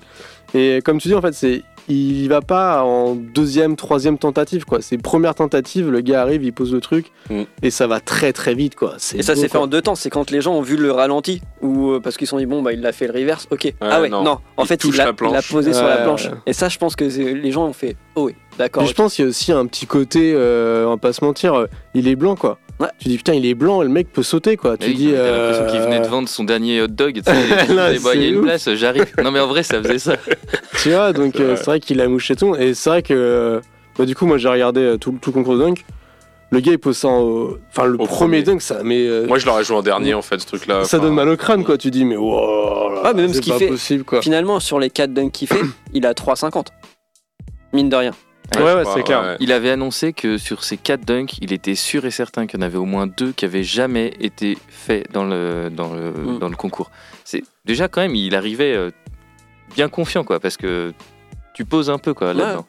Et 0.54 0.82
comme 0.86 0.99
tu 0.99 1.08
dis, 1.10 1.15
en 1.15 1.21
fait, 1.21 1.34
c'est. 1.34 1.63
Il 1.88 2.24
y 2.24 2.28
va 2.28 2.41
pas 2.41 2.84
en 2.84 3.13
deuxième, 3.15 3.76
troisième 3.76 4.17
tentative, 4.17 4.65
quoi. 4.65 4.80
C'est 4.82 4.98
première 4.98 5.36
tentative, 5.36 5.91
le 5.91 6.02
gars 6.02 6.21
arrive, 6.24 6.43
il 6.43 6.52
pose 6.52 6.74
le 6.74 6.82
truc, 6.82 7.12
Mm. 7.30 7.43
et 7.62 7.69
ça 7.71 7.86
va 7.88 8.00
très 8.00 8.34
très 8.34 8.54
vite, 8.56 8.76
quoi. 8.76 8.95
C'est 8.98 9.17
Et 9.19 9.24
ça 9.24 9.36
s'est 9.36 9.48
fait 9.48 9.58
en 9.58 9.67
deux 9.67 9.82
temps, 9.82 9.95
c'est 9.95 10.10
quand 10.10 10.32
les 10.32 10.41
gens 10.41 10.54
ont 10.56 10.62
vu 10.62 10.78
le 10.78 10.91
ralenti 10.91 11.41
ou 11.62 11.91
euh, 11.91 12.00
parce 12.00 12.17
qu'ils 12.17 12.28
se 12.28 12.32
sont 12.32 12.38
dit 12.38 12.45
bon 12.45 12.62
bah 12.62 12.74
il 12.74 12.86
a 12.86 12.91
fait 12.91 13.08
le 13.08 13.13
reverse, 13.13 13.48
ok. 13.52 13.74
ah 13.82 14.02
ouais, 14.02 14.10
non, 14.10 14.24
non. 14.24 14.39
en 14.58 14.63
Il 14.63 14.67
fait 14.67 14.84
il 14.84 14.95
l'a 14.95 15.13
posé 15.13 15.74
sur 15.74 15.84
la 15.86 15.98
Ouais. 15.98 16.04
planche. 16.04 16.30
Et 16.45 16.54
ça 16.54 16.69
je 16.69 16.78
pense 16.78 16.95
que 16.95 17.06
les 17.06 17.52
gens 17.52 17.65
ont 17.65 17.74
fait 17.74 17.95
oh 18.15 18.26
oui, 18.26 18.36
d'accord. 18.58 18.84
Puis 18.84 18.89
je 18.91 18.96
pense 18.96 19.15
qu'il 19.15 19.24
y 19.24 19.28
a 19.28 19.30
aussi 19.30 19.52
un 19.52 19.65
petit 19.65 19.86
côté, 19.88 20.34
euh, 20.36 20.86
on 20.86 20.91
va 20.91 20.98
pas 20.98 21.13
se 21.13 21.24
mentir, 21.24 21.54
euh, 21.56 21.65
il 21.94 22.08
est 22.08 22.15
blanc, 22.15 22.36
quoi. 22.36 22.58
Ouais. 22.80 22.88
Tu 23.00 23.08
dis 23.08 23.18
putain, 23.18 23.34
il 23.34 23.46
est 23.46 23.54
blanc, 23.54 23.82
le 23.82 23.88
mec 23.89 24.12
peut 24.12 24.22
sauter, 24.24 24.58
quoi. 24.58 24.76
Tu 24.78 24.88
Oui, 24.88 24.96
dis. 24.96 25.12
t'as 25.13 25.32
l'impression 25.32 25.65
qu'il 25.68 25.80
venait 25.80 26.00
de 26.02 26.06
euh, 26.06 26.10
vendre 26.10 26.28
son 26.28 26.44
dernier 26.44 26.82
hot 26.82 26.88
dog. 26.88 27.22
Tu 27.26 27.32
sais, 27.32 27.65
il 27.70 27.76
Là, 27.76 27.91
bah, 27.91 27.94
y 27.94 27.96
a 27.96 28.00
c'est 28.00 28.28
une 28.30 28.38
ouf. 28.38 28.44
place, 28.44 28.74
j'arrive. 28.74 29.06
Non, 29.24 29.32
mais 29.32 29.39
en 29.39 29.48
vrai, 29.48 29.63
ça 29.63 29.82
faisait 29.82 30.00
ça. 30.00 30.15
Tu 30.84 30.89
vois, 30.91 31.13
donc 31.13 31.34
C'est 31.38 31.41
euh, 31.44 31.56
vrai. 31.56 31.80
qu'il 31.80 32.02
a 32.02 32.08
mouché 32.10 32.36
tout. 32.36 32.54
Et 32.56 32.74
c'est 32.74 32.89
vrai 32.89 33.02
que, 33.02 33.13
euh, 33.13 33.62
bah, 33.98 34.06
du 34.06 34.13
coup, 34.13 34.26
moi 34.26 34.38
j'ai 34.38 34.50
regardé 34.50 34.82
euh, 34.82 34.98
tout, 34.98 35.18
tout 35.22 35.30
le 35.30 35.34
concours 35.36 35.56
de 35.58 35.60
dunk. 35.63 35.86
Le 36.52 36.60
gars 36.60 36.74
il 36.74 36.78
pose 36.80 36.98
ça 36.98 37.08
en. 37.08 37.52
Enfin, 37.72 37.86
le 37.86 37.94
Au 37.96 38.06
premier, 38.06 38.08
premier. 38.08 38.44
dunk, 38.44 38.62
ça, 38.62 38.82
mais. 38.84 39.08
euh, 39.08 39.26
Moi, 39.26 39.39
je 39.39 39.46
l'aurais 39.46 39.63
joué 39.63 39.78
en 39.78 39.82
dernier 39.82 40.13
en 40.13 40.22
fait, 40.22 40.39
ce 40.41 40.46
truc-là. 40.46 40.84
ça 40.84 40.98
Enfin, 40.98 41.06
donne 41.08 41.15
mal 41.15 41.30
au 41.30 41.38
crâne, 41.38 41.63
quoi. 41.63 41.78
Tu 41.78 41.89
dis, 41.91 42.04
mais 42.06 42.18
wow, 42.18 43.04
Ouais, 43.04 43.13
mais 43.15 43.22
même 43.24 43.34
ce 43.34 43.39
qu'il 43.39 43.54
pas 43.54 43.60
fait, 43.60 43.68
possible, 43.68 44.04
quoi. 44.04 44.22
Finalement 44.22 44.60
sur 44.60 44.80
les 44.80 44.89
4 44.89 45.13
dunks 45.13 45.32
qu'il 45.32 45.48
fait, 45.48 45.62
il 45.94 46.06
a 46.06 46.12
3,50. 46.13 46.68
Mine 47.74 47.88
de 47.89 47.96
rien. 47.96 48.12
Ouais, 48.55 48.84
c'est 48.93 49.04
clair. 49.04 49.21
ouais. 49.21 49.37
Il 49.39 49.52
avait 49.52 49.71
annoncé 49.71 50.13
que 50.13 50.37
sur 50.37 50.63
ces 50.63 50.77
4 50.77 51.02
dunks, 51.06 51.37
il 51.41 51.52
était 51.52 51.75
sûr 51.75 52.06
et 52.06 52.12
certain 52.12 52.46
qu'il 52.48 52.60
y 52.60 52.63
en 52.63 52.65
avait 52.65 52.77
au 52.77 52.85
moins 52.85 53.08
deux 53.08 53.31
qui 53.31 53.46
avaient 53.46 53.63
jamais 53.63 54.13
été 54.19 54.58
faits 54.69 55.12
dans 55.12 55.23
le, 55.25 55.69
dans 55.69 55.93
le, 55.93 56.12
Mm. 56.12 56.39
dans 56.39 56.50
le 56.50 56.56
concours. 56.56 56.91
C'est 57.23 57.43
Déjà, 57.65 57.87
quand 57.87 58.02
même, 58.02 58.15
il 58.15 58.35
arrivait 58.35 58.73
euh, 58.75 58.91
bien 59.75 59.89
confiant, 59.89 60.23
quoi, 60.23 60.39
parce 60.39 60.58
que 60.58 60.93
tu 61.54 61.65
poses 61.65 61.89
un 61.89 61.98
peu, 61.98 62.13
quoi, 62.13 62.33
là-dedans. 62.33 62.65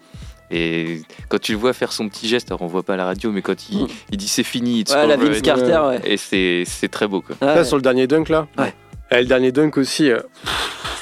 Et 0.50 1.02
quand 1.28 1.40
tu 1.40 1.52
le 1.52 1.58
vois 1.58 1.72
faire 1.72 1.90
son 1.92 2.08
petit 2.08 2.28
geste, 2.28 2.50
alors 2.52 2.62
on 2.62 2.66
voit 2.68 2.84
pas 2.84 2.94
à 2.94 2.96
la 2.96 3.04
radio, 3.04 3.32
mais 3.32 3.42
quand 3.42 3.68
il, 3.68 3.82
Mm. 3.82 3.88
il 4.12 4.16
dit 4.16 4.28
c'est 4.28 4.44
fini, 4.44 4.80
it's 4.80 4.92
Ouais, 4.94 5.06
la 5.06 5.16
Vince 5.16 5.38
et- 5.38 5.42
Carter, 5.42 5.80
ouais. 5.88 6.00
et 6.04 6.16
c'est 6.16 6.62
c'est 6.66 6.88
très 6.88 7.06
beau, 7.08 7.20
quoi. 7.20 7.36
Ah, 7.40 7.46
Là, 7.46 7.54
ouais. 7.56 7.64
sur 7.64 7.76
le 7.76 7.82
dernier 7.82 8.06
dunk, 8.06 8.28
là? 8.30 8.46
Ouais. 8.56 8.72
Et 9.10 9.20
le 9.20 9.24
dernier 9.26 9.52
dunk 9.52 9.78
aussi. 9.78 10.10
euh, 10.10 10.20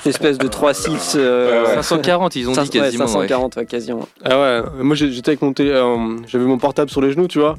cette 0.02 0.06
espèce 0.16 0.38
de 0.38 0.48
3-6. 0.48 1.14
euh, 1.16 1.62
Ouais, 1.64 1.68
ouais. 1.76 1.82
540, 1.82 2.36
ils 2.36 2.48
ont 2.48 2.52
dit 2.52 2.56
500, 2.56 2.72
ouais, 2.74 2.80
quasiment. 2.80 3.04
ouais. 3.04 3.10
540, 3.12 3.56
ouais, 3.56 3.66
quasiment. 3.66 4.08
Ah 4.24 4.38
ouais, 4.40 4.62
moi 4.82 4.94
j'étais 4.96 5.30
avec 5.30 5.40
mon 5.42 5.52
télé- 5.54 5.70
euh, 5.70 6.16
j'avais 6.26 6.44
mon 6.44 6.58
portable 6.58 6.90
sur 6.90 7.00
les 7.00 7.10
genoux, 7.12 7.26
tu 7.28 7.38
vois. 7.38 7.56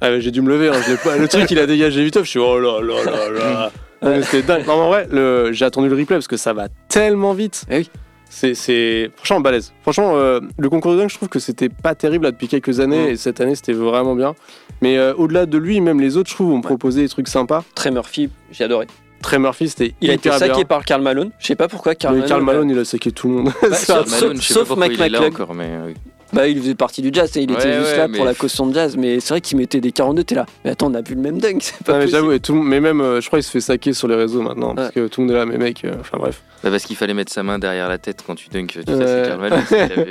Ah, 0.00 0.18
j'ai 0.20 0.30
dû 0.30 0.42
me 0.42 0.48
lever, 0.50 0.68
hein, 0.68 0.80
je 0.86 0.92
l'ai 0.92 0.96
pas- 0.98 1.16
le 1.16 1.26
truc 1.28 1.50
il 1.50 1.58
a 1.58 1.66
dégagé 1.66 2.04
vite, 2.04 2.18
je 2.22 2.28
suis 2.28 2.38
oh 2.38 2.58
là 2.60 2.80
là 2.80 2.94
là 3.04 3.30
là. 3.30 4.22
C'était 4.22 4.42
dingue. 4.42 4.66
Non, 4.66 4.76
mais 4.76 4.82
en 4.82 4.88
vrai, 4.88 5.08
le- 5.10 5.50
j'ai 5.52 5.64
attendu 5.64 5.88
le 5.88 5.96
replay 5.96 6.16
parce 6.16 6.28
que 6.28 6.36
ça 6.36 6.52
va 6.52 6.68
tellement 6.88 7.32
vite. 7.32 7.64
Eh 7.70 7.78
oui. 7.78 7.90
C'est, 8.28 8.54
c'est 8.54 9.10
franchement 9.16 9.40
balèze. 9.40 9.72
Franchement, 9.82 10.12
euh, 10.16 10.40
le 10.58 10.68
concours 10.68 10.92
de 10.92 10.98
dunk, 10.98 11.08
je 11.08 11.16
trouve 11.16 11.28
que 11.28 11.38
c'était 11.38 11.68
pas 11.68 11.94
terrible 11.94 12.24
là, 12.24 12.30
depuis 12.32 12.48
quelques 12.48 12.80
années 12.80 13.06
Mm. 13.06 13.10
et 13.10 13.16
cette 13.16 13.40
année 13.40 13.54
c'était 13.54 13.72
vraiment 13.72 14.14
bien. 14.14 14.34
Mais 14.82 14.98
euh, 14.98 15.14
au-delà 15.14 15.46
de 15.46 15.56
lui, 15.58 15.80
même 15.80 16.00
les 16.00 16.16
autres, 16.16 16.28
je 16.30 16.34
trouve, 16.34 16.52
ont 16.52 16.60
proposé 16.60 17.02
des 17.02 17.08
trucs 17.08 17.28
sympas. 17.28 17.62
Trey 17.74 17.90
Murphy, 17.92 18.30
j'ai 18.52 18.64
adoré. 18.64 18.86
Trey 19.24 19.38
Murphy, 19.38 19.68
c'était 19.68 19.94
Il 20.00 20.10
a 20.10 20.14
été 20.14 20.30
saqué 20.30 20.52
bien. 20.54 20.64
par 20.64 20.84
Karl 20.84 21.02
Malone. 21.02 21.30
Je 21.38 21.46
sais 21.46 21.56
pas 21.56 21.66
pourquoi 21.68 21.94
Karl 21.94 22.14
Mais 22.14 22.20
Malone. 22.20 22.28
Karl 22.28 22.42
Malone, 22.44 22.70
il 22.70 22.78
a 22.78 22.84
saqué 22.84 23.10
tout 23.10 23.28
le 23.28 23.34
monde. 23.34 23.52
Bah, 23.62 23.72
sauf- 23.74 24.10
Malone, 24.10 24.36
je 24.40 24.46
sais 24.46 24.54
sauf 24.54 24.62
pas 24.62 24.68
pourquoi 24.68 24.86
Mike 24.88 24.98
il 24.98 25.04
est 25.04 25.08
là 25.08 25.20
McClung. 25.20 25.34
encore, 25.42 25.54
mais 25.54 25.66
euh, 25.68 25.92
Bah, 26.32 26.46
il 26.48 26.58
faisait 26.60 26.74
partie 26.74 27.00
du 27.02 27.10
jazz, 27.12 27.36
et 27.36 27.42
il 27.42 27.50
était 27.52 27.64
Ouais, 27.64 27.78
juste 27.78 27.90
ouais, 27.92 27.96
là 27.96 28.08
pour 28.08 28.18
mais- 28.18 28.24
la 28.24 28.34
caution 28.34 28.66
de 28.66 28.74
jazz. 28.74 28.96
Mais 28.96 29.20
c'est 29.20 29.30
vrai 29.30 29.40
qu'il 29.40 29.56
mettait 29.56 29.80
des 29.80 29.92
42, 29.92 30.24
t'es 30.24 30.34
là. 30.34 30.46
Mais 30.64 30.70
attends, 30.72 30.90
on 30.90 30.94
a 30.94 31.00
vu 31.00 31.14
le 31.14 31.20
même 31.20 31.38
dunk, 31.38 31.58
c'est 31.60 31.78
pas 31.84 31.92
Non, 31.92 31.98
mais 31.98 32.04
possible. 32.04 32.10
j'avoue, 32.20 32.32
et 32.32 32.40
tout 32.40 32.54
mais 32.54 32.80
même, 32.80 33.00
euh, 33.00 33.20
je 33.20 33.26
crois 33.28 33.38
qu'il 33.38 33.44
se 33.46 33.50
fait 33.50 33.60
saquer 33.60 33.92
sur 33.92 34.08
les 34.08 34.14
réseaux 34.16 34.42
maintenant, 34.42 34.74
parce 34.74 34.90
que 34.90 35.06
tout 35.08 35.20
le 35.20 35.26
monde 35.28 35.36
est 35.36 35.38
là, 35.38 35.46
mais 35.46 35.56
mec, 35.58 35.84
euh, 35.84 35.94
enfin 36.00 36.18
bref. 36.18 36.42
bah, 36.62 36.70
parce 36.70 36.84
qu'il 36.84 36.96
fallait 36.96 37.14
mettre 37.14 37.32
sa 37.32 37.42
main 37.42 37.58
derrière 37.58 37.88
la 37.88 37.98
tête 37.98 38.22
quand 38.26 38.34
tu 38.34 38.48
dunks. 38.50 38.66
Tu 38.68 38.82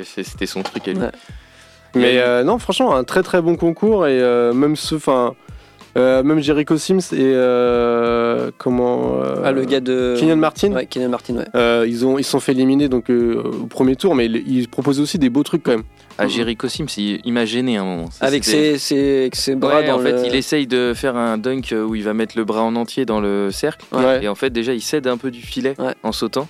sais, 0.04 0.22
c'était 0.24 0.46
son 0.46 0.62
truc 0.62 0.88
à 0.88 0.92
lui. 0.92 0.98
Ouais. 1.00 1.10
Mais 1.96 2.18
euh, 2.18 2.42
non, 2.42 2.58
franchement, 2.58 2.96
un 2.96 3.04
très 3.04 3.22
très 3.22 3.40
bon 3.40 3.54
concours 3.56 4.06
et 4.08 4.20
euh, 4.20 4.52
même 4.52 4.74
ce, 4.74 4.96
enfin, 4.96 5.34
euh, 5.96 6.22
même 6.22 6.40
Jericho 6.40 6.76
Sims 6.76 7.12
et 7.12 7.18
euh, 7.20 8.50
comment 8.58 9.22
euh, 9.22 9.36
Ah, 9.44 9.52
le 9.52 9.64
gars 9.64 9.80
de. 9.80 10.16
Kenyon 10.18 10.36
Martin. 10.36 10.72
Ouais, 10.72 10.86
Kenyon 10.86 11.08
Martin, 11.10 11.36
ouais. 11.36 11.44
euh, 11.54 11.84
ils 11.88 12.04
ont 12.04 12.18
ils 12.18 12.24
se 12.24 12.30
sont 12.30 12.40
fait 12.40 12.52
éliminer 12.52 12.88
donc 12.88 13.10
euh, 13.10 13.42
au 13.62 13.66
premier 13.66 13.96
tour, 13.96 14.14
mais 14.14 14.26
ils, 14.26 14.36
ils 14.58 14.68
proposaient 14.68 15.02
aussi 15.02 15.18
des 15.18 15.30
beaux 15.30 15.42
trucs 15.42 15.62
quand 15.62 15.72
même. 15.72 15.84
Ah, 16.18 16.28
Jericho 16.28 16.68
Sims, 16.68 16.86
il, 16.96 17.20
il 17.24 17.32
m'a 17.32 17.44
gêné 17.44 17.76
un 17.76 17.84
moment. 17.84 18.10
Ça, 18.10 18.24
Avec 18.26 18.44
ses, 18.44 18.78
ses, 18.78 19.20
avec 19.22 19.36
ses 19.36 19.54
bras 19.56 19.80
Ouais, 19.80 19.86
dans 19.86 19.96
en 19.96 19.98
fait, 20.00 20.26
il 20.26 20.34
essaye 20.34 20.66
de 20.66 20.92
faire 20.94 21.16
un 21.16 21.38
dunk 21.38 21.72
où 21.74 21.94
il 21.94 22.02
va 22.04 22.14
mettre 22.14 22.36
le 22.38 22.44
bras 22.44 22.62
en 22.62 22.76
entier 22.76 23.04
dans 23.04 23.20
le 23.20 23.50
cercle. 23.50 23.84
Ouais. 23.92 24.24
Et 24.24 24.28
en 24.28 24.34
fait, 24.36 24.50
déjà, 24.50 24.72
il 24.74 24.80
cède 24.80 25.06
un 25.08 25.16
peu 25.16 25.30
du 25.30 25.40
filet 25.40 25.74
Ouais. 25.78 25.94
en 26.04 26.12
sautant. 26.12 26.46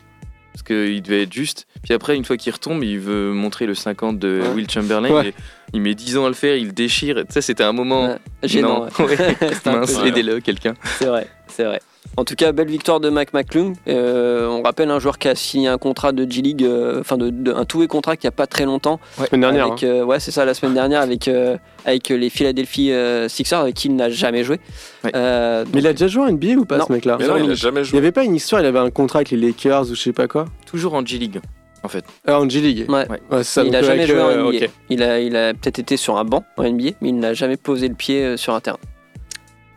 Parce 0.53 0.63
qu'il 0.63 1.03
devait 1.03 1.23
être 1.23 1.33
juste. 1.33 1.67
Puis 1.83 1.93
après, 1.95 2.15
une 2.15 2.25
fois 2.25 2.37
qu'il 2.37 2.53
retombe, 2.53 2.85
il 2.85 2.99
veut 3.01 3.33
montrer 3.33 3.67
le 3.67 3.75
50 3.75 4.19
de 4.21 4.41
Ouais. 4.43 4.49
Will 4.55 4.71
Chamberlain. 4.71 5.11
Ouais. 5.11 5.29
et 5.29 5.35
il 5.75 5.81
met 5.83 5.95
10 5.95 6.17
ans 6.17 6.25
à 6.25 6.29
le 6.29 6.35
faire, 6.35 6.57
il 6.57 6.73
déchire. 6.73 7.17
Tu 7.27 7.33
sais, 7.33 7.43
c'était 7.43 7.65
un 7.65 7.73
moment. 7.73 8.17
Gênant, 8.43 8.85
ouais. 8.99 9.05
Ouais. 9.05 9.17
C'était 9.53 9.69
un 9.71 9.81
Mince, 9.81 9.99
peu- 9.99 10.07
aidez-le, 10.07 10.41
quelqu'un. 10.41 10.75
C'est 10.99 11.07
vrai, 11.07 11.27
c'est 11.49 11.65
vrai. 11.65 11.81
En 12.17 12.25
tout 12.25 12.35
cas, 12.37 12.53
belle 12.53 12.69
victoire 12.69 13.01
de 13.01 13.09
Mac 13.11 13.33
McClung. 13.33 13.75
Euh, 13.89 14.47
on 14.47 14.63
rappelle 14.63 14.89
un 14.91 15.01
joueur 15.01 15.19
qui 15.19 15.27
a 15.27 15.35
signé 15.35 15.67
un 15.67 15.79
contrat 15.79 16.13
de 16.13 16.31
G-League, 16.31 16.63
euh, 16.63 17.01
enfin 17.01 17.17
de, 17.17 17.31
de- 17.31 17.53
un 17.53 17.65
two-way 17.65 17.89
contrat 17.89 18.15
il 18.15 18.19
n'y 18.23 18.29
a 18.29 18.31
pas 18.31 18.47
très 18.47 18.67
longtemps. 18.67 19.01
La 19.19 19.27
semaine 19.27 19.41
dernière. 19.41 19.67
Avec, 19.67 19.83
euh, 19.83 20.05
ouais, 20.05 20.21
c'est 20.21 20.31
ça, 20.31 20.45
la 20.45 20.55
semaine 20.55 20.75
dernière 20.75 21.01
avec, 21.01 21.27
euh, 21.27 21.57
avec 21.85 22.11
les 22.11 22.31
Philadelphia 22.31 22.95
euh, 22.95 23.29
Sixers 23.29 23.59
avec 23.61 23.75
qui 23.75 23.89
il 23.89 23.97
n'a 23.97 24.11
jamais 24.11 24.45
joué. 24.45 24.61
Ouais. 25.03 25.11
Euh, 25.17 25.65
hein. 25.65 25.69
Mais 25.75 25.81
il 25.81 25.87
a 25.89 25.93
déjà 25.93 26.07
joué 26.07 26.23
en 26.23 26.31
NBA 26.31 26.55
ou 26.57 26.65
pas 26.67 26.79
Non. 26.79 26.85
ce 26.87 26.93
mec-là? 26.93 27.19
Non, 27.21 27.37
il 27.37 27.51
a 27.51 27.55
jamais 27.55 27.81
Il 27.81 27.85
y 27.85 27.87
joué. 27.87 27.99
avait 27.99 28.13
pas 28.13 28.23
une 28.23 28.37
histoire, 28.37 28.61
il 28.63 28.67
avait 28.67 28.79
un 28.79 28.91
contrat 28.91 29.21
avec 29.21 29.31
les 29.31 29.37
Lakers 29.39 29.91
ou 29.91 29.95
je 29.97 30.01
sais 30.01 30.13
pas 30.13 30.29
quoi. 30.29 30.45
Toujours 30.67 30.95
en 30.95 31.05
G-League, 31.05 31.41
en 31.85 31.89
fait. 31.89 32.05
Ah, 32.27 32.41
en 32.41 32.49
G 32.49 32.61
League. 32.61 32.87
Ouais. 32.89 33.07
Ouais. 33.31 33.45
ça. 33.45 33.63
il 33.63 33.71
n'a 33.71 33.83
jamais 33.83 34.07
joué 34.07 34.21
en 34.21 34.49
NBA. 34.51 34.67
Il 34.91 35.03
a, 35.03 35.21
il 35.21 35.37
a 35.37 35.53
peut-être 35.55 35.79
été 35.79 35.97
sur 35.97 36.17
un 36.17 36.25
banc 36.25 36.45
en 36.57 36.65
NBA, 36.65 36.91
mais 37.01 37.11
il 37.11 37.19
n'a 37.19 37.35
jamais 37.35 37.57
posé 37.57 37.87
le 37.89 37.95
pied 37.95 38.25
euh, 38.25 38.37
sur 38.37 38.55
un 38.55 38.61
terrain. 38.61 38.79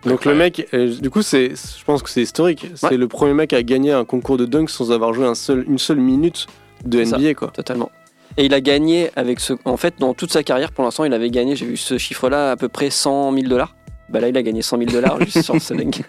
Donc 0.06 0.26
le 0.26 0.36
mec, 0.36 0.68
euh, 0.74 0.94
du 0.96 1.10
coup, 1.10 1.22
c'est, 1.22 1.50
je 1.50 1.84
pense 1.86 2.02
que 2.02 2.10
c'est 2.10 2.22
historique. 2.22 2.68
C'est 2.76 2.88
Ouais. 2.92 2.98
le 2.98 3.08
premier 3.08 3.34
mec 3.34 3.52
à 3.54 3.62
gagner 3.62 3.92
un 3.92 4.06
concours 4.06 4.38
de 4.38 4.46
dunk 4.46 4.70
sans 4.70 4.92
avoir 4.92 5.14
joué 5.14 5.26
un 5.26 5.36
seul, 5.36 5.66
une 5.68 5.80
seule 5.80 5.98
minute 5.98 6.48
de 6.86 7.04
ça. 7.04 7.18
NBA 7.18 7.34
quoi. 7.34 7.50
Totalement. 7.50 7.92
Et 8.38 8.46
il 8.46 8.54
a 8.54 8.62
gagné 8.62 9.10
avec 9.16 9.40
ce. 9.40 9.54
En 9.66 9.78
fait, 9.78 9.96
dans 10.00 10.14
toute 10.14 10.32
sa 10.32 10.44
carrière, 10.44 10.72
pour 10.72 10.84
l'instant, 10.84 11.04
il 11.04 11.14
avait 11.14 11.32
gagné, 11.32 11.56
j'ai 11.56 11.66
vu 11.66 11.76
ce 11.76 11.98
chiffre-là, 11.98 12.52
à 12.52 12.56
peu 12.56 12.70
près 12.70 12.90
100 12.90 13.34
000 13.34 13.48
dollars. 13.48 13.76
Bah 14.10 14.20
là, 14.22 14.30
il 14.30 14.38
a 14.38 14.44
gagné 14.44 14.62
100 14.62 14.78
000 14.78 14.92
dollars 14.92 15.20
juste 15.26 15.42
sur 15.42 15.60
ce 15.62 15.74
dunk. 15.74 16.04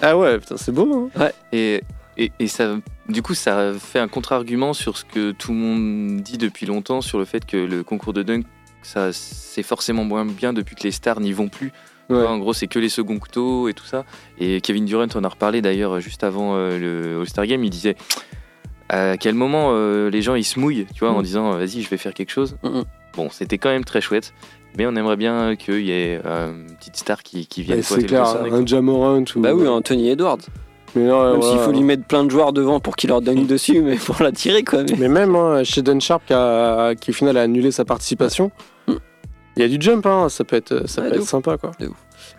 Ah 0.00 0.16
ouais, 0.16 0.38
putain, 0.38 0.56
c'est 0.56 0.72
beau. 0.72 1.10
Hein 1.18 1.28
Et, 1.52 1.82
et, 2.18 2.32
et 2.38 2.48
ça, 2.48 2.76
du 3.08 3.22
coup, 3.22 3.34
ça 3.34 3.72
fait 3.74 3.98
un 3.98 4.08
contre-argument 4.08 4.72
sur 4.72 4.96
ce 4.96 5.04
que 5.04 5.30
tout 5.32 5.52
le 5.52 5.58
monde 5.58 6.20
dit 6.20 6.38
depuis 6.38 6.66
longtemps 6.66 7.00
sur 7.00 7.18
le 7.18 7.24
fait 7.24 7.44
que 7.46 7.56
le 7.56 7.82
concours 7.84 8.12
de 8.12 8.22
dunk, 8.22 8.44
ça, 8.82 9.12
c'est 9.12 9.62
forcément 9.62 10.04
moins 10.04 10.24
bien 10.24 10.52
depuis 10.52 10.76
que 10.76 10.82
les 10.84 10.90
stars 10.92 11.20
n'y 11.20 11.32
vont 11.32 11.48
plus. 11.48 11.72
Ouais. 12.10 12.24
En 12.26 12.38
gros, 12.38 12.52
c'est 12.54 12.68
que 12.68 12.78
les 12.78 12.88
seconds 12.88 13.18
couteaux 13.18 13.68
et 13.68 13.74
tout 13.74 13.84
ça. 13.84 14.04
Et 14.38 14.60
Kevin 14.62 14.86
Durant 14.86 15.06
en 15.14 15.24
a 15.24 15.28
reparlé 15.28 15.60
d'ailleurs 15.60 16.00
juste 16.00 16.24
avant 16.24 16.54
euh, 16.56 16.78
le 16.78 17.20
All-Star 17.20 17.46
Game. 17.46 17.62
Il 17.64 17.70
disait 17.70 17.96
à 18.88 19.18
quel 19.18 19.34
moment 19.34 19.72
euh, 19.72 20.08
les 20.08 20.22
gens 20.22 20.34
ils 20.34 20.44
se 20.44 20.58
mouillent, 20.58 20.86
tu 20.94 21.00
vois, 21.00 21.10
en 21.12 21.18
Mm. 21.20 21.22
disant 21.22 21.50
vas-y, 21.50 21.82
je 21.82 21.90
vais 21.90 21.98
faire 21.98 22.14
quelque 22.14 22.30
chose. 22.30 22.56
Mm, 22.62 22.68
mm. 22.68 22.84
Bon, 23.14 23.28
c'était 23.30 23.58
quand 23.58 23.68
même 23.68 23.84
très 23.84 24.00
chouette. 24.00 24.32
Mais 24.78 24.86
on 24.86 24.94
aimerait 24.96 25.16
bien 25.16 25.56
qu'il 25.56 25.80
y 25.84 25.90
ait 25.90 26.20
euh, 26.24 26.50
une 26.52 26.76
petite 26.76 26.96
star 26.96 27.22
qui, 27.22 27.46
qui 27.46 27.62
vienne 27.62 27.82
c'est 27.82 28.04
clair, 28.04 28.26
ça. 28.26 28.42
un 28.50 28.64
Jamorant 28.64 29.24
ou. 29.34 29.40
bah 29.40 29.52
oui, 29.54 29.66
Anthony 29.66 30.08
Edwards. 30.10 30.38
Mais, 30.94 31.02
non, 31.06 31.22
Même 31.32 31.40
ouais, 31.40 31.46
s'il 31.48 31.58
faut 31.58 31.66
ouais. 31.70 31.76
lui 31.76 31.82
mettre 31.82 32.04
plein 32.04 32.24
de 32.24 32.30
joueurs 32.30 32.52
devant 32.52 32.80
pour 32.80 32.96
qu'il 32.96 33.10
leur 33.10 33.20
donne 33.20 33.46
dessus, 33.46 33.80
mais 33.82 33.96
pour 33.96 34.22
la 34.22 34.32
tirer, 34.32 34.64
quoi. 34.64 34.82
Mais... 34.84 34.96
Mais 34.98 35.08
même 35.08 35.36
hein, 35.36 35.62
chez 35.64 35.82
Dan 35.82 36.00
Sharp 36.00 36.22
qui, 36.26 36.32
a, 36.32 36.94
qui 36.94 37.10
au 37.10 37.14
final 37.14 37.36
a 37.36 37.42
annulé 37.42 37.70
sa 37.70 37.84
participation, 37.84 38.50
Mm. 38.86 38.92
il 39.56 39.62
y 39.62 39.64
a 39.64 39.68
du 39.68 39.76
jump, 39.80 40.06
hein, 40.06 40.28
ça 40.28 40.44
peut 40.44 40.56
être, 40.56 40.88
ça 40.88 41.02
Ouais, 41.02 41.10
peut 41.10 41.16
être 41.16 41.24
sympa 41.26 41.56
quoi. 41.58 41.72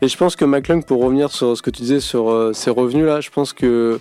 Et 0.02 0.08
je 0.08 0.18
pense 0.18 0.36
que 0.36 0.46
McClung, 0.46 0.84
pour 0.84 1.04
revenir 1.04 1.30
sur 1.32 1.56
ce 1.56 1.62
que 1.62 1.70
tu 1.70 1.82
disais 1.84 2.00
sur 2.00 2.32
euh, 2.32 2.54
ses 2.54 2.70
revenus 2.72 3.06
là, 3.06 3.22
je 3.22 3.30
pense 3.30 3.54
que 3.54 4.00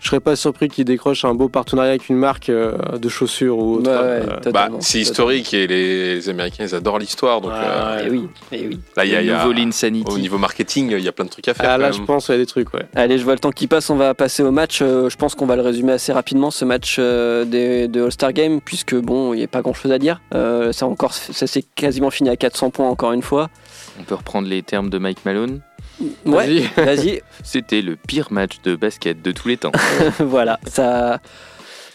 je 0.00 0.08
serais 0.08 0.20
pas 0.20 0.36
surpris 0.36 0.68
qu'il 0.68 0.84
décroche 0.84 1.24
un 1.24 1.34
beau 1.34 1.48
partenariat 1.48 1.90
avec 1.90 2.08
une 2.08 2.16
marque 2.16 2.48
euh, 2.50 2.72
de 2.98 3.08
chaussures 3.08 3.58
ou 3.58 3.76
autre. 3.76 3.90
Ouais, 3.90 3.96
ouais, 4.26 4.32
euh, 4.46 4.52
Bah, 4.52 4.68
c'est 4.80 5.00
historique 5.00 5.52
et 5.54 5.66
les, 5.66 6.14
les 6.14 6.28
Américains 6.28 6.64
ils 6.64 6.74
adorent 6.74 6.98
l'histoire. 6.98 7.40
Donc 7.40 7.50
Ouais, 7.52 7.58
euh. 7.60 8.06
Et 8.06 8.10
oui, 8.10 8.28
et 8.52 8.66
oui. 8.68 8.80
là, 8.96 9.04
il 9.04 9.10
y 9.12 9.16
a, 9.16 9.20
il 9.22 9.26
y 9.26 9.30
a- 9.32 9.46
au 9.48 10.18
niveau 10.18 10.38
marketing, 10.38 10.92
il 10.92 11.00
y 11.04 11.08
a 11.08 11.12
plein 11.12 11.24
de 11.24 11.30
trucs 11.30 11.48
à 11.48 11.54
faire. 11.54 11.66
ah 11.68 11.72
quand 11.74 11.78
là, 11.82 11.90
même. 11.90 11.98
je 11.98 12.02
pense 12.04 12.26
qu'il 12.26 12.34
y 12.34 12.38
a 12.38 12.40
des 12.40 12.46
trucs, 12.46 12.72
ouais. 12.74 12.86
Allez, 12.94 13.18
je 13.18 13.24
vois 13.24 13.32
le 13.34 13.38
temps 13.40 13.50
qui 13.50 13.66
passe, 13.66 13.90
on 13.90 13.96
va 13.96 14.14
passer 14.14 14.42
au 14.42 14.50
match. 14.50 14.80
Euh, 14.82 15.08
je 15.08 15.16
pense 15.16 15.34
qu'on 15.34 15.46
va 15.46 15.56
le 15.56 15.62
résumer 15.62 15.92
assez 15.92 16.12
rapidement, 16.12 16.50
ce 16.50 16.64
match 16.64 16.96
euh, 16.98 17.44
des- 17.44 17.88
de 17.88 18.04
All-Star 18.04 18.32
Game, 18.32 18.60
puisque 18.60 18.94
bon, 18.94 19.34
il 19.34 19.38
n'y 19.38 19.44
a 19.44 19.48
pas 19.48 19.62
grand-chose 19.62 19.90
à 19.92 19.98
dire. 19.98 20.20
Euh, 20.34 20.72
ça 20.72 20.86
encore, 20.86 21.12
ça 21.14 21.46
s'est 21.46 21.64
quasiment 21.74 22.10
fini 22.10 22.28
à 22.30 22.36
400 22.36 22.70
points 22.70 22.88
encore 22.88 23.12
une 23.12 23.22
fois. 23.22 23.48
On 23.98 24.04
peut 24.04 24.14
reprendre 24.14 24.48
les 24.48 24.62
termes 24.62 24.90
de 24.90 24.98
Mike 24.98 25.24
Malone. 25.24 25.60
Ouais, 26.24 26.60
Vas-y. 26.76 26.84
vas-y. 26.84 27.22
C'était 27.42 27.82
le 27.82 27.96
pire 27.96 28.28
match 28.30 28.60
de 28.62 28.76
basket 28.76 29.20
de 29.22 29.32
tous 29.32 29.48
les 29.48 29.56
temps. 29.56 29.72
voilà, 30.20 30.58
ça. 30.66 31.20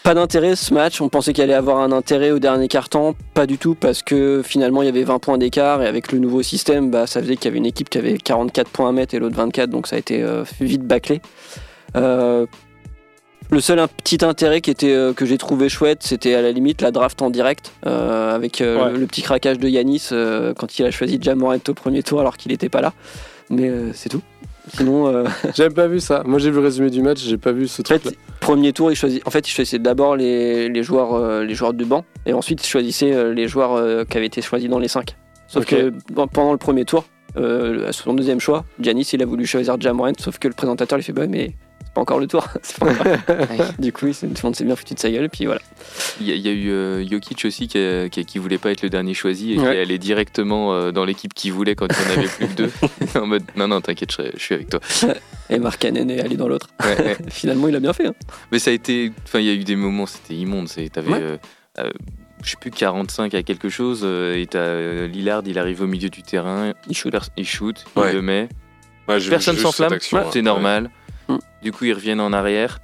Pas 0.02 0.12
d'intérêt 0.12 0.54
ce 0.54 0.74
match, 0.74 1.00
on 1.00 1.08
pensait 1.08 1.32
qu'il 1.32 1.42
allait 1.44 1.54
avoir 1.54 1.78
un 1.78 1.90
intérêt 1.90 2.30
au 2.30 2.38
dernier 2.38 2.68
quart-temps, 2.68 3.14
pas 3.32 3.46
du 3.46 3.56
tout 3.56 3.74
parce 3.74 4.02
que 4.02 4.42
finalement 4.44 4.82
il 4.82 4.84
y 4.84 4.88
avait 4.90 5.02
20 5.02 5.18
points 5.18 5.38
d'écart 5.38 5.82
et 5.82 5.86
avec 5.86 6.12
le 6.12 6.18
nouveau 6.18 6.42
système, 6.42 6.90
bah, 6.90 7.06
ça 7.06 7.22
faisait 7.22 7.36
qu'il 7.36 7.46
y 7.46 7.48
avait 7.48 7.56
une 7.56 7.64
équipe 7.64 7.88
qui 7.88 7.96
avait 7.96 8.18
44 8.18 8.68
points 8.68 8.90
à 8.90 8.92
mettre 8.92 9.14
et 9.14 9.18
l'autre 9.18 9.36
24, 9.36 9.70
donc 9.70 9.86
ça 9.86 9.96
a 9.96 9.98
été 9.98 10.22
euh, 10.22 10.44
vite 10.60 10.82
bâclé. 10.82 11.22
Euh, 11.96 12.44
le 13.50 13.60
seul 13.60 13.78
un 13.78 13.86
petit 13.88 14.24
intérêt 14.24 14.60
qui 14.60 14.70
était, 14.70 14.92
euh, 14.92 15.12
que 15.12 15.26
j'ai 15.26 15.38
trouvé 15.38 15.68
chouette, 15.68 16.02
c'était 16.02 16.34
à 16.34 16.42
la 16.42 16.50
limite 16.52 16.82
la 16.82 16.90
draft 16.90 17.20
en 17.22 17.30
direct 17.30 17.72
euh, 17.86 18.34
avec 18.34 18.60
euh, 18.60 18.84
Ouais. 18.86 18.92
le, 18.92 18.98
le 18.98 19.06
petit 19.06 19.22
craquage 19.22 19.58
de 19.58 19.68
Yanis 19.68 20.08
quand 20.58 20.78
il 20.78 20.84
a 20.86 20.90
choisi 20.90 21.18
Jamorant 21.20 21.56
au 21.68 21.74
premier 21.74 22.02
tour 22.02 22.20
alors 22.20 22.36
qu'il 22.36 22.50
n'était 22.52 22.68
pas 22.68 22.80
là. 22.80 22.92
Mais 23.50 23.70
c'est 23.92 24.08
tout. 24.08 24.22
Sinon, 24.74 25.06
euh, 25.08 25.24
J'avais 25.54 25.74
pas 25.74 25.86
vu 25.86 26.00
ça. 26.00 26.22
Moi, 26.24 26.38
j'ai 26.38 26.50
vu 26.50 26.56
le 26.56 26.62
résumé 26.64 26.88
du 26.88 27.02
match, 27.02 27.20
j'ai 27.22 27.36
pas 27.36 27.52
vu 27.52 27.68
ce 27.68 27.82
En 27.82 27.84
fait, 27.84 27.98
truc. 27.98 28.18
premier 28.40 28.72
tour, 28.72 28.90
il 28.90 28.96
choisit. 28.96 29.20
En 29.26 29.30
fait, 29.30 29.46
il 29.46 29.50
choisissait 29.50 29.78
d'abord 29.78 30.16
les, 30.16 30.68
les 30.70 30.82
joueurs, 30.82 31.42
les 31.42 31.54
joueurs 31.54 31.74
du 31.74 31.84
banc, 31.84 32.04
et 32.24 32.32
ensuite 32.32 32.64
il 32.64 32.68
choisissait 32.68 33.34
les 33.34 33.46
joueurs 33.46 34.06
qui 34.06 34.16
avaient 34.16 34.26
été 34.26 34.40
choisis 34.40 34.70
dans 34.70 34.78
les 34.78 34.88
5 34.88 35.14
Sauf 35.46 35.66
que 35.66 35.92
pendant 36.32 36.52
le 36.52 36.58
premier 36.58 36.86
tour, 36.86 37.04
à 37.36 37.92
son 37.92 38.14
deuxième 38.14 38.40
choix, 38.40 38.64
Giannis, 38.80 39.10
il 39.12 39.22
a 39.22 39.26
voulu 39.26 39.44
choisir 39.46 39.78
Jamorant, 39.78 40.12
sauf 40.18 40.38
que 40.38 40.48
le 40.48 40.54
présentateur 40.54 40.96
lui 40.96 41.04
fait 41.04 41.12
bah 41.12 41.26
mais 41.28 41.52
pas 41.94 42.00
encore 42.00 42.18
le 42.18 42.26
tour. 42.26 42.46
C'est 42.62 42.78
pas 42.78 42.90
encore- 42.90 43.72
du 43.78 43.92
coup, 43.92 44.06
tout 44.10 44.16
le 44.26 44.42
monde 44.42 44.56
s'est 44.56 44.64
bien 44.64 44.76
foutu 44.76 44.94
de 44.94 44.98
sa 44.98 45.10
gueule, 45.10 45.24
et 45.24 45.28
puis 45.28 45.46
voilà. 45.46 45.60
Il 46.20 46.26
y, 46.28 46.32
a- 46.32 46.34
il 46.34 46.40
y 46.40 46.48
a 46.48 46.52
eu 46.52 46.70
euh, 46.70 47.08
Jokic 47.08 47.44
aussi 47.44 47.68
qui, 47.68 47.78
a- 47.78 48.08
qui, 48.08 48.24
qui 48.24 48.38
voulait 48.38 48.58
pas 48.58 48.70
être 48.72 48.82
le 48.82 48.90
dernier 48.90 49.14
choisi 49.14 49.52
et 49.52 49.56
qui 49.56 49.62
Ouais. 49.62 49.76
est 49.76 49.80
allé 49.80 49.98
directement 49.98 50.74
euh, 50.74 50.90
dans 50.92 51.04
l'équipe 51.04 51.32
qu'il 51.34 51.52
voulait 51.52 51.74
quand 51.74 51.86
il 51.88 52.06
n'y 52.06 52.14
en 52.14 52.18
avait 52.18 52.28
plus 52.28 52.46
que 52.48 52.52
deux. 52.54 52.70
en 53.20 53.26
mode 53.26 53.44
non, 53.56 53.68
non, 53.68 53.80
t'inquiète, 53.80 54.10
je, 54.12 54.38
suis 54.38 54.54
avec 54.54 54.68
toi. 54.70 54.80
Et 55.50 55.58
Mark 55.58 55.78
Cannon 55.80 56.08
est 56.08 56.20
allé 56.20 56.36
dans 56.36 56.48
l'autre. 56.48 56.68
Ouais, 56.82 56.98
ouais. 57.04 57.16
Finalement, 57.30 57.68
il 57.68 57.76
a 57.76 57.80
bien 57.80 57.92
fait. 57.92 58.06
hein. 58.08 58.14
Mais 58.52 58.58
ça 58.58 58.70
a 58.70 58.74
été. 58.74 59.12
Enfin, 59.24 59.38
il 59.40 59.46
y 59.46 59.50
a 59.50 59.54
eu 59.54 59.64
des 59.64 59.76
moments, 59.76 60.06
c'était 60.06 60.34
immonde. 60.34 60.68
T'avais. 60.92 61.10
Ouais. 61.12 61.18
euh, 61.20 61.36
euh, 61.78 61.90
je 62.42 62.50
sais 62.50 62.56
plus, 62.60 62.70
45 62.70 63.32
à 63.34 63.42
quelque 63.42 63.68
chose, 63.70 64.02
euh, 64.04 64.36
et 64.36 64.46
t'as 64.46 64.58
euh, 64.58 65.06
Lillard, 65.08 65.42
il 65.46 65.58
arrive 65.58 65.80
au 65.80 65.86
milieu 65.86 66.10
du 66.10 66.22
terrain, 66.22 66.72
Il 66.88 66.94
shoot. 66.96 67.14
il 67.38 67.46
shoot, 67.46 67.84
Ouais. 67.96 68.10
il 68.10 68.16
le 68.16 68.22
met, 68.22 68.48
Ouais, 69.08 69.18
personne 69.30 69.56
s'enflamme, 69.56 69.92
action, 69.94 70.18
c'est 70.30 70.40
ouais. 70.40 70.42
normal. 70.42 70.90
Mm. 71.28 71.36
Du 71.62 71.72
coup, 71.72 71.84
ils 71.84 71.92
reviennent 71.94 72.20
en 72.20 72.32
arrière, 72.32 72.78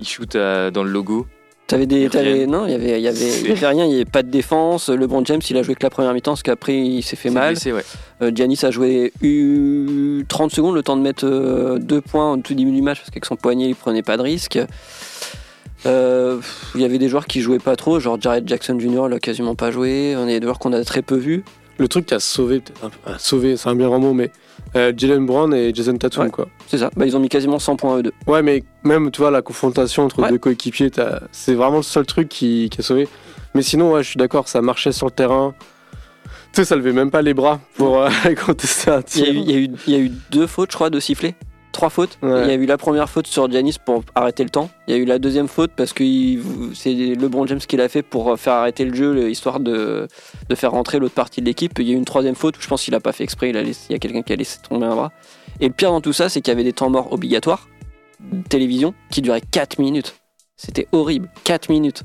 ils 0.00 0.06
shootent 0.08 0.36
à- 0.36 0.70
dans 0.70 0.82
le 0.84 0.90
logo. 0.90 1.26
T'avais 1.66 1.86
des, 1.86 2.08
t'avais- 2.08 2.46
non, 2.48 2.66
il 2.66 2.72
y 2.72 2.74
avait, 2.74 2.98
il 2.98 3.02
y 3.04 3.06
avait, 3.06 3.40
il 3.42 3.46
y 3.48 3.52
avait 3.52 3.66
rien, 3.68 3.84
il 3.84 3.92
y 3.92 3.94
avait 3.94 4.04
pas 4.04 4.24
de 4.24 4.28
défense. 4.28 4.88
LeBron 4.88 5.24
James, 5.24 5.40
il 5.48 5.56
a 5.56 5.62
joué 5.62 5.76
que 5.76 5.84
la 5.84 5.90
première 5.90 6.12
mi-temps, 6.12 6.32
parce 6.32 6.42
qu'après 6.42 6.76
il 6.76 7.00
s'est 7.04 7.14
fait 7.14 7.28
C'est 7.28 7.34
mal. 7.34 7.52
blessé, 7.52 7.72
ouais. 7.72 7.84
Euh, 8.22 8.32
Giannis 8.34 8.58
a 8.64 8.72
joué 8.72 9.12
eu 9.22 10.24
30 10.28 10.50
secondes, 10.50 10.74
le 10.74 10.82
temps 10.82 10.96
de 10.96 11.02
mettre 11.02 11.24
euh, 11.24 11.78
deux 11.78 12.00
points 12.00 12.32
au 12.32 12.36
tout 12.38 12.54
début 12.54 12.72
du 12.72 12.82
match, 12.82 12.98
parce 12.98 13.10
qu'avec 13.10 13.24
son 13.24 13.36
poignet, 13.36 13.68
il 13.68 13.76
prenait 13.76 14.02
pas 14.02 14.16
de 14.16 14.22
risque. 14.22 14.58
Euh, 15.86 16.40
Il 16.74 16.80
y 16.80 16.84
avait 16.84 16.98
des 16.98 17.08
joueurs 17.08 17.26
qui 17.26 17.40
jouaient 17.40 17.58
pas 17.58 17.76
trop, 17.76 18.00
genre 18.00 18.20
Jared 18.20 18.46
Jackson 18.48 18.78
Jr. 18.78 19.04
il 19.08 19.14
a 19.14 19.18
quasiment 19.20 19.54
pas 19.54 19.70
joué. 19.70 20.14
On 20.18 20.28
est 20.28 20.40
des 20.40 20.44
joueurs 20.46 20.58
qu'on 20.58 20.72
a 20.72 20.84
très 20.84 21.02
peu 21.02 21.16
vus. 21.16 21.44
Le 21.78 21.88
truc 21.88 22.06
qui 22.06 22.14
a 22.14 22.20
sauvé, 22.20 22.60
peut-être 22.60 22.90
ah, 23.06 23.18
sauvé, 23.18 23.56
c'est 23.56 23.68
un 23.68 23.74
bien 23.74 23.86
grand 23.86 23.98
mot, 24.00 24.12
mais 24.12 24.30
euh, 24.76 24.92
Jalen 24.96 25.26
Brown 25.26 25.52
et 25.54 25.74
Jason 25.74 25.96
Tatum, 25.96 26.24
Ouais. 26.24 26.30
quoi. 26.30 26.48
C'est 26.66 26.78
ça. 26.78 26.90
Bah, 26.96 27.06
ils 27.06 27.16
ont 27.16 27.20
mis 27.20 27.28
quasiment 27.28 27.58
100 27.58 27.76
points 27.76 27.98
eux 27.98 28.02
deux. 28.02 28.12
Ouais, 28.26 28.42
mais 28.42 28.62
même, 28.84 29.10
tu 29.10 29.20
vois, 29.20 29.30
la 29.30 29.42
confrontation 29.42 30.04
entre 30.04 30.20
Ouais. 30.22 30.30
deux 30.30 30.38
coéquipiers, 30.38 30.90
c'est 31.32 31.54
vraiment 31.54 31.78
le 31.78 31.82
seul 31.82 32.06
truc 32.06 32.28
qui, 32.28 32.68
qui 32.70 32.80
a 32.80 32.82
sauvé. 32.84 33.08
Mais 33.54 33.62
sinon, 33.62 33.92
ouais, 33.92 34.02
je 34.02 34.08
suis 34.10 34.18
d'accord, 34.18 34.46
ça 34.48 34.62
marchait 34.62 34.92
sur 34.92 35.06
le 35.06 35.12
terrain. 35.12 35.54
Tu 36.52 36.62
sais, 36.62 36.64
ça 36.64 36.76
levait 36.76 36.92
même 36.92 37.10
pas 37.10 37.22
les 37.22 37.34
bras 37.34 37.60
pour 37.76 38.02
euh, 38.02 38.08
contester 38.46 38.90
un 38.90 39.02
Il 39.14 39.18
y, 39.18 39.22
a 39.22 39.24
tir. 39.24 39.34
eu, 39.34 39.36
il, 39.36 39.50
y 39.50 39.54
a 39.54 39.58
eu, 39.58 39.70
il 39.86 39.92
y 39.92 39.96
a 39.96 39.98
eu 40.00 40.12
deux 40.30 40.46
fautes, 40.46 40.70
je 40.70 40.76
crois, 40.76 40.90
de 40.90 40.98
sifflets. 41.00 41.34
Trois 41.72 41.88
fautes. 41.90 42.18
Ouais. 42.22 42.42
Il 42.44 42.48
y 42.48 42.50
a 42.50 42.54
eu 42.54 42.66
la 42.66 42.76
première 42.76 43.08
faute 43.08 43.26
sur 43.26 43.50
Giannis 43.50 43.76
pour 43.84 44.02
arrêter 44.14 44.42
le 44.42 44.50
temps. 44.50 44.70
Il 44.88 44.94
y 44.94 44.96
a 44.96 45.00
eu 45.00 45.04
la 45.04 45.18
deuxième 45.18 45.46
faute 45.48 45.70
parce 45.76 45.92
que 45.92 46.02
c'est 46.74 46.92
LeBron 46.92 47.46
James 47.46 47.58
qui 47.60 47.76
l'a 47.76 47.88
fait 47.88 48.02
pour 48.02 48.38
faire 48.38 48.54
arrêter 48.54 48.84
le 48.84 48.94
jeu, 48.94 49.30
histoire 49.30 49.60
de, 49.60 50.08
de 50.48 50.54
faire 50.54 50.72
rentrer 50.72 50.98
l'autre 50.98 51.14
partie 51.14 51.40
de 51.40 51.46
l'équipe. 51.46 51.78
Il 51.78 51.86
y 51.86 51.90
a 51.90 51.94
eu 51.94 51.96
une 51.96 52.04
troisième 52.04 52.34
faute 52.34 52.58
où 52.58 52.60
je 52.60 52.66
pense 52.68 52.82
qu'il 52.82 52.94
a 52.94 53.00
pas 53.00 53.12
fait 53.12 53.24
exprès. 53.24 53.50
Il, 53.50 53.56
a 53.56 53.62
laissé- 53.62 53.86
il 53.88 53.92
y 53.92 53.96
a 53.96 53.98
quelqu'un 53.98 54.22
qui 54.22 54.32
a 54.32 54.36
laissé 54.36 54.58
tomber 54.68 54.86
un 54.86 54.94
bras. 54.96 55.12
Et 55.60 55.68
le 55.68 55.72
pire 55.74 55.90
dans 55.92 56.00
tout 56.00 56.12
ça, 56.12 56.28
c'est 56.28 56.40
qu'il 56.40 56.50
y 56.50 56.54
avait 56.54 56.64
des 56.64 56.72
temps 56.72 56.90
morts 56.90 57.12
obligatoires 57.12 57.68
télévision 58.48 58.92
qui 59.10 59.22
duraient 59.22 59.40
4 59.40 59.78
minutes. 59.78 60.16
C'était 60.56 60.86
horrible. 60.92 61.30
4 61.44 61.70
minutes. 61.70 62.02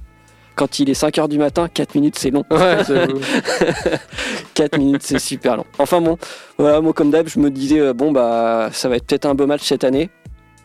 Quand 0.55 0.79
il 0.79 0.89
est 0.89 0.99
5h 0.99 1.27
du 1.27 1.37
matin, 1.37 1.67
4 1.67 1.95
minutes 1.95 2.17
c'est 2.17 2.31
long. 2.31 2.43
Ouais, 2.49 2.77
j'avoue. 2.87 3.19
4 4.53 4.77
minutes, 4.77 5.03
c'est 5.03 5.19
super 5.19 5.57
long. 5.57 5.65
Enfin 5.79 6.01
bon, 6.01 6.17
voilà, 6.57 6.81
moi 6.81 6.93
comme 6.93 7.11
d'hab, 7.11 7.27
je 7.27 7.39
me 7.39 7.49
disais, 7.51 7.79
euh, 7.79 7.93
bon 7.93 8.11
bah 8.11 8.69
ça 8.71 8.87
va 8.89 8.95
être 8.95 9.05
peut-être 9.05 9.25
un 9.25 9.35
beau 9.35 9.47
match 9.47 9.63
cette 9.63 9.83
année. 9.83 10.09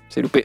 C'est 0.09 0.22
loupé. 0.22 0.43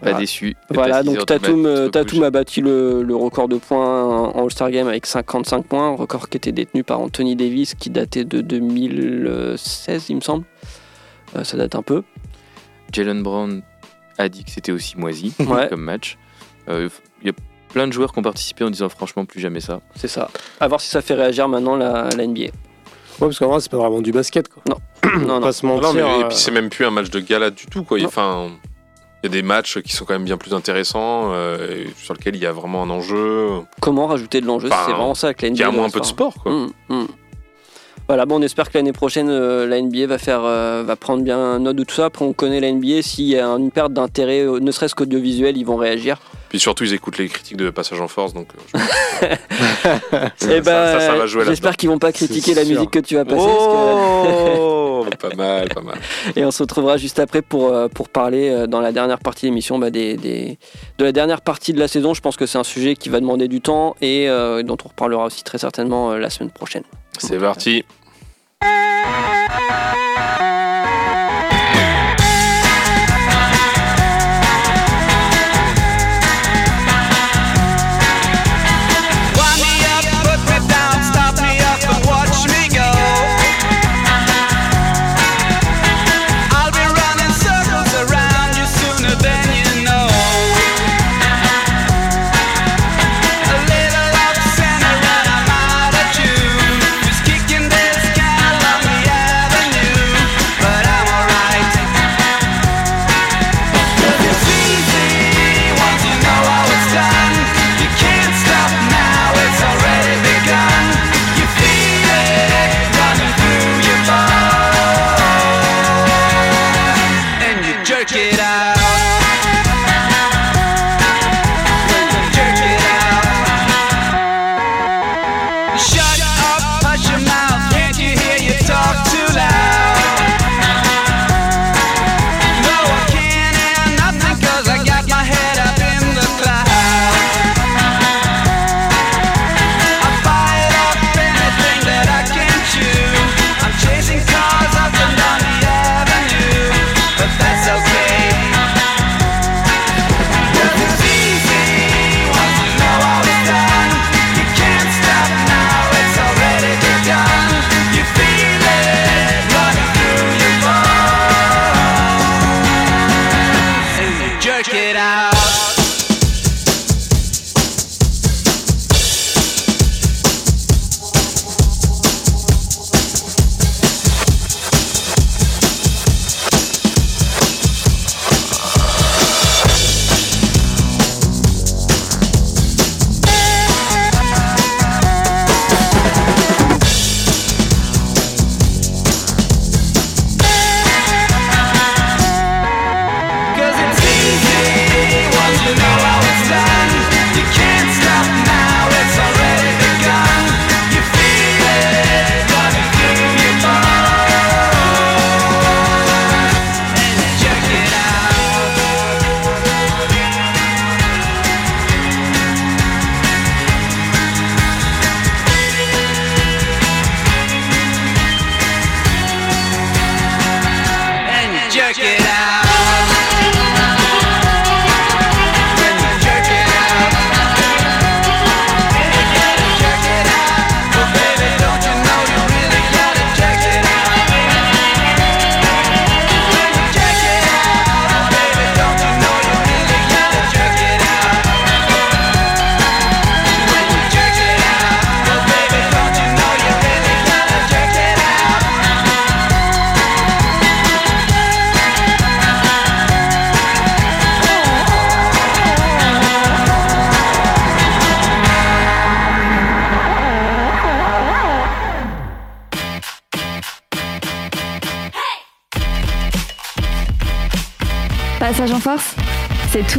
Pas 0.00 0.10
Voilà. 0.10 0.18
déçu. 0.18 0.54
Voilà, 0.70 1.02
donc 1.02 1.16
heures 1.18 1.26
Tatum, 1.26 2.22
a 2.22 2.30
battu 2.30 2.60
le, 2.60 3.02
le 3.02 3.16
record 3.16 3.48
de 3.48 3.56
points 3.56 4.04
en 4.04 4.44
All-Star 4.44 4.70
Game 4.70 4.86
avec 4.86 5.06
55 5.06 5.66
points, 5.66 5.96
record 5.96 6.28
qui 6.28 6.36
était 6.36 6.52
détenu 6.52 6.84
par 6.84 7.00
Anthony 7.00 7.34
Davis 7.34 7.74
qui 7.74 7.90
datait 7.90 8.24
de 8.24 8.40
2016, 8.40 10.06
il 10.10 10.16
me 10.16 10.20
semble. 10.20 10.44
Euh, 11.36 11.44
ça 11.44 11.56
date 11.56 11.74
un 11.74 11.82
peu. 11.82 12.02
Jalen 12.92 13.22
Brown 13.22 13.62
a 14.18 14.28
dit 14.28 14.44
que 14.44 14.50
c'était 14.50 14.72
aussi 14.72 14.96
moisi 14.96 15.34
Ouais. 15.40 15.66
comme 15.70 15.82
match. 15.82 16.16
Euh, 16.68 16.88
plein 17.68 17.86
de 17.86 17.92
joueurs 17.92 18.12
qui 18.12 18.18
ont 18.18 18.22
participé 18.22 18.64
en 18.64 18.70
disant 18.70 18.88
franchement 18.88 19.24
plus 19.24 19.40
jamais 19.40 19.60
ça. 19.60 19.80
C'est 19.94 20.08
ça. 20.08 20.30
À 20.60 20.68
voir 20.68 20.80
si 20.80 20.88
ça 20.88 21.02
fait 21.02 21.14
réagir 21.14 21.48
maintenant 21.48 21.76
la, 21.76 22.08
la 22.16 22.26
NBA. 22.26 22.42
Ouais, 22.42 22.50
parce 23.20 23.38
qu'en 23.38 23.48
vrai, 23.48 23.60
c'est 23.60 23.70
pas 23.70 23.78
vraiment 23.78 24.00
du 24.00 24.12
basket, 24.12 24.48
quoi. 24.48 24.62
non, 24.68 25.26
non. 25.26 25.40
pas 25.40 25.52
se 25.52 25.66
Non, 25.66 25.92
mais, 25.92 26.00
et 26.00 26.04
euh, 26.04 26.28
puis 26.28 26.36
c'est 26.36 26.52
même 26.52 26.70
plus 26.70 26.84
un 26.84 26.90
match 26.90 27.10
de 27.10 27.20
gala 27.20 27.50
du 27.50 27.66
tout, 27.66 27.82
quoi. 27.82 27.98
Enfin, 28.04 28.48
il 29.22 29.26
y 29.26 29.28
a 29.28 29.32
des 29.32 29.42
matchs 29.42 29.80
qui 29.80 29.92
sont 29.92 30.04
quand 30.04 30.12
même 30.14 30.24
bien 30.24 30.36
plus 30.36 30.54
intéressants, 30.54 31.32
euh, 31.32 31.84
sur 31.96 32.14
lesquels 32.14 32.36
il 32.36 32.42
y 32.42 32.46
a 32.46 32.52
vraiment 32.52 32.84
un 32.84 32.90
enjeu, 32.90 33.48
Comment 33.80 34.06
rajouter 34.06 34.40
de 34.40 34.46
l'enjeu 34.46 34.68
Enfin, 34.70 34.84
C'est 34.86 34.92
vraiment 34.92 35.14
ça 35.14 35.34
que 35.34 35.42
la 35.42 35.50
NBA. 35.50 35.56
qui 35.56 35.62
a 35.64 35.70
moins 35.72 35.86
un 35.86 35.90
peu 35.90 36.00
de 36.00 36.04
sport, 36.04 36.34
quoi. 36.34 36.52
Mm, 36.52 36.70
mm. 36.90 37.06
Voilà, 38.08 38.24
bon, 38.24 38.38
on 38.38 38.42
espère 38.42 38.70
que 38.70 38.78
l'année 38.78 38.94
prochaine, 38.94 39.28
euh, 39.28 39.66
la 39.66 39.82
NBA 39.82 40.06
va 40.06 40.16
faire, 40.16 40.40
euh, 40.42 40.82
va 40.82 40.96
prendre 40.96 41.22
bien 41.22 41.58
note 41.58 41.76
de 41.76 41.84
tout 41.84 41.94
ça. 41.94 42.06
Après, 42.06 42.24
on 42.24 42.32
connaît 42.32 42.58
la 42.58 42.72
NBA. 42.72 43.02
S'il 43.02 43.26
y 43.26 43.38
a 43.38 43.46
une 43.46 43.70
perte 43.70 43.92
d'intérêt, 43.92 44.46
euh, 44.46 44.60
ne 44.60 44.70
serait-ce 44.70 44.94
qu'audiovisuel, 44.94 45.58
ils 45.58 45.66
vont 45.66 45.76
réagir. 45.76 46.18
Puis 46.48 46.58
surtout, 46.58 46.84
ils 46.84 46.94
écoutent 46.94 47.18
les 47.18 47.28
critiques 47.28 47.56
de 47.58 47.70
Passage 47.70 48.00
en 48.00 48.08
Force, 48.08 48.32
donc 48.34 48.48
euh, 48.54 48.78
je- 49.20 50.46
Eh 50.50 50.60
ben, 50.60 50.64
ça, 50.64 51.00
ça 51.00 51.14
va 51.14 51.26
jouer. 51.26 51.44
J'espère 51.46 51.76
qu'ils 51.76 51.88
vont 51.90 51.98
pas 51.98 52.12
critiquer 52.12 52.54
la 52.54 52.64
sûr. 52.64 52.74
musique 52.74 52.90
que 52.90 52.98
tu 53.00 53.14
vas 53.16 53.24
passer. 53.24 53.44
parce 53.46 54.58
Oh, 54.58 55.04
pas 55.20 55.34
mal, 55.36 55.68
pas 55.68 55.80
mal. 55.80 55.98
Et 56.36 56.44
on 56.44 56.50
se 56.50 56.62
retrouvera 56.62 56.96
juste 56.96 57.18
après 57.18 57.42
pour, 57.42 57.68
euh, 57.72 57.88
pour 57.88 58.08
parler 58.08 58.48
euh, 58.50 58.66
dans 58.66 58.80
la 58.80 58.92
dernière 58.92 59.18
partie 59.18 59.46
de 59.46 59.50
l'émission 59.50 59.78
bah, 59.78 59.90
des, 59.90 60.16
des- 60.16 60.58
de 60.98 61.04
la 61.04 61.12
dernière 61.12 61.40
partie 61.40 61.72
de 61.72 61.78
la 61.78 61.88
saison. 61.88 62.14
Je 62.14 62.20
pense 62.20 62.36
que 62.36 62.46
c'est 62.46 62.58
un 62.58 62.64
sujet 62.64 62.96
qui 62.96 63.08
va 63.08 63.20
demander 63.20 63.48
du 63.48 63.60
temps 63.60 63.94
et 64.00 64.28
euh, 64.28 64.62
dont 64.62 64.76
on 64.84 64.88
reparlera 64.88 65.24
aussi 65.26 65.44
très 65.44 65.58
certainement 65.58 66.12
euh, 66.12 66.18
la 66.18 66.30
semaine 66.30 66.50
prochaine. 66.50 66.82
C'est 67.18 67.38
parti. 67.38 67.84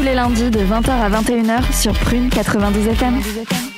Les 0.10 0.16
lundis 0.16 0.50
de 0.50 0.60
20h 0.60 0.90
à 0.90 1.10
21h 1.10 1.72
sur 1.72 1.94
Prune 1.94 2.30
92 2.30 2.88
FM. 2.88 3.69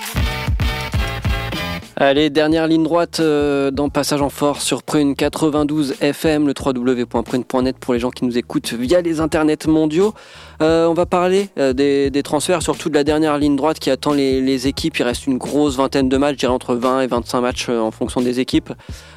Allez, 2.04 2.32
dernière 2.32 2.66
ligne 2.66 2.82
droite 2.82 3.20
euh, 3.20 3.70
dans 3.70 3.90
Passage 3.90 4.24
en 4.24 4.32
Force 4.32 4.66
sur 4.66 4.82
Prune 4.82 5.16
92 5.16 5.98
FM, 6.02 6.48
le 6.48 6.56
www.prune.net 6.60 7.78
pour 7.78 7.94
les 7.94 8.00
gens 8.00 8.10
qui 8.10 8.26
nous 8.26 8.40
écoutent 8.40 8.74
via 8.74 9.02
les 9.02 9.20
internets 9.20 9.68
mondiaux. 9.68 10.16
Euh, 10.64 10.88
on 10.88 10.96
va 10.96 11.06
parler 11.06 11.50
euh, 11.60 11.74
des, 11.74 12.24
transferts, 12.24 12.64
surtout 12.64 12.90
de 12.90 12.96
la 12.96 13.04
dernière 13.04 13.38
ligne 13.38 13.56
droite 13.56 13.78
qui 13.78 13.92
attend 13.92 14.14
les, 14.14 14.68
équipes. 14.68 14.98
Il 14.98 15.04
reste 15.04 15.28
une 15.28 15.38
grosse 15.38 15.76
vingtaine 15.76 16.10
de 16.10 16.18
matchs, 16.18 16.32
je 16.32 16.40
dirais 16.40 16.54
entre 16.54 16.74
20 16.74 17.02
et 17.02 17.08
25 17.08 17.40
matchs 17.40 17.70
en 17.70 17.92
fonction 17.92 18.20
des 18.20 18.40
équipes. 18.40 18.74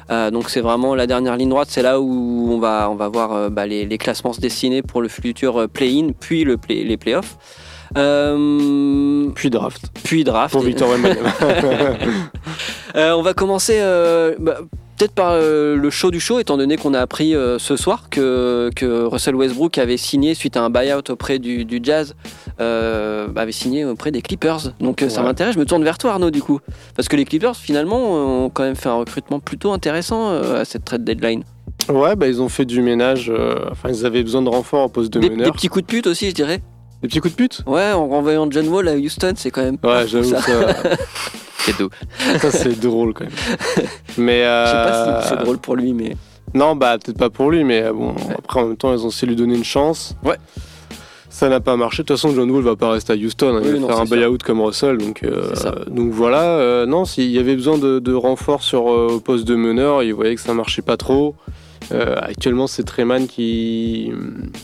Donc 0.09 0.51
c'est 0.51 0.61
vraiment 0.61 0.93
la 0.93 1.07
dernière 1.07 1.37
ligne 1.37 1.49
droite, 1.49 1.69
c'est 1.71 1.81
là 1.81 1.99
où 1.99 2.49
on 2.51 2.59
va, 2.59 2.87
on 2.91 2.95
va 2.95 3.09
voir 3.09 3.49
bah, 3.49 3.65
les, 3.65 3.97
classements 3.97 4.33
se 4.33 4.39
dessiner 4.39 4.83
pour 4.83 5.01
le 5.01 5.07
futur 5.07 5.67
play-in, 5.69 6.09
puis 6.19 6.43
le 6.43 6.57
play, 6.57 6.83
les 6.83 6.97
playoffs. 6.97 7.35
Euh, 7.97 9.27
Puis 9.35 9.49
draft. 9.49 9.89
puis 10.03 10.23
draft. 10.23 10.51
Pour 10.53 10.61
Victor 10.61 10.89
Wembanyama. 10.89 11.29
Euh, 12.95 13.11
on 13.11 13.21
va 13.21 13.33
commencer 13.33 13.75
euh, 13.81 14.35
bah, 14.39 14.59
peut-être 14.97 15.11
par 15.11 15.35
le 15.37 15.89
show 15.89 16.11
du 16.11 16.21
show, 16.21 16.39
étant 16.39 16.55
donné 16.55 16.77
qu'on 16.77 16.93
a 16.93 17.01
appris 17.01 17.33
ce 17.57 17.75
soir 17.75 18.05
que, 18.09 18.69
que 18.73 19.03
Russell 19.03 19.35
Westbrook 19.35 19.77
avait 19.77 19.97
signé 19.97 20.33
suite 20.33 20.55
à 20.55 20.61
un 20.63 20.69
buyout 20.69 21.01
auprès 21.09 21.37
du, 21.37 21.65
du 21.65 21.81
Jazz, 21.83 22.15
avait 22.57 23.51
signé 23.51 23.83
auprès 23.83 24.11
des 24.11 24.21
Clippers. 24.21 24.71
Donc 24.79 25.03
ça 25.09 25.23
m'intéresse. 25.23 25.55
Je 25.55 25.59
me 25.59 25.65
tourne 25.65 25.83
vers 25.83 25.97
toi, 25.97 26.11
Arnaud, 26.13 26.31
du 26.31 26.41
coup, 26.41 26.61
parce 26.95 27.09
que 27.09 27.17
les 27.17 27.25
Clippers 27.25 27.57
finalement 27.57 28.45
ont 28.45 28.49
quand 28.49 28.63
même 28.63 28.77
fait 28.77 28.87
un 28.87 28.95
recrutement 28.95 29.41
plutôt 29.41 29.73
intéressant 29.73 30.29
à 30.31 30.63
cette 30.63 30.85
trade 30.85 31.03
deadline. 31.03 31.43
ouais, 31.89 32.15
bah 32.15 32.27
ils 32.29 32.41
ont 32.41 32.47
fait 32.49 32.63
du 32.65 32.81
ménage. 32.81 33.29
Enfin, 33.71 33.89
ils 33.89 34.05
avaient 34.05 34.23
besoin 34.23 34.41
de 34.41 34.47
renfort 34.49 34.83
en 34.83 34.87
poste 34.89 35.11
de 35.11 35.19
Des, 35.19 35.27
des 35.27 35.35
meneur. 35.35 35.51
petits 35.51 35.67
coups 35.67 35.83
de 35.85 35.91
pute 35.91 36.07
aussi, 36.07 36.29
je 36.29 36.35
dirais. 36.35 36.61
Des 37.01 37.07
petits 37.07 37.19
coups 37.19 37.33
de 37.35 37.37
pute 37.37 37.61
Ouais, 37.67 37.91
en 37.91 38.07
renvoyant 38.07 38.49
John 38.49 38.67
Wall 38.67 38.87
à 38.87 38.95
Houston, 38.95 39.33
c'est 39.35 39.51
quand 39.51 39.61
même. 39.63 39.77
Ouais, 39.83 40.07
j'avoue, 40.07 40.29
ça. 40.31 40.41
ça, 40.41 40.73
Cadeau. 41.65 41.89
ça 42.39 42.51
c'est 42.51 42.79
drôle 42.79 43.13
quand 43.13 43.25
même. 43.25 43.33
Mais 44.17 44.41
Je 44.43 44.67
sais 44.67 44.73
pas 44.73 45.17
euh, 45.17 45.21
si 45.21 45.29
c'est 45.29 45.37
drôle 45.43 45.57
pour 45.57 45.75
lui, 45.75 45.93
mais. 45.93 46.15
Non, 46.53 46.75
bah 46.75 46.97
peut-être 46.97 47.17
pas 47.17 47.29
pour 47.29 47.51
lui, 47.51 47.63
mais 47.65 47.83
euh, 47.83 47.91
bon, 47.91 48.15
après 48.37 48.61
en 48.61 48.67
même 48.67 48.77
temps, 48.77 48.93
ils 48.93 49.03
ont 49.05 49.09
essayé 49.09 49.27
de 49.27 49.31
lui 49.31 49.35
donner 49.35 49.55
une 49.57 49.65
chance. 49.65 50.15
Ouais. 50.23 50.37
Ça 51.29 51.49
n'a 51.49 51.59
pas 51.59 51.75
marché. 51.75 52.03
De 52.03 52.07
toute 52.07 52.15
façon, 52.15 52.33
John 52.33 52.49
Wall 52.49 52.63
va 52.63 52.77
pas 52.77 52.91
rester 52.91 53.11
à 53.11 53.15
Houston. 53.17 53.57
hein. 53.57 53.61
Il 53.61 53.67
Oui, 53.67 53.73
va 53.73 53.79
non, 53.79 53.87
faire 53.89 53.99
un 53.99 54.05
c'est 54.05 54.15
buyout 54.15 54.37
comme 54.45 54.61
Russell. 54.61 54.97
Donc, 54.97 55.23
euh, 55.23 55.51
C'est 55.55 55.93
donc 55.93 56.11
voilà. 56.13 56.43
euh, 56.43 56.85
non, 56.85 57.03
s'il 57.03 57.29
y 57.29 57.39
avait 57.39 57.55
besoin 57.55 57.77
de, 57.77 57.99
de 57.99 58.13
renfort 58.13 58.63
sur 58.63 58.89
euh, 58.89 59.09
au 59.15 59.19
poste 59.19 59.43
de 59.45 59.55
meneur, 59.55 60.01
il 60.03 60.13
voyait 60.13 60.35
que 60.35 60.41
ça 60.41 60.53
marchait 60.53 60.81
pas 60.81 60.95
trop. 60.95 61.35
Euh, 61.91 62.15
actuellement, 62.21 62.67
c'est 62.67 62.83
Treman 62.83 63.27
qui, 63.27 64.11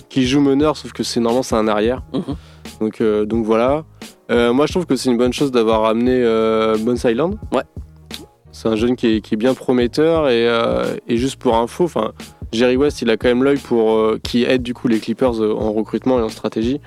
qui 0.09 0.26
joue 0.26 0.41
meneur, 0.41 0.78
sauf 0.78 0.91
que 0.91 1.03
c'est 1.03 1.19
normalement 1.19 1.43
c'est 1.43 1.55
un 1.55 1.67
arrière. 1.67 2.03
Mhm. 2.13 2.36
Donc, 2.80 3.01
euh, 3.01 3.26
donc 3.26 3.45
voilà. 3.45 3.84
Euh, 4.32 4.53
moi, 4.53 4.65
je 4.65 4.74
trouve 4.74 4.86
que 4.86 4.95
c'est 4.95 5.09
une 5.09 5.17
bonne 5.17 5.34
chose 5.34 5.51
d'avoir 5.51 5.86
amené 5.86 6.22
Bones 6.80 6.97
Island. 7.03 7.38
Ouais. 7.51 7.63
C'est 8.51 8.67
un 8.67 8.76
jeune 8.76 8.95
qui 8.95 9.15
est, 9.15 9.22
qui 9.22 9.36
est 9.36 9.38
bien 9.38 9.53
prometteur 9.53 10.30
et, 10.30 10.47
et 11.07 11.17
juste 11.17 11.38
pour 11.38 11.55
info, 11.55 11.86
enfin, 11.86 12.11
Jerry 12.52 12.76
West, 12.76 13.02
il 13.02 13.10
a 13.10 13.18
quand 13.18 13.28
même 13.28 13.43
l'œil 13.43 13.58
pour 13.58 13.91
euh, 13.93 14.20
qui 14.22 14.43
aide 14.43 14.62
du 14.64 14.74
coup 14.74 14.88
les 14.88 14.99
Clippers 14.99 15.41
euh, 15.41 15.54
en 15.54 15.72
recrutement 15.72 16.20
et 16.20 16.22
en 16.22 16.30
stratégie. 16.30 16.80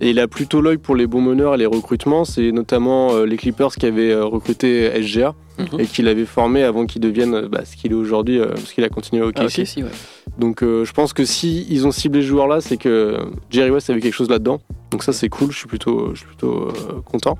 Et 0.00 0.10
il 0.10 0.18
a 0.18 0.26
plutôt 0.26 0.60
l'œil 0.60 0.78
pour 0.78 0.96
les 0.96 1.06
bons 1.06 1.20
meneurs 1.22 1.54
et 1.54 1.58
les 1.58 1.66
recrutements. 1.66 2.24
C'est 2.24 2.50
notamment 2.50 3.12
euh, 3.14 3.24
les 3.24 3.36
Clippers 3.36 3.70
qui 3.76 3.86
avaient 3.86 4.10
euh, 4.12 4.24
recruté 4.24 4.90
SGA 5.02 5.34
Mhm. 5.58 5.80
et 5.80 5.84
qui 5.86 6.00
l'avaient 6.00 6.24
formé 6.24 6.62
avant 6.62 6.86
qu'il 6.86 7.02
devienne 7.02 7.42
bah, 7.42 7.60
ce 7.66 7.76
qu'il 7.76 7.92
est 7.92 7.94
aujourd'hui, 7.94 8.38
euh, 8.38 8.46
parce 8.54 8.72
qu'il 8.72 8.82
a 8.84 8.88
continué 8.88 9.22
au 9.22 9.28
Ah, 9.36 9.44
KC. 9.44 9.60
ok, 9.60 9.66
si, 9.66 9.82
ouais. 9.82 9.90
Donc 10.38 10.62
euh, 10.62 10.86
je 10.86 10.92
pense 10.94 11.12
que 11.12 11.26
si 11.26 11.66
ils 11.68 11.86
ont 11.86 11.90
ciblé 11.92 12.22
ce 12.22 12.26
joueur-là, 12.26 12.62
c'est 12.62 12.78
que 12.78 13.18
Jerry 13.50 13.70
West 13.70 13.90
avait 13.90 14.00
quelque 14.00 14.14
chose 14.14 14.30
là-dedans. 14.30 14.62
Donc 14.90 15.02
ça 15.02 15.12
c'est 15.12 15.28
cool, 15.28 15.52
je 15.52 15.58
suis 15.58 15.66
plutôt, 15.68 16.14
je 16.14 16.20
suis 16.20 16.26
plutôt 16.26 16.68
euh, 16.68 17.02
content. 17.04 17.36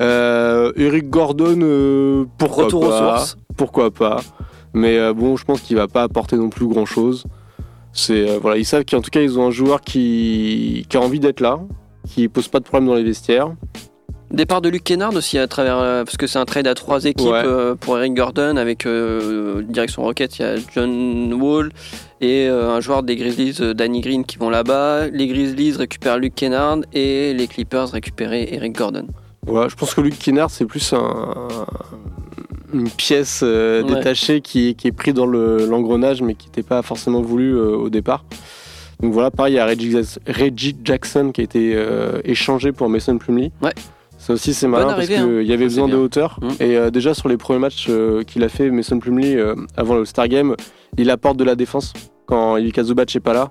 Euh, 0.00 0.72
Eric 0.76 1.10
Gordon, 1.10 1.58
euh, 1.62 2.24
pourquoi 2.38 2.64
Retour 2.66 2.84
aux 2.84 2.88
pas 2.88 3.16
sources. 3.18 3.36
Pourquoi 3.56 3.90
pas 3.90 4.20
Mais 4.72 4.98
euh, 4.98 5.12
bon, 5.12 5.36
je 5.36 5.44
pense 5.44 5.60
qu'il 5.60 5.76
va 5.76 5.88
pas 5.88 6.02
apporter 6.02 6.36
non 6.36 6.48
plus 6.48 6.66
grand-chose. 6.66 7.24
C'est 7.92 8.30
euh, 8.30 8.38
voilà, 8.40 8.56
ils 8.58 8.64
savent 8.64 8.84
qu'en 8.84 9.00
tout 9.00 9.10
cas 9.10 9.20
ils 9.20 9.38
ont 9.38 9.46
un 9.46 9.50
joueur 9.50 9.80
qui, 9.80 10.86
qui 10.88 10.96
a 10.96 11.00
envie 11.00 11.18
d'être 11.20 11.40
là, 11.40 11.60
qui 12.08 12.28
pose 12.28 12.48
pas 12.48 12.60
de 12.60 12.64
problème 12.64 12.88
dans 12.88 12.94
les 12.94 13.02
vestiaires. 13.02 13.52
Départ 14.30 14.60
de 14.60 14.68
Luke 14.68 14.84
Kennard 14.84 15.12
aussi 15.16 15.38
à 15.38 15.48
travers 15.48 15.78
euh, 15.78 16.04
parce 16.04 16.16
que 16.16 16.28
c'est 16.28 16.38
un 16.38 16.44
trade 16.44 16.68
à 16.68 16.74
trois 16.76 17.04
équipes 17.04 17.26
Ouais. 17.26 17.42
euh, 17.44 17.74
pour 17.74 17.98
Eric 17.98 18.14
Gordon 18.14 18.56
avec 18.58 18.86
euh, 18.86 19.62
direction 19.62 20.02
Rocket 20.04 20.38
il 20.38 20.42
y 20.42 20.44
a 20.44 20.54
John 20.72 21.32
Wall 21.34 21.70
et 22.20 22.46
un 22.46 22.78
joueur 22.80 23.02
des 23.02 23.16
Grizzlies 23.16 23.74
Danny 23.74 24.00
Green 24.02 24.24
qui 24.24 24.38
vont 24.38 24.48
là-bas 24.50 25.08
les 25.08 25.26
Grizzlies 25.26 25.72
récupèrent 25.72 26.18
Luke 26.18 26.36
Kennard 26.36 26.78
et 26.92 27.34
les 27.34 27.48
Clippers 27.48 27.88
récupèrent 27.90 28.32
Eric 28.32 28.76
Gordon 28.76 29.08
Voilà, 29.48 29.66
je 29.66 29.74
pense 29.74 29.94
que 29.96 30.00
Luke 30.00 30.16
Kennard, 30.20 30.50
c'est 30.50 30.64
plus 30.64 30.92
un, 30.92 31.48
une 32.72 32.88
pièce 32.90 33.40
euh, 33.42 33.82
Ouais. 33.82 33.94
détachée 33.96 34.40
qui, 34.40 34.74
qui 34.74 34.88
est 34.88 34.92
pris 34.92 35.12
dans 35.12 35.26
le- 35.26 35.66
l'engrenage, 35.66 36.22
mais 36.22 36.34
qui 36.34 36.46
n'était 36.48 36.62
pas 36.62 36.82
forcément 36.82 37.20
voulu 37.22 37.54
euh, 37.54 37.76
au 37.76 37.90
départ. 37.90 38.24
Donc 39.00 39.12
voilà, 39.12 39.30
pareil, 39.30 39.54
il 39.54 39.56
y 39.56 39.58
a 39.60 39.66
Reggie, 39.66 39.90
Jackson- 39.92 40.20
Reggie 40.26 40.76
Jackson 40.84 41.30
qui 41.32 41.40
a 41.40 41.44
été 41.44 41.72
euh, 41.74 42.20
échangé 42.24 42.72
pour 42.72 42.88
Mason 42.88 43.16
Plumlee. 43.18 43.50
Ouais. 43.62 43.72
Ça 44.18 44.34
aussi, 44.34 44.52
c'est 44.52 44.68
malin 44.68 44.92
parce 44.92 45.06
qu'il 45.06 45.16
hein. 45.16 45.40
y 45.40 45.52
avait 45.52 45.64
Ça, 45.70 45.82
besoin 45.82 45.88
de 45.88 45.96
hauteur. 45.96 46.38
Mm. 46.42 46.62
Et 46.62 46.90
déjà, 46.90 47.14
sur 47.14 47.28
les 47.30 47.38
premiers 47.38 47.58
matchs 47.60 47.88
qu'il 48.26 48.44
a 48.44 48.50
fait, 48.50 48.70
Mason 48.70 48.98
Plumlee, 48.98 49.38
avant 49.78 49.94
le 49.94 50.04
Star 50.04 50.28
Game, 50.28 50.56
il 50.98 51.08
apporte 51.08 51.38
de 51.38 51.44
la 51.44 51.54
défense 51.54 51.94
quand 52.26 52.58
Ivica 52.58 52.82
Zubac 52.82 53.14
n'est 53.14 53.20
pas 53.22 53.32
là. 53.32 53.50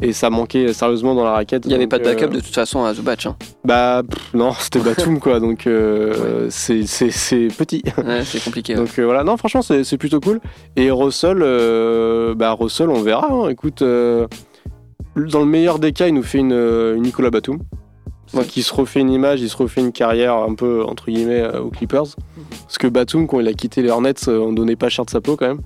Et 0.00 0.12
ça 0.12 0.30
manquait 0.30 0.72
sérieusement 0.72 1.14
dans 1.14 1.24
la 1.24 1.32
raquette. 1.32 1.64
il 1.64 1.68
n'y 1.68 1.74
avait 1.74 1.86
pas 1.88 1.98
de 1.98 2.04
backup 2.04 2.26
euh, 2.26 2.28
de 2.28 2.40
toute 2.40 2.54
façon 2.54 2.84
à 2.84 2.94
Zubac 2.94 3.26
hein. 3.26 3.36
bah 3.64 4.02
pff, 4.08 4.32
non, 4.34 4.52
c'était 4.58 4.78
Batum 4.78 5.18
quoi, 5.18 5.40
donc 5.40 5.66
euh, 5.66 6.46
c'est- 6.50 6.86
c'est 6.86 7.10
c'est 7.10 7.48
petit. 7.48 7.82
Ouais, 8.06 8.22
c'est 8.24 8.42
compliqué 8.42 8.74
ouais. 8.74 8.78
Donc 8.80 8.96
euh, 8.98 9.04
voilà, 9.04 9.24
non 9.24 9.36
franchement 9.36 9.62
c'est 9.62 9.82
c'est 9.82 9.98
plutôt 9.98 10.20
cool. 10.20 10.40
Et 10.76 10.90
Russell, 10.90 11.38
bah 12.36 12.52
Russell 12.52 12.90
on 12.90 13.02
verra. 13.02 13.28
hein. 13.30 13.48
Écoute, 13.48 13.82
dans 13.82 15.40
le 15.40 15.46
meilleur 15.46 15.78
des 15.78 15.92
cas, 15.92 16.06
il 16.06 16.14
nous 16.14 16.22
fait 16.22 16.38
une, 16.38 16.52
une 16.52 17.02
Nicolas 17.02 17.30
Batum. 17.30 17.58
Ouais. 18.34 18.44
Qui 18.44 18.62
se 18.62 18.74
refait 18.74 19.00
une 19.00 19.10
image, 19.10 19.40
il 19.40 19.48
se 19.48 19.56
refait 19.56 19.80
une 19.80 19.90
carrière 19.90 20.34
un 20.34 20.54
peu 20.54 20.84
entre 20.84 21.06
guillemets 21.10 21.48
aux 21.56 21.70
Clippers. 21.70 22.04
Parce 22.66 22.76
que 22.78 22.86
Batum, 22.86 23.26
quand 23.26 23.40
il 23.40 23.48
a 23.48 23.54
quitté 23.54 23.80
les 23.80 23.88
Hornets, 23.88 24.28
on 24.28 24.52
donnait 24.52 24.76
pas 24.76 24.90
cher 24.90 25.06
de 25.06 25.10
sa 25.10 25.22
peau 25.22 25.34
quand 25.34 25.48
même. 25.48 25.60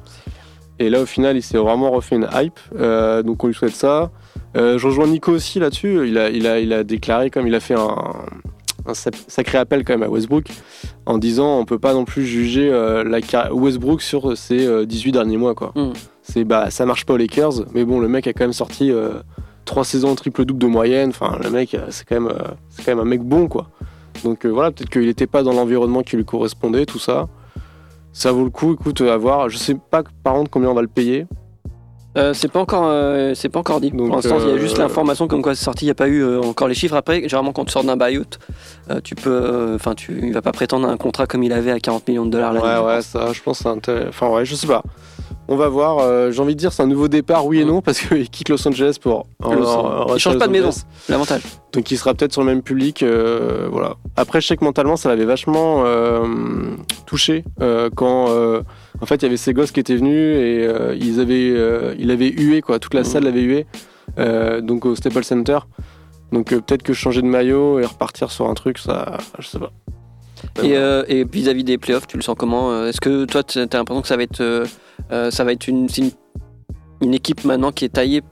Et 0.83 0.91
là, 0.91 1.01
au 1.03 1.07
final, 1.07 1.37
il 1.37 1.43
s'est 1.43 1.59
vraiment 1.59 1.91
refait 1.91 2.17
une 2.17 2.29
hype. 2.35 2.59
Euh, 2.79 3.23
donc, 3.23 3.43
on 3.45 3.47
lui 3.47 3.55
souhaite 3.55 3.75
ça. 3.75 4.11
Euh, 4.57 4.79
je 4.79 4.87
rejoins 4.87 5.07
Nico 5.07 5.33
aussi 5.33 5.59
là-dessus. 5.59 6.09
Il 6.09 6.19
a, 6.19 6.29
il, 6.31 6.47
a, 6.47 6.59
il 6.61 6.73
a 6.73 6.85
déclaré, 6.85 7.31
comme 7.31 7.47
il 7.47 7.55
a 7.55 7.61
fait 7.61 7.75
un, 7.75 7.97
un 8.87 8.93
sac- 8.95 9.15
sacré 9.29 9.59
appel 9.59 9.85
quand 9.85 9.93
même 9.95 10.03
à 10.03 10.09
Westbrook, 10.11 10.47
en 11.07 11.19
disant 11.19 11.59
on 11.59 11.65
peut 11.65 11.79
pas 11.79 11.95
non 11.95 12.05
plus 12.05 12.27
juger 12.27 12.69
euh, 12.71 13.05
la 13.05 13.21
Westbrook 13.55 14.03
sur 14.03 14.37
ses 14.37 14.67
euh, 14.67 14.85
18 14.85 15.13
derniers 15.13 15.37
mois. 15.37 15.55
Quoi. 15.55 15.73
Mm. 15.75 15.93
C'est, 16.23 16.45
bah, 16.45 16.71
ça 16.71 16.85
marche 16.85 17.07
pas 17.07 17.15
aux 17.15 17.19
Lakers, 17.19 17.65
mais 17.75 17.85
bon, 17.85 18.01
le 18.01 18.09
mec 18.09 18.27
a 18.27 18.33
quand 18.33 18.45
même 18.45 18.53
sorti 18.53 18.93
trois 19.65 19.85
saisons 19.85 20.11
en 20.11 20.15
triple-double 20.15 20.59
de 20.61 20.67
moyenne. 20.67 21.11
Enfin, 21.11 21.39
le 21.43 21.51
mec, 21.51 21.77
c'est 21.91 22.07
quand, 22.09 22.21
même, 22.21 22.33
c'est 22.71 22.85
quand 22.85 22.93
même 22.93 23.01
un 23.01 23.09
mec 23.09 23.23
bon. 23.23 23.49
quoi. 23.49 23.69
Donc 24.25 24.45
voilà, 24.47 24.71
peut-être 24.71 24.91
qu'il 24.91 25.07
n'était 25.07 25.27
pas 25.27 25.43
dans 25.43 25.53
l'environnement 25.53 26.03
qui 26.03 26.17
lui 26.17 26.25
correspondait, 26.25 26.85
tout 26.87 26.99
ça. 26.99 27.29
Ça 28.13 28.33
vaut 28.33 28.45
le 28.45 28.51
coup, 28.51 28.75
écoute, 28.75 29.01
à 29.01 29.17
voir. 29.17 29.49
Je 29.49 29.57
sais 29.57 29.75
pas 29.75 30.03
par 30.23 30.35
contre 30.35 30.51
combien 30.51 30.69
on 30.69 30.75
va 30.75 30.83
le 30.83 30.89
payer. 30.89 31.27
Euh, 32.19 32.35
c'est 32.35 32.49
pas 32.49 32.61
encore 32.61 32.89
euh, 32.89 33.33
c'est 33.35 33.49
pas 33.49 33.61
encore 33.61 33.81
dit 33.81 33.91
Donc, 33.91 34.09
pour 34.09 34.17
l'instant 34.17 34.37
il 34.39 34.47
y 34.47 34.51
a 34.51 34.55
euh, 34.55 34.59
juste 34.59 34.77
l'information 34.77 35.29
comme 35.29 35.41
quoi 35.41 35.55
c'est 35.55 35.65
sorti 35.65 35.87
il 35.87 35.89
n'y 35.89 35.93
a 35.93 35.95
pas 35.95 36.09
eu 36.09 36.21
euh, 36.23 36.43
encore 36.43 36.69
les 36.69 36.75
chiffres 36.75 36.95
après 36.95 37.23
généralement 37.23 37.55
quand 37.55 37.65
tu 37.65 37.73
sors 37.73 37.85
d'un 37.85 37.97
buyout 37.97 38.27
euh, 38.91 39.01
tu 39.03 39.15
peux 39.15 39.31
euh, 39.31 39.77
enfin 39.77 39.95
tu 39.95 40.21
il 40.23 40.35
va 40.35 40.43
pas 40.43 40.53
prétendre 40.53 40.87
à 40.87 40.91
un 40.93 40.99
contrat 40.99 41.27
comme 41.27 41.43
il 41.43 41.55
avait 41.55 41.71
à 41.71 41.81
40 41.81 42.07
millions 42.09 42.27
de 42.27 42.31
dollars 42.31 42.53
l'année 42.53 42.67
Ouais, 42.67 42.75
je 42.77 42.97
ouais, 42.97 43.01
ça, 43.01 43.33
je 43.33 43.41
pense 43.41 43.57
que 43.59 43.63
c'est 43.63 43.71
intéressant. 43.71 44.09
Enfin, 44.11 44.29
ouais, 44.29 44.45
je 44.45 44.55
sais 44.55 44.67
pas. 44.67 44.83
On 45.49 45.57
va 45.57 45.69
voir. 45.69 45.99
euh, 45.99 46.31
J'ai 46.31 46.41
envie 46.41 46.55
de 46.55 46.59
dire, 46.61 46.73
c'est 46.73 46.83
un 46.83 46.87
nouveau 46.87 47.09
départ, 47.09 47.47
oui 47.47 47.61
et 47.61 47.65
non, 47.65 47.81
parce 47.83 48.01
qu'il 48.01 48.29
quitte 48.31 48.49
Los 48.49 48.67
Angeles 48.67 48.97
pour. 49.01 49.27
Los- 49.41 49.67
en- 49.67 50.11
en- 50.11 50.15
il 50.15 50.21
change 50.21 50.39
pas 50.39 50.47
de 50.47 50.53
maison. 50.53 50.71
L'avantage 51.09 51.43
Donc, 51.73 51.91
il 51.91 51.97
sera 51.99 52.15
peut-être 52.15 52.33
sur 52.33 52.43
le 52.43 52.47
même 52.49 52.63
public. 52.63 53.03
euh, 53.03 53.69
voilà. 53.71 53.95
Après, 54.17 54.41
je 54.41 54.47
sais 54.47 54.57
que 54.57 54.65
mentalement, 54.65 54.97
ça 54.97 55.09
l'avait 55.09 55.25
vachement 55.25 55.85
euh, 55.87 56.27
touché 57.07 57.45
quand. 57.97 58.27
en 59.01 59.07
fait, 59.07 59.17
il 59.17 59.23
y 59.23 59.27
avait 59.27 59.37
ces 59.37 59.53
gosses 59.53 59.73
qui 59.73 59.81
étaient 59.81 59.97
venus 59.97 60.37
et 60.39 60.69
ils 61.01 61.21
avaient, 61.21 61.95
il 61.99 62.11
avait 62.11 62.31
hué, 62.31 62.61
quoi. 62.61 62.79
Toute 62.79 62.95
la 62.95 63.01
Mm. 63.03 63.05
salle 63.05 63.25
l'avait 63.25 63.43
hué. 63.43 63.67
donc, 64.63 64.85
au 64.85 64.95
Staples 64.95 65.25
Center. 65.25 65.59
Donc, 66.33 66.49
peut-être 66.49 66.83
que 66.83 66.93
changer 66.95 67.21
de 67.21 67.27
maillot 67.27 67.79
et 67.79 67.85
repartir 67.85 68.31
sur 68.31 68.49
un 68.49 68.55
truc, 68.55 68.79
ça. 68.79 69.19
Je 69.39 69.47
sais 69.49 69.59
pas. 69.59 69.71
Et, 70.63 70.77
euh, 70.77 71.05
et 71.09 71.25
vis-à-vis 71.25 71.65
des 71.65 71.79
playoffs 71.79 72.07
tu 72.07 72.17
le 72.17 72.23
sens 72.23 72.35
comment 72.39 72.71
euh, 72.73 72.89
est-ce 72.89 73.01
que 73.01 73.25
toi 73.25 73.43
tu 73.43 73.59
as 73.59 73.63
l'impression 73.73 74.03
que 74.03 74.09
ça 74.09 74.17
va 74.17 74.23
être 74.23 74.41
euh, 74.41 75.31
ça 75.31 75.45
va 75.45 75.53
être 75.53 75.69
une, 75.69 75.89
une 75.99 76.11
une 77.01 77.15
équipe 77.15 77.45
maintenant 77.45 77.73
qui 77.73 77.85
est 77.85 77.89
taillée 77.95 78.23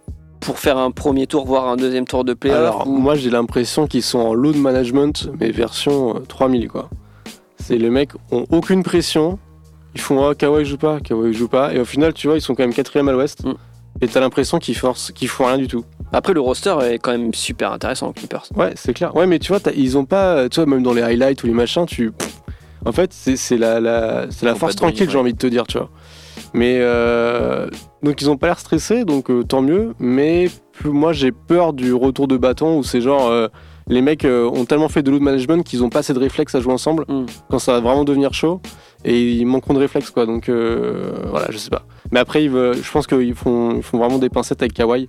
pour 0.40 0.58
faire 0.58 0.78
un 0.78 0.90
premier 0.90 1.26
tour 1.26 1.44
voire 1.44 1.68
un 1.68 1.76
deuxième 1.76 2.06
tour 2.06 2.24
de 2.24 2.34
playoffs 2.34 2.58
Alors, 2.58 2.86
ou- 2.86 2.96
moi, 2.96 3.14
j'ai 3.14 3.28
l'impression 3.30 3.86
qu'ils 3.86 4.02
sont 4.02 4.20
en 4.20 4.32
load 4.32 4.56
management, 4.56 5.28
mais 5.38 5.50
version 5.50 6.16
euh, 6.16 6.20
3000, 6.20 6.68
quoi. 6.68 6.88
C'est 7.58 7.76
les 7.76 7.90
mecs 7.90 8.12
ont 8.30 8.46
aucune 8.50 8.82
pression. 8.82 9.38
Ils 9.94 10.00
font 10.00 10.24
ah, 10.26 10.34
Kawhi 10.34 10.64
joue 10.64 10.78
pas, 10.78 11.00
Kawhi 11.00 11.34
joue 11.34 11.48
pas. 11.48 11.74
Et 11.74 11.80
au 11.80 11.84
final, 11.84 12.14
tu 12.14 12.26
vois, 12.28 12.36
ils 12.38 12.40
sont 12.40 12.54
quand 12.54 12.62
même 12.62 12.72
quatrième 12.72 13.08
à 13.08 13.12
l'ouest. 13.12 13.44
Mm. 13.44 13.54
Et 14.00 14.08
t'as 14.08 14.20
l'impression 14.20 14.58
qu'ils 14.58 14.76
forcent, 14.76 15.12
qu'ils 15.12 15.28
font 15.28 15.46
rien 15.46 15.58
du 15.58 15.68
tout. 15.68 15.84
Après, 16.12 16.32
le 16.32 16.40
roster 16.40 16.74
est 16.82 16.98
quand 16.98 17.12
même 17.12 17.32
super 17.34 17.72
intéressant 17.72 18.12
Clippers. 18.12 18.44
Ouais, 18.56 18.72
c'est 18.76 18.92
clair. 18.94 19.14
Ouais, 19.14 19.26
mais 19.26 19.38
tu 19.38 19.52
vois, 19.52 19.60
ils 19.76 19.96
ont 19.98 20.04
pas, 20.04 20.48
tu 20.48 20.56
vois, 20.60 20.66
même 20.66 20.82
dans 20.82 20.92
les 20.94 21.02
highlights 21.02 21.42
ou 21.44 21.46
les 21.46 21.52
machins, 21.52 21.86
tu, 21.86 22.12
en 22.84 22.92
fait, 22.92 23.12
c'est 23.12 23.58
la, 23.58 24.26
force 24.56 24.74
tranquille, 24.76 25.08
j'ai 25.10 25.18
envie 25.18 25.32
de 25.34 25.38
te 25.38 25.46
dire, 25.46 25.66
tu 25.66 25.78
vois. 25.78 25.90
Mais 26.52 26.78
euh, 26.80 27.68
donc 28.02 28.20
ils 28.22 28.28
ont 28.30 28.36
pas 28.36 28.46
l'air 28.48 28.58
stressés, 28.58 29.04
donc 29.04 29.30
euh, 29.30 29.44
tant 29.44 29.62
mieux. 29.62 29.94
Mais 30.00 30.50
plus- 30.72 30.90
moi, 30.90 31.12
j'ai 31.12 31.30
peur 31.32 31.72
du 31.72 31.92
retour 31.94 32.26
de 32.26 32.36
bâton 32.36 32.78
où 32.78 32.82
c'est 32.82 33.00
genre. 33.00 33.28
euh, 33.28 33.48
les 33.88 34.02
mecs 34.02 34.24
ont 34.24 34.64
tellement 34.66 34.88
fait 34.88 35.02
de 35.02 35.10
load 35.10 35.20
management 35.22 35.64
qu'ils 35.64 35.82
ont 35.82 35.90
pas 35.90 35.98
assez 36.00 36.14
de 36.14 36.18
réflexes 36.20 36.54
à 36.54 36.60
jouer 36.60 36.72
ensemble 36.72 37.04
Mm. 37.08 37.26
quand 37.50 37.58
ça 37.58 37.72
va 37.72 37.80
vraiment 37.80 38.04
devenir 38.04 38.32
chaud 38.34 38.60
et 39.04 39.30
ils 39.32 39.46
manqueront 39.46 39.74
de 39.74 39.78
réflexes 39.78 40.10
quoi 40.10 40.26
donc 40.26 40.48
euh, 40.48 41.12
voilà 41.30 41.46
je 41.50 41.58
sais 41.58 41.70
pas 41.70 41.84
mais 42.10 42.20
après 42.20 42.44
ils 42.44 42.50
je 42.50 42.90
pense 42.92 43.06
qu'ils 43.06 43.34
font, 43.34 43.76
ils 43.76 43.82
font 43.82 43.98
vraiment 43.98 44.18
des 44.18 44.28
pincettes 44.28 44.60
avec 44.62 44.74
Kawhi 44.74 45.08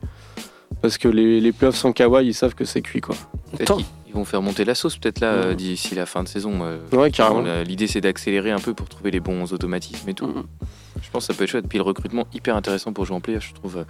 parce 0.81 0.97
que 0.97 1.07
les, 1.07 1.41
les 1.41 1.51
playoffs 1.51 1.75
sans 1.75 1.91
Kawhi 1.91 2.27
ils 2.27 2.33
savent 2.33 2.55
que 2.55 2.65
c'est 2.65 2.81
cuit 2.81 3.01
quoi 3.01 3.15
Peut-être 3.51 3.61
Attends. 3.71 3.77
qu'ils- 3.77 3.85
Ils 4.07 4.13
vont 4.13 4.23
faire 4.25 4.41
monter 4.41 4.63
la 4.65 4.75
sauce 4.75 4.97
peut-être 4.97 5.19
là 5.19 5.27
euh, 5.33 5.53
d'ici 5.55 5.93
la 5.95 6.05
fin 6.05 6.23
de 6.23 6.27
saison. 6.29 6.59
euh. 6.63 6.77
ouais 6.93 7.11
carrément 7.11 7.43
L'idée 7.67 7.87
c'est 7.87 8.01
d'accélérer 8.01 8.51
un 8.51 8.59
peu 8.59 8.73
pour 8.73 8.87
trouver 8.89 9.11
les 9.11 9.19
bons 9.19 9.51
automatismes 9.53 10.07
et 10.09 10.13
tout. 10.13 10.27
Mhm. 10.27 10.43
Je 11.01 11.09
pense 11.11 11.27
que 11.27 11.33
ça 11.33 11.37
peut 11.37 11.43
être 11.45 11.49
chouette. 11.49 11.65
Puis 11.67 11.77
le 11.77 11.83
recrutement 11.83 12.25
hyper 12.33 12.55
intéressant 12.55 12.91
pour 12.93 13.05
jouer 13.05 13.15
en 13.15 13.21
playoff, 13.21 13.45
je 13.47 13.53
trouve. 13.53 13.85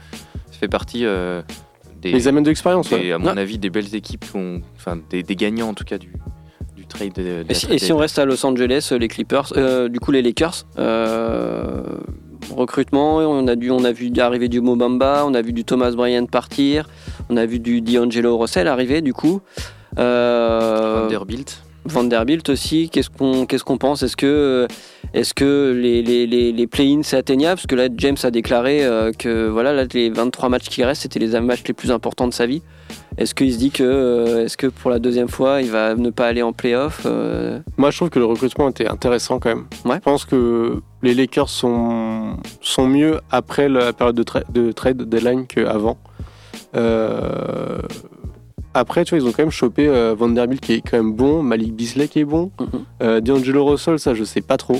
Ça 0.51 0.57
fait 0.59 0.67
partie 0.67 1.05
euh, 1.05 1.41
des, 2.01 2.11
ils 2.11 2.27
amènent 2.27 2.43
de 2.43 2.49
l'expérience 2.49 2.89
des- 2.89 2.95
ouais. 2.95 3.11
à 3.11 3.17
mon 3.19 3.33
Ouais. 3.33 3.39
avis, 3.39 3.57
des 3.57 3.69
belles 3.71 3.93
équipes, 3.95 4.25
enfin 4.75 4.99
des, 5.09 5.21
des 5.23 5.35
gagnants 5.35 5.69
en 5.69 5.73
tout 5.73 5.83
cas 5.83 5.97
du 5.97 6.13
trade. 6.91 7.13
de- 7.13 7.43
de 7.43 7.45
Et 7.49 7.53
si, 7.53 7.65
trade 7.65 7.75
et 7.75 7.79
si 7.79 7.91
on 7.93 7.97
reste 7.97 8.19
à 8.19 8.25
Los 8.25 8.45
Angeles, 8.45 8.89
euh, 8.91 8.97
les 8.97 9.07
Clippers, 9.07 9.51
euh, 9.57 9.89
du 9.89 9.99
coup 9.99 10.11
les 10.11 10.21
Lakers, 10.21 10.65
euh, 10.77 11.81
recrutement, 12.55 13.17
on 13.17 13.47
a, 13.47 13.55
dû, 13.55 13.71
on 13.71 13.83
a 13.83 13.91
vu 13.91 14.11
arriver 14.17 14.47
du 14.49 14.61
Mobamba, 14.61 15.23
on 15.25 15.33
a 15.33 15.41
vu 15.41 15.53
du 15.53 15.63
Thomas 15.63 15.91
Bryant 15.91 16.25
partir, 16.25 16.87
on 17.29 17.37
a 17.37 17.45
vu 17.45 17.59
du 17.59 17.81
D'Angelo 17.81 18.37
Russell 18.37 18.67
arriver 18.67 19.01
du 19.01 19.13
coup. 19.13 19.41
Vanderbilt. 21.03 21.61
Vanderbilt 21.85 22.47
aussi, 22.49 22.89
qu'est-ce 22.89 23.09
qu'on 23.09 23.45
qu'est-ce 23.45 23.63
qu'on 23.63 23.77
pense? 23.77 24.03
Est-ce 24.03 24.15
que, 24.15 24.67
est 25.13 25.33
que 25.33 25.73
les, 25.75 26.01
les, 26.03 26.27
les, 26.27 26.51
les 26.51 26.67
play-ins 26.67 27.01
c'est 27.03 27.17
atteignable? 27.17 27.55
Parce 27.55 27.67
que 27.67 27.75
là, 27.75 27.87
James 27.97 28.17
a 28.23 28.31
déclaré 28.31 28.83
euh, 28.85 29.11
que 29.11 29.47
voilà, 29.47 29.73
là, 29.73 29.85
les 29.93 30.09
23 30.09 30.49
matchs 30.49 30.69
qui 30.69 30.83
restent, 30.83 31.01
c'était 31.03 31.19
les 31.19 31.39
matchs 31.39 31.63
les 31.67 31.73
plus 31.73 31.91
importants 31.91 32.27
de 32.27 32.33
sa 32.33 32.45
vie. 32.45 32.61
Est-ce 33.17 33.33
qu'il 33.33 33.51
se 33.51 33.57
dit 33.57 33.71
que, 33.71 33.83
euh, 33.83 34.45
est-ce 34.45 34.57
que 34.57 34.67
pour 34.67 34.91
la 34.91 34.99
deuxième 34.99 35.27
fois, 35.27 35.61
il 35.61 35.71
va 35.71 35.95
ne 35.95 36.09
pas 36.11 36.27
aller 36.27 36.41
en 36.43 36.53
playoff 36.53 37.01
euh, 37.05 37.59
moi 37.77 37.89
je 37.91 37.97
trouve 37.97 38.09
que 38.09 38.19
le 38.19 38.25
recrutement 38.25 38.69
était 38.69 38.87
intéressant 38.87 39.39
quand 39.39 39.49
même. 39.49 39.65
Ouais. 39.85 39.95
je 39.95 40.01
pense 40.01 40.25
que 40.25 40.81
les 41.01 41.13
Lakers 41.13 41.49
sont, 41.49 42.37
sont 42.61 42.87
mieux 42.87 43.19
après 43.31 43.67
la 43.69 43.91
période 43.91 44.15
de, 44.15 44.23
tra- 44.23 44.43
de 44.51 44.71
trade 44.71 45.01
deadline 45.09 45.47
qu'avant. 45.47 45.97
Euh, 46.75 47.79
après 48.73 49.03
tu 49.05 49.15
vois 49.15 49.23
ils 49.23 49.27
ont 49.27 49.31
quand 49.31 49.43
même 49.43 49.51
chopé 49.51 49.87
euh, 49.87 50.15
Vanderbilt 50.17 50.61
qui 50.61 50.73
est 50.73 50.81
quand 50.81 50.97
même 50.97 51.13
bon 51.13 51.43
Malik 51.43 51.73
Beasley 51.75 52.07
qui 52.07 52.19
est 52.19 52.25
bon 52.25 52.51
Mhm. 52.59 52.67
euh, 53.03 53.21
D'Angelo 53.21 53.65
Russell 53.65 53.99
ça 53.99 54.13
je 54.13 54.23
sais 54.23 54.41
pas 54.41 54.57
trop 54.57 54.77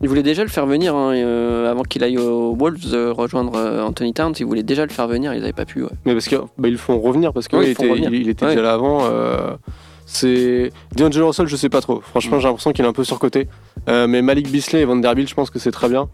Il 0.00 0.08
voulait 0.08 0.22
déjà 0.22 0.42
le 0.42 0.48
faire 0.48 0.66
venir 0.66 0.94
hein, 0.96 1.12
euh, 1.14 1.70
avant 1.70 1.82
qu'il 1.82 2.02
aille 2.04 2.18
aux 2.18 2.54
Wolves 2.56 2.92
euh, 2.94 3.12
rejoindre 3.12 3.56
Anthony 3.86 4.12
Towns. 4.12 4.34
Il 4.40 4.46
voulait 4.46 4.64
déjà 4.64 4.84
le 4.84 4.90
faire 4.90 5.06
venir, 5.06 5.32
ils 5.34 5.40
n'avaient 5.40 5.52
pas 5.52 5.64
pu. 5.64 5.82
ouais. 5.84 5.90
Mais 6.04 6.12
parce 6.14 6.26
que 6.28 6.36
bah, 6.58 6.66
ils 6.68 6.72
le 6.72 6.76
font 6.76 6.98
revenir 7.00 7.32
parce 7.32 7.46
que 7.46 7.54
Ouais, 7.56 7.62
ouais, 7.62 7.68
ils 7.68 7.70
il, 7.70 7.74
font 7.76 7.82
était, 7.84 7.92
revenir. 7.92 8.10
il, 8.12 8.22
il 8.22 8.28
était 8.28 8.44
Ouais. 8.44 8.50
déjà 8.52 8.62
là 8.62 8.72
avant. 8.72 9.00
c'est 10.06 10.72
D'Angelo 10.96 11.28
Russell, 11.28 11.46
je 11.46 11.56
sais 11.56 11.68
pas 11.68 11.80
trop. 11.80 12.00
Franchement, 12.00 12.36
Mm. 12.36 12.40
j'ai 12.40 12.46
l'impression 12.48 12.72
qu'il 12.72 12.84
est 12.84 12.88
un 12.88 12.92
peu 12.92 13.04
surcoté. 13.04 13.48
Mais 13.86 14.22
Malik 14.22 14.50
Beasley 14.50 14.80
et 14.82 14.84
Vanderbilt, 14.84 15.28
je 15.28 15.34
pense 15.34 15.50
que 15.50 15.58
c'est 15.58 15.70
très 15.72 15.88
bien. 15.88 16.08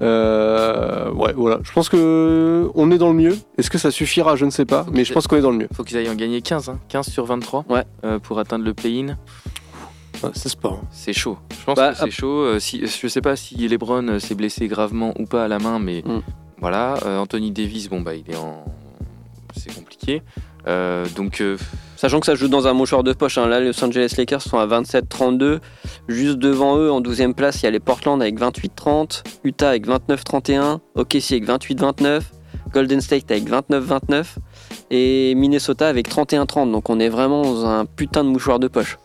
Euh, 0.00 1.10
ouais, 1.12 1.32
voilà. 1.34 1.58
Je 1.62 1.72
pense 1.72 1.88
que 1.88 2.70
on 2.74 2.90
est 2.90 2.98
dans 2.98 3.08
le 3.08 3.14
mieux. 3.14 3.36
Est-ce 3.58 3.70
que 3.70 3.78
ça 3.78 3.90
suffira? 3.90 4.36
Je 4.36 4.44
ne 4.44 4.50
sais 4.50 4.64
pas. 4.64 4.86
Mais 4.92 5.04
je 5.04 5.12
pense 5.12 5.26
qu'on 5.26 5.36
est 5.36 5.40
dans 5.42 5.50
le 5.50 5.58
mieux. 5.58 5.68
Faut 5.74 5.84
qu'ils 5.84 5.96
aillent 5.96 6.08
en 6.10 6.14
gagner 6.14 6.40
15, 6.42 6.68
hein, 6.70 6.78
15 6.88 7.06
sur 7.08 7.24
23 7.26 7.64
Ouais. 7.68 7.84
euh, 8.04 8.18
pour 8.18 8.38
atteindre 8.38 8.64
le 8.64 8.74
play-in. 8.74 9.16
Ouais, 10.22 10.30
c'est 10.34 10.48
sport. 10.48 10.80
C'est 10.90 11.12
chaud. 11.12 11.38
Je 11.58 11.64
pense 11.64 11.76
Bah, 11.76 11.92
que 11.92 11.98
c'est 11.98 12.10
chaud. 12.10 12.40
Euh, 12.42 12.58
si, 12.58 12.86
je 12.86 13.08
sais 13.08 13.20
pas 13.20 13.36
si 13.36 13.56
LeBron 13.68 14.06
euh, 14.08 14.18
s'est 14.18 14.34
blessé 14.36 14.68
gravement 14.68 15.12
ou 15.18 15.26
pas 15.26 15.44
à 15.44 15.48
la 15.48 15.58
main, 15.58 15.78
mais 15.78 16.02
Mm. 16.04 16.20
voilà. 16.60 16.94
Euh, 17.04 17.18
Anthony 17.18 17.50
Davis, 17.50 17.88
bon 17.88 18.00
bah 18.00 18.14
il 18.14 18.30
est 18.30 18.36
en, 18.36 18.64
c'est 19.56 19.74
compliqué. 19.74 20.22
Euh, 20.68 21.06
donc 21.16 21.40
euh, 21.40 21.56
Sachant 22.02 22.18
que 22.18 22.26
ça 22.26 22.34
joue 22.34 22.48
dans 22.48 22.66
un 22.66 22.72
mouchoir 22.72 23.04
de 23.04 23.12
poche. 23.12 23.38
hein. 23.38 23.46
Là, 23.46 23.60
les 23.60 23.66
Los 23.66 23.84
Angeles 23.84 24.14
Lakers 24.18 24.42
sont 24.42 24.58
à 24.58 24.66
27-32. 24.66 25.60
Juste 26.08 26.36
devant 26.38 26.76
eux, 26.76 26.90
en 26.90 27.00
12e 27.00 27.32
place, 27.32 27.62
il 27.62 27.66
y 27.66 27.68
a 27.68 27.70
les 27.70 27.78
Portland 27.78 28.20
avec 28.20 28.40
28-30, 28.40 29.22
Utah 29.44 29.68
avec 29.68 29.86
29-31, 29.86 30.80
OKC 30.96 31.30
avec 31.30 31.46
28-29, 31.46 32.22
Golden 32.72 33.00
State 33.00 33.30
avec 33.30 33.48
29-29 33.48 34.24
et 34.90 35.36
Minnesota 35.36 35.86
avec 35.86 36.10
31-30. 36.10 36.72
Donc 36.72 36.90
on 36.90 36.98
est 36.98 37.08
vraiment 37.08 37.42
dans 37.42 37.66
un 37.66 37.86
putain 37.86 38.24
de 38.24 38.30
mouchoir 38.30 38.58
de 38.58 38.66
poche. 38.66 38.98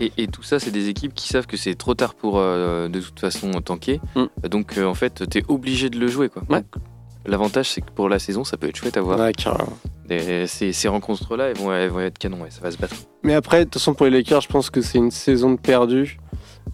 et, 0.00 0.10
et 0.16 0.26
tout 0.26 0.42
ça, 0.42 0.58
c'est 0.58 0.70
des 0.70 0.88
équipes 0.88 1.12
qui 1.12 1.28
savent 1.28 1.46
que 1.46 1.58
c'est 1.58 1.74
trop 1.74 1.92
tard 1.92 2.14
pour 2.14 2.38
euh, 2.38 2.88
de 2.88 2.98
toute 2.98 3.20
façon 3.20 3.50
tanker. 3.60 4.00
Mm. 4.16 4.48
Donc 4.48 4.78
euh, 4.78 4.86
en 4.86 4.94
fait, 4.94 5.28
t'es 5.28 5.42
obligé 5.48 5.90
de 5.90 5.98
le 5.98 6.08
jouer 6.08 6.30
quoi. 6.30 6.42
Ouais. 6.48 6.60
Donc, 6.60 6.82
L'avantage, 7.28 7.68
c'est 7.70 7.80
que 7.82 7.90
pour 7.94 8.08
la 8.08 8.18
saison, 8.18 8.42
ça 8.42 8.56
peut 8.56 8.68
être 8.68 8.76
chouette 8.76 8.96
à 8.96 9.00
voir. 9.02 9.18
Ouais, 9.20 9.32
carrément. 9.32 9.76
Et 10.10 10.46
ces, 10.46 10.72
ces 10.72 10.88
rencontres-là, 10.88 11.48
elles 11.50 11.56
vont, 11.58 11.72
elles 11.72 11.90
vont 11.90 12.00
être 12.00 12.18
canon, 12.18 12.40
ouais, 12.42 12.50
ça 12.50 12.60
va 12.62 12.70
se 12.70 12.78
battre. 12.78 12.94
Mais 13.22 13.34
après, 13.34 13.58
de 13.60 13.64
toute 13.64 13.74
façon, 13.74 13.92
pour 13.94 14.06
les 14.06 14.12
Lakers, 14.12 14.40
je 14.40 14.48
pense 14.48 14.70
que 14.70 14.80
c'est 14.80 14.98
une 14.98 15.10
saison 15.10 15.50
de 15.52 15.58
perdu. 15.60 16.18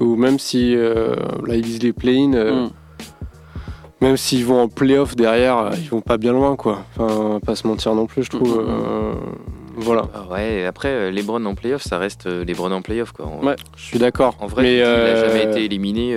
Ou 0.01 0.17
même 0.17 0.39
si 0.39 0.75
euh, 0.77 1.15
là 1.47 1.55
ils 1.55 1.65
visent 1.65 1.83
les 1.83 1.93
play-in, 1.93 2.33
euh, 2.35 2.67
Mm. 2.67 2.71
même 4.01 4.17
s'ils 4.17 4.45
vont 4.45 4.61
en 4.63 4.69
play-off 4.69 5.15
derrière, 5.17 5.59
euh, 5.59 5.71
ils 5.79 5.89
vont 5.89 6.01
pas 6.01 6.17
bien 6.17 6.33
loin, 6.33 6.57
quoi. 6.57 6.85
Enfin, 6.97 7.39
pas 7.45 7.55
se 7.55 7.67
mentir 7.67 7.95
non 7.95 8.07
plus, 8.07 8.25
je 8.25 8.31
trouve. 8.31 8.59
Mm, 8.61 8.65
mm. 8.65 8.69
Euh, 8.69 9.13
voilà, 9.77 10.03
Ah 10.15 10.27
ouais, 10.33 10.61
et 10.61 10.67
après, 10.67 10.89
euh, 10.89 11.11
LeBron 11.11 11.45
en 11.45 11.55
playoff, 11.55 11.83
ça 11.83 11.99
reste 11.99 12.27
euh, 12.27 12.45
LeBron 12.45 12.71
en 12.73 12.83
playoff 12.83 13.11
quoi. 13.13 13.27
En, 13.27 13.45
Ouais. 13.45 13.57
je 13.77 13.83
suis 13.85 13.99
d'accord. 13.99 14.37
en 14.41 14.47
vrai, 14.47 14.63
mais 14.63 14.77
il 14.79 14.83
a 14.83 14.87
euh, 14.87 15.29
jamais 15.29 15.51
été 15.51 15.65
éliminé. 15.65 16.15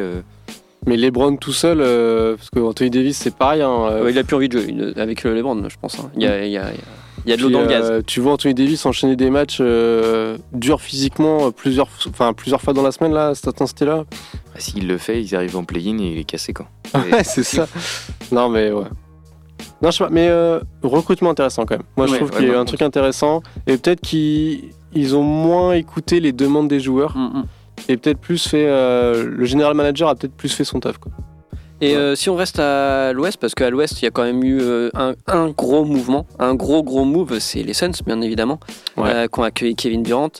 Euh, 0.87 0.89
Mais 0.89 0.97
LeBron 0.97 1.35
tout 1.37 1.53
seul, 1.53 1.79
euh, 1.81 2.35
parce 2.35 2.49
que 2.49 2.59
Anthony 2.59 2.89
Davis 2.89 3.17
c'est 3.17 3.35
pareil. 3.35 3.61
hein, 3.61 3.69
euh, 3.91 4.03
Ouais, 4.03 4.11
il 4.11 4.17
a 4.17 4.23
plus 4.23 4.35
envie 4.35 4.49
de 4.49 4.59
jouer 4.59 4.93
avec 4.95 5.23
le 5.23 5.33
LeBron, 5.35 5.67
je 5.69 5.75
pense. 5.81 5.99
hein. 5.99 6.09
Il 6.15 6.23
y 6.23 6.27
a, 6.27 6.45
il 6.45 6.51
y 6.51 6.57
a- 6.57 6.71
il 7.25 7.31
y 7.31 7.33
a 7.33 7.37
de 7.37 7.41
l'eau 7.41 7.49
dans 7.49 7.61
le 7.61 7.67
gaz. 7.67 7.89
euh, 7.91 8.01
tu 8.05 8.21
vois 8.21 8.31
Anthony 8.33 8.53
Davis 8.53 8.85
enchaîner 8.85 9.17
des 9.17 9.29
matchs 9.29 9.57
euh, 9.59 10.37
durs 10.53 10.79
physiquement 10.79 11.47
euh, 11.47 11.51
plusieurs, 11.51 11.89
enfin 12.09 12.31
plusieurs 12.31 12.61
fois 12.61 12.73
dans 12.73 12.83
la 12.83 12.91
semaine 12.91 13.11
là, 13.13 13.29
à 13.29 13.35
cette 13.35 13.49
intensité-là. 13.49 14.05
bah, 14.07 14.59
S'il 14.59 14.87
le 14.87 14.97
fait, 14.97 15.21
ils 15.21 15.35
arrivent 15.35 15.57
en 15.57 15.65
play-in 15.65 15.97
et 15.99 16.11
il 16.13 16.17
est 16.19 16.23
cassé 16.23 16.53
quoi. 16.53 16.67
Ouais, 16.95 17.23
c'est 17.25 17.43
ça. 17.43 17.67
Non 18.31 18.47
mais 18.47 18.71
ouais. 18.71 18.85
Non 19.81 19.91
je 19.91 19.97
sais 19.97 20.03
pas, 20.05 20.09
mais 20.09 20.27
euh, 20.29 20.59
recrutement 20.83 21.31
intéressant 21.31 21.65
quand 21.65 21.75
même. 21.75 21.83
Moi 21.97 22.07
je 22.07 22.11
Ouais, 22.13 22.17
trouve 22.19 22.31
ouais, 22.31 22.37
qu'il 22.37 22.47
y 22.47 22.51
a 22.53 22.59
un 22.59 22.65
truc 22.65 22.81
intéressant 22.81 23.41
et 23.65 23.77
peut-être 23.77 24.01
qu'ils 24.01 24.69
ils 24.93 25.15
ont 25.15 25.23
moins 25.23 25.73
écouté 25.73 26.19
les 26.21 26.31
demandes 26.31 26.69
des 26.69 26.79
joueurs 26.79 27.15
Mm, 27.17 27.39
mm. 27.39 27.45
Et 27.87 27.97
peut-être 27.97 28.19
plus 28.19 28.47
fait 28.47 28.65
euh, 28.67 29.25
le 29.27 29.45
general 29.45 29.73
manager 29.73 30.09
a 30.09 30.15
peut-être 30.15 30.33
plus 30.35 30.53
fait 30.53 30.63
son 30.63 30.79
taf 30.79 30.97
quoi. 30.97 31.11
Et 31.79 31.91
Ouais. 31.91 31.95
euh, 31.97 32.15
si 32.15 32.29
on 32.31 32.35
reste 32.35 32.57
à 32.59 33.13
l'ouest, 33.13 33.37
parce 33.39 33.53
qu'à 33.53 33.69
l'ouest, 33.69 34.01
il 34.01 34.05
y 34.05 34.07
a 34.07 34.11
quand 34.11 34.23
même 34.23 34.43
eu 34.43 34.59
euh, 34.61 34.89
un, 34.95 35.13
un 35.27 35.49
gros 35.49 35.85
mouvement, 35.85 36.25
un 36.39 36.55
gros 36.55 36.81
gros 36.81 37.05
move, 37.05 37.37
c'est 37.37 37.61
les 37.61 37.73
Suns, 37.75 37.91
bien 38.05 38.19
évidemment, 38.21 38.59
Ouais. 38.97 39.27
qui 39.31 39.39
ont 39.39 39.43
accueilli 39.43 39.75
Kevin 39.75 40.01
Durant. 40.01 40.31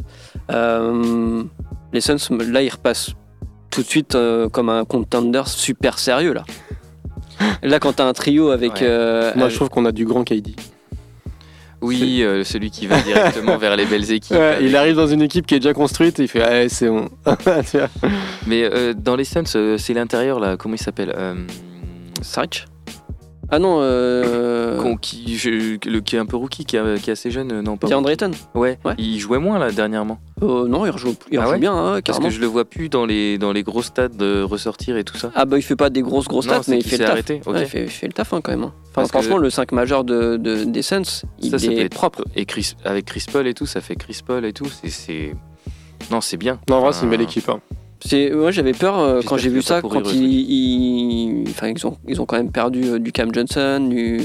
Les 1.94 2.02
Suns, 2.02 2.18
là, 2.52 2.62
ils 2.64 2.70
repassent 2.70 3.12
tout 3.70 3.82
de 3.82 3.88
suite 3.88 4.18
comme 4.52 4.70
un 4.70 4.84
contender 4.86 5.44
super 5.46 6.00
sérieux, 6.00 6.34
là. 6.34 6.44
Là, 7.62 7.80
quand 7.80 7.94
t'as 7.94 8.06
un 8.08 8.14
trio 8.14 8.50
avec... 8.50 8.82
Ouais. 8.82 8.88
Moi 9.36 9.44
avec- 9.46 9.50
je 9.52 9.56
trouve 9.58 9.70
qu'on 9.70 9.86
a 9.86 9.92
du 9.92 10.06
grand 10.06 10.24
KD. 10.24 10.56
Oui, 11.82 12.22
euh, 12.24 12.44
celui 12.44 12.72
qui 12.72 12.88
va 12.88 13.00
directement 13.02 13.58
vers 13.58 13.76
les 13.76 13.86
belles 13.86 14.12
équipes. 14.12 14.36
Ouais, 14.38 14.44
avec- 14.56 14.62
il 14.68 14.76
arrive 14.76 14.96
dans 14.96 15.08
une 15.08 15.22
équipe 15.22 15.46
qui 15.46 15.56
est 15.56 15.60
déjà 15.60 15.74
construite 15.74 16.20
et 16.20 16.24
il 16.24 16.28
fait 16.28 16.42
ah, 16.42 16.68
c'est 16.70 16.90
bon. 16.90 17.08
Mais 18.48 18.64
euh, 18.64 18.94
dans 18.96 19.16
les 19.16 19.24
Suns, 19.26 19.44
euh, 19.56 19.78
c'est 19.78 19.94
l'intérieur 19.94 20.40
là, 20.40 20.58
comment 20.58 20.76
il 20.76 20.82
s'appelle 20.82 21.14
Saric? 22.22 22.66
Ah 23.50 23.60
non, 23.60 23.78
euh... 23.82 24.96
qui, 25.02 25.38
je- 25.38 25.78
le, 25.90 26.00
qui 26.02 26.16
est 26.16 26.20
un 26.20 26.26
peu 26.26 26.36
rookie, 26.36 26.66
qui, 26.66 26.76
est- 26.76 27.02
qui 27.02 27.10
est 27.10 27.14
assez 27.14 27.32
jeune, 27.32 27.52
euh, 27.52 27.62
non 27.62 27.78
pas 27.78 27.88
rookie. 27.88 28.10
Ayton 28.12 28.32
Ouais. 28.56 28.78
Ouais. 28.84 28.94
il 28.98 29.20
jouait 29.20 29.40
moins 29.40 29.58
là 29.60 29.72
dernièrement. 29.72 30.20
Euh, 30.42 30.68
Non, 30.68 30.86
il 30.86 30.90
rejoue, 30.90 31.16
il 31.32 31.38
Ah 31.38 31.42
rejoue 31.42 31.52
ouais 31.54 31.60
bien, 31.60 31.74
hein, 31.74 32.00
Parce 32.06 32.20
que 32.20 32.30
je 32.30 32.40
le 32.42 32.48
vois 32.48 32.66
plus 32.66 32.90
dans 32.90 33.06
les, 33.06 33.38
dans 33.38 33.52
les 33.54 33.64
gros 33.64 33.82
stades 33.82 34.18
de 34.18 34.42
ressortir 34.42 34.98
et 34.98 35.04
tout 35.04 35.18
ça. 35.18 35.32
Ah 35.36 35.46
bah 35.46 35.58
il 35.58 35.62
fait 35.62 35.76
pas 35.78 35.90
des 35.90 36.02
grosses 36.02 36.28
grosses 36.28 36.48
Non, 36.48 36.62
stats, 36.62 36.72
mais 36.72 36.80
il 36.80 36.84
fait 36.84 36.92
le 36.92 36.98
s'est 36.98 37.04
taf. 37.04 37.12
arrêté, 37.12 37.42
ok. 37.46 37.54
Ouais, 37.54 37.62
il, 37.62 37.68
fait, 37.68 37.84
il 37.84 37.90
fait 37.90 38.08
le 38.08 38.14
taf 38.14 38.34
hein, 38.34 38.42
quand 38.44 38.52
même. 38.52 38.64
hein. 38.64 38.74
Enfin, 38.84 38.92
Parce 38.94 39.12
que- 39.12 39.18
franchement, 39.20 39.38
le 39.38 39.50
5 39.50 39.72
majeur 39.72 40.04
de, 40.04 40.38
de- 40.38 40.64
des 40.66 40.82
Suns, 40.82 41.02
il 41.42 41.50
ça, 41.52 41.58
ça 41.60 41.68
est 41.72 41.90
propre. 41.94 42.24
Et 42.36 42.46
Chris, 42.46 42.74
avec 42.84 43.06
Chris 43.06 43.26
Paul 43.32 43.48
et 43.48 43.54
tout, 43.54 43.66
ça 43.66 43.80
fait 43.82 43.96
Chris 43.96 44.20
Paul 44.26 44.44
et 44.46 44.54
tout. 44.54 44.68
C'est. 44.88 45.36
Non, 46.12 46.22
c'est 46.22 46.38
bien. 46.38 46.60
Non 46.70 46.78
en 46.78 46.82
vrai 46.82 46.94
c'est 46.94 47.04
une 47.06 47.10
belle 47.12 47.22
équipe. 47.22 47.50
hein. 47.50 47.60
Moi 48.34 48.52
j'avais 48.52 48.74
peur 48.74 49.00
euh, 49.00 49.22
quand 49.26 49.38
j'ai 49.38 49.50
vu 49.50 49.62
ça, 49.62 49.82
quand 49.82 50.12
ils, 50.14 50.24
ils, 50.24 51.44
ils, 51.50 51.88
ont, 51.88 51.98
ils 52.08 52.22
ont 52.22 52.26
quand 52.26 52.38
même 52.38 52.52
perdu 52.52 52.84
euh, 52.84 53.00
du 53.00 53.12
Cam 53.12 53.34
Johnson, 53.34 53.88
du, 53.90 54.22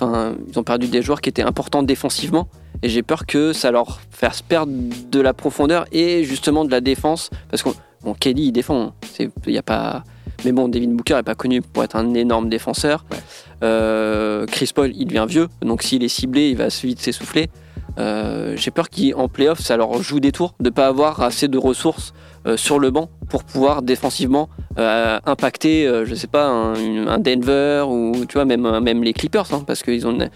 ils 0.00 0.58
ont 0.58 0.62
perdu 0.62 0.88
des 0.88 1.02
joueurs 1.02 1.20
qui 1.20 1.30
étaient 1.30 1.42
importants 1.42 1.82
défensivement. 1.82 2.48
Et 2.82 2.88
j'ai 2.88 3.02
peur 3.02 3.24
que 3.24 3.52
ça 3.52 3.70
leur 3.70 4.00
fasse 4.10 4.42
perdre 4.42 4.72
de 5.10 5.20
la 5.20 5.32
profondeur 5.32 5.86
et 5.90 6.24
justement 6.24 6.64
de 6.64 6.70
la 6.70 6.82
défense. 6.82 7.30
Parce 7.50 7.62
que 7.62 7.70
bon, 8.02 8.14
Kelly 8.14 8.46
il 8.48 8.52
défend, 8.52 8.92
il 9.18 9.30
n'y 9.46 9.58
a 9.58 9.62
pas. 9.62 10.04
Mais 10.44 10.52
bon, 10.52 10.68
Devin 10.68 10.88
Booker 10.88 11.16
est 11.18 11.22
pas 11.22 11.34
connu 11.34 11.62
pour 11.62 11.82
être 11.82 11.96
un 11.96 12.12
énorme 12.12 12.50
défenseur. 12.50 13.06
Ouais. 13.10 13.18
Euh, 13.62 14.44
Chris 14.46 14.70
Paul, 14.74 14.92
il 14.94 15.06
devient 15.06 15.24
vieux, 15.26 15.48
donc 15.62 15.82
s'il 15.82 16.04
est 16.04 16.08
ciblé, 16.08 16.50
il 16.50 16.56
va 16.56 16.68
vite 16.68 17.00
s'essouffler. 17.00 17.48
Euh, 17.98 18.54
J'ai 18.56 18.70
peur 18.70 18.88
qu'en 18.90 19.28
playoff, 19.28 19.60
ça 19.60 19.76
leur 19.76 20.02
joue 20.02 20.20
des 20.20 20.32
tours 20.32 20.54
de 20.60 20.68
pas 20.68 20.88
avoir 20.88 21.22
assez 21.22 21.48
de 21.48 21.56
ressources 21.56 22.12
sur 22.56 22.78
le 22.78 22.90
banc 22.90 23.10
pour 23.28 23.44
pouvoir 23.44 23.82
défensivement 23.82 24.48
euh, 24.78 25.20
impacter, 25.24 25.86
euh, 25.86 26.04
je 26.04 26.14
sais 26.14 26.26
pas, 26.26 26.46
un, 26.46 27.18
Denver 27.18 27.84
ou 27.88 28.26
tu 28.26 28.34
vois 28.34 28.44
même 28.44 28.80
même 28.80 29.02
les 29.02 29.12
Clippers, 29.12 29.52
hein, 29.52 29.62
parce 29.66 29.82
qu'ils 29.82 30.06
ont 30.06 30.12
une, 30.12 30.30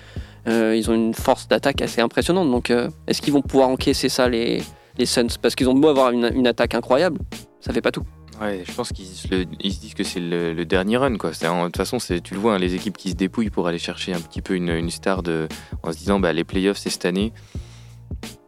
euh, 0.47 0.83
ont 0.89 0.95
une 0.95 1.15
force 1.15 1.49
d'attaque 1.49 1.83
assez 1.83 2.01
impressionnante. 2.01 2.51
Donc, 2.51 2.71
euh, 2.71 2.89
est-ce 3.07 3.21
qu'ils 3.21 3.33
vont 3.33 3.43
pouvoir 3.43 3.69
encaisser 3.69 4.09
ça 4.09 4.29
les 4.29 4.63
les 4.97 5.07
Suns? 5.07 5.39
Parce 5.41 5.55
qu'ils 5.55 5.69
ont 5.69 5.75
beau 5.75 5.89
avoir 5.89 6.11
une, 6.11 6.31
une 6.35 6.47
attaque 6.47 6.75
incroyable, 6.75 7.19
ça 7.61 7.73
fait 7.73 7.81
pas 7.81 7.91
tout. 7.91 8.05
Ouais, 8.41 8.63
je 8.65 8.73
pense 8.73 8.93
qu'ils 8.93 9.07
se, 9.07 9.27
disent 9.27 9.95
que 9.95 10.05
c'est 10.05 10.21
le, 10.21 10.65
dernier 10.65 10.97
run. 10.97 11.17
Quoi. 11.17 11.31
De 11.31 11.65
toute 11.65 11.77
façon, 11.77 11.99
tu 11.99 12.35
le 12.35 12.41
vois, 12.41 12.55
hein, 12.55 12.59
les 12.59 12.77
équipes 12.77 12.97
qui 12.97 13.11
se 13.11 13.17
dépouillent 13.17 13.51
pour 13.51 13.67
aller 13.67 13.81
chercher 13.81 14.15
un 14.15 14.21
petit 14.21 14.43
peu 14.43 14.55
une, 14.55 14.69
une 14.69 14.91
star 14.91 15.25
de, 15.25 15.49
en 15.83 15.91
se 15.91 15.99
disant 15.99 16.21
bah, 16.21 16.33
les 16.33 16.45
playoffs, 16.45 16.79
c'est 16.79 16.91
cette 16.91 17.05
année 17.05 17.33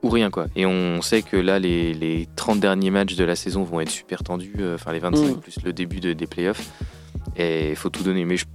ou 0.03 0.09
rien. 0.11 0.31
quoi. 0.31 0.47
Et 0.57 0.67
on 0.67 1.03
sait 1.03 1.23
que 1.23 1.37
là, 1.37 1.59
les, 1.59 1.93
les 1.95 2.27
30 2.37 2.61
derniers 2.61 2.91
matchs 2.91 3.17
de 3.17 3.25
la 3.25 3.37
saison 3.37 3.63
vont 3.65 3.81
être 3.81 3.91
super 3.91 4.23
tendus, 4.23 4.55
euh, 4.61 4.75
enfin 4.77 4.93
les 4.93 4.99
25 4.99 5.37
Mm. 5.37 5.41
plus 5.41 5.57
le 5.65 5.73
début 5.73 6.01
de- 6.01 6.13
des 6.13 6.27
playoffs. 6.27 6.71
Et 7.37 7.71
il 7.71 7.77
faut 7.77 7.91
tout 7.91 8.03
donner. 8.03 8.25
Mais 8.25 8.37
je- 8.37 8.47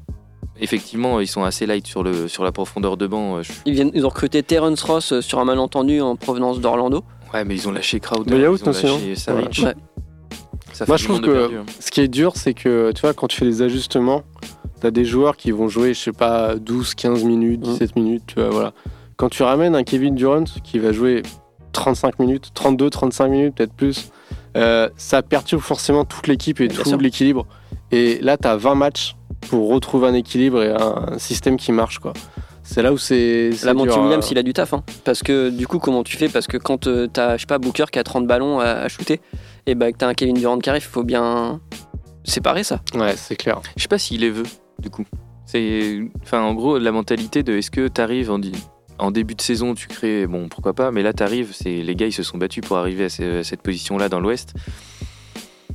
effectivement, 0.60 1.20
ils 1.20 1.28
sont 1.28 1.44
assez 1.44 1.66
light 1.66 1.86
sur, 1.86 2.04
le, 2.04 2.28
sur 2.28 2.44
la 2.44 2.52
profondeur 2.52 2.98
de 2.98 3.08
banc. 3.08 3.38
euh, 3.38 3.44
je- 3.44 3.52
Ils 3.66 3.74
viennent, 3.74 3.92
ils 3.94 4.06
ont 4.06 4.10
recruté 4.10 4.42
Terrence 4.44 4.82
Ross 4.84 5.12
euh, 5.14 5.22
sur 5.22 5.40
un 5.40 5.46
malentendu 5.46 6.02
en 6.02 6.16
provenance 6.16 6.60
d'Orlando. 6.60 7.04
Ouais, 7.34 7.44
mais 7.46 7.56
ils 7.56 7.68
ont 7.68 7.72
lâché 7.72 8.00
Crowder, 8.00 8.32
Mais 8.34 8.40
ils 8.42 8.48
ont 8.48 8.66
lâché 8.66 9.16
Saric. 9.16 9.62
Ouais. 9.64 9.74
Ça 10.74 10.86
Moi, 10.88 10.98
fait 10.98 11.04
je 11.04 11.08
du 11.08 11.14
trouve 11.14 11.26
que 11.26 11.40
perdu, 11.40 11.58
hein. 11.58 11.66
ce 11.80 11.90
qui 11.92 12.02
est 12.02 12.08
dur, 12.10 12.34
c'est 12.36 12.54
que 12.54 12.92
tu 12.94 13.02
vois, 13.02 13.14
quand 13.14 13.28
tu 13.28 13.38
fais 13.38 13.46
les 13.46 13.62
ajustements, 13.62 14.24
tu 14.82 14.88
as 14.88 14.92
des 14.92 15.06
joueurs 15.06 15.38
qui 15.38 15.52
vont 15.52 15.70
jouer, 15.70 15.94
je 15.94 16.00
sais 16.00 16.12
pas, 16.12 16.56
12, 16.56 16.96
15 16.96 17.24
minutes, 17.24 17.62
17 17.62 17.96
minutes, 17.96 18.24
tu 18.28 18.36
vois, 18.36 18.50
voilà. 18.50 18.74
Quand 19.18 19.30
tu 19.30 19.44
ramènes 19.44 19.76
un 19.76 19.84
Kevin 19.84 20.16
Durant 20.16 20.44
qui 20.64 20.80
va 20.80 20.92
jouer 20.92 21.24
35 21.72 22.20
minutes, 22.20 22.52
32, 22.54 22.90
35 22.90 23.28
minutes, 23.28 23.56
peut-être 23.56 23.74
plus, 23.74 24.12
euh, 24.58 24.90
ça 24.98 25.22
perturbe 25.22 25.62
forcément 25.62 26.06
toute 26.06 26.28
l'équipe 26.28 26.60
et 26.62 26.68
Bien 26.68 26.84
tout 26.84 26.98
l'équilibre. 26.98 27.46
Et 27.92 28.20
là, 28.22 28.38
tu 28.38 28.48
as 28.48 28.56
20 28.56 28.76
matchs 28.76 29.16
pour 29.50 29.70
retrouver 29.70 30.08
un 30.08 30.14
équilibre 30.14 30.64
et 30.64 30.72
un, 30.72 31.18
système 31.18 31.58
qui 31.58 31.72
marche, 31.72 32.00
quoi. 32.00 32.14
C'est 32.64 32.82
là 32.82 32.92
où 32.92 32.98
c'est. 32.98 33.52
La 33.64 33.76
Monty 33.76 33.94
dur, 33.94 34.02
Williams, 34.02 34.26
euh, 34.26 34.30
il 34.32 34.38
a 34.40 34.44
du 34.44 34.54
taf. 34.54 34.74
hein. 34.74 34.84
Parce 35.04 35.22
que 35.22 35.50
du 35.50 35.68
coup, 35.68 35.78
comment 35.78 36.04
tu 36.04 36.18
fais? 36.18 36.30
Parce 36.30 36.48
que 36.48 36.58
quand 36.58 36.88
euh, 36.88 37.08
t'as, 37.08 37.38
je 37.38 37.42
sais 37.42 37.46
pas, 37.46 37.60
Booker 37.60 37.86
qui 37.92 38.00
a 38.00 38.04
30 38.04 38.26
ballons 38.26 38.60
à, 38.60 38.66
à 38.66 38.88
shooter, 38.88 39.22
et 39.68 39.76
bah 39.76 39.92
que 39.92 39.98
t'as 39.98 40.08
un 40.08 40.16
Kevin 40.16 40.34
Durant 40.36 40.58
qui 40.58 40.72
arrive, 40.72 40.84
il 40.84 40.92
faut 40.92 41.04
bien 41.04 41.62
séparer 42.24 42.64
ça. 42.64 42.82
Ouais, 42.96 43.14
c'est 43.16 43.36
clair. 43.36 43.62
Je 43.76 43.84
sais 43.84 43.88
pas 43.88 44.00
s'il 44.00 44.22
les 44.22 44.32
veut, 44.32 44.48
du 44.80 44.90
coup. 44.90 45.06
C'est, 45.46 46.00
enfin, 46.24 46.42
en 46.42 46.56
gros, 46.56 46.80
la 46.80 46.92
mentalité 46.92 47.44
de 47.44 47.54
est-ce 47.54 47.70
que 47.70 47.88
t'arrives 47.88 48.32
en, 48.32 48.40
en 49.00 49.12
début 49.12 49.36
de 49.36 49.42
saison, 49.42 49.74
tu 49.74 49.88
crées, 49.88 50.26
bon, 50.28 50.48
pourquoi 50.50 50.74
pas, 50.74 50.92
mais 50.92 51.04
là 51.04 51.14
t'arrives, 51.14 51.52
c'est 51.54 51.82
les 51.82 51.96
gars 51.96 52.06
ils 52.08 52.14
se 52.14 52.24
sont 52.24 52.38
battus 52.38 52.64
pour 52.66 52.78
arriver 52.78 53.06
à, 53.06 53.10
ce- 53.10 53.40
à 53.40 53.44
cette 53.44 53.62
position-là 53.62 54.10
dans 54.10 54.20
l'Ouest. 54.20 54.54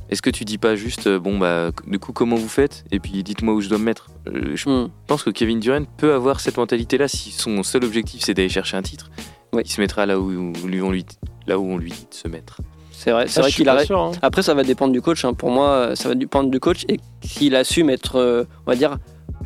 Est-ce 0.09 0.21
que 0.21 0.29
tu 0.29 0.43
dis 0.43 0.57
pas 0.57 0.75
juste, 0.75 1.07
euh, 1.07 1.19
bon 1.19 1.37
bah, 1.37 1.71
du 1.87 1.97
coup 1.97 2.11
comment 2.11 2.35
vous 2.35 2.49
faites? 2.49 2.83
Et 2.91 2.99
puis 2.99 3.23
dites-moi 3.23 3.53
où 3.53 3.61
je 3.61 3.69
dois 3.69 3.77
me 3.77 3.85
mettre. 3.85 4.07
Euh, 4.27 4.55
Je 4.55 4.69
Hmm. 4.69 4.89
pense 5.07 5.23
que 5.23 5.29
Kevin 5.29 5.59
Durant 5.59 5.85
peut 5.97 6.13
avoir 6.13 6.41
cette 6.41 6.57
mentalité-là 6.57 7.07
si 7.07 7.31
son 7.31 7.63
seul 7.63 7.85
objectif 7.85 8.21
c'est 8.21 8.33
d'aller 8.33 8.49
chercher 8.49 8.75
un 8.75 8.81
titre. 8.81 9.09
Oui. 9.53 9.61
Il 9.65 9.71
se 9.71 9.79
mettra 9.79 10.05
là 10.05 10.19
où, 10.19 10.29
lui, 10.65 10.81
on 10.81 10.91
lui, 10.91 11.05
là 11.47 11.57
où 11.59 11.65
on 11.65 11.77
lui 11.77 11.91
dit 11.91 12.07
de 12.09 12.15
se 12.15 12.27
mettre. 12.27 12.57
C'est 12.91 13.11
vrai, 13.11 13.27
c'est 13.27 13.39
vrai 13.41 13.51
qu'il 13.51 13.67
a. 13.69 13.83
sûr, 13.85 13.99
hein. 13.99 14.11
Après, 14.21 14.43
ça 14.43 14.53
va 14.53 14.63
dépendre 14.63 14.91
du 14.93 15.01
coach. 15.01 15.23
hein. 15.25 15.33
Pour 15.33 15.49
moi, 15.49 15.69
euh, 15.69 15.95
ça 15.95 16.07
va 16.09 16.15
dépendre 16.15 16.49
du 16.51 16.59
coach 16.59 16.83
et 16.89 16.99
s'il 17.23 17.55
assume 17.55 17.89
être, 17.89 18.17
euh, 18.17 18.43
on 18.67 18.71
va 18.71 18.75
dire, 18.77 18.97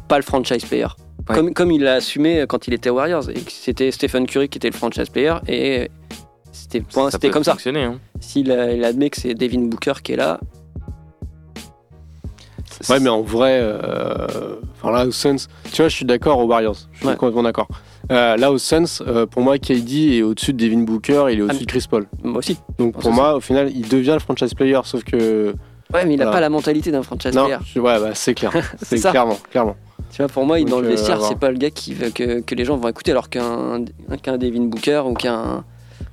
pas 0.07 0.17
le 0.17 0.23
franchise 0.23 0.65
player. 0.65 0.87
Ouais. 1.29 1.35
Comme, 1.35 1.53
comme 1.53 1.71
il 1.71 1.81
l'a 1.83 1.95
assumé 1.95 2.45
quand 2.47 2.67
il 2.67 2.73
était 2.73 2.89
aux 2.89 2.95
Warriors 2.95 3.29
et 3.29 3.33
que 3.33 3.51
c'était 3.51 3.89
Stephen 3.91 4.27
Curry 4.27 4.47
qui 4.49 4.57
était 4.59 4.69
le 4.69 4.75
franchise 4.75 5.09
player 5.09 5.33
et 5.47 5.89
c'était 6.51 6.81
point- 6.81 7.05
Ça 7.05 7.11
c'était 7.17 7.27
peut 7.29 7.33
comme 7.33 7.43
ça. 7.43 7.55
hein. 7.65 7.95
S'il 8.19 8.47
il 8.47 8.83
admet 8.83 9.09
que 9.09 9.19
c'est 9.19 9.33
Devin 9.33 9.61
Booker 9.61 9.93
qui 10.03 10.13
est 10.13 10.17
là, 10.17 10.39
Ouais, 12.89 12.99
mais 12.99 13.09
en 13.09 13.21
vrai, 13.21 13.59
euh, 13.61 14.57
enfin 14.75 14.91
là, 14.91 15.05
aux 15.07 15.11
Suns, 15.11 15.37
tu 15.71 15.81
vois, 15.81 15.87
je 15.87 15.95
suis 15.95 16.05
d'accord 16.05 16.39
aux 16.39 16.45
Warriors. 16.45 16.75
Je 16.91 16.97
suis 16.99 17.07
Ouais. 17.07 17.15
complètement 17.15 17.43
d'accord. 17.43 17.67
Euh, 18.11 18.35
là, 18.35 18.51
aux 18.51 18.57
Suns, 18.57 19.01
euh, 19.01 19.25
pour 19.25 19.41
moi, 19.41 19.57
KD 19.57 20.17
est 20.17 20.21
au-dessus 20.21 20.51
de 20.53 20.63
Devin 20.63 20.81
Booker, 20.83 21.25
il 21.31 21.39
est 21.39 21.41
au-dessus 21.41 21.59
Ah, 21.61 21.65
de 21.65 21.69
Chris 21.71 21.85
Paul. 21.89 22.05
moi 22.23 22.39
aussi. 22.39 22.57
Donc 22.77 22.93
pour 22.93 23.03
ça, 23.03 23.09
moi, 23.11 23.35
au 23.35 23.39
final, 23.39 23.71
il 23.73 23.87
devient 23.87 24.11
le 24.13 24.19
franchise 24.19 24.53
player, 24.53 24.79
sauf 24.83 25.03
que. 25.03 25.55
Ouais, 25.93 26.05
mais 26.05 26.13
il 26.15 26.17
n'a 26.17 26.25
Voilà. 26.25 26.31
pas 26.31 26.41
la 26.41 26.49
mentalité 26.49 26.91
d'un 26.91 27.01
franchise 27.01 27.33
non, 27.33 27.45
player. 27.45 27.59
je- 27.65 27.79
ouais, 27.79 27.99
bah, 27.99 28.09
c'est 28.13 28.33
clair. 28.33 28.51
c'est 28.81 28.99
clairement, 28.99 29.37
clairement. 29.49 29.75
Tu 30.11 30.17
vois, 30.21 30.27
pour 30.27 30.45
moi, 30.45 30.59
Donc, 30.59 30.69
dans 30.69 30.79
le 30.79 30.87
vestiaire, 30.89 31.21
c'est 31.21 31.37
pas 31.37 31.51
le 31.51 31.57
gars 31.57 31.69
qui 31.71 31.93
veut 31.93 32.09
que, 32.09 32.39
que 32.41 32.55
les 32.55 32.63
gens 32.65 32.77
vont 32.77 32.87
écouter, 32.87 33.11
alors 33.11 33.29
qu'un 33.29 33.83
qu'un 34.23 34.37
Devin 34.37 34.61
Booker 34.63 35.03
ou 35.05 35.13
qu'un 35.13 35.63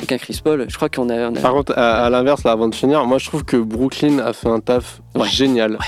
Chris 0.07 0.41
Paul, 0.43 0.66
je 0.68 0.74
crois 0.76 0.89
qu'on 0.89 1.09
a, 1.09 1.30
on 1.30 1.37
a- 1.37 1.41
Par 1.41 1.53
contre, 1.53 1.72
à, 1.76 2.05
à 2.05 2.11
l'inverse, 2.11 2.43
là, 2.45 2.53
avant 2.53 2.68
de 2.68 2.74
finir, 2.74 3.05
moi, 3.05 3.18
je 3.18 3.26
trouve 3.26 3.45
que 3.45 3.57
Brooklyn 3.57 4.18
a 4.18 4.33
fait 4.33 4.49
un 4.49 4.61
taf 4.61 5.01
Ouais. 5.14 5.28
génial 5.28 5.78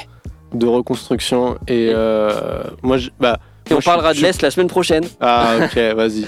de 0.52 0.66
reconstruction. 0.66 1.56
Et 1.66 1.90
euh, 1.92 2.62
moi, 2.82 2.96
je, 2.98 3.10
bah, 3.18 3.38
Et 3.68 3.72
on 3.72 3.76
moi, 3.76 3.82
parlera 3.84 4.14
de 4.14 4.20
l'Est 4.20 4.40
la 4.42 4.52
semaine 4.52 4.68
prochaine. 4.68 5.04
Ah, 5.20 5.54
ok, 5.64 5.76
vas-y. 5.96 6.26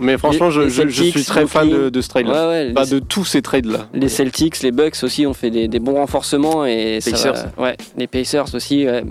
Mais 0.00 0.16
franchement, 0.18 0.50
je, 0.50 0.60
les 0.82 0.92
suis 1.10 1.24
très 1.24 1.46
fan 1.46 1.68
de, 1.68 1.88
de 1.88 2.00
ce 2.00 2.08
trade-là. 2.10 2.48
Ouais, 2.48 2.72
ouais, 2.76 2.86
de 2.86 2.98
tous 3.00 3.24
ces 3.24 3.42
trades-là. 3.42 3.88
les 3.92 4.08
Celtics, 4.08 4.60
les 4.62 4.70
Bucks 4.70 5.02
aussi 5.02 5.26
ont 5.26 5.34
fait 5.34 5.50
des, 5.50 5.66
des 5.66 5.80
bons 5.80 5.94
renforcements 5.96 6.64
et 6.64 7.00
ça 7.00 7.32
va- 7.32 7.62
ouais, 7.62 7.76
les 7.96 8.06
Pacers 8.06 8.54
aussi. 8.54 8.86
ouais. 8.86 9.02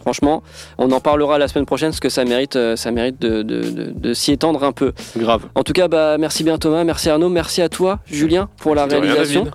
Franchement, 0.00 0.42
on 0.78 0.90
en 0.90 1.00
parlera 1.00 1.38
la 1.38 1.46
semaine 1.48 1.66
prochaine 1.66 1.90
parce 1.90 2.00
que 2.00 2.08
ça 2.08 2.24
mérite, 2.24 2.56
euh, 2.56 2.74
ça 2.76 2.90
mérite 2.90 3.20
de, 3.20 3.42
de- 3.42 3.60
de- 3.70 3.90
de 3.94 4.14
s'y 4.14 4.32
étendre 4.32 4.64
un 4.64 4.72
peu. 4.72 4.92
Grave. 5.16 5.42
En 5.54 5.62
tout 5.62 5.72
cas, 5.72 5.86
bah, 5.86 6.16
merci 6.18 6.42
bien 6.42 6.58
Thomas, 6.58 6.82
merci 6.82 7.08
Arnaud, 7.08 7.28
merci 7.28 7.62
à 7.62 7.68
toi 7.68 8.00
Julien 8.06 8.48
pour 8.58 8.74
la 8.74 8.86
rien, 8.86 9.00
réalisation. 9.00 9.46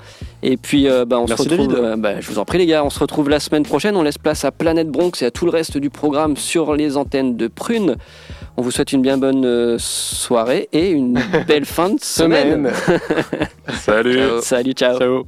Et 0.43 0.55
puis, 0.55 0.87
euh, 0.87 1.03
bah, 1.03 1.17
on 1.19 1.25
Merci, 1.27 1.43
se 1.43 1.49
retrouve. 1.49 1.75
Euh, 1.75 1.95
bah, 1.97 2.21
je 2.21 2.27
vous 2.29 2.37
en 2.39 2.45
prie, 2.45 2.59
les 2.59 2.67
gars. 2.67 2.83
On 2.85 2.89
se 2.91 2.99
retrouve 2.99 3.27
la 3.27 3.39
semaine 3.39 3.63
prochaine. 3.63 3.95
On 3.97 4.03
laisse 4.03 4.19
place 4.19 4.45
à 4.45 4.51
Planète 4.51 4.87
Bronx 4.87 5.21
et 5.21 5.25
à 5.25 5.31
tout 5.31 5.45
le 5.45 5.51
reste 5.51 5.77
du 5.79 5.89
programme 5.89 6.37
sur 6.37 6.75
les 6.75 6.95
antennes 6.95 7.35
de 7.35 7.47
Prune. 7.47 7.95
On 8.55 8.61
vous 8.61 8.69
souhaite 8.71 8.91
une 8.93 9.01
bien 9.01 9.17
bonne 9.17 9.43
euh, 9.45 9.77
soirée 9.79 10.69
et 10.73 10.89
une 10.91 11.19
belle 11.47 11.65
fin 11.65 11.89
de 11.89 11.99
semaine. 11.99 12.71
Semaine. 12.85 12.99
Salut. 13.79 14.13
Ciao. 14.19 14.41
Salut, 14.41 14.73
ciao. 14.73 14.97
Ciao. 14.99 15.27